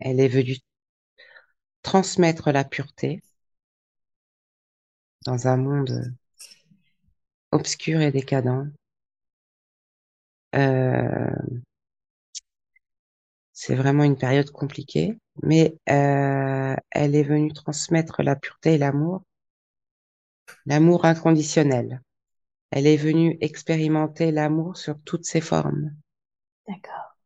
Elle 0.00 0.20
est 0.20 0.28
venue 0.28 0.56
transmettre 1.82 2.50
la 2.52 2.64
pureté 2.64 3.22
dans 5.26 5.46
un 5.46 5.56
monde 5.58 6.14
obscur 7.52 8.00
et 8.00 8.12
décadent. 8.12 8.72
Euh, 10.54 11.30
c'est 13.52 13.74
vraiment 13.74 14.04
une 14.04 14.16
période 14.16 14.50
compliquée, 14.50 15.18
mais 15.42 15.76
euh, 15.90 16.74
elle 16.90 17.14
est 17.14 17.22
venue 17.22 17.52
transmettre 17.52 18.22
la 18.22 18.36
pureté 18.36 18.74
et 18.74 18.78
l'amour, 18.78 19.22
l'amour 20.66 21.04
inconditionnel. 21.04 22.02
Elle 22.70 22.86
est 22.86 22.96
venue 22.96 23.36
expérimenter 23.40 24.30
l'amour 24.30 24.76
sur 24.76 25.00
toutes 25.04 25.24
ses 25.24 25.40
formes. 25.40 25.94
D'accord. 26.68 27.16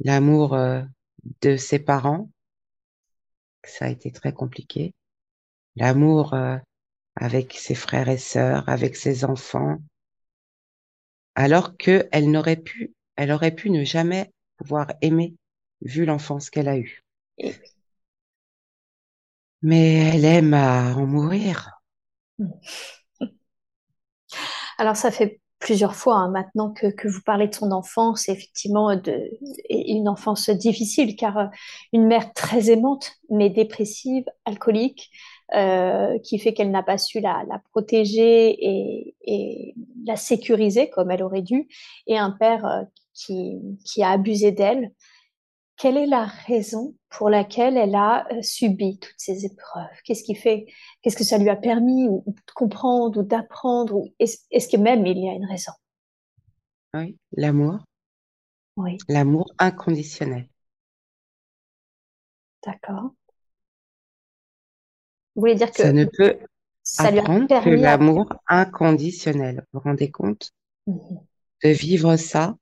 L'amour 0.00 0.54
euh, 0.54 0.82
de 1.42 1.56
ses 1.56 1.78
parents, 1.78 2.28
ça 3.62 3.86
a 3.86 3.90
été 3.90 4.10
très 4.10 4.32
compliqué. 4.32 4.92
L'amour 5.76 6.34
euh, 6.34 6.56
avec 7.16 7.54
ses 7.54 7.74
frères 7.74 8.08
et 8.08 8.18
sœurs, 8.18 8.68
avec 8.68 8.96
ses 8.96 9.24
enfants, 9.24 9.78
alors 11.34 11.76
que 11.76 12.08
elle 12.12 12.30
n'aurait 12.30 12.56
pu, 12.56 12.94
elle 13.16 13.32
aurait 13.32 13.54
pu 13.54 13.70
ne 13.70 13.84
jamais 13.84 14.30
pouvoir 14.56 14.92
aimer 15.00 15.34
vu 15.82 16.04
l'enfance 16.04 16.50
qu'elle 16.50 16.68
a 16.68 16.78
eue. 16.78 17.04
Mais 19.64 20.14
elle 20.14 20.24
aime 20.26 20.54
à 20.54 20.94
en 20.94 21.06
mourir. 21.06 21.80
Alors 24.78 24.94
ça 24.94 25.10
fait 25.10 25.40
plusieurs 25.64 25.94
fois 25.94 26.16
hein, 26.16 26.30
maintenant 26.30 26.70
que, 26.70 27.08
vous 27.08 27.22
parlez 27.24 27.48
de 27.48 27.54
son 27.54 27.72
enfance, 27.72 28.28
effectivement 28.28 28.94
une 29.70 30.08
enfance 30.08 30.50
difficile, 30.50 31.16
car 31.16 31.38
euh, 31.38 31.46
une 31.94 32.06
mère 32.06 32.34
très 32.34 32.70
aimante, 32.70 33.12
mais 33.30 33.48
dépressive, 33.48 34.24
alcoolique, 34.44 35.10
euh, 35.54 36.18
qui 36.18 36.38
fait 36.38 36.52
qu'elle 36.52 36.70
n'a 36.70 36.82
pas 36.82 36.98
su 36.98 37.20
la, 37.20 37.46
protéger 37.70 38.56
et, 38.60 39.74
la 40.04 40.16
sécuriser 40.16 40.90
comme 40.90 41.10
elle 41.10 41.22
aurait 41.22 41.40
dû, 41.40 41.68
et 42.06 42.18
un 42.18 42.30
père 42.30 42.66
euh, 42.66 42.82
qui 43.14 44.02
a 44.02 44.10
abusé 44.10 44.52
d'elle. 44.52 44.92
Quelle 45.76 45.96
est 45.96 46.06
la 46.06 46.24
raison 46.24 46.94
pour 47.10 47.30
laquelle 47.30 47.76
elle 47.76 47.94
a 47.94 48.26
euh, 48.32 48.42
subi 48.42 48.98
toutes 48.98 49.14
ces 49.18 49.44
épreuves? 49.44 49.86
Qu'est-ce 50.04 50.24
qui 50.24 50.34
fait 50.34 50.66
Qu'est-ce 51.02 51.16
que 51.16 51.24
ça 51.24 51.38
lui 51.38 51.48
a 51.48 51.56
permis 51.56 52.08
ou, 52.08 52.24
de 52.26 52.52
comprendre 52.54 53.20
ou 53.20 53.22
d'apprendre 53.22 54.02
Est-ce 54.18 54.38
est 54.50 54.70
que 54.70 54.76
même 54.76 55.06
il 55.06 55.18
y 55.18 55.28
a 55.28 55.32
une 55.32 55.46
raison? 55.46 55.72
Oui, 56.94 57.18
l'amour. 57.36 57.84
Oui. 58.76 58.98
L'amour 59.08 59.46
inconditionnel. 59.58 60.50
D'accord. 62.64 63.12
Vous 65.36 65.42
voulez 65.42 65.54
dire 65.54 65.72
que 65.72 65.82
ça 65.82 65.92
ne 65.92 66.04
peut 66.04 66.38
ça 66.82 67.10
lui 67.10 67.20
a 67.20 67.24
que 67.24 67.46
permis 67.48 67.84
à- 67.86 67.98
l'amour 67.98 68.32
inconditionnel. 68.48 69.66
Vous 69.72 69.80
vous 69.80 69.84
rendez 69.84 70.10
compte? 70.10 70.52
Mhm. 70.86 71.26
de 71.64 71.70
vivre 71.70 72.16
ça, 72.16 72.56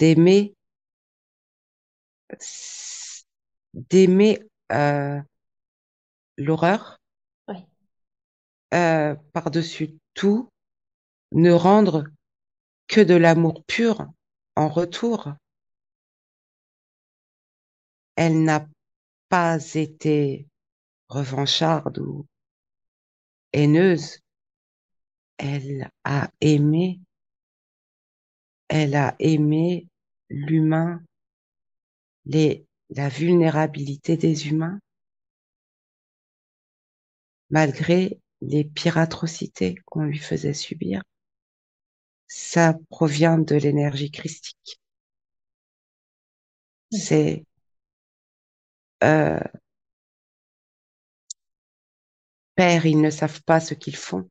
d'aimer, 0.00 0.54
d'aimer 3.74 4.40
euh, 4.72 5.20
l'horreur 6.36 7.00
Oui. 7.48 7.66
euh, 8.74 9.14
par-dessus 9.32 9.98
tout, 10.14 10.48
ne 11.32 11.52
rendre 11.52 12.04
que 12.88 13.00
de 13.00 13.14
l'amour 13.14 13.64
pur 13.64 14.06
en 14.56 14.68
retour. 14.68 15.32
Elle 18.16 18.42
n'a 18.44 18.66
pas 19.28 19.58
été 19.74 20.46
revancharde 21.08 21.98
ou 21.98 22.26
haineuse. 23.52 24.18
Elle 25.38 25.90
a 26.04 26.30
aimé, 26.40 27.00
elle 28.68 28.94
a 28.94 29.16
aimé 29.18 29.88
l'humain, 30.28 31.02
les, 32.26 32.66
la 32.90 33.08
vulnérabilité 33.08 34.16
des 34.16 34.48
humains, 34.48 34.80
malgré 37.50 38.18
les 38.40 38.64
pires 38.64 38.98
atrocités 38.98 39.76
qu'on 39.84 40.02
lui 40.02 40.18
faisait 40.18 40.54
subir. 40.54 41.02
Ça 42.28 42.78
provient 42.88 43.36
de 43.36 43.56
l'énergie 43.56 44.10
christique. 44.10 44.80
C'est 46.92 47.44
euh, 49.02 49.40
Père, 52.54 52.86
ils 52.86 53.00
ne 53.00 53.10
savent 53.10 53.42
pas 53.42 53.58
ce 53.58 53.74
qu'ils 53.74 53.96
font. 53.96 54.30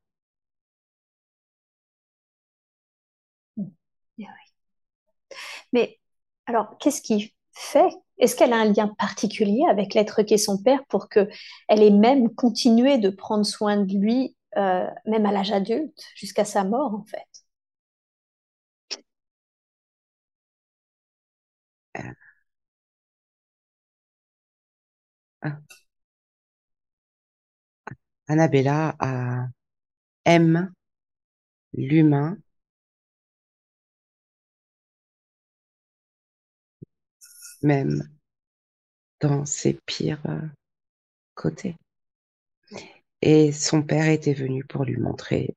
Mais 5.73 5.99
alors, 6.45 6.77
qu'est-ce 6.79 7.01
qui 7.01 7.33
Est-ce 8.17 8.35
qu'elle 8.35 8.53
a 8.53 8.57
un 8.57 8.65
lien 8.73 8.87
particulier 8.97 9.63
avec 9.69 9.93
l'être 9.93 10.23
qu'est 10.23 10.37
son 10.37 10.61
père 10.61 10.83
pour 10.89 11.09
que 11.09 11.29
elle 11.67 11.81
ait 11.83 11.89
même 11.91 12.33
continué 12.35 12.97
de 12.97 13.09
prendre 13.09 13.45
soin 13.45 13.77
de 13.77 13.93
lui, 13.97 14.35
euh, 14.57 14.87
même 15.05 15.25
à 15.25 15.31
l'âge 15.31 15.51
adulte, 15.51 15.97
jusqu'à 16.15 16.45
sa 16.45 16.63
mort, 16.63 16.93
en 16.95 17.03
fait? 17.05 17.25
Ah. 25.41 25.59
Annabella 28.29 28.95
a, 28.97 29.47
aime 30.25 30.73
l'humain 31.73 32.37
même 37.63 38.03
dans 39.21 39.45
ses 39.45 39.75
pires 39.85 40.19
euh, 40.27 40.41
côtés. 41.35 41.75
Et 43.21 43.53
son 43.53 43.81
père 43.81 44.09
était 44.09 44.33
venu 44.33 44.65
pour 44.65 44.83
lui 44.83 44.97
montrer 44.97 45.55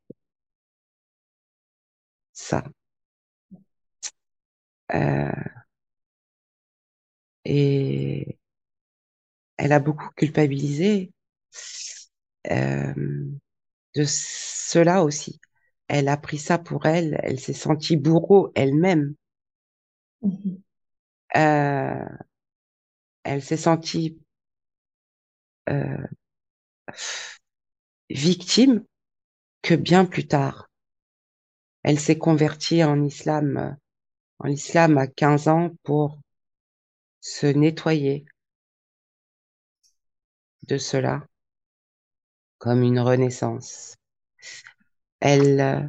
ça. 2.33 2.63
Euh, 4.95 5.33
et 7.45 8.39
elle 9.57 9.73
a 9.73 9.81
beaucoup 9.81 10.11
culpabilisé 10.15 11.11
euh, 12.51 12.95
de 13.95 14.05
cela 14.07 15.05
aussi. 15.05 15.41
Elle 15.89 16.09
a 16.09 16.17
pris 16.19 16.39
ça 16.39 16.59
pour 16.59 16.87
elle, 16.87 17.19
elle 17.23 17.41
s'est 17.41 17.53
sentie 17.55 17.97
bourreau 17.97 18.53
elle-même. 18.55 19.15
Mhm. 20.23 20.63
Euh, 21.37 22.05
elle 23.25 23.43
s'est 23.43 23.57
sentie 23.57 24.19
euh, 25.69 26.07
victime 28.11 28.85
que 29.63 29.75
bien 29.75 30.05
plus 30.05 30.27
tard. 30.27 30.69
Elle 31.83 31.99
s'est 31.99 32.19
convertie 32.19 32.85
en 32.85 33.03
islam, 33.03 33.77
en 34.39 34.49
islam 34.49 34.99
à 34.99 35.07
15 35.07 35.49
ans 35.49 35.71
pour 35.83 36.19
se 37.21 37.47
nettoyer 37.47 38.25
de 40.69 40.79
cela 40.79 41.27
comme 42.59 42.83
une 42.83 43.01
renaissance. 43.01 43.97
Elle 45.21 45.61
euh, 45.61 45.83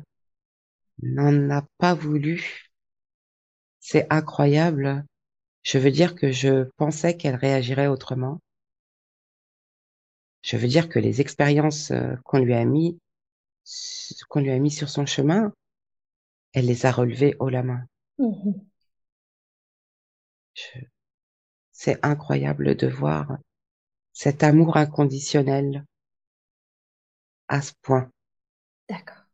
n'en 1.03 1.49
a 1.51 1.63
pas 1.77 1.93
voulu. 1.93 2.69
C'est 3.79 4.07
incroyable. 4.11 5.05
Je 5.63 5.77
veux 5.77 5.91
dire 5.91 6.15
que 6.15 6.31
je 6.31 6.69
pensais 6.77 7.17
qu'elle 7.17 7.35
réagirait 7.35 7.87
autrement. 7.87 8.39
Je 10.43 10.57
veux 10.57 10.67
dire 10.67 10.89
que 10.89 10.99
les 10.99 11.21
expériences 11.21 11.89
euh, 11.89 12.15
qu'on 12.23 12.37
lui 12.37 12.53
a 12.53 12.63
mis, 12.65 12.99
qu'on 14.29 14.39
lui 14.41 14.51
a 14.51 14.59
mis 14.59 14.71
sur 14.71 14.89
son 14.89 15.05
chemin, 15.05 15.51
elle 16.53 16.65
les 16.65 16.87
a 16.87 16.91
relevées 16.91 17.35
haut 17.39 17.49
la 17.49 17.61
main. 17.61 17.85
Mhm. 18.17 18.71
Je- 20.55 20.79
C'est 21.71 21.99
incroyable 22.05 22.75
de 22.75 22.87
voir 22.87 23.37
cet 24.13 24.43
amour 24.43 24.77
inconditionnel 24.77 25.85
à 27.47 27.61
ce 27.61 27.71
point. 27.81 28.09
D'accord. 28.87 29.25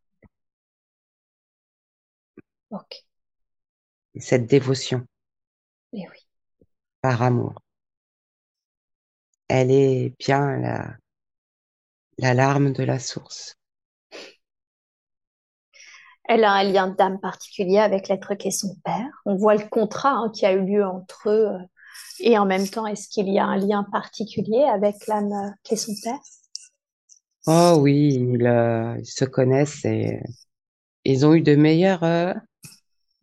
Ok. 2.69 2.93
Et 4.13 4.19
cette 4.21 4.45
dévotion 4.45 5.07
Mais 5.93 6.07
oui. 6.09 6.18
Par 7.01 7.21
amour. 7.23 7.55
Elle 9.47 9.69
est 9.69 10.15
bien 10.17 10.57
la, 10.57 10.97
la 12.19 12.35
larme 12.35 12.71
de 12.71 12.83
la 12.83 12.99
source. 12.99 13.55
Elle 16.25 16.43
a 16.45 16.51
un 16.53 16.63
lien 16.63 16.87
d'âme 16.87 17.19
particulier 17.19 17.79
avec 17.79 18.07
l'être 18.07 18.33
qu'est 18.35 18.51
son 18.51 18.75
père. 18.85 19.07
On 19.25 19.35
voit 19.35 19.55
le 19.55 19.67
contrat 19.67 20.11
hein, 20.11 20.31
qui 20.33 20.45
a 20.45 20.53
eu 20.53 20.65
lieu 20.65 20.85
entre 20.85 21.29
eux. 21.29 21.47
euh, 21.47 21.57
Et 22.21 22.37
en 22.37 22.45
même 22.45 22.67
temps, 22.67 22.87
est-ce 22.87 23.09
qu'il 23.09 23.29
y 23.29 23.39
a 23.39 23.45
un 23.45 23.57
lien 23.57 23.85
particulier 23.91 24.63
avec 24.65 25.07
l'âme 25.07 25.33
euh, 25.33 25.49
qu'est 25.63 25.77
son 25.77 25.93
père? 26.03 26.19
Oh 27.47 27.77
oui, 27.81 28.13
ils, 28.15 28.45
euh, 28.45 28.95
ils 28.99 29.05
se 29.05 29.25
connaissent 29.25 29.83
et 29.85 30.19
ils 31.05 31.25
ont 31.25 31.33
eu 31.35 31.41
de 31.41 31.55
meilleurs 31.55 32.03
euh, 32.03 32.33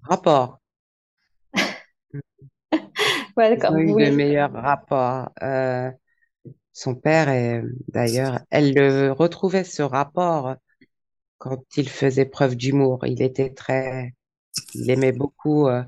rapports. 0.02 0.60
Ouais, 3.36 3.50
Ils 3.54 3.64
d'accord. 3.64 3.72
ont 3.72 3.78
Vous 3.84 3.92
eu 3.92 3.94
de 3.94 4.08
voulez. 4.08 4.10
meilleurs 4.10 4.52
rapports. 4.52 5.30
Euh, 5.42 5.90
son 6.72 6.94
père, 6.96 7.28
est, 7.30 7.62
d'ailleurs, 7.88 8.40
elle 8.50 8.74
le 8.74 9.12
retrouvait 9.12 9.64
ce 9.64 9.82
rapport 9.82 10.56
quand 11.38 11.64
il 11.78 11.88
faisait 11.90 12.26
preuve 12.26 12.56
d'humour. 12.56 13.06
Il 13.06 13.22
était 13.22 13.54
très, 13.54 14.14
il 14.74 14.90
aimait 14.90 15.12
beaucoup 15.12 15.68
euh, 15.68 15.84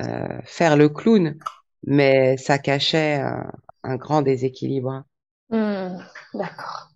euh, 0.00 0.40
faire 0.44 0.76
le 0.76 0.88
clown, 0.88 1.36
mais 1.84 2.36
ça 2.36 2.58
cachait 2.58 3.14
un, 3.16 3.50
un 3.82 3.96
grand 3.96 4.22
déséquilibre. 4.22 5.04
Hmm, 5.48 5.98
d'accord. 6.34 6.90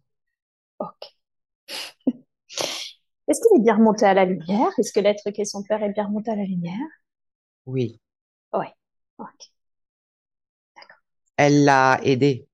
Ok. 0.81 1.17
Est-ce 3.29 3.41
qu'il 3.47 3.61
est 3.61 3.63
bien 3.63 3.75
remonté 3.77 4.07
à 4.07 4.15
la 4.15 4.25
lumière? 4.25 4.71
Est-ce 4.79 4.91
que 4.91 5.01
l'être 5.01 5.31
qu'est 5.31 5.45
son 5.45 5.63
père 5.63 5.83
est 5.83 5.93
bien 5.93 6.07
remonté 6.07 6.31
à 6.31 6.37
la 6.37 6.45
lumière? 6.45 6.81
Oui, 7.67 8.01
Elle 11.37 11.63
l'a 11.65 12.01
aidé 12.03 12.49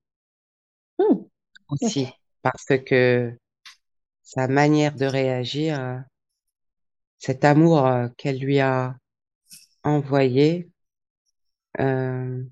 Hmm, 0.98 1.24
aussi 1.68 2.06
parce 2.42 2.66
que 2.86 3.36
sa 4.22 4.48
manière 4.48 4.94
de 4.96 5.06
réagir, 5.06 5.80
euh, 5.80 5.98
cet 7.18 7.44
amour 7.44 7.86
euh, 7.86 8.08
qu'elle 8.16 8.40
lui 8.40 8.58
a 8.58 8.96
envoyé, 9.84 10.70
euh, 11.80 12.44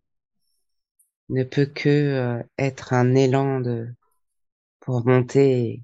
ne 1.30 1.44
peut 1.44 1.66
que 1.66 1.88
euh, 1.88 2.42
être 2.58 2.92
un 2.92 3.14
élan 3.14 3.60
de 3.60 3.88
pour 4.80 5.06
monter. 5.06 5.82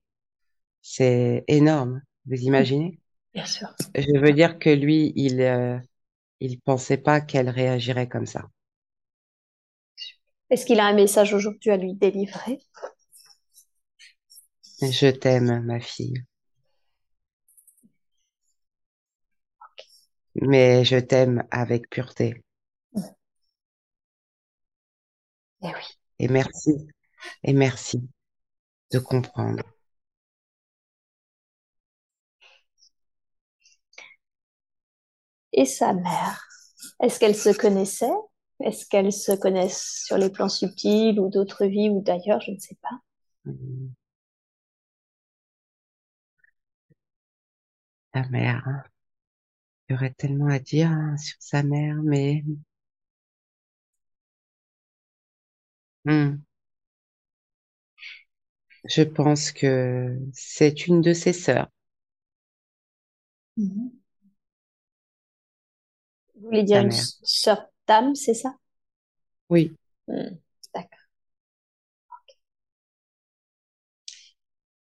C'est 0.82 1.44
énorme. 1.48 2.02
Vous 2.26 2.36
imaginez? 2.36 3.00
Bien 3.34 3.46
sûr. 3.46 3.68
Je 3.94 4.18
veux 4.20 4.32
dire 4.32 4.58
que 4.58 4.70
lui, 4.70 5.12
il 5.16 5.40
euh, 5.40 5.78
il 6.44 6.60
pensait 6.60 6.98
pas 6.98 7.20
qu'elle 7.20 7.48
réagirait 7.48 8.08
comme 8.08 8.26
ça. 8.26 8.48
Est-ce 10.50 10.66
qu'il 10.66 10.78
a 10.78 10.86
un 10.86 10.92
message 10.92 11.32
aujourd'hui 11.32 11.70
à 11.70 11.76
lui 11.76 11.94
délivrer? 11.94 12.60
Je 14.82 15.10
t'aime, 15.10 15.62
ma 15.64 15.80
fille, 15.80 16.22
mais 20.34 20.84
je 20.84 20.98
t'aime 20.98 21.44
avec 21.50 21.88
pureté. 21.88 22.42
Eh 25.62 25.68
oui. 25.68 25.72
Et 26.18 26.28
merci, 26.28 26.86
et 27.42 27.54
merci 27.54 28.06
de 28.92 28.98
comprendre. 28.98 29.62
Et 35.54 35.64
sa 35.64 35.94
mère? 35.94 36.46
Est-ce 37.02 37.18
qu'elles 37.18 37.34
se 37.36 37.48
connaissaient? 37.50 38.12
Est-ce 38.60 38.86
qu'elles 38.86 39.12
se 39.12 39.32
connaissent 39.32 40.02
sur 40.06 40.18
les 40.18 40.30
plans 40.30 40.50
subtils 40.50 41.18
ou 41.20 41.30
d'autres 41.30 41.64
vies 41.66 41.88
ou 41.90 42.02
d'ailleurs? 42.02 42.40
Je 42.42 42.52
ne 42.52 42.58
sais 42.58 42.76
pas. 42.82 42.98
Ta 48.12 48.22
mère, 48.30 48.62
hein. 48.66 48.82
Il 49.88 49.94
y 49.94 49.96
aurait 49.96 50.12
tellement 50.12 50.48
à 50.48 50.58
dire 50.58 50.90
hein, 50.90 51.16
sur 51.16 51.36
sa 51.40 51.62
mère, 51.62 51.96
mais 52.02 52.44
hum, 56.06 56.44
je 58.86 59.02
pense 59.02 59.52
que 59.52 60.18
c'est 60.32 60.86
une 60.86 61.02
de 61.02 61.12
ses 61.12 61.34
sœurs, 61.34 61.68
Mhm. 63.56 64.03
Vous 66.44 66.50
voulez 66.50 66.62
dire 66.62 66.80
une 66.80 66.92
sœur 66.92 67.66
d'âme, 67.88 68.14
c'est 68.14 68.34
ça? 68.34 68.54
Oui, 69.48 69.74
Hmm, 70.08 70.38
D'accord. 70.74 70.98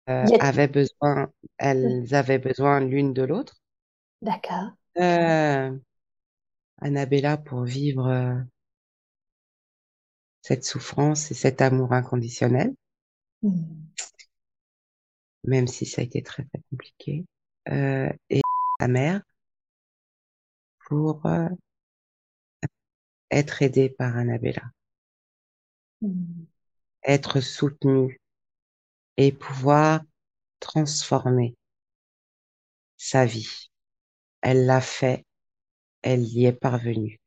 euh, 0.08 0.28
Y 0.28 0.34
a- 0.34 0.38
avaient 0.38 0.68
besoin, 0.68 1.32
elles 1.58 2.14
avaient 2.14 2.38
besoin 2.38 2.78
l'une 2.80 3.12
de 3.12 3.22
l'autre. 3.22 3.56
D'accord. 4.22 4.72
Euh, 4.98 5.78
Annabella 6.82 7.38
pour 7.38 7.64
vivre 7.64 8.08
euh, 8.08 8.34
cette 10.40 10.64
souffrance 10.64 11.32
et 11.32 11.34
cet 11.34 11.62
amour 11.62 11.92
inconditionnel, 11.94 12.74
Hmm. 13.42 13.92
même 15.44 15.66
si 15.68 15.86
ça 15.86 16.00
a 16.02 16.04
été 16.04 16.22
très 16.22 16.44
très 16.44 16.60
compliqué, 16.70 17.24
euh, 17.70 18.08
et 18.30 18.40
sa 18.80 18.88
mère 18.88 19.22
pour 20.92 21.24
euh, 21.26 21.48
être 23.32 23.62
aidée 23.62 23.88
par 23.88 24.16
Annabella, 24.16 24.62
Hmm. 26.00 26.44
être 27.04 27.38
soutenue 27.40 28.20
et 29.16 29.32
pouvoir 29.32 30.02
transformer 30.60 31.54
sa 32.96 33.26
vie. 33.26 33.68
Elle 34.42 34.66
l'a 34.66 34.80
fait, 34.80 35.24
elle 36.02 36.22
y 36.24 36.46
est 36.46 36.52
parvenue, 36.52 37.20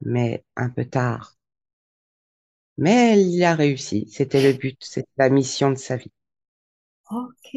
mais 0.00 0.44
un 0.56 0.70
peu 0.70 0.86
tard. 0.86 1.36
Mais 2.78 3.12
elle 3.12 3.26
y 3.28 3.44
a 3.44 3.54
réussi. 3.54 4.08
C'était 4.10 4.40
le 4.42 4.56
but, 4.56 4.78
c'était 4.82 5.06
la 5.18 5.28
mission 5.28 5.68
de 5.70 5.74
sa 5.76 5.96
vie. 5.98 6.10
Ok. 7.10 7.48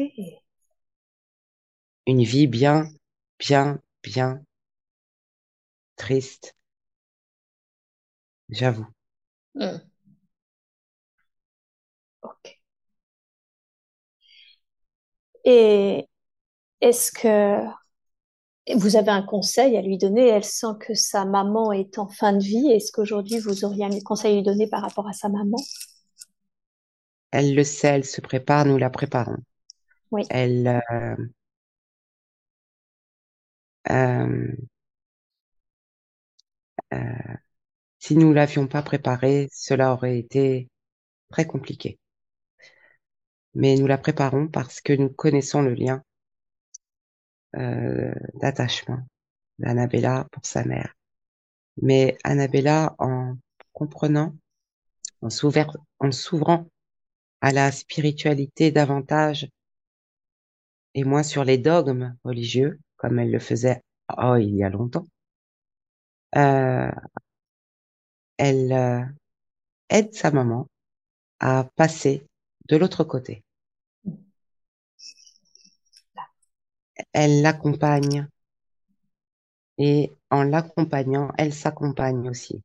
Une 2.06 2.22
vie 2.24 2.46
bien, 2.46 2.90
bien, 3.38 3.80
bien 4.02 4.42
triste, 6.00 6.56
j'avoue. 8.50 8.86
Hmm. 9.54 9.78
Ok. 12.22 12.60
Et 15.44 16.06
est-ce 16.80 17.12
que 17.12 17.62
vous 18.74 18.96
avez 18.96 19.10
un 19.10 19.20
conseil 19.22 19.76
à 19.76 19.82
lui 19.82 19.98
donner? 19.98 20.28
Elle 20.28 20.44
sent 20.44 20.74
que 20.80 20.94
sa 20.94 21.26
maman 21.26 21.72
est 21.72 21.98
en 21.98 22.08
fin 22.08 22.32
de 22.32 22.42
vie. 22.42 22.70
Est-ce 22.70 22.90
qu'aujourd'hui 22.90 23.38
vous 23.38 23.64
auriez 23.66 23.84
un 23.84 24.00
conseil 24.00 24.32
à 24.32 24.36
lui 24.36 24.42
donner 24.42 24.66
par 24.66 24.80
rapport 24.82 25.06
à 25.08 25.12
sa 25.12 25.28
maman? 25.28 25.58
Elle 27.32 27.56
le 27.56 27.64
sait, 27.64 27.88
elle 27.88 28.04
se 28.04 28.20
prépare, 28.20 28.66
nous 28.66 28.78
la 28.78 28.88
préparons. 28.90 29.38
Oui. 30.10 30.24
Elle, 30.30 30.82
euh, 30.92 31.16
euh, 33.90 34.56
si 37.98 38.16
nous 38.16 38.32
l'avions 38.32 38.66
pas 38.66 38.82
préparée, 38.82 39.48
cela 39.52 39.92
aurait 39.92 40.18
été 40.18 40.68
très 41.30 41.46
compliqué. 41.46 41.98
Mais 43.54 43.76
nous 43.76 43.86
la 43.86 43.98
préparons 43.98 44.48
parce 44.48 44.80
que 44.80 44.92
nous 44.92 45.10
connaissons 45.10 45.62
le 45.62 45.74
lien 45.74 46.02
euh, 47.56 48.14
d'attachement 48.34 49.06
d'Annabella 49.58 50.26
pour 50.32 50.46
sa 50.46 50.64
mère. 50.64 50.94
Mais 51.82 52.16
Annabella, 52.24 52.94
en 52.98 53.36
comprenant, 53.72 54.34
en 55.20 55.30
s'ouvrant 55.30 56.66
à 57.40 57.52
la 57.52 57.72
spiritualité 57.72 58.70
davantage 58.70 59.48
et 60.94 61.04
moins 61.04 61.22
sur 61.22 61.44
les 61.44 61.58
dogmes 61.58 62.16
religieux, 62.24 62.80
comme 62.96 63.18
elle 63.18 63.30
le 63.30 63.38
faisait 63.38 63.82
oh, 64.18 64.36
il 64.36 64.54
y 64.56 64.64
a 64.64 64.70
longtemps, 64.70 65.06
euh, 66.36 66.90
elle 68.36 68.72
euh, 68.72 69.04
aide 69.88 70.14
sa 70.14 70.30
maman 70.30 70.66
à 71.40 71.68
passer 71.76 72.26
de 72.68 72.76
l'autre 72.76 73.04
côté. 73.04 73.42
Elle 77.12 77.42
l'accompagne 77.42 78.28
et 79.78 80.12
en 80.30 80.42
l'accompagnant, 80.42 81.32
elle 81.38 81.54
s'accompagne 81.54 82.28
aussi. 82.28 82.62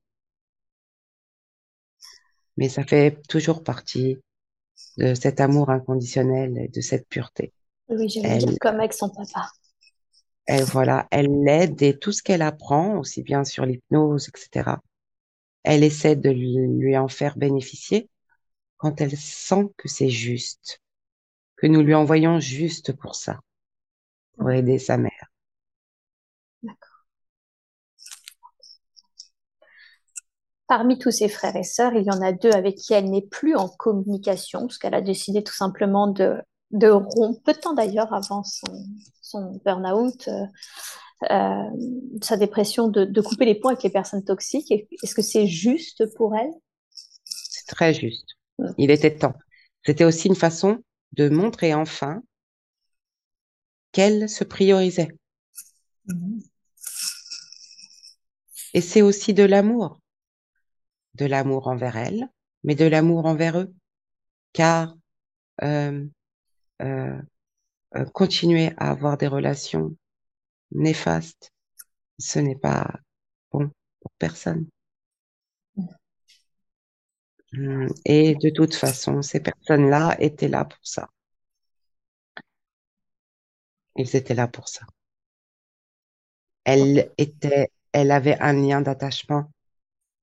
Mais 2.58 2.70
ça 2.70 2.84
fait 2.84 3.22
toujours 3.28 3.64
partie 3.64 4.18
de 4.98 5.14
cet 5.14 5.40
amour 5.40 5.70
inconditionnel 5.70 6.58
et 6.58 6.68
de 6.68 6.82
cette 6.82 7.08
pureté. 7.08 7.54
Oui, 7.90 8.10
j'allais 8.10 8.38
dire 8.38 8.50
Elle, 8.50 8.60
comme 8.60 8.80
avec 8.80 8.94
son 8.94 9.10
papa. 9.10 9.50
Elle, 10.45 10.63
voilà, 10.63 11.07
elle 11.11 11.43
l'aide 11.43 11.81
et 11.81 11.97
tout 11.97 12.11
ce 12.11 12.22
qu'elle 12.22 12.41
apprend, 12.41 12.97
aussi 12.97 13.23
bien 13.23 13.43
sur 13.43 13.65
l'hypnose, 13.65 14.30
etc., 14.30 14.77
elle 15.63 15.84
essaie 15.84 16.15
de 16.15 16.30
lui, 16.30 16.95
en 16.95 17.07
faire 17.07 17.38
bénéficier 17.38 18.09
quand 18.77 19.01
elle 19.01 19.17
sent 19.17 19.72
que 19.77 19.88
c'est 19.88 20.09
juste, 20.09 20.81
que 21.55 21.65
nous 21.65 21.81
lui 21.81 21.95
envoyons 21.95 22.39
juste 22.39 22.93
pour 22.93 23.15
ça, 23.15 23.39
pour 24.38 24.51
aider 24.51 24.77
sa 24.77 24.97
mère. 24.97 25.31
Parmi 30.67 30.99
tous 30.99 31.11
ses 31.11 31.30
frères 31.30 31.55
et 31.55 31.63
sœurs, 31.63 31.93
il 31.93 32.05
y 32.05 32.11
en 32.11 32.22
a 32.22 32.31
deux 32.31 32.51
avec 32.51 32.76
qui 32.76 32.93
elle 32.93 33.09
n'est 33.09 33.26
plus 33.26 33.55
en 33.55 33.69
communication, 33.69 34.61
parce 34.61 34.77
qu'elle 34.77 34.95
a 34.95 35.01
décidé 35.01 35.43
tout 35.43 35.53
simplement 35.53 36.07
de, 36.07 36.43
rompre, 36.72 37.41
peu 37.43 37.53
de 37.53 37.76
d'ailleurs 37.76 38.13
avant 38.13 38.43
son, 38.43 38.67
son 39.26 39.60
burn-out, 39.65 40.30
euh, 41.30 41.69
sa 42.22 42.38
dépression 42.38 42.88
de, 42.88 43.06
de, 43.06 43.22
couper 43.22 43.45
les 43.45 43.56
ponts 43.56 43.69
avec 43.69 43.84
les 43.84 43.89
personnes 43.89 44.23
toxiques. 44.23 44.72
Est-ce 44.72 45.15
que 45.15 45.22
c'est 45.22 45.47
juste 45.47 46.06
pour 46.15 46.35
elle? 46.35 46.52
C'est 47.23 47.65
très 47.65 47.93
juste. 47.93 48.35
Il 48.77 48.91
était 48.91 49.18
temps. 49.18 49.34
C'était 49.85 50.03
aussi 50.03 50.27
une 50.27 50.35
façon 50.35 50.84
de 51.14 51.30
montrer 51.30 51.73
enfin 51.73 52.22
qu'elle 53.91 54.30
se 54.30 54.43
priorisait. 54.43 55.10
Mm. 56.06 56.39
Et 58.73 58.81
c'est 58.81 59.02
aussi 59.02 59.34
de 59.34 59.43
l'amour. 59.43 60.02
De 61.15 61.26
l'amour 61.26 61.68
envers 61.68 61.95
elle, 61.95 62.27
mais 62.64 62.76
de 62.76 62.85
l'amour 62.85 63.26
envers 63.26 63.57
eux. 63.57 63.73
Car 64.53 64.95
euh, 65.64 66.06
euh, 66.81 67.22
euh, 67.97 68.05
continuer 68.05 68.72
à 68.77 68.91
avoir 68.91 69.17
des 69.17 69.27
relations 69.27 69.95
néfastes, 70.72 71.51
ce 72.19 72.39
n'est 72.39 72.57
pas 72.57 72.99
bon 73.51 73.72
pour 74.01 74.11
personne. 74.19 74.67
Mm. 77.53 77.88
Et 78.05 78.35
de 78.35 78.49
toute 78.49 78.76
façon, 78.76 79.22
ces 79.22 79.39
personnes-là 79.39 80.15
étaient 80.19 80.47
là 80.47 80.65
pour 80.65 80.80
ça. 80.84 81.09
Ils 83.97 84.15
étaient 84.15 84.35
là 84.35 84.47
pour 84.47 84.67
ça. 84.69 84.85
Elle 86.65 87.11
avait 87.93 88.39
un 88.39 88.53
lien 88.53 88.81
d'attachement 88.81 89.51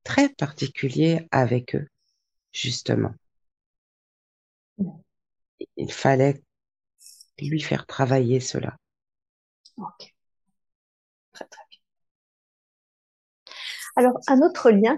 très 0.05 0.29
particulier 0.29 1.27
avec 1.31 1.75
eux, 1.75 1.89
justement. 2.53 3.15
Il 5.77 5.93
fallait 5.93 6.43
lui 7.49 7.61
faire 7.61 7.87
travailler 7.87 8.41
cela. 8.41 8.77
Ok. 9.77 10.15
Très, 11.33 11.45
très 11.47 11.65
bien. 11.71 11.81
Alors, 13.97 14.15
un 14.29 14.41
autre 14.41 14.71
lien 14.71 14.97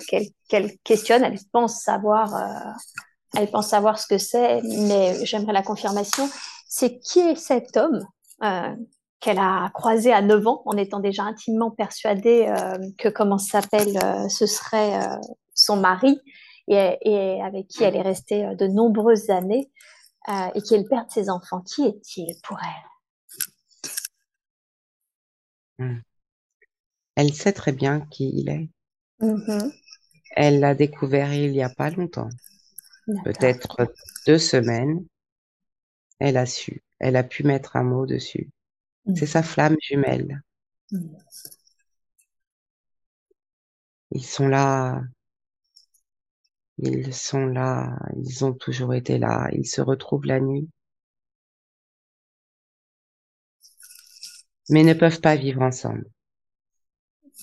qu'elle 0.49 0.79
questionne, 0.85 1.25
elle 1.25 1.39
pense 1.53 1.81
savoir, 1.81 2.35
euh, 2.37 2.71
elle 3.37 3.51
pense 3.51 3.69
savoir 3.69 3.99
ce 3.99 4.07
que 4.07 4.19
c'est, 4.19 4.63
mais 4.63 5.25
j'aimerais 5.25 5.53
la 5.53 5.63
confirmation, 5.63 6.29
c'est 6.69 6.99
qui 7.01 7.21
est 7.21 7.37
cet 7.37 7.77
homme 7.77 8.07
euh, 8.43 8.75
qu'elle 9.21 9.39
a 9.39 9.71
croisé 9.75 10.13
à 10.13 10.23
9 10.23 10.47
ans 10.47 10.63
en 10.67 10.77
étant 10.77 11.01
déjà 11.01 11.25
intimement 11.25 11.71
persuadée 11.71 12.47
euh, 12.49 12.79
que, 12.99 13.09
comment 13.09 13.39
s'appelle, 13.39 13.99
ce 14.29 14.47
serait 14.47 15.01
son 15.55 15.77
mari 15.77 16.21
et, 16.69 17.41
avec 17.43 17.69
qui 17.69 17.83
elle 17.85 17.97
est 17.97 18.03
restée 18.03 18.55
de 18.55 18.67
nombreuses 18.67 19.31
années 19.31 19.71
et 20.29 20.63
qui 20.63 20.75
est 20.75 20.79
le 20.79 20.89
père 20.89 21.07
de 21.07 21.11
ses 21.11 21.29
enfants. 21.31 21.61
Qui 21.61 21.87
est-il 21.87 22.35
pour 22.43 22.59
elle? 22.63 22.91
Hmm. 25.87 26.01
Elle 27.17 27.33
sait 27.33 27.53
très 27.53 27.73
bien 27.73 28.01
qui 28.01 28.31
il 28.35 28.49
est. 28.49 28.71
Mm-hmm. 29.21 29.73
Elle 30.37 30.61
l'a 30.61 30.75
découvert 30.75 31.33
il 31.33 31.53
n'y 31.53 31.63
a 31.63 31.69
pas 31.69 31.91
longtemps. 31.91 32.29
Peut-être 33.25 33.93
deux 34.27 34.39
semaines. 34.39 35.07
Elle 36.19 36.37
a 36.37 36.47
su. 36.47 36.83
Elle 36.99 37.17
a 37.17 37.23
pu 37.25 37.45
mettre 37.45 37.77
un 37.77 37.83
mot 37.83 38.07
dessus. 38.07 38.51
C'est 39.15 39.27
sa 39.27 39.43
flamme 39.43 39.77
jumelle. 39.81 40.41
Ils 44.11 44.25
sont 44.25 44.49
là. 44.49 45.03
Ils 46.79 47.13
sont 47.13 47.47
là. 47.47 47.99
Ils 48.17 48.45
ont 48.45 48.53
toujours 48.53 48.95
été 48.95 49.19
là. 49.19 49.49
Ils 49.53 49.67
se 49.67 49.81
retrouvent 49.81 50.27
la 50.27 50.39
nuit. 50.39 50.69
Mais 54.69 54.83
ne 54.83 54.93
peuvent 54.93 55.23
pas 55.23 55.37
vivre 55.37 55.63
ensemble. 55.63 56.05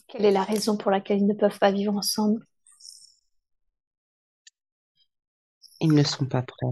Quelle 0.07 0.25
est 0.25 0.31
la 0.31 0.43
raison 0.43 0.77
pour 0.77 0.91
laquelle 0.91 1.19
ils 1.19 1.27
ne 1.27 1.33
peuvent 1.33 1.59
pas 1.59 1.71
vivre 1.71 1.95
ensemble? 1.95 2.45
Ils 5.81 5.93
ne 5.93 6.03
sont 6.03 6.25
pas 6.25 6.43
prêts. 6.43 6.71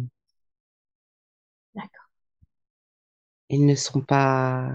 D'accord 1.74 2.10
ils 3.50 3.66
ne 3.66 3.76
sont 3.76 4.02
pas 4.02 4.72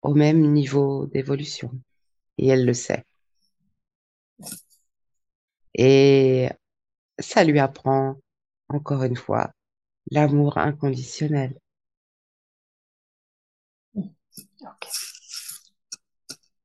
au 0.00 0.14
même 0.14 0.52
niveau 0.52 1.06
d'évolution. 1.06 1.70
Et 2.38 2.48
elle 2.48 2.66
le 2.66 2.74
sait. 2.74 3.04
Et 5.76 6.48
ça 7.18 7.44
lui 7.44 7.58
apprend, 7.60 8.16
encore 8.68 9.04
une 9.04 9.16
fois, 9.16 9.52
l'amour 10.10 10.58
inconditionnel. 10.58 11.58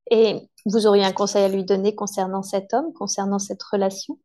Et 0.10 0.50
vous 0.66 0.88
auriez 0.88 1.06
un 1.06 1.12
conseil 1.12 1.44
à 1.44 1.50
lui 1.50 1.64
donner 1.64 1.94
concernant 1.96 2.42
cet 2.42 2.74
homme, 2.74 2.94
concernant 2.94 3.40
cette 3.40 3.64
relation? 3.64 4.18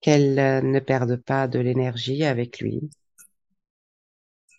Qu'elle 0.00 0.34
ne 0.70 0.80
perde 0.80 1.16
pas 1.16 1.48
de 1.48 1.58
l'énergie 1.58 2.24
avec 2.24 2.60
lui, 2.60 2.90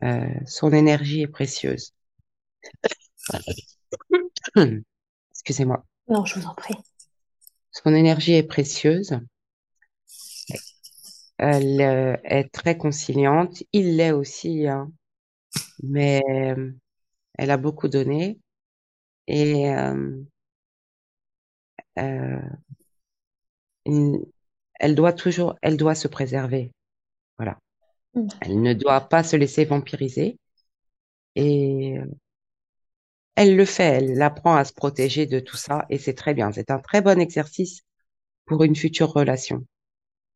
euh, 0.04 0.28
son 0.48 0.72
énergie 0.72 1.22
est 1.22 1.28
précieuse. 1.28 1.94
Excusez-moi. 5.32 5.84
Non, 6.08 6.26
je 6.26 6.40
vous 6.40 6.48
en 6.48 6.56
prie. 6.56 6.76
Son 7.72 7.94
énergie 7.94 8.34
est 8.34 8.44
précieuse. 8.44 9.20
Elle 11.38 11.82
euh, 11.82 12.18
est 12.24 12.52
très 12.52 12.78
conciliante. 12.78 13.64
Il 13.74 13.98
l'est 13.98 14.12
aussi, 14.12 14.68
hein. 14.68 14.92
mais 15.84 16.22
euh, 16.30 16.72
elle 17.38 17.52
a 17.52 17.58
beaucoup 17.58 17.88
donné 17.88 18.40
et 19.28 19.64
elle 24.80 24.96
doit 24.96 25.14
toujours, 25.14 25.56
elle 25.62 25.78
doit 25.78 25.96
se 25.96 26.08
préserver. 26.08 26.72
Voilà. 27.38 27.58
Mm. 28.14 28.28
Elle 28.42 28.62
ne 28.62 28.74
doit 28.74 29.02
pas 29.02 29.24
se 29.24 29.36
laisser 29.36 29.66
vampiriser. 29.66 30.38
Et 31.36 31.98
elle 33.36 33.56
le 33.56 33.66
fait, 33.66 33.84
elle 33.84 34.22
apprend 34.22 34.56
à 34.56 34.66
se 34.66 34.74
protéger 34.74 35.26
de 35.26 35.40
tout 35.40 35.58
ça 35.58 35.86
et 35.90 35.98
c'est 35.98 36.14
très 36.14 36.34
bien. 36.34 36.52
C'est 36.52 36.72
un 36.72 36.80
très 36.80 37.02
bon 37.02 37.20
exercice 37.20 37.84
pour 38.46 38.64
une 38.64 38.76
future 38.76 39.12
relation. 39.12 39.66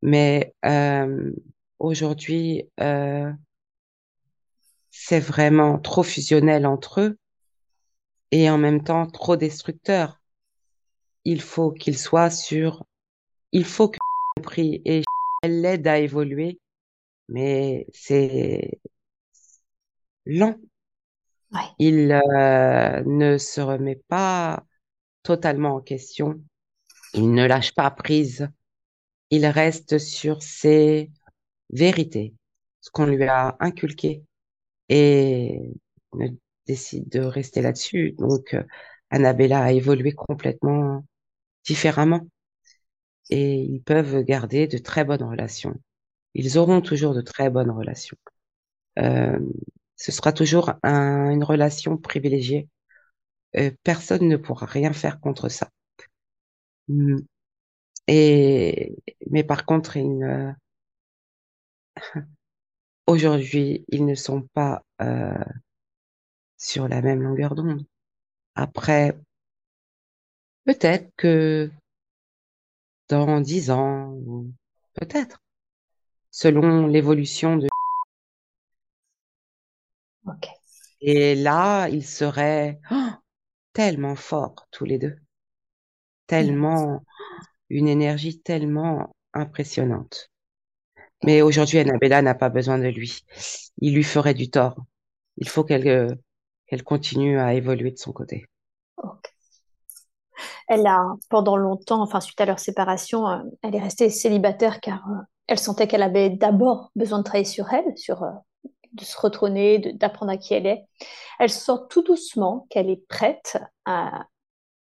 Mais 0.01 0.53
euh, 0.65 1.31
aujourd'hui, 1.79 2.69
euh, 2.79 3.31
c'est 4.91 5.19
vraiment 5.19 5.79
trop 5.79 6.03
fusionnel 6.03 6.65
entre 6.65 7.01
eux 7.01 7.17
et 8.31 8.49
en 8.49 8.57
même 8.57 8.83
temps 8.83 9.07
trop 9.07 9.35
destructeur. 9.35 10.21
Il 11.25 11.41
faut 11.41 11.71
qu'il 11.71 11.97
soit 11.97 12.29
sur, 12.29 12.85
il 13.51 13.65
faut 13.65 13.89
que 13.89 13.97
prie 14.43 14.81
et 14.85 15.03
elle 15.43 15.61
l'aide 15.61 15.87
à 15.87 15.97
évoluer 15.99 16.59
mais 17.27 17.87
c'est 17.93 18.79
lent. 20.25 20.55
Il 21.79 22.11
euh, 22.11 23.03
ne 23.05 23.37
se 23.37 23.61
remet 23.61 24.01
pas 24.07 24.63
totalement 25.23 25.75
en 25.75 25.81
question. 25.81 26.41
Il 27.13 27.31
ne 27.33 27.45
lâche 27.45 27.73
pas 27.73 27.91
prise. 27.91 28.49
Il 29.29 29.45
reste 29.45 29.97
sur 29.97 30.43
ses 30.43 31.11
vérités, 31.71 32.33
ce 32.81 32.89
qu'on 32.91 33.05
lui 33.05 33.23
a 33.23 33.57
inculqué, 33.59 34.23
et 34.89 35.73
ne 36.13 36.27
décide 36.67 37.09
de 37.09 37.19
rester 37.21 37.61
là-dessus. 37.61 38.13
Donc, 38.19 38.53
euh, 38.53 38.63
Annabella 39.09 39.63
a 39.63 39.71
évolué 39.71 40.13
complètement 40.13 41.05
différemment. 41.65 42.27
Et 43.29 43.55
ils 43.55 43.81
peuvent 43.81 44.23
garder 44.23 44.67
de 44.67 44.77
très 44.77 45.03
bonnes 45.03 45.23
relations 45.23 45.75
ils 46.35 46.57
auront 46.57 46.81
toujours 46.81 47.15
de 47.15 47.21
très 47.21 47.49
bonnes 47.49 47.71
relations. 47.71 48.17
Euh, 48.99 49.39
ce 49.97 50.11
sera 50.11 50.33
toujours 50.33 50.71
une 50.83 51.43
relation 51.43 51.97
privilégiée. 51.97 52.67
Euh, 53.57 53.71
personne 53.83 54.27
ne 54.27 54.37
pourra 54.37 54.65
rien 54.65 54.93
faire 54.93 55.19
contre 55.19 55.49
ça. 55.49 55.69
Mm. 56.87 57.19
Et 58.07 58.95
mais 59.31 59.43
par 59.43 59.65
contre, 59.65 59.97
aujourd'hui, 63.07 63.85
ils 63.89 64.05
ne 64.05 64.15
sont 64.15 64.43
pas 64.53 64.81
euh, 65.01 65.33
sur 66.57 66.87
la 66.87 67.01
même 67.01 67.21
longueur 67.21 67.55
d'onde. 67.55 67.85
Après, 68.55 69.17
peut-être 70.65 71.09
que 71.17 71.69
dans 73.09 73.39
dix 73.41 73.71
ans, 73.71 74.17
peut-être, 74.93 75.41
selon 76.31 76.87
l'évolution 76.87 77.57
de. 77.57 77.67
Et 81.01 81.35
là, 81.35 81.87
ils 81.89 82.05
seraient 82.05 82.79
oh, 82.91 83.09
tellement 83.73 84.15
forts 84.15 84.67
tous 84.71 84.85
les 84.85 84.97
deux, 84.97 85.15
tellement 86.27 87.03
une 87.69 87.87
énergie 87.87 88.41
tellement 88.41 89.15
impressionnante. 89.33 90.31
Mais 91.23 91.41
aujourd'hui, 91.41 91.79
Annabella 91.79 92.21
n'a 92.21 92.35
pas 92.35 92.49
besoin 92.49 92.77
de 92.77 92.87
lui. 92.87 93.21
Il 93.79 93.95
lui 93.95 94.03
ferait 94.03 94.33
du 94.33 94.49
tort. 94.49 94.77
Il 95.37 95.49
faut 95.49 95.63
qu'elle 95.63 96.17
qu'elle 96.67 96.83
continue 96.83 97.39
à 97.39 97.53
évoluer 97.53 97.91
de 97.91 97.97
son 97.97 98.11
côté. 98.11 98.45
Elle 100.67 100.87
a, 100.87 101.13
pendant 101.29 101.57
longtemps, 101.57 102.01
enfin 102.01 102.19
suite 102.19 102.41
à 102.41 102.45
leur 102.45 102.59
séparation, 102.59 103.27
euh, 103.27 103.37
elle 103.61 103.75
est 103.75 103.81
restée 103.81 104.09
célibataire 104.09 104.81
car 104.81 105.07
euh, 105.09 105.21
elle 105.47 105.59
sentait 105.59 105.87
qu'elle 105.87 106.01
avait 106.01 106.31
d'abord 106.31 106.91
besoin 106.95 107.19
de 107.19 107.23
travailler 107.23 107.45
sur 107.45 107.71
elle, 107.71 107.95
sur 107.97 108.23
euh, 108.23 108.31
de 108.95 109.03
se 109.05 109.19
retrôner, 109.19 109.79
de- 109.79 109.91
d'apprendre 109.91 110.31
à 110.31 110.37
qui 110.37 110.53
elle 110.53 110.65
est. 110.65 110.85
Elle 111.39 111.49
sent 111.49 111.79
tout 111.89 112.01
doucement 112.03 112.67
qu'elle 112.69 112.89
est 112.89 113.07
prête 113.07 113.57
à 113.85 114.25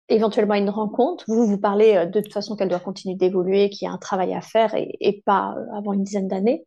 éventuellement 0.09 0.55
une 0.55 0.69
rencontre. 0.69 1.23
Vous, 1.27 1.45
vous 1.47 1.57
parlez 1.57 1.95
euh, 1.95 2.05
de 2.05 2.21
toute 2.21 2.33
façon 2.33 2.55
qu'elle 2.55 2.69
doit 2.69 2.79
continuer 2.79 3.15
d'évoluer, 3.15 3.69
qu'il 3.69 3.85
y 3.87 3.89
a 3.89 3.93
un 3.93 3.97
travail 3.97 4.33
à 4.33 4.41
faire 4.41 4.75
et, 4.75 5.23
pas 5.25 5.55
euh, 5.57 5.77
avant 5.77 5.93
une 5.93 6.03
dizaine 6.03 6.27
d'années. 6.27 6.65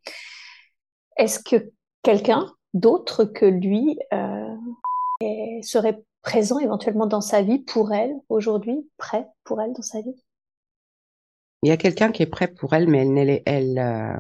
Est-ce 1.16 1.38
que 1.38 1.70
quelqu'un 2.02 2.52
d'autre 2.74 3.24
que 3.24 3.46
lui 3.46 3.98
euh, 4.12 4.54
serait 5.62 6.02
présent 6.22 6.58
éventuellement 6.58 7.06
dans 7.06 7.20
sa 7.20 7.42
vie 7.42 7.60
pour 7.60 7.92
elle 7.92 8.14
aujourd'hui, 8.28 8.88
prêt 8.96 9.26
pour 9.44 9.60
elle 9.60 9.72
dans 9.72 9.82
sa 9.82 10.00
vie? 10.00 10.16
Il 11.62 11.68
y 11.68 11.72
a 11.72 11.76
quelqu'un 11.76 12.12
qui 12.12 12.22
est 12.22 12.26
prêt 12.26 12.48
pour 12.48 12.74
elle, 12.74 12.88
mais 12.88 12.98
elle, 12.98 13.12
n'est- 13.12 13.42
elle, 13.46 13.78
euh, 13.78 14.16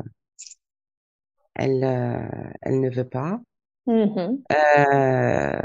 elle, 1.56 1.84
euh, 1.84 2.50
elle 2.62 2.80
ne 2.80 2.90
veut 2.90 3.08
pas. 3.08 3.40
Mhm. 3.86 4.44
Euh, 4.52 5.60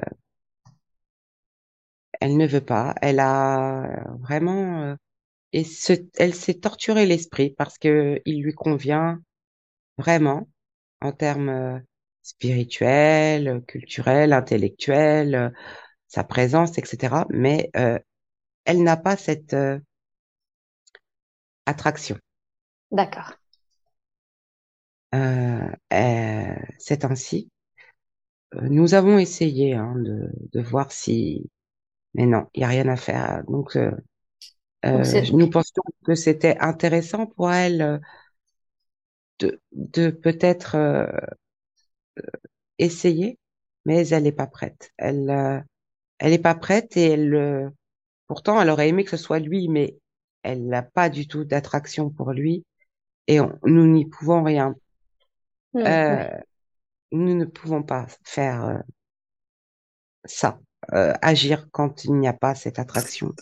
elle 2.19 2.37
ne 2.37 2.47
veut 2.47 2.61
pas. 2.61 2.93
Elle 3.01 3.19
a 3.19 4.05
vraiment, 4.19 4.81
euh, 4.83 4.95
et 5.53 5.65
elle 6.17 6.35
s'est 6.35 6.59
torturé 6.59 7.05
l'esprit 7.05 7.51
parce 7.57 7.77
que 7.77 8.21
il 8.25 8.43
lui 8.43 8.53
convient 8.53 9.21
vraiment 9.97 10.49
en 11.01 11.13
termes 11.13 11.83
spirituels, 12.23 13.63
culturels, 13.67 14.33
intellectuels, 14.33 15.53
sa 16.07 16.23
présence, 16.23 16.77
etc. 16.77 17.27
Mais 17.29 17.71
euh, 17.77 17.99
elle 18.65 18.83
n'a 18.83 18.97
pas 18.97 19.17
cette 19.17 19.55
attraction. 21.65 22.17
D'accord. 22.91 23.40
Euh, 25.13 25.69
euh, 25.93 26.55
c'est 26.79 27.05
ainsi. 27.05 27.49
Euh, 28.55 28.61
Nous 28.69 28.93
avons 28.93 29.17
essayé 29.19 29.73
hein, 29.75 29.93
de, 29.97 30.29
de 30.53 30.61
voir 30.61 30.91
si, 30.91 31.49
mais 32.15 32.25
non, 32.27 32.47
il 32.55 32.59
n'y 32.61 32.65
a 32.65 32.69
rien 32.69 32.89
à 32.89 32.97
faire. 32.97 33.43
Donc, 33.47 33.77
euh, 33.77 33.91
Donc 34.87 35.13
euh, 35.15 35.25
nous 35.31 35.49
pensions 35.49 35.83
que 36.05 36.15
c'était 36.15 36.57
intéressant 36.59 37.27
pour 37.27 37.51
elle 37.51 38.01
de, 39.39 39.59
de 39.73 40.09
peut-être 40.09 40.75
euh, 40.75 41.05
essayer, 42.77 43.39
mais 43.85 44.07
elle 44.09 44.23
n'est 44.23 44.31
pas 44.31 44.47
prête. 44.47 44.91
Elle, 44.97 45.29
euh, 45.29 45.59
elle 46.19 46.31
n'est 46.31 46.39
pas 46.39 46.55
prête 46.55 46.97
et 46.97 47.11
elle, 47.11 47.71
pourtant, 48.27 48.61
elle 48.61 48.69
aurait 48.69 48.89
aimé 48.89 49.03
que 49.03 49.11
ce 49.11 49.17
soit 49.17 49.39
lui, 49.39 49.67
mais 49.69 49.97
elle 50.43 50.67
n'a 50.67 50.83
pas 50.83 51.09
du 51.09 51.27
tout 51.27 51.45
d'attraction 51.45 52.09
pour 52.09 52.31
lui 52.33 52.65
et 53.27 53.41
on- 53.41 53.59
nous 53.65 53.87
n'y 53.87 54.05
pouvons 54.07 54.43
rien. 54.43 54.75
Mhm, 55.73 55.85
Euh, 55.85 56.39
nous 57.11 57.35
ne 57.35 57.45
pouvons 57.45 57.83
pas 57.83 58.07
faire 58.23 58.65
euh, 58.65 58.79
ça, 60.25 60.59
euh, 60.93 61.13
agir 61.21 61.67
quand 61.71 62.03
il 62.05 62.13
n'y 62.13 62.27
a 62.27 62.33
pas 62.33 62.55
cette 62.55 62.79
attraction. 62.79 63.33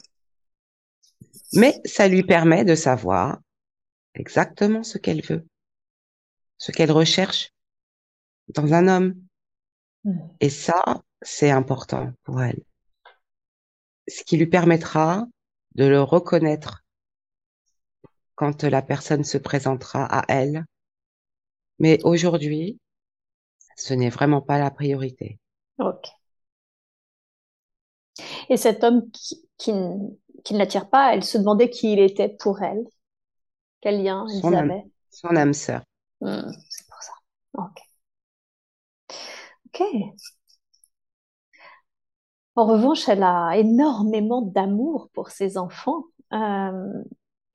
Mais 1.54 1.80
ça 1.86 2.08
lui 2.08 2.24
permet 2.24 2.64
de 2.64 2.76
savoir 2.76 3.40
exactement 4.14 4.84
ce 4.84 4.98
qu'elle 4.98 5.26
veut, 5.26 5.46
ce 6.58 6.72
qu'elle 6.72 6.92
recherche 6.92 7.52
dans 8.50 8.74
un 8.74 8.88
homme. 8.88 9.16
Mhm. 10.04 10.30
Et 10.40 10.50
ça, 10.50 11.02
c'est 11.22 11.52
important 11.52 12.12
pour 12.24 12.42
elle. 12.42 12.62
Ce 14.08 14.24
qui 14.24 14.38
lui 14.38 14.48
permettra 14.48 15.26
de 15.76 15.86
le 15.86 16.02
reconnaître 16.02 16.84
quand 18.36 18.64
la 18.64 18.82
personne 18.82 19.24
se 19.24 19.38
présentera 19.38 20.06
à 20.06 20.24
elle. 20.30 20.66
Mais 21.80 22.00
aujourd'hui, 22.04 22.80
ce 23.76 23.94
n'est 23.94 24.10
vraiment 24.10 24.42
pas 24.42 24.60
la 24.60 24.72
priorité. 24.72 25.40
Ok. 25.80 26.08
Et 28.50 28.58
cet 28.58 28.84
homme 28.84 29.10
qui, 29.12 29.48
qui, 29.58 29.74
ne 29.74 30.58
l'attire 30.58 30.90
pas, 30.90 31.14
elle 31.14 31.24
se 31.24 31.38
demandait 31.38 31.70
qui 31.70 31.94
il 31.94 32.00
était 32.00 32.30
pour 32.30 32.62
elle. 32.62 32.84
Quel 33.82 34.04
lien 34.04 34.26
ils 34.30 34.42
Son 34.42 34.54
âme, 34.54 34.84
son 35.10 35.36
âme 35.36 35.54
sœur. 35.54 35.84
Hmm, 36.22 36.52
c'est 36.70 36.88
pour 36.88 37.02
ça. 37.02 37.14
Ok. 37.54 37.82
Ok. 39.68 39.82
En 42.56 42.66
revanche, 42.66 43.08
elle 43.08 43.24
a 43.24 43.56
énormément 43.58 44.42
d'amour 44.42 45.10
pour 45.14 45.30
ses 45.30 45.58
enfants. 45.58 46.04
Euh, 46.34 47.04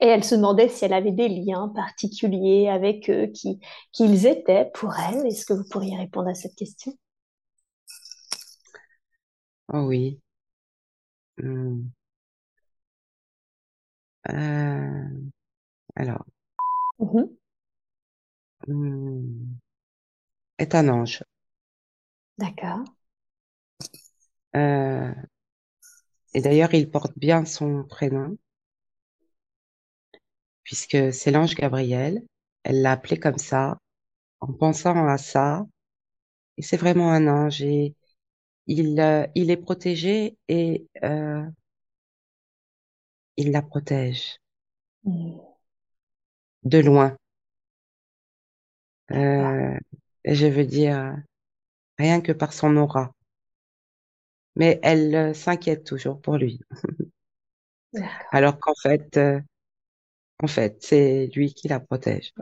et 0.04 0.08
elle 0.08 0.24
se 0.24 0.36
demandait 0.36 0.68
si 0.68 0.84
elle 0.86 0.92
avait 0.94 1.12
des 1.12 1.28
liens 1.28 1.68
particuliers 1.74 2.68
avec 2.68 3.10
eux, 3.10 3.28
qui, 3.28 3.60
qui 3.92 4.04
ils 4.04 4.26
étaient 4.26 4.70
pour 4.74 4.94
elle. 4.98 5.26
Est-ce 5.26 5.46
que 5.46 5.54
vous 5.54 5.68
pourriez 5.70 5.96
répondre 5.96 6.28
à 6.28 6.34
cette 6.34 6.54
question? 6.56 6.92
Oh 9.68 9.86
oui. 9.88 10.20
Hmm. 11.38 11.94
Euh, 14.28 15.08
alors, 15.96 16.26
Mhm. 16.98 17.36
hmm, 18.66 19.56
est 20.58 20.74
un 20.74 20.88
ange. 20.88 21.22
D'accord. 22.38 22.84
Euh, 24.56 25.12
et 26.34 26.42
d'ailleurs, 26.42 26.74
il 26.74 26.90
porte 26.90 27.18
bien 27.18 27.46
son 27.46 27.82
prénom, 27.82 28.36
puisque 30.64 31.12
c'est 31.12 31.30
l'ange 31.30 31.54
Gabriel. 31.54 32.22
Elle 32.64 32.82
l'a 32.82 32.92
appelé 32.92 33.18
comme 33.18 33.38
ça, 33.38 33.78
en 34.40 34.52
pensant 34.52 35.06
à 35.08 35.18
ça. 35.18 35.66
Et 36.58 36.62
c'est 36.62 36.76
vraiment 36.78 37.12
un 37.12 37.28
ange. 37.28 37.62
Et 37.62 37.94
il, 38.68 39.00
euh, 39.00 39.26
il 39.36 39.50
est 39.52 39.56
protégé 39.58 40.38
et 40.48 40.86
euh, 41.04 41.44
il 43.36 43.52
la 43.52 43.62
protège 43.62 44.40
Hmm, 45.04 45.38
de 46.64 46.78
loin. 46.82 47.16
Euh, 49.12 49.78
je 50.26 50.46
veux 50.46 50.64
dire, 50.66 51.16
rien 51.98 52.20
que 52.22 52.32
par 52.32 52.52
son 52.54 52.76
aura. 52.78 53.12
Mais 54.56 54.80
elle 54.82 55.32
s'inquiète 55.36 55.84
toujours 55.84 56.20
pour 56.20 56.36
lui. 56.38 56.58
Alors 58.32 58.58
qu'en 58.58 58.74
fait, 58.74 59.18
en 60.42 60.46
fait, 60.46 60.76
c'est 60.80 61.28
lui 61.34 61.54
qui 61.54 61.68
la 61.68 61.80
protège. 61.80 62.32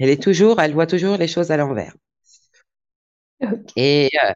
Elle 0.00 0.08
est 0.10 0.20
toujours, 0.20 0.60
elle 0.60 0.72
voit 0.72 0.88
toujours 0.88 1.16
les 1.16 1.28
choses 1.28 1.52
à 1.52 1.56
l'envers. 1.56 1.94
Ok. 3.40 3.72
Et, 3.76 4.10
euh, 4.24 4.32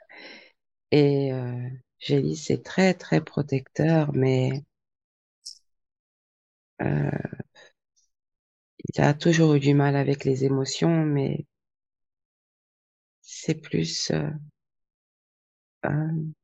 et 0.92 1.32
euh, 1.32 1.68
Gélie, 2.00 2.36
c'est 2.36 2.62
très, 2.62 2.94
très 2.94 3.20
protecteur, 3.22 4.12
mais 4.14 4.64
euh, 6.82 7.34
il 8.94 9.02
a 9.02 9.12
toujours 9.12 9.52
eu 9.52 9.60
du 9.60 9.74
mal 9.74 9.94
avec 9.94 10.24
les 10.24 10.46
émotions, 10.46 11.04
mais 11.04 11.44
c'est 13.22 13.56
plus, 13.60 14.12
euh, 14.12 14.30
euh, 15.86 16.34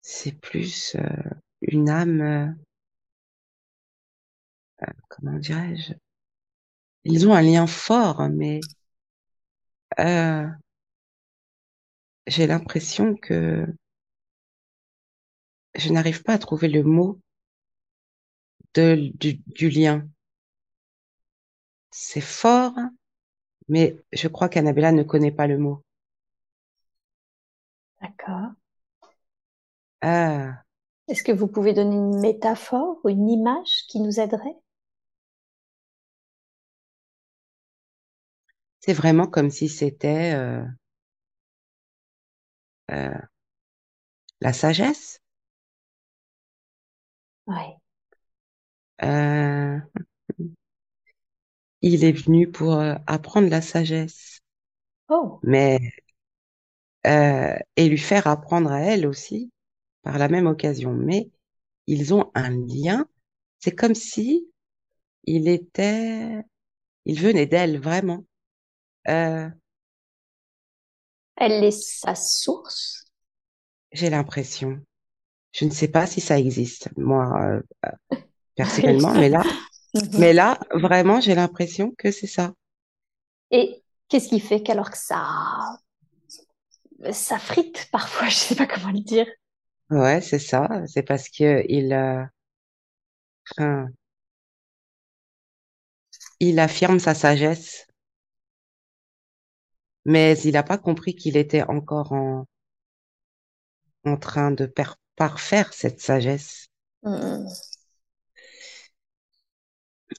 c'est 0.00 0.32
plus 0.40 0.96
euh, 0.96 1.30
une 1.62 1.88
âme, 1.88 2.56
euh, 4.82 4.86
comment 5.08 5.38
dirais-je? 5.38 5.92
Ils 7.02 7.26
ont 7.26 7.34
un 7.34 7.42
lien 7.42 7.66
fort, 7.66 8.28
mais 8.28 8.60
euh, 9.98 10.48
j'ai 12.28 12.46
l'impression 12.46 13.16
que 13.16 13.66
je 15.76 15.90
n'arrive 15.94 16.22
pas 16.24 16.34
à 16.34 16.38
trouver 16.38 16.68
le 16.68 16.82
mot 16.82 17.20
de, 18.74 19.12
du, 19.18 19.42
du 19.46 19.68
lien. 19.70 20.08
C'est 21.90 22.22
fort, 22.22 22.72
mais 23.68 23.96
je 24.12 24.28
crois 24.28 24.48
qu'Annabella 24.48 24.92
ne 24.92 25.02
connaît 25.04 25.32
pas 25.32 25.46
le 25.46 25.58
mot. 25.58 25.82
D'accord. 28.00 28.54
Ah, 30.00 30.64
Est-ce 31.08 31.22
que 31.22 31.32
vous 31.32 31.48
pouvez 31.48 31.74
donner 31.74 31.96
une 31.96 32.20
métaphore 32.20 32.98
ou 33.04 33.10
une 33.10 33.28
image 33.28 33.84
qui 33.88 34.00
nous 34.00 34.20
aiderait? 34.20 34.56
C'est 38.80 38.92
vraiment 38.92 39.26
comme 39.28 39.50
si 39.50 39.68
c'était 39.68 40.32
euh, 40.34 40.64
euh, 42.90 43.28
la 44.40 44.52
sagesse? 44.52 45.20
Oui. 47.46 47.78
Euh, 49.02 49.80
il 51.82 52.04
est 52.04 52.12
venu 52.12 52.48
pour 52.50 52.74
euh, 52.74 52.94
apprendre 53.08 53.48
la 53.48 53.60
sagesse, 53.60 54.40
Oh, 55.10 55.42
mais 55.42 55.78
euh, 57.06 57.56
et 57.76 57.88
lui 57.88 57.98
faire 57.98 58.26
apprendre 58.26 58.70
à 58.72 58.80
elle 58.80 59.06
aussi 59.06 59.50
par 60.02 60.18
la 60.18 60.28
même 60.28 60.46
occasion. 60.46 60.92
Mais 60.94 61.30
ils 61.88 62.14
ont 62.14 62.32
un 62.36 62.50
lien. 62.50 63.08
C'est 63.60 63.74
comme 63.76 63.94
si 63.96 64.50
il 65.24 65.48
était, 65.48 66.42
il 67.06 67.20
venait 67.20 67.46
d'elle 67.46 67.80
vraiment. 67.80 68.24
Euh, 69.08 69.50
Elle 71.36 71.64
est 71.64 71.70
sa 71.70 72.14
source? 72.14 73.06
j'ai 73.92 74.10
l'impression. 74.10 74.80
Je 75.52 75.64
ne 75.66 75.70
sais 75.70 75.88
pas 75.88 76.06
si 76.06 76.20
ça 76.22 76.38
existe, 76.38 76.90
moi, 76.96 77.40
euh, 77.42 77.62
personnellement, 78.56 79.14
mais 79.14 79.28
là, 79.28 79.46
Mhm. 79.94 80.10
mais 80.18 80.32
là, 80.34 80.60
vraiment, 80.72 81.20
j'ai 81.20 81.34
l'impression 81.36 81.92
que 81.98 82.10
c'est 82.12 82.26
ça. 82.28 82.54
Et 83.50 83.82
qu'est-ce 84.08 84.28
qui 84.30 84.40
fait 84.40 84.62
qu'alors 84.62 84.90
que 84.90 84.96
ça, 84.98 85.78
ça 87.12 87.38
frite 87.40 87.88
parfois, 87.90 88.28
je 88.28 88.34
sais 88.36 88.54
pas 88.56 88.66
comment 88.66 88.92
le 88.92 89.00
dire. 89.00 89.26
Ouais, 89.90 90.20
c'est 90.22 90.38
ça. 90.38 90.66
C'est 90.86 91.02
parce 91.02 91.28
que 91.28 91.62
il, 91.68 91.92
euh, 91.92 92.24
il 96.40 96.58
affirme 96.60 96.98
sa 96.98 97.14
sagesse, 97.14 97.86
mais 100.08 100.36
il 100.40 100.54
n'a 100.54 100.64
pas 100.64 100.78
compris 100.78 101.14
qu'il 101.14 101.36
était 101.36 101.62
encore 101.62 102.12
en, 102.12 102.46
en 104.02 104.16
train 104.16 104.50
de 104.50 104.66
parfaire 105.14 105.72
cette 105.72 106.00
sagesse. 106.00 106.66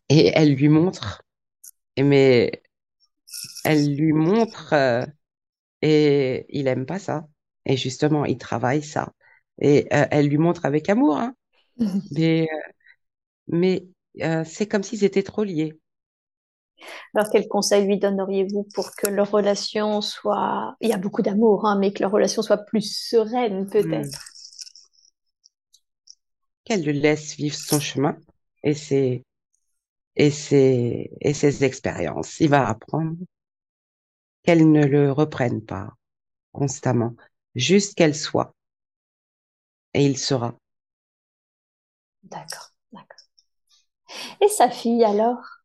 Et 0.09 0.27
elle 0.35 0.53
lui 0.55 0.69
montre, 0.69 1.23
et 1.97 2.03
mais 2.03 2.63
elle 3.63 3.95
lui 3.95 4.13
montre, 4.13 4.73
euh, 4.73 5.05
et 5.83 6.45
il 6.49 6.67
aime 6.67 6.87
pas 6.87 6.99
ça. 6.99 7.27
Et 7.65 7.77
justement, 7.77 8.25
il 8.25 8.37
travaille 8.39 8.83
ça. 8.83 9.13
Et 9.61 9.87
euh, 9.93 10.07
elle 10.11 10.27
lui 10.29 10.37
montre 10.37 10.65
avec 10.65 10.89
amour, 10.89 11.17
hein. 11.19 11.35
Mais, 12.11 12.47
euh, 12.53 12.71
mais 13.47 13.87
euh, 14.23 14.43
c'est 14.45 14.67
comme 14.67 14.83
s'ils 14.83 15.03
étaient 15.03 15.23
trop 15.23 15.43
liés. 15.43 15.79
Alors, 17.15 17.29
quel 17.31 17.47
conseil 17.47 17.85
lui 17.85 17.99
donneriez-vous 17.99 18.67
pour 18.73 18.91
que 18.95 19.07
leur 19.07 19.31
relation 19.31 20.01
soit... 20.01 20.75
Il 20.81 20.89
y 20.89 20.93
a 20.93 20.97
beaucoup 20.97 21.21
d'amour, 21.21 21.65
hein, 21.65 21.77
mais 21.79 21.93
que 21.93 22.01
leur 22.01 22.11
relation 22.11 22.41
soit 22.41 22.57
plus 22.57 22.95
sereine, 23.09 23.67
Hmm. 23.67 23.69
peut-être. 23.69 24.19
Qu'elle 26.63 26.85
le 26.85 26.91
laisse 26.91 27.35
vivre 27.35 27.55
son 27.55 27.79
chemin 27.79 28.15
et 28.63 28.73
ses, 28.73 29.23
et 30.15 30.31
ses, 30.31 31.11
et 31.21 31.33
ses 31.33 31.63
expériences. 31.63 32.39
Il 32.39 32.49
va 32.49 32.67
apprendre 32.67 33.15
qu'elle 34.43 34.71
ne 34.71 34.85
le 34.85 35.11
reprenne 35.11 35.63
pas 35.63 35.93
constamment, 36.51 37.15
juste 37.55 37.95
qu'elle 37.95 38.15
soit. 38.15 38.53
Et 39.93 40.05
il 40.05 40.17
sera. 40.17 40.55
D'accord, 42.23 42.71
d'accord. 42.91 43.25
Et 44.41 44.47
sa 44.47 44.69
fille, 44.69 45.03
alors? 45.03 45.58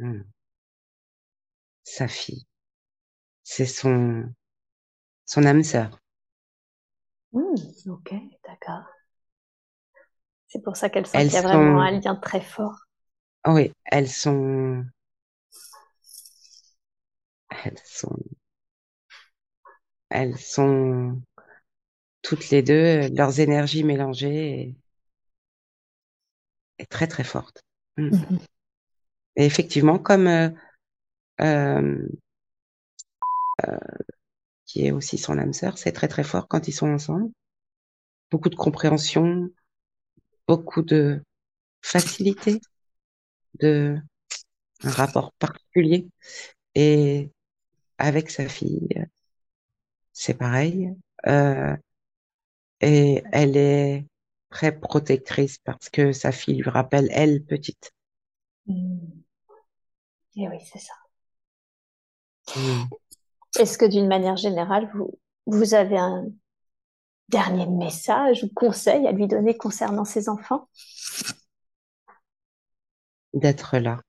Hmm. 0.00 0.22
Sa 1.84 2.08
fille, 2.08 2.46
c'est 3.42 3.66
son, 3.66 4.32
son 5.26 5.46
âme 5.46 5.64
sœur. 5.64 5.98
Hmm, 7.32 7.56
ok, 7.88 8.12
d'accord. 8.44 8.84
C'est 10.48 10.62
pour 10.62 10.76
ça 10.76 10.90
qu'elle 10.90 11.06
sent 11.06 11.24
qu'il 11.24 11.32
y 11.32 11.38
a 11.38 11.42
vraiment 11.42 11.80
un 11.80 11.92
lien 11.92 12.14
très 12.14 12.42
fort. 12.42 12.76
oui, 13.46 13.72
elles 13.84 14.08
sont, 14.08 14.84
elles 17.48 17.78
sont, 17.84 18.16
elles 20.08 20.38
sont 20.38 21.20
toutes 22.22 22.48
les 22.50 22.62
deux, 22.62 23.08
leurs 23.14 23.40
énergies 23.40 23.84
mélangées 23.84 24.60
est, 24.62 24.74
est 26.78 26.86
très 26.86 27.06
très 27.06 27.22
forte. 27.24 27.62
Hmm. 27.96 28.10
Et 29.40 29.46
effectivement, 29.46 29.98
comme 29.98 30.26
euh, 30.26 30.50
euh, 31.40 32.06
qui 34.66 34.84
est 34.86 34.90
aussi 34.90 35.16
son 35.16 35.38
âme 35.38 35.54
sœur, 35.54 35.78
c'est 35.78 35.92
très 35.92 36.08
très 36.08 36.24
fort 36.24 36.46
quand 36.46 36.68
ils 36.68 36.74
sont 36.74 36.90
ensemble. 36.90 37.30
Beaucoup 38.30 38.50
de 38.50 38.54
compréhension, 38.54 39.48
beaucoup 40.46 40.82
de 40.82 41.22
facilité, 41.80 42.60
de 43.60 43.96
rapport 44.82 45.32
particulier. 45.38 46.06
Et 46.74 47.30
avec 47.96 48.30
sa 48.30 48.46
fille, 48.46 48.90
c'est 50.12 50.34
pareil. 50.34 50.94
Euh, 51.26 51.74
et 52.82 53.24
elle 53.32 53.56
est 53.56 54.04
très 54.50 54.78
protectrice 54.78 55.56
parce 55.64 55.88
que 55.88 56.12
sa 56.12 56.30
fille 56.30 56.56
lui 56.56 56.68
rappelle 56.68 57.08
elle 57.10 57.42
petite. 57.42 57.90
Hmm. 58.66 59.19
Et 60.36 60.48
oui, 60.48 60.58
c'est 60.72 60.78
ça. 60.80 60.94
Hmm. 62.46 62.90
Est-ce 63.58 63.78
que 63.78 63.84
d'une 63.84 64.08
manière 64.08 64.36
générale, 64.36 64.90
vous, 64.94 65.12
vous 65.46 65.74
avez 65.74 65.96
un 65.98 66.26
dernier 67.30 67.66
message 67.66 68.44
ou 68.44 68.48
conseil 68.54 69.06
à 69.06 69.12
lui 69.12 69.26
donner 69.26 69.56
concernant 69.56 70.04
ses 70.04 70.28
enfants? 70.28 70.68
D'être 73.34 73.78
là. 73.78 74.00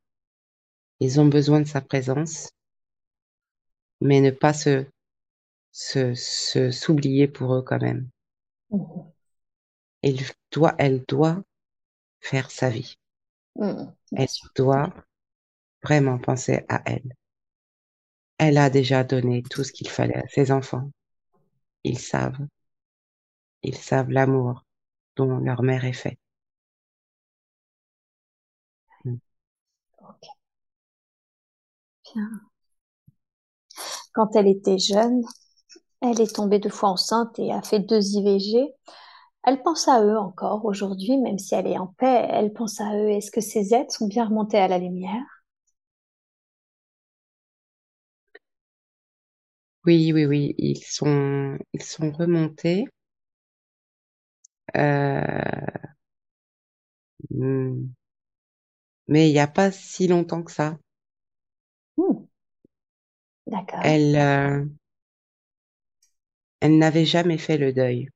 Ils 1.01 1.19
ont 1.19 1.25
besoin 1.25 1.59
de 1.59 1.67
sa 1.67 1.81
présence, 1.81 2.51
mais 4.01 4.19
ne 4.21 4.31
pas 4.31 4.53
se, 4.53 4.85
s'oublier 6.71 7.27
pour 7.27 7.55
eux 7.55 7.61
quand 7.61 7.81
même. 7.81 8.09
Mhm. 8.69 9.11
Il 10.03 10.21
doit, 10.51 10.75
elle 10.77 11.03
doit 11.07 11.41
faire 12.21 12.51
sa 12.51 12.69
vie. 12.69 12.97
Bien 13.55 13.95
Elle 14.15 14.29
sûr. 14.29 14.49
doit 14.55 14.93
vraiment 15.83 16.17
penser 16.19 16.65
à 16.69 16.81
elle. 16.85 17.13
Elle 18.39 18.57
a 18.57 18.69
déjà 18.69 19.05
donné 19.05 19.41
tout 19.41 19.63
ce 19.63 19.71
qu'il 19.71 19.87
fallait 19.87 20.17
à 20.17 20.27
ses 20.27 20.51
enfants. 20.51 20.91
Ils 21.83 21.99
savent, 21.99 22.39
ils 23.63 23.75
savent 23.75 24.11
l'amour 24.11 24.67
dont 25.15 25.39
leur 25.39 25.63
mère 25.63 25.83
est 25.85 25.93
faite. 25.93 26.19
Mm. 29.05 29.17
Ok. 29.99 30.25
Quand 34.13 34.35
elle 34.35 34.47
était 34.47 34.77
jeune, 34.77 35.21
elle 36.01 36.21
est 36.21 36.35
tombée 36.35 36.59
deux 36.59 36.69
fois 36.69 36.89
enceinte 36.91 37.37
et 37.39 37.51
a 37.53 37.61
fait 37.63 37.79
deux 37.79 38.01
IVG. 38.15 38.73
Elle 39.45 39.63
pense 39.63 39.87
à 39.87 40.03
eux 40.03 40.17
encore 40.17 40.65
aujourd'hui, 40.65 41.17
même 41.19 41.39
si 41.39 41.55
elle 41.55 41.67
est 41.67 41.79
en 41.79 41.87
paix, 41.99 42.27
elle 42.31 42.53
pense 42.53 42.81
à 42.81 42.95
eux. 42.97 43.09
Est-ce 43.11 43.31
que 43.31 43.41
ces 43.41 43.73
êtres 43.75 43.93
sont 43.93 44.07
bien 44.07 44.25
remontés 44.27 44.59
à 44.59 44.67
la 44.67 44.79
lumière? 44.79 45.40
Oui, 49.85 50.11
oui, 50.13 50.25
oui, 50.25 50.55
ils 50.57 50.83
sont, 50.83 51.57
ils 51.73 51.83
sont 51.83 52.11
remontés. 52.11 52.85
Euh, 54.75 55.91
mm, 57.29 57.93
mais 59.07 59.29
il 59.29 59.33
n'y 59.33 59.39
a 59.39 59.45
pas 59.45 59.71
si 59.71 60.07
longtemps 60.07 60.41
que 60.41 60.51
ça. 60.51 60.79
Hmm, 61.97 62.25
d'accord. 63.47 63.81
Elle, 63.83 64.15
euh, 64.15 64.65
elle 66.59 66.79
n'avait 66.79 67.05
jamais 67.05 67.37
fait 67.37 67.59
le 67.59 67.71
deuil. 67.71 68.09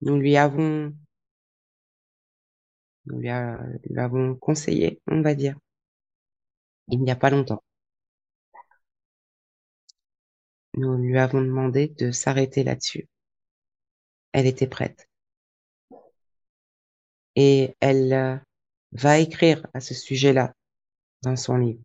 Nous 0.00 0.16
lui 0.16 0.38
avons, 0.38 0.94
nous 3.06 3.18
lui, 3.18 3.28
a- 3.30 3.58
lui 3.90 3.98
avons 3.98 4.36
conseillé, 4.36 5.00
on 5.08 5.20
va 5.20 5.34
dire, 5.34 5.56
il 6.88 7.00
n'y 7.00 7.12
a 7.12 7.16
pas 7.16 7.30
longtemps. 7.30 7.62
Nous 10.76 10.96
lui 10.96 11.18
avons 11.18 11.40
demandé 11.40 11.88
de 11.88 12.10
s'arrêter 12.10 12.62
là-dessus. 12.62 13.08
Elle 14.32 14.46
était 14.46 14.66
prête. 14.66 15.08
Et 17.34 17.74
elle 17.80 18.12
euh, 18.12 18.36
va 18.92 19.18
écrire 19.18 19.66
à 19.74 19.80
ce 19.80 19.94
sujet-là 19.94 20.54
dans 21.22 21.36
son 21.36 21.56
livre. 21.56 21.82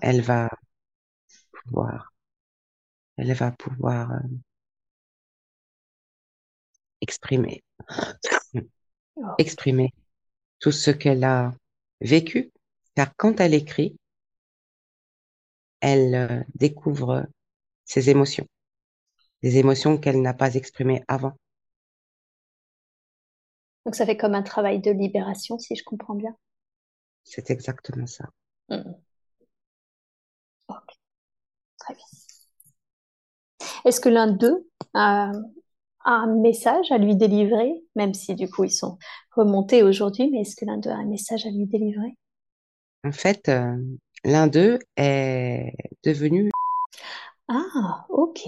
Elle 0.00 0.22
va 0.22 0.48
pouvoir, 1.52 2.12
elle 3.16 3.32
va 3.34 3.52
pouvoir 3.52 4.12
euh, 4.12 4.18
exprimer, 7.00 7.62
ok. 7.88 8.62
exprimer 9.38 9.92
tout 10.60 10.72
ce 10.72 10.90
qu'elle 10.90 11.24
a 11.24 11.52
vécu. 12.00 12.52
Car 12.94 13.14
quand 13.16 13.40
elle 13.40 13.54
écrit, 13.54 13.96
elle 15.86 16.14
euh, 16.16 16.42
découvre 16.56 17.26
ses 17.84 18.10
émotions, 18.10 18.46
des 19.42 19.58
émotions 19.58 19.98
qu'elle 19.98 20.22
n'a 20.22 20.34
pas 20.34 20.54
exprimées 20.56 21.04
avant. 21.08 21.34
Donc 23.86 23.94
ça 23.94 24.04
fait 24.04 24.18
comme 24.18 24.34
un 24.34 24.42
travail 24.42 24.80
de 24.82 24.90
libération, 24.90 25.58
si 25.58 25.76
je 25.76 25.82
comprends 25.82 26.14
bien. 26.14 26.36
C'est 27.24 27.50
exactement 27.50 28.06
ça. 28.06 28.30
Hmm, 28.68 29.06
ok. 30.68 30.86
Très 31.78 31.94
bien. 31.94 32.04
Est-ce 33.86 34.00
que 34.00 34.08
l'un 34.10 34.26
d'eux 34.26 34.68
a, 34.94 35.32
a 36.04 36.10
un 36.10 36.26
message 36.40 36.92
à 36.92 36.98
lui 36.98 37.16
délivrer, 37.16 37.72
même 37.94 38.14
si 38.14 38.34
du 38.34 38.50
coup 38.50 38.64
ils 38.64 38.70
sont 38.70 38.98
remontés 39.36 39.82
aujourd'hui, 39.82 40.30
mais 40.30 40.40
est-ce 40.42 40.56
que 40.56 40.64
l'un 40.66 40.78
d'eux 40.78 40.90
a 40.90 40.96
un 40.96 41.06
message 41.06 41.46
à 41.46 41.50
lui 41.50 41.66
délivrer? 41.66 42.16
En 43.04 43.12
fait, 43.12 43.48
euh, 43.48 43.74
l'un 44.26 44.46
d'eux 44.46 44.78
est 44.98 45.72
devenu 46.04 46.50
Ah, 47.48 48.06
ok. 48.08 48.38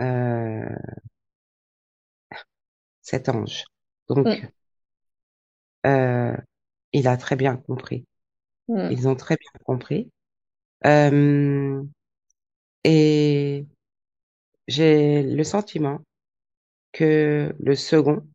euh, 0.00 0.76
cet 3.00 3.28
ange. 3.30 3.64
Donc, 4.08 4.26
Mm. 4.26 4.48
euh, 5.86 6.36
il 6.92 7.08
a 7.08 7.16
très 7.16 7.36
bien 7.36 7.56
compris. 7.56 8.06
Mm. 8.68 8.92
Ils 8.92 9.08
ont 9.08 9.16
très 9.16 9.36
bien 9.36 9.50
compris. 9.64 10.10
Euh, 10.86 11.82
et 12.84 13.66
j'ai 14.68 15.22
le 15.22 15.44
sentiment 15.44 16.00
que 16.92 17.54
le 17.60 17.74
second 17.76 18.26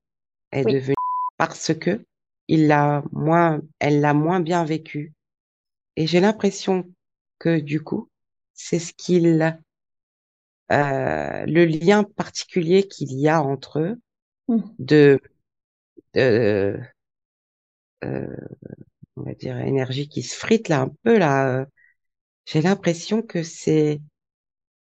est 0.51 0.65
Oui. 0.65 0.73
devenu 0.73 0.95
parce 1.37 1.73
que 1.75 2.05
il 2.51 2.67
l'a 2.67 3.03
moins, 3.13 3.61
elle 3.79 4.01
l'a 4.01 4.13
moins 4.15 4.41
bien 4.41 4.65
vécu. 4.65 5.15
Et 5.97 6.07
j'ai 6.07 6.19
l'impression 6.21 6.89
que 7.39 7.59
du 7.59 7.81
coup, 7.83 8.09
c'est 8.55 8.79
ce 8.79 8.93
qu'il, 8.93 9.59
euh, 10.71 11.45
le 11.47 11.65
lien 11.65 12.03
particulier 12.03 12.87
qu'il 12.87 13.11
y 13.13 13.27
a 13.27 13.41
entre 13.41 13.79
eux 13.79 13.99
Mm. 14.47 14.75
de, 14.79 15.19
de 16.15 16.79
euh, 18.03 18.35
on 19.17 19.23
va 19.23 19.33
dire 19.35 19.57
énergie 19.59 20.09
qui 20.09 20.23
se 20.23 20.35
frite 20.37 20.69
là 20.69 20.81
un 20.81 20.89
peu 21.03 21.17
là. 21.17 21.49
euh, 21.61 21.65
J'ai 22.45 22.61
l'impression 22.61 23.21
que 23.21 23.43
c'est 23.43 24.01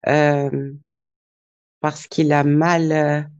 euh, 0.06 0.74
parce 1.80 2.08
qu'il 2.08 2.32
a 2.32 2.42
mal 2.42 3.30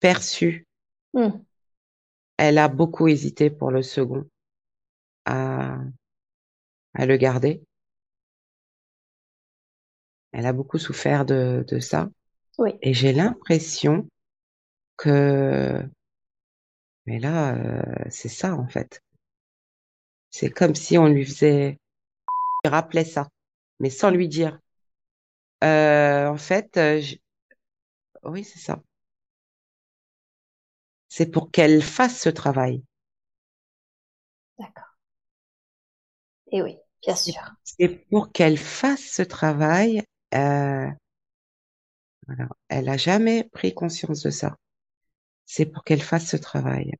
perçu. 0.00 0.66
Mm. 1.14 1.44
Elle 2.40 2.58
a 2.58 2.66
beaucoup 2.66 3.06
hésité 3.06 3.50
pour 3.50 3.70
le 3.70 3.82
second 3.82 4.26
à, 5.24 5.78
à 6.94 7.04
le 7.06 7.16
garder. 7.16 7.62
Elle 10.32 10.46
a 10.46 10.52
beaucoup 10.52 10.78
souffert 10.78 11.24
de, 11.24 11.64
de 11.68 11.78
ça. 11.78 12.10
Oui. 12.58 12.72
Et 12.82 12.94
j'ai 12.94 13.12
l'impression 13.12 14.08
que, 14.96 15.82
mais 17.06 17.18
là, 17.18 17.54
euh, 17.56 17.82
c'est 18.10 18.28
ça 18.30 18.54
en 18.54 18.66
fait. 18.66 19.02
C'est 20.30 20.50
comme 20.50 20.74
si 20.74 20.98
on 20.98 21.06
lui 21.06 21.24
faisait, 21.24 21.78
il 22.64 22.70
rappelait 22.70 23.04
ça, 23.04 23.28
mais 23.80 23.90
sans 23.90 24.10
lui 24.10 24.28
dire. 24.28 24.58
Euh, 25.64 26.26
en 26.28 26.36
fait, 26.36 26.76
euh, 26.76 27.00
oui, 28.24 28.44
c'est 28.44 28.58
ça. 28.58 28.80
C'est 31.10 31.26
pour 31.26 31.50
qu'elle 31.50 31.82
fasse 31.82 32.20
ce 32.20 32.28
travail. 32.28 32.84
D'accord. 34.58 34.96
Et 36.52 36.62
oui, 36.62 36.76
bien 37.02 37.16
sûr. 37.16 37.34
c'est 37.64 37.88
pour 37.88 38.30
qu'elle 38.30 38.56
fasse 38.56 39.02
ce 39.02 39.22
travail. 39.22 40.04
Euh, 40.34 40.88
voilà. 42.28 42.48
Elle 42.68 42.88
a 42.88 42.96
jamais 42.96 43.42
pris 43.52 43.74
conscience 43.74 44.22
de 44.22 44.30
ça. 44.30 44.56
C'est 45.46 45.66
pour 45.66 45.82
qu'elle 45.82 46.00
fasse 46.00 46.28
ce 46.28 46.36
travail 46.36 46.94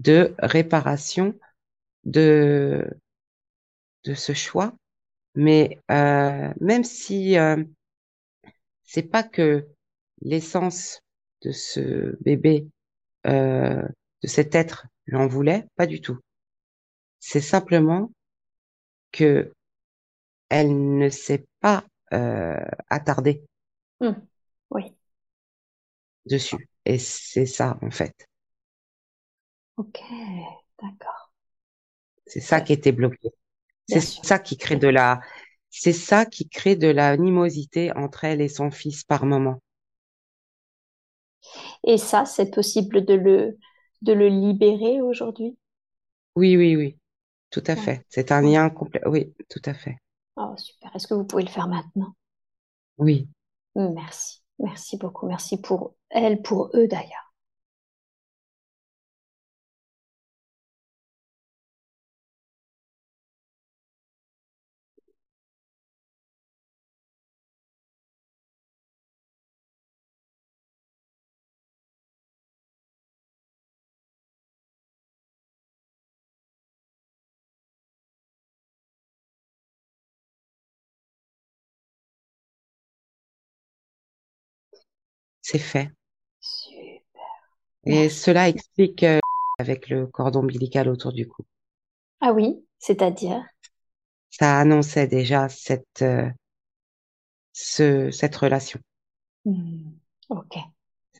de 0.00 0.34
réparation 0.38 1.38
de 2.04 2.84
de 4.04 4.14
ce 4.14 4.32
choix. 4.32 4.74
Mais 5.36 5.78
euh, 5.92 6.52
même 6.60 6.82
si 6.82 7.38
euh, 7.38 7.62
c'est 8.82 9.04
pas 9.04 9.22
que 9.22 9.68
l'essence 10.22 11.00
de 11.46 11.52
ce 11.52 12.16
bébé, 12.22 12.68
euh, 13.26 13.82
de 14.22 14.28
cet 14.28 14.54
être, 14.56 14.86
l'en 15.06 15.28
voulait, 15.28 15.66
pas 15.76 15.86
du 15.86 16.00
tout. 16.02 16.18
C'est 17.20 17.42
simplement 17.42 18.10
que 19.12 19.52
elle 20.48 20.96
ne 20.98 21.08
s'est 21.08 21.46
pas 21.60 21.84
euh, 22.12 22.58
attardée 22.90 23.44
Mm. 24.00 24.26
Oui, 24.70 24.96
dessus. 26.26 26.68
Et 26.84 26.98
c'est 26.98 27.46
ça, 27.46 27.78
en 27.82 27.90
fait. 27.90 28.28
ok, 29.76 29.98
d'accord. 30.78 31.32
C'est 32.26 32.40
ça 32.40 32.60
qui 32.60 32.72
était 32.72 32.92
bloqué. 32.92 33.30
C'est 33.88 34.00
ça 34.00 34.38
qui 34.38 34.56
crée 34.58 34.76
de 34.76 34.88
la, 34.88 35.20
c'est 35.70 35.92
ça 35.92 36.26
qui 36.26 36.48
crée 36.48 36.76
de 36.76 36.88
l'animosité 36.88 37.92
entre 37.96 38.24
elle 38.24 38.40
et 38.42 38.48
son 38.48 38.70
fils 38.70 39.04
par 39.04 39.26
moment. 39.26 39.60
Et 41.84 41.98
ça, 41.98 42.24
c'est 42.26 42.50
possible 42.50 43.04
de 43.04 43.14
le, 43.14 43.58
de 44.02 44.12
le 44.12 44.28
libérer 44.28 45.00
aujourd'hui? 45.02 45.56
Oui, 46.36 46.56
oui, 46.56 46.76
oui, 46.76 46.98
tout 47.50 47.64
à 47.68 47.76
Ouais. 47.76 47.76
fait. 47.76 48.04
C'est 48.10 48.32
un 48.32 48.42
lien 48.42 48.70
complet. 48.70 49.00
Oui, 49.06 49.34
tout 49.48 49.62
à 49.66 49.74
fait. 49.74 49.98
Oh, 50.36 50.54
super. 50.56 50.90
Est-ce 50.96 51.06
que 51.06 51.12
vous 51.14 51.24
pouvez 51.26 51.42
le 51.42 51.50
faire 51.50 51.68
maintenant? 51.68 52.14
Oui, 52.98 53.28
Merci. 53.76 54.42
Merci 54.58 54.96
beaucoup. 54.96 55.28
Merci 55.28 55.60
pour 55.60 55.94
elle, 56.10 56.42
pour 56.42 56.70
eux 56.74 56.88
d'ailleurs. 56.88 57.25
C'est 85.46 85.58
fait. 85.60 85.90
Super. 86.40 87.04
Et 87.86 88.10
Merci. 88.10 88.10
cela 88.10 88.50
explique 88.50 89.02
euh, 89.02 89.18
avec 89.58 89.88
le 89.88 90.06
cordon 90.06 90.40
ombilical 90.40 90.90
autour 90.90 91.14
du 91.14 91.26
cou. 91.26 91.42
Ah 92.20 92.32
oui, 92.34 92.62
c'est-à-dire? 92.78 93.42
Ça 94.30 94.60
annonçait 94.60 95.08
déjà 95.08 95.48
cette, 95.48 96.02
euh, 96.02 96.30
ce, 97.52 98.12
cette 98.12 98.36
relation, 98.36 98.78
Hmm. 99.44 99.96
Ok. 100.28 100.54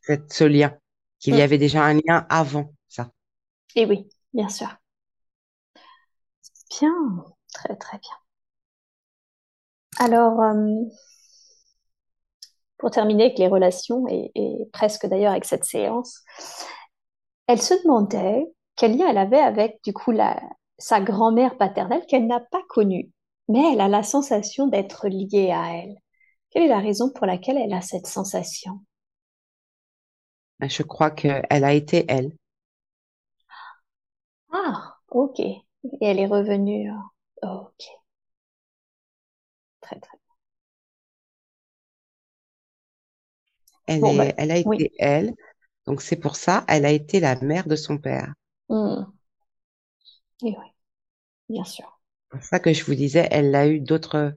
cette, 0.07 0.33
ce 0.33 0.45
lien, 0.45 0.75
qu'il 1.19 1.35
y 1.37 1.41
Hmm. 1.41 1.43
avait 1.43 1.59
déjà 1.59 1.85
un 1.85 1.93
lien 1.95 2.25
avant 2.31 2.73
ça. 2.89 3.11
Et 3.77 3.87
oui, 3.87 4.09
bien 4.35 4.49
sûr. 4.49 4.67
Bien. 6.71 7.25
Très, 7.53 7.77
très 7.77 7.99
bien. 7.99 8.13
Alors, 9.99 10.41
euh, 10.43 10.85
pour 12.79 12.91
terminer 12.91 13.25
avec 13.27 13.39
les 13.39 13.49
relations 13.49 14.07
et, 14.09 14.31
et 14.35 14.67
presque 14.73 15.07
d'ailleurs 15.07 15.33
avec 15.33 15.45
cette 15.45 15.65
séance, 15.65 16.23
elle 17.49 17.61
se 17.61 17.75
demandait 17.83 18.45
quel 18.77 18.97
lien 18.97 19.09
elle 19.09 19.19
avait 19.19 19.41
avec 19.41 19.81
du 19.85 19.93
coup 19.93 20.13
la, 20.13 20.41
sa 20.79 21.01
grand-mère 21.01 21.57
paternelle 21.57 22.05
qu'elle 22.07 22.27
n'a 22.29 22.39
pas 22.41 22.63
connue, 22.69 23.11
mais 23.49 23.73
elle 23.73 23.81
a 23.81 23.89
la 23.89 24.03
sensation 24.05 24.67
d'être 24.69 25.09
liée 25.09 25.51
à 25.53 25.75
elle. 25.77 25.97
Quelle 26.51 26.65
est 26.65 26.69
la 26.69 26.79
raison 26.81 27.11
pour 27.13 27.27
laquelle 27.27 27.59
elle 27.59 27.73
a 27.75 27.81
cette 27.83 28.07
sensation? 28.07 28.81
Je 30.61 30.83
crois 30.83 31.11
qu'elle 31.13 31.47
a 31.65 31.73
été 31.73 32.05
elle. 32.09 32.31
Ah, 34.53 34.97
ok. 35.09 35.39
Et 35.41 35.65
elle 36.01 36.19
est 36.19 36.27
revenue. 36.27 36.91
euh, 37.45 37.49
Ok. 37.49 37.85
Très, 39.81 39.99
très 40.01 40.19
Elle 43.87 44.01
Bon, 44.01 44.07
est, 44.07 44.15
ben, 44.15 44.35
elle 44.39 44.51
a 44.53 44.57
été 44.59 44.65
oui. 44.65 44.91
elle. 44.99 45.35
Donc 45.87 46.03
c'est 46.03 46.17
pour 46.17 46.37
ça, 46.37 46.65
elle 46.69 46.85
a 46.87 46.91
été 46.93 47.21
la 47.21 47.37
mère 47.41 47.67
de 47.69 47.77
son 47.77 47.99
père. 47.99 48.33
Hmm. 48.69 49.17
Et 50.43 50.57
oui, 50.59 50.67
bien 51.51 51.65
sûr. 51.65 52.01
C'est 52.31 52.39
pour 52.39 52.47
ça 52.47 52.61
que 52.61 52.73
je 52.73 52.85
vous 52.85 52.95
disais, 52.95 53.27
elle 53.33 53.53
a 53.57 53.67
eu 53.67 53.81
d'autres 53.81 54.33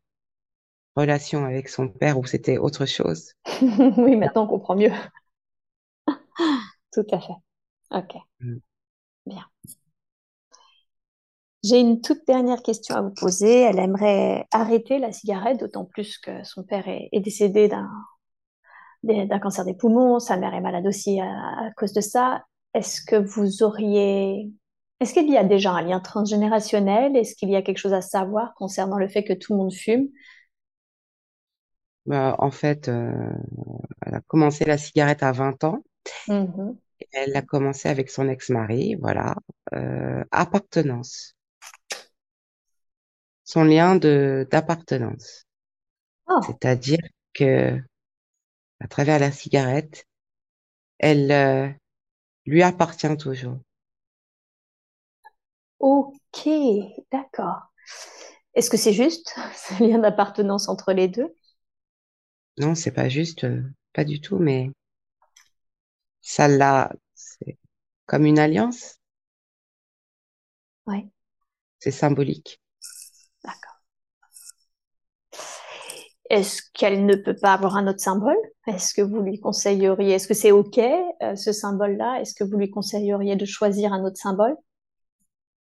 relations 0.95 1.45
avec 1.45 1.69
son 1.69 1.87
père 1.89 2.19
où 2.19 2.25
c'était 2.27 2.59
autre 2.59 2.85
chose. 2.85 3.33
Oui, 3.97 4.15
maintenant 4.15 4.43
on 4.43 4.47
comprend 4.47 4.75
mieux. 4.75 4.91
Tout 6.91 7.05
à 7.11 7.19
fait. 7.19 7.33
Ok, 7.91 8.15
Mm. 8.41 8.59
bien. 9.25 9.45
J'ai 11.63 11.79
une 11.79 12.01
toute 12.01 12.25
dernière 12.27 12.61
question 12.61 12.95
à 12.95 13.01
vous 13.01 13.13
poser. 13.13 13.61
Elle 13.61 13.79
aimerait 13.79 14.45
arrêter 14.51 14.99
la 14.99 15.11
cigarette, 15.13 15.59
d'autant 15.59 15.85
plus 15.85 16.17
que 16.17 16.43
son 16.43 16.63
père 16.63 16.87
est, 16.87 17.07
est 17.13 17.19
décédé 17.21 17.67
d'un 17.69 17.89
d'un 19.03 19.39
cancer 19.39 19.65
des 19.65 19.73
poumons, 19.75 20.19
sa 20.19 20.37
mère 20.37 20.53
est 20.53 20.61
malade 20.61 20.85
aussi 20.87 21.19
à, 21.21 21.25
à 21.67 21.71
cause 21.77 21.93
de 21.93 22.01
ça. 22.01 22.43
Est-ce 22.73 23.01
que 23.01 23.15
vous 23.15 23.63
auriez 23.63 24.51
Est-ce 24.99 25.13
qu'il 25.13 25.29
y 25.29 25.37
a 25.37 25.43
déjà 25.43 25.71
un 25.71 25.81
lien 25.81 25.99
transgénérationnel? 25.99 27.15
Est-ce 27.15 27.35
qu'il 27.35 27.49
y 27.49 27.55
a 27.55 27.61
quelque 27.61 27.77
chose 27.77 27.93
à 27.93 28.01
savoir 28.01 28.53
concernant 28.55 28.97
le 28.97 29.07
fait 29.07 29.23
que 29.23 29.33
tout 29.33 29.53
le 29.53 29.59
monde 29.59 29.73
fume? 29.73 30.09
Bah, 32.05 32.35
en 32.39 32.51
fait, 32.51 32.87
euh, 32.89 33.11
elle 34.05 34.15
a 34.15 34.21
commencé 34.21 34.65
la 34.65 34.77
cigarette 34.77 35.23
à 35.23 35.31
20 35.31 35.63
ans. 35.63 35.83
Mhm. 36.27 36.79
Elle 37.11 37.35
a 37.35 37.43
commencé 37.43 37.87
avec 37.87 38.09
son 38.09 38.27
ex-mari, 38.29 38.95
voilà. 38.95 39.35
Euh, 39.75 40.23
appartenance. 40.31 41.35
Son 43.43 43.65
lien 43.65 43.97
d'appartenance. 43.97 45.45
Oh, 46.27 46.41
C'est-à-dire 46.41 46.99
que 47.33 47.81
à 48.81 48.87
travers 48.89 49.19
la 49.19 49.31
cigarette, 49.31 50.05
elle 50.99 51.31
euh, 51.31 51.69
lui 52.45 52.63
appartient 52.63 53.17
toujours. 53.17 53.59
ok, 55.79 56.47
d'accord. 57.11 57.61
Est-ce 58.55 58.69
que 58.69 58.77
c'est 58.77 58.93
juste, 58.93 59.35
ce 59.55 59.83
lien 59.83 59.99
d'appartenance 59.99 60.69
entre 60.69 60.93
les 60.93 61.07
deux? 61.07 61.35
Non, 62.59 62.75
c'est 62.75 62.91
pas 62.91 63.09
juste, 63.09 63.45
euh, 63.45 63.63
pas 63.91 64.03
du 64.03 64.21
tout, 64.21 64.37
mais 64.37 64.69
ça 66.21 66.47
l'a, 66.47 66.91
c'est 67.13 67.57
comme 68.05 68.25
une 68.25 68.39
alliance, 68.39 68.99
Oui, 70.85 71.11
c'est 71.79 71.91
symbolique. 71.91 72.61
Est-ce 76.29 76.61
qu'elle 76.73 77.05
ne 77.05 77.15
peut 77.15 77.35
pas 77.35 77.53
avoir 77.53 77.75
un 77.75 77.87
autre 77.87 77.99
symbole? 77.99 78.37
Est-ce 78.67 78.93
que 78.93 79.01
vous 79.01 79.21
lui 79.21 79.39
conseilleriez, 79.39 80.13
est-ce 80.13 80.27
que 80.27 80.33
c'est 80.35 80.51
OK, 80.51 80.77
euh, 80.77 81.35
ce 81.35 81.51
symbole-là? 81.51 82.21
Est-ce 82.21 82.35
que 82.35 82.43
vous 82.43 82.57
lui 82.57 82.69
conseilleriez 82.69 83.35
de 83.35 83.45
choisir 83.45 83.93
un 83.93 84.03
autre 84.03 84.17
symbole? 84.17 84.55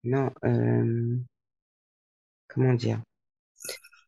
Non, 0.04 0.32
euh, 0.46 1.18
comment 2.48 2.74
dire? 2.74 3.02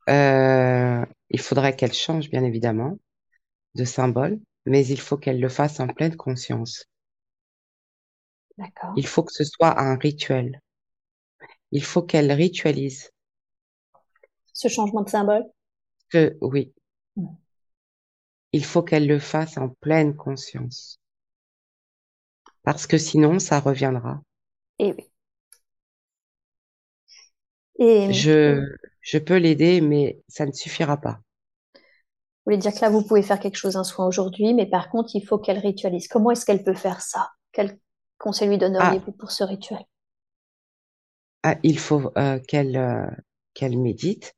Euh, 0.10 1.06
il 1.30 1.40
faudrait 1.40 1.76
qu'elle 1.76 1.94
change, 1.94 2.30
bien 2.30 2.44
évidemment, 2.44 2.98
de 3.76 3.86
symbole, 3.86 4.40
mais 4.66 4.86
il 4.88 5.00
faut 5.00 5.18
qu'elle 5.18 5.40
le 5.40 5.50
fasse 5.50 5.80
en 5.80 5.88
pleine 5.88 6.16
conscience. 6.16 6.86
D'accord. 8.58 8.94
Il 8.96 9.08
faut 9.08 9.24
que 9.24 9.34
ce 9.34 9.44
soit 9.44 9.80
un 9.80 9.96
rituel. 9.96 10.60
Il 11.72 11.84
faut 11.84 12.02
qu'elle 12.02 12.32
ritualise 12.32 13.12
Ce 14.54 14.68
changement 14.68 15.02
de 15.02 15.10
symbole? 15.10 15.44
Que, 16.12 16.38
oui, 16.42 16.74
il 18.54 18.64
faut 18.64 18.82
qu'elle 18.82 19.08
le 19.08 19.20
fasse 19.20 19.58
en 19.58 19.68
pleine 19.68 20.16
conscience. 20.16 21.02
Parce 22.64 22.88
que 22.88 22.98
sinon, 22.98 23.38
ça 23.38 23.60
reviendra. 23.60 24.24
Eh 24.80 24.94
oui. 24.98 25.12
Et 27.80 28.08
Je, 28.10 28.64
je 29.02 29.18
peux 29.18 29.38
l'aider, 29.38 29.82
mais 29.82 30.22
ça 30.28 30.46
ne 30.46 30.52
suffira 30.52 30.98
pas. 31.02 31.20
vous 32.46 32.52
voulez 32.52 32.58
dire 32.58 32.72
que 32.74 32.82
là, 32.82 32.90
vous 32.92 33.02
pouvez 33.04 33.24
faire 33.24 33.40
quelque 33.40 33.56
chose, 33.58 33.78
un 33.78 33.84
soin 33.84 34.06
aujourd'hui, 34.08 34.54
mais 34.54 34.68
par 34.68 34.90
contre, 34.92 35.16
il 35.16 35.26
faut 35.26 35.38
qu'elle 35.40 35.58
ritualise. 35.60 36.08
Comment 36.08 36.30
est-ce 36.32 36.46
qu'elle 36.46 36.64
peut 36.64 36.74
faire 36.76 37.02
ça? 37.02 37.32
Quel 37.52 37.80
conseil 38.20 38.48
lui 38.50 38.58
Ah, 38.78 39.00
donneriez-vous 39.00 39.12
pour 39.14 39.32
ce 39.32 39.44
rituel? 39.44 39.80
Ah, 41.44 41.58
il 41.64 41.78
faut 41.80 42.12
euh, 42.18 42.40
qu'elle 42.40 42.76
euh, 42.78 43.06
qu'elle 43.54 43.78
médite 43.78 44.36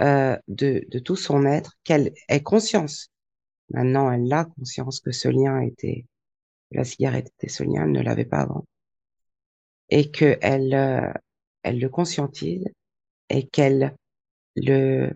euh, 0.00 0.36
de, 0.48 0.84
de 0.88 0.98
tout 0.98 1.16
son 1.16 1.44
être, 1.44 1.76
qu'elle 1.84 2.12
ait 2.28 2.42
conscience. 2.42 3.10
Maintenant, 3.70 4.10
elle 4.10 4.32
a 4.32 4.44
conscience 4.44 5.00
que 5.00 5.12
ce 5.12 5.28
lien 5.28 5.60
était, 5.60 6.06
la 6.70 6.84
cigarette 6.84 7.28
était 7.28 7.48
ce 7.48 7.62
lien, 7.62 7.84
elle 7.84 7.92
ne 7.92 8.02
l'avait 8.02 8.24
pas 8.24 8.40
avant. 8.40 8.66
Et 9.90 10.10
que 10.10 10.38
elle, 10.40 10.74
euh, 10.74 11.12
elle 11.62 11.78
le 11.80 11.88
conscientise 11.88 12.66
et 13.28 13.46
qu'elle 13.48 13.94
le, 14.56 15.12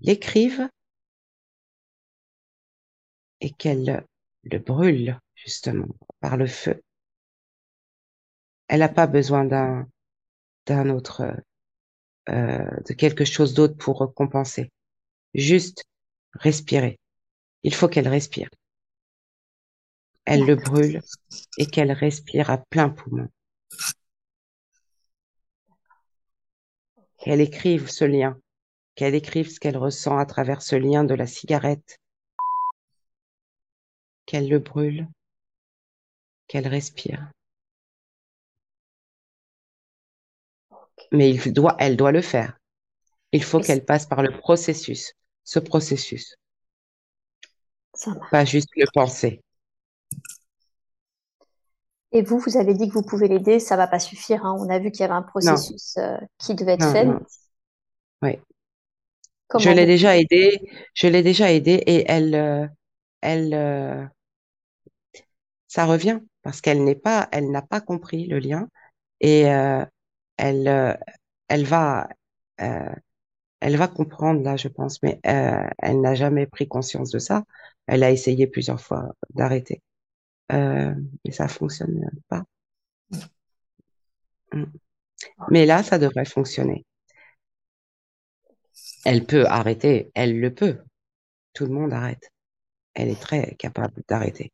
l'écrive 0.00 0.68
et 3.40 3.50
qu'elle 3.50 4.06
le 4.44 4.58
brûle, 4.58 5.18
justement, 5.34 5.88
par 6.20 6.36
le 6.36 6.46
feu. 6.46 6.82
Elle 8.68 8.80
n'a 8.80 8.88
pas 8.88 9.06
besoin 9.06 9.44
d'un, 9.44 9.86
d'un 10.66 10.88
autre, 10.90 11.34
euh, 12.28 12.64
de 12.88 12.94
quelque 12.94 13.24
chose 13.24 13.54
d'autre 13.54 13.76
pour 13.76 14.12
compenser. 14.14 14.70
Juste 15.34 15.84
respirer. 16.32 16.98
Il 17.62 17.74
faut 17.74 17.88
qu'elle 17.88 18.08
respire. 18.08 18.48
Elle 20.24 20.46
le 20.46 20.56
brûle 20.56 21.02
et 21.58 21.66
qu'elle 21.66 21.92
respire 21.92 22.50
à 22.50 22.58
plein 22.58 22.88
poumon. 22.88 23.28
Qu'elle 27.18 27.40
écrive 27.40 27.90
ce 27.90 28.04
lien, 28.04 28.38
qu'elle 28.94 29.14
écrive 29.14 29.50
ce 29.50 29.60
qu'elle 29.60 29.76
ressent 29.76 30.16
à 30.16 30.26
travers 30.26 30.62
ce 30.62 30.76
lien 30.76 31.04
de 31.04 31.14
la 31.14 31.26
cigarette, 31.26 31.98
qu'elle 34.26 34.48
le 34.48 34.58
brûle, 34.58 35.08
qu'elle 36.48 36.68
respire. 36.68 37.30
Mais 41.14 41.30
il 41.30 41.52
doit, 41.52 41.76
elle 41.78 41.96
doit 41.96 42.12
le 42.12 42.20
faire. 42.20 42.58
Il 43.32 43.42
faut 43.42 43.60
qu'elle 43.60 43.84
passe 43.84 44.04
par 44.06 44.20
le 44.22 44.36
processus, 44.36 45.12
ce 45.44 45.60
processus, 45.60 46.36
Ça 47.94 48.10
marche. 48.12 48.30
pas 48.30 48.44
juste 48.44 48.68
le 48.76 48.86
penser. 48.92 49.40
Et 52.12 52.22
vous, 52.22 52.38
vous 52.38 52.56
avez 52.56 52.74
dit 52.74 52.88
que 52.88 52.94
vous 52.94 53.02
pouvez 53.02 53.28
l'aider, 53.28 53.58
ça 53.58 53.76
va 53.76 53.86
pas 53.86 53.98
suffire. 53.98 54.44
hein. 54.44 54.56
On 54.58 54.68
a 54.68 54.78
vu 54.78 54.90
qu'il 54.90 55.00
y 55.00 55.04
avait 55.04 55.14
un 55.14 55.22
processus 55.22 55.96
euh, 55.98 56.16
qui 56.38 56.54
devait 56.54 56.72
être 56.74 56.80
non, 56.80 56.92
fait. 56.92 57.04
non. 57.04 57.20
Oui. 58.22 58.38
Je 59.58 59.70
l'ai 59.70 59.82
vous 59.82 59.86
déjà 59.86 60.16
aidée, 60.16 60.60
je 60.94 61.06
l'ai 61.06 61.22
déjà 61.22 61.52
aidée 61.52 61.82
et 61.86 62.04
elle, 62.08 62.34
euh, 62.34 62.66
elle, 63.20 63.54
euh, 63.54 64.04
ça 65.68 65.86
revient 65.86 66.20
parce 66.42 66.60
qu'elle 66.60 66.82
n'est 66.82 66.94
pas, 66.96 67.28
elle 67.30 67.50
n'a 67.50 67.62
pas 67.62 67.80
compris 67.80 68.26
le 68.26 68.38
lien 68.38 68.68
et 69.20 69.44
elle, 70.36 70.68
euh, 70.68 70.94
elle 71.48 71.64
va, 71.64 72.08
euh, 72.60 72.94
elle 73.60 73.76
va 73.76 73.88
comprendre 73.88 74.42
là, 74.42 74.56
je 74.56 74.68
pense, 74.68 75.02
mais 75.02 75.20
euh, 75.26 75.68
elle 75.78 76.00
n'a 76.00 76.14
jamais 76.14 76.46
pris 76.46 76.68
conscience 76.68 77.10
de 77.10 77.18
ça. 77.18 77.44
Elle 77.86 78.02
a 78.02 78.10
essayé 78.10 78.46
plusieurs 78.46 78.80
fois 78.80 79.14
d'arrêter, 79.34 79.82
mais 80.50 81.32
ça 81.32 81.48
fonctionne 81.48 82.10
pas. 82.28 82.44
Mm. 84.52 84.64
Mais 85.50 85.66
là, 85.66 85.82
ça 85.82 85.98
devrait 85.98 86.24
fonctionner. 86.24 86.84
Elle 89.04 89.24
peut 89.26 89.46
arrêter, 89.46 90.10
elle 90.14 90.40
le 90.40 90.54
peut. 90.54 90.78
Tout 91.52 91.66
le 91.66 91.72
monde 91.72 91.92
arrête. 91.92 92.30
Elle 92.94 93.08
est 93.08 93.20
très 93.20 93.54
capable 93.56 94.02
d'arrêter. 94.08 94.52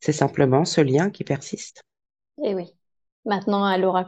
C'est 0.00 0.12
simplement 0.12 0.64
ce 0.64 0.80
lien 0.80 1.10
qui 1.10 1.24
persiste. 1.24 1.82
Eh 2.42 2.54
oui. 2.54 2.74
Maintenant, 3.26 3.68
elle 3.70 3.84
aura 3.84 4.04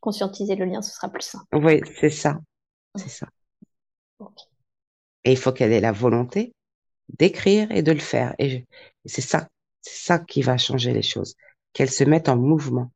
conscientisé 0.00 0.56
le 0.56 0.64
lien, 0.66 0.82
ce 0.82 0.92
sera 0.94 1.08
plus 1.08 1.22
simple. 1.22 1.46
Oui, 1.52 1.80
c'est 2.00 2.10
ça, 2.10 2.38
c'est 2.96 3.10
ça. 3.10 3.28
Ok. 4.18 4.36
Et 5.24 5.32
il 5.32 5.36
faut 5.38 5.52
qu'elle 5.52 5.72
ait 5.72 5.80
la 5.80 5.92
volonté 5.92 6.54
d'écrire 7.18 7.70
et 7.72 7.82
de 7.82 7.92
le 7.92 8.00
faire. 8.00 8.34
Et 8.38 8.50
je- 8.50 8.58
c'est 9.06 9.22
ça, 9.22 9.48
c'est 9.82 10.04
ça 10.06 10.18
qui 10.20 10.42
va 10.42 10.58
changer 10.58 10.92
les 10.92 11.02
choses. 11.02 11.36
Qu'elle 11.72 11.90
se 11.90 12.04
mette 12.04 12.28
en 12.28 12.36
mouvement. 12.36 12.92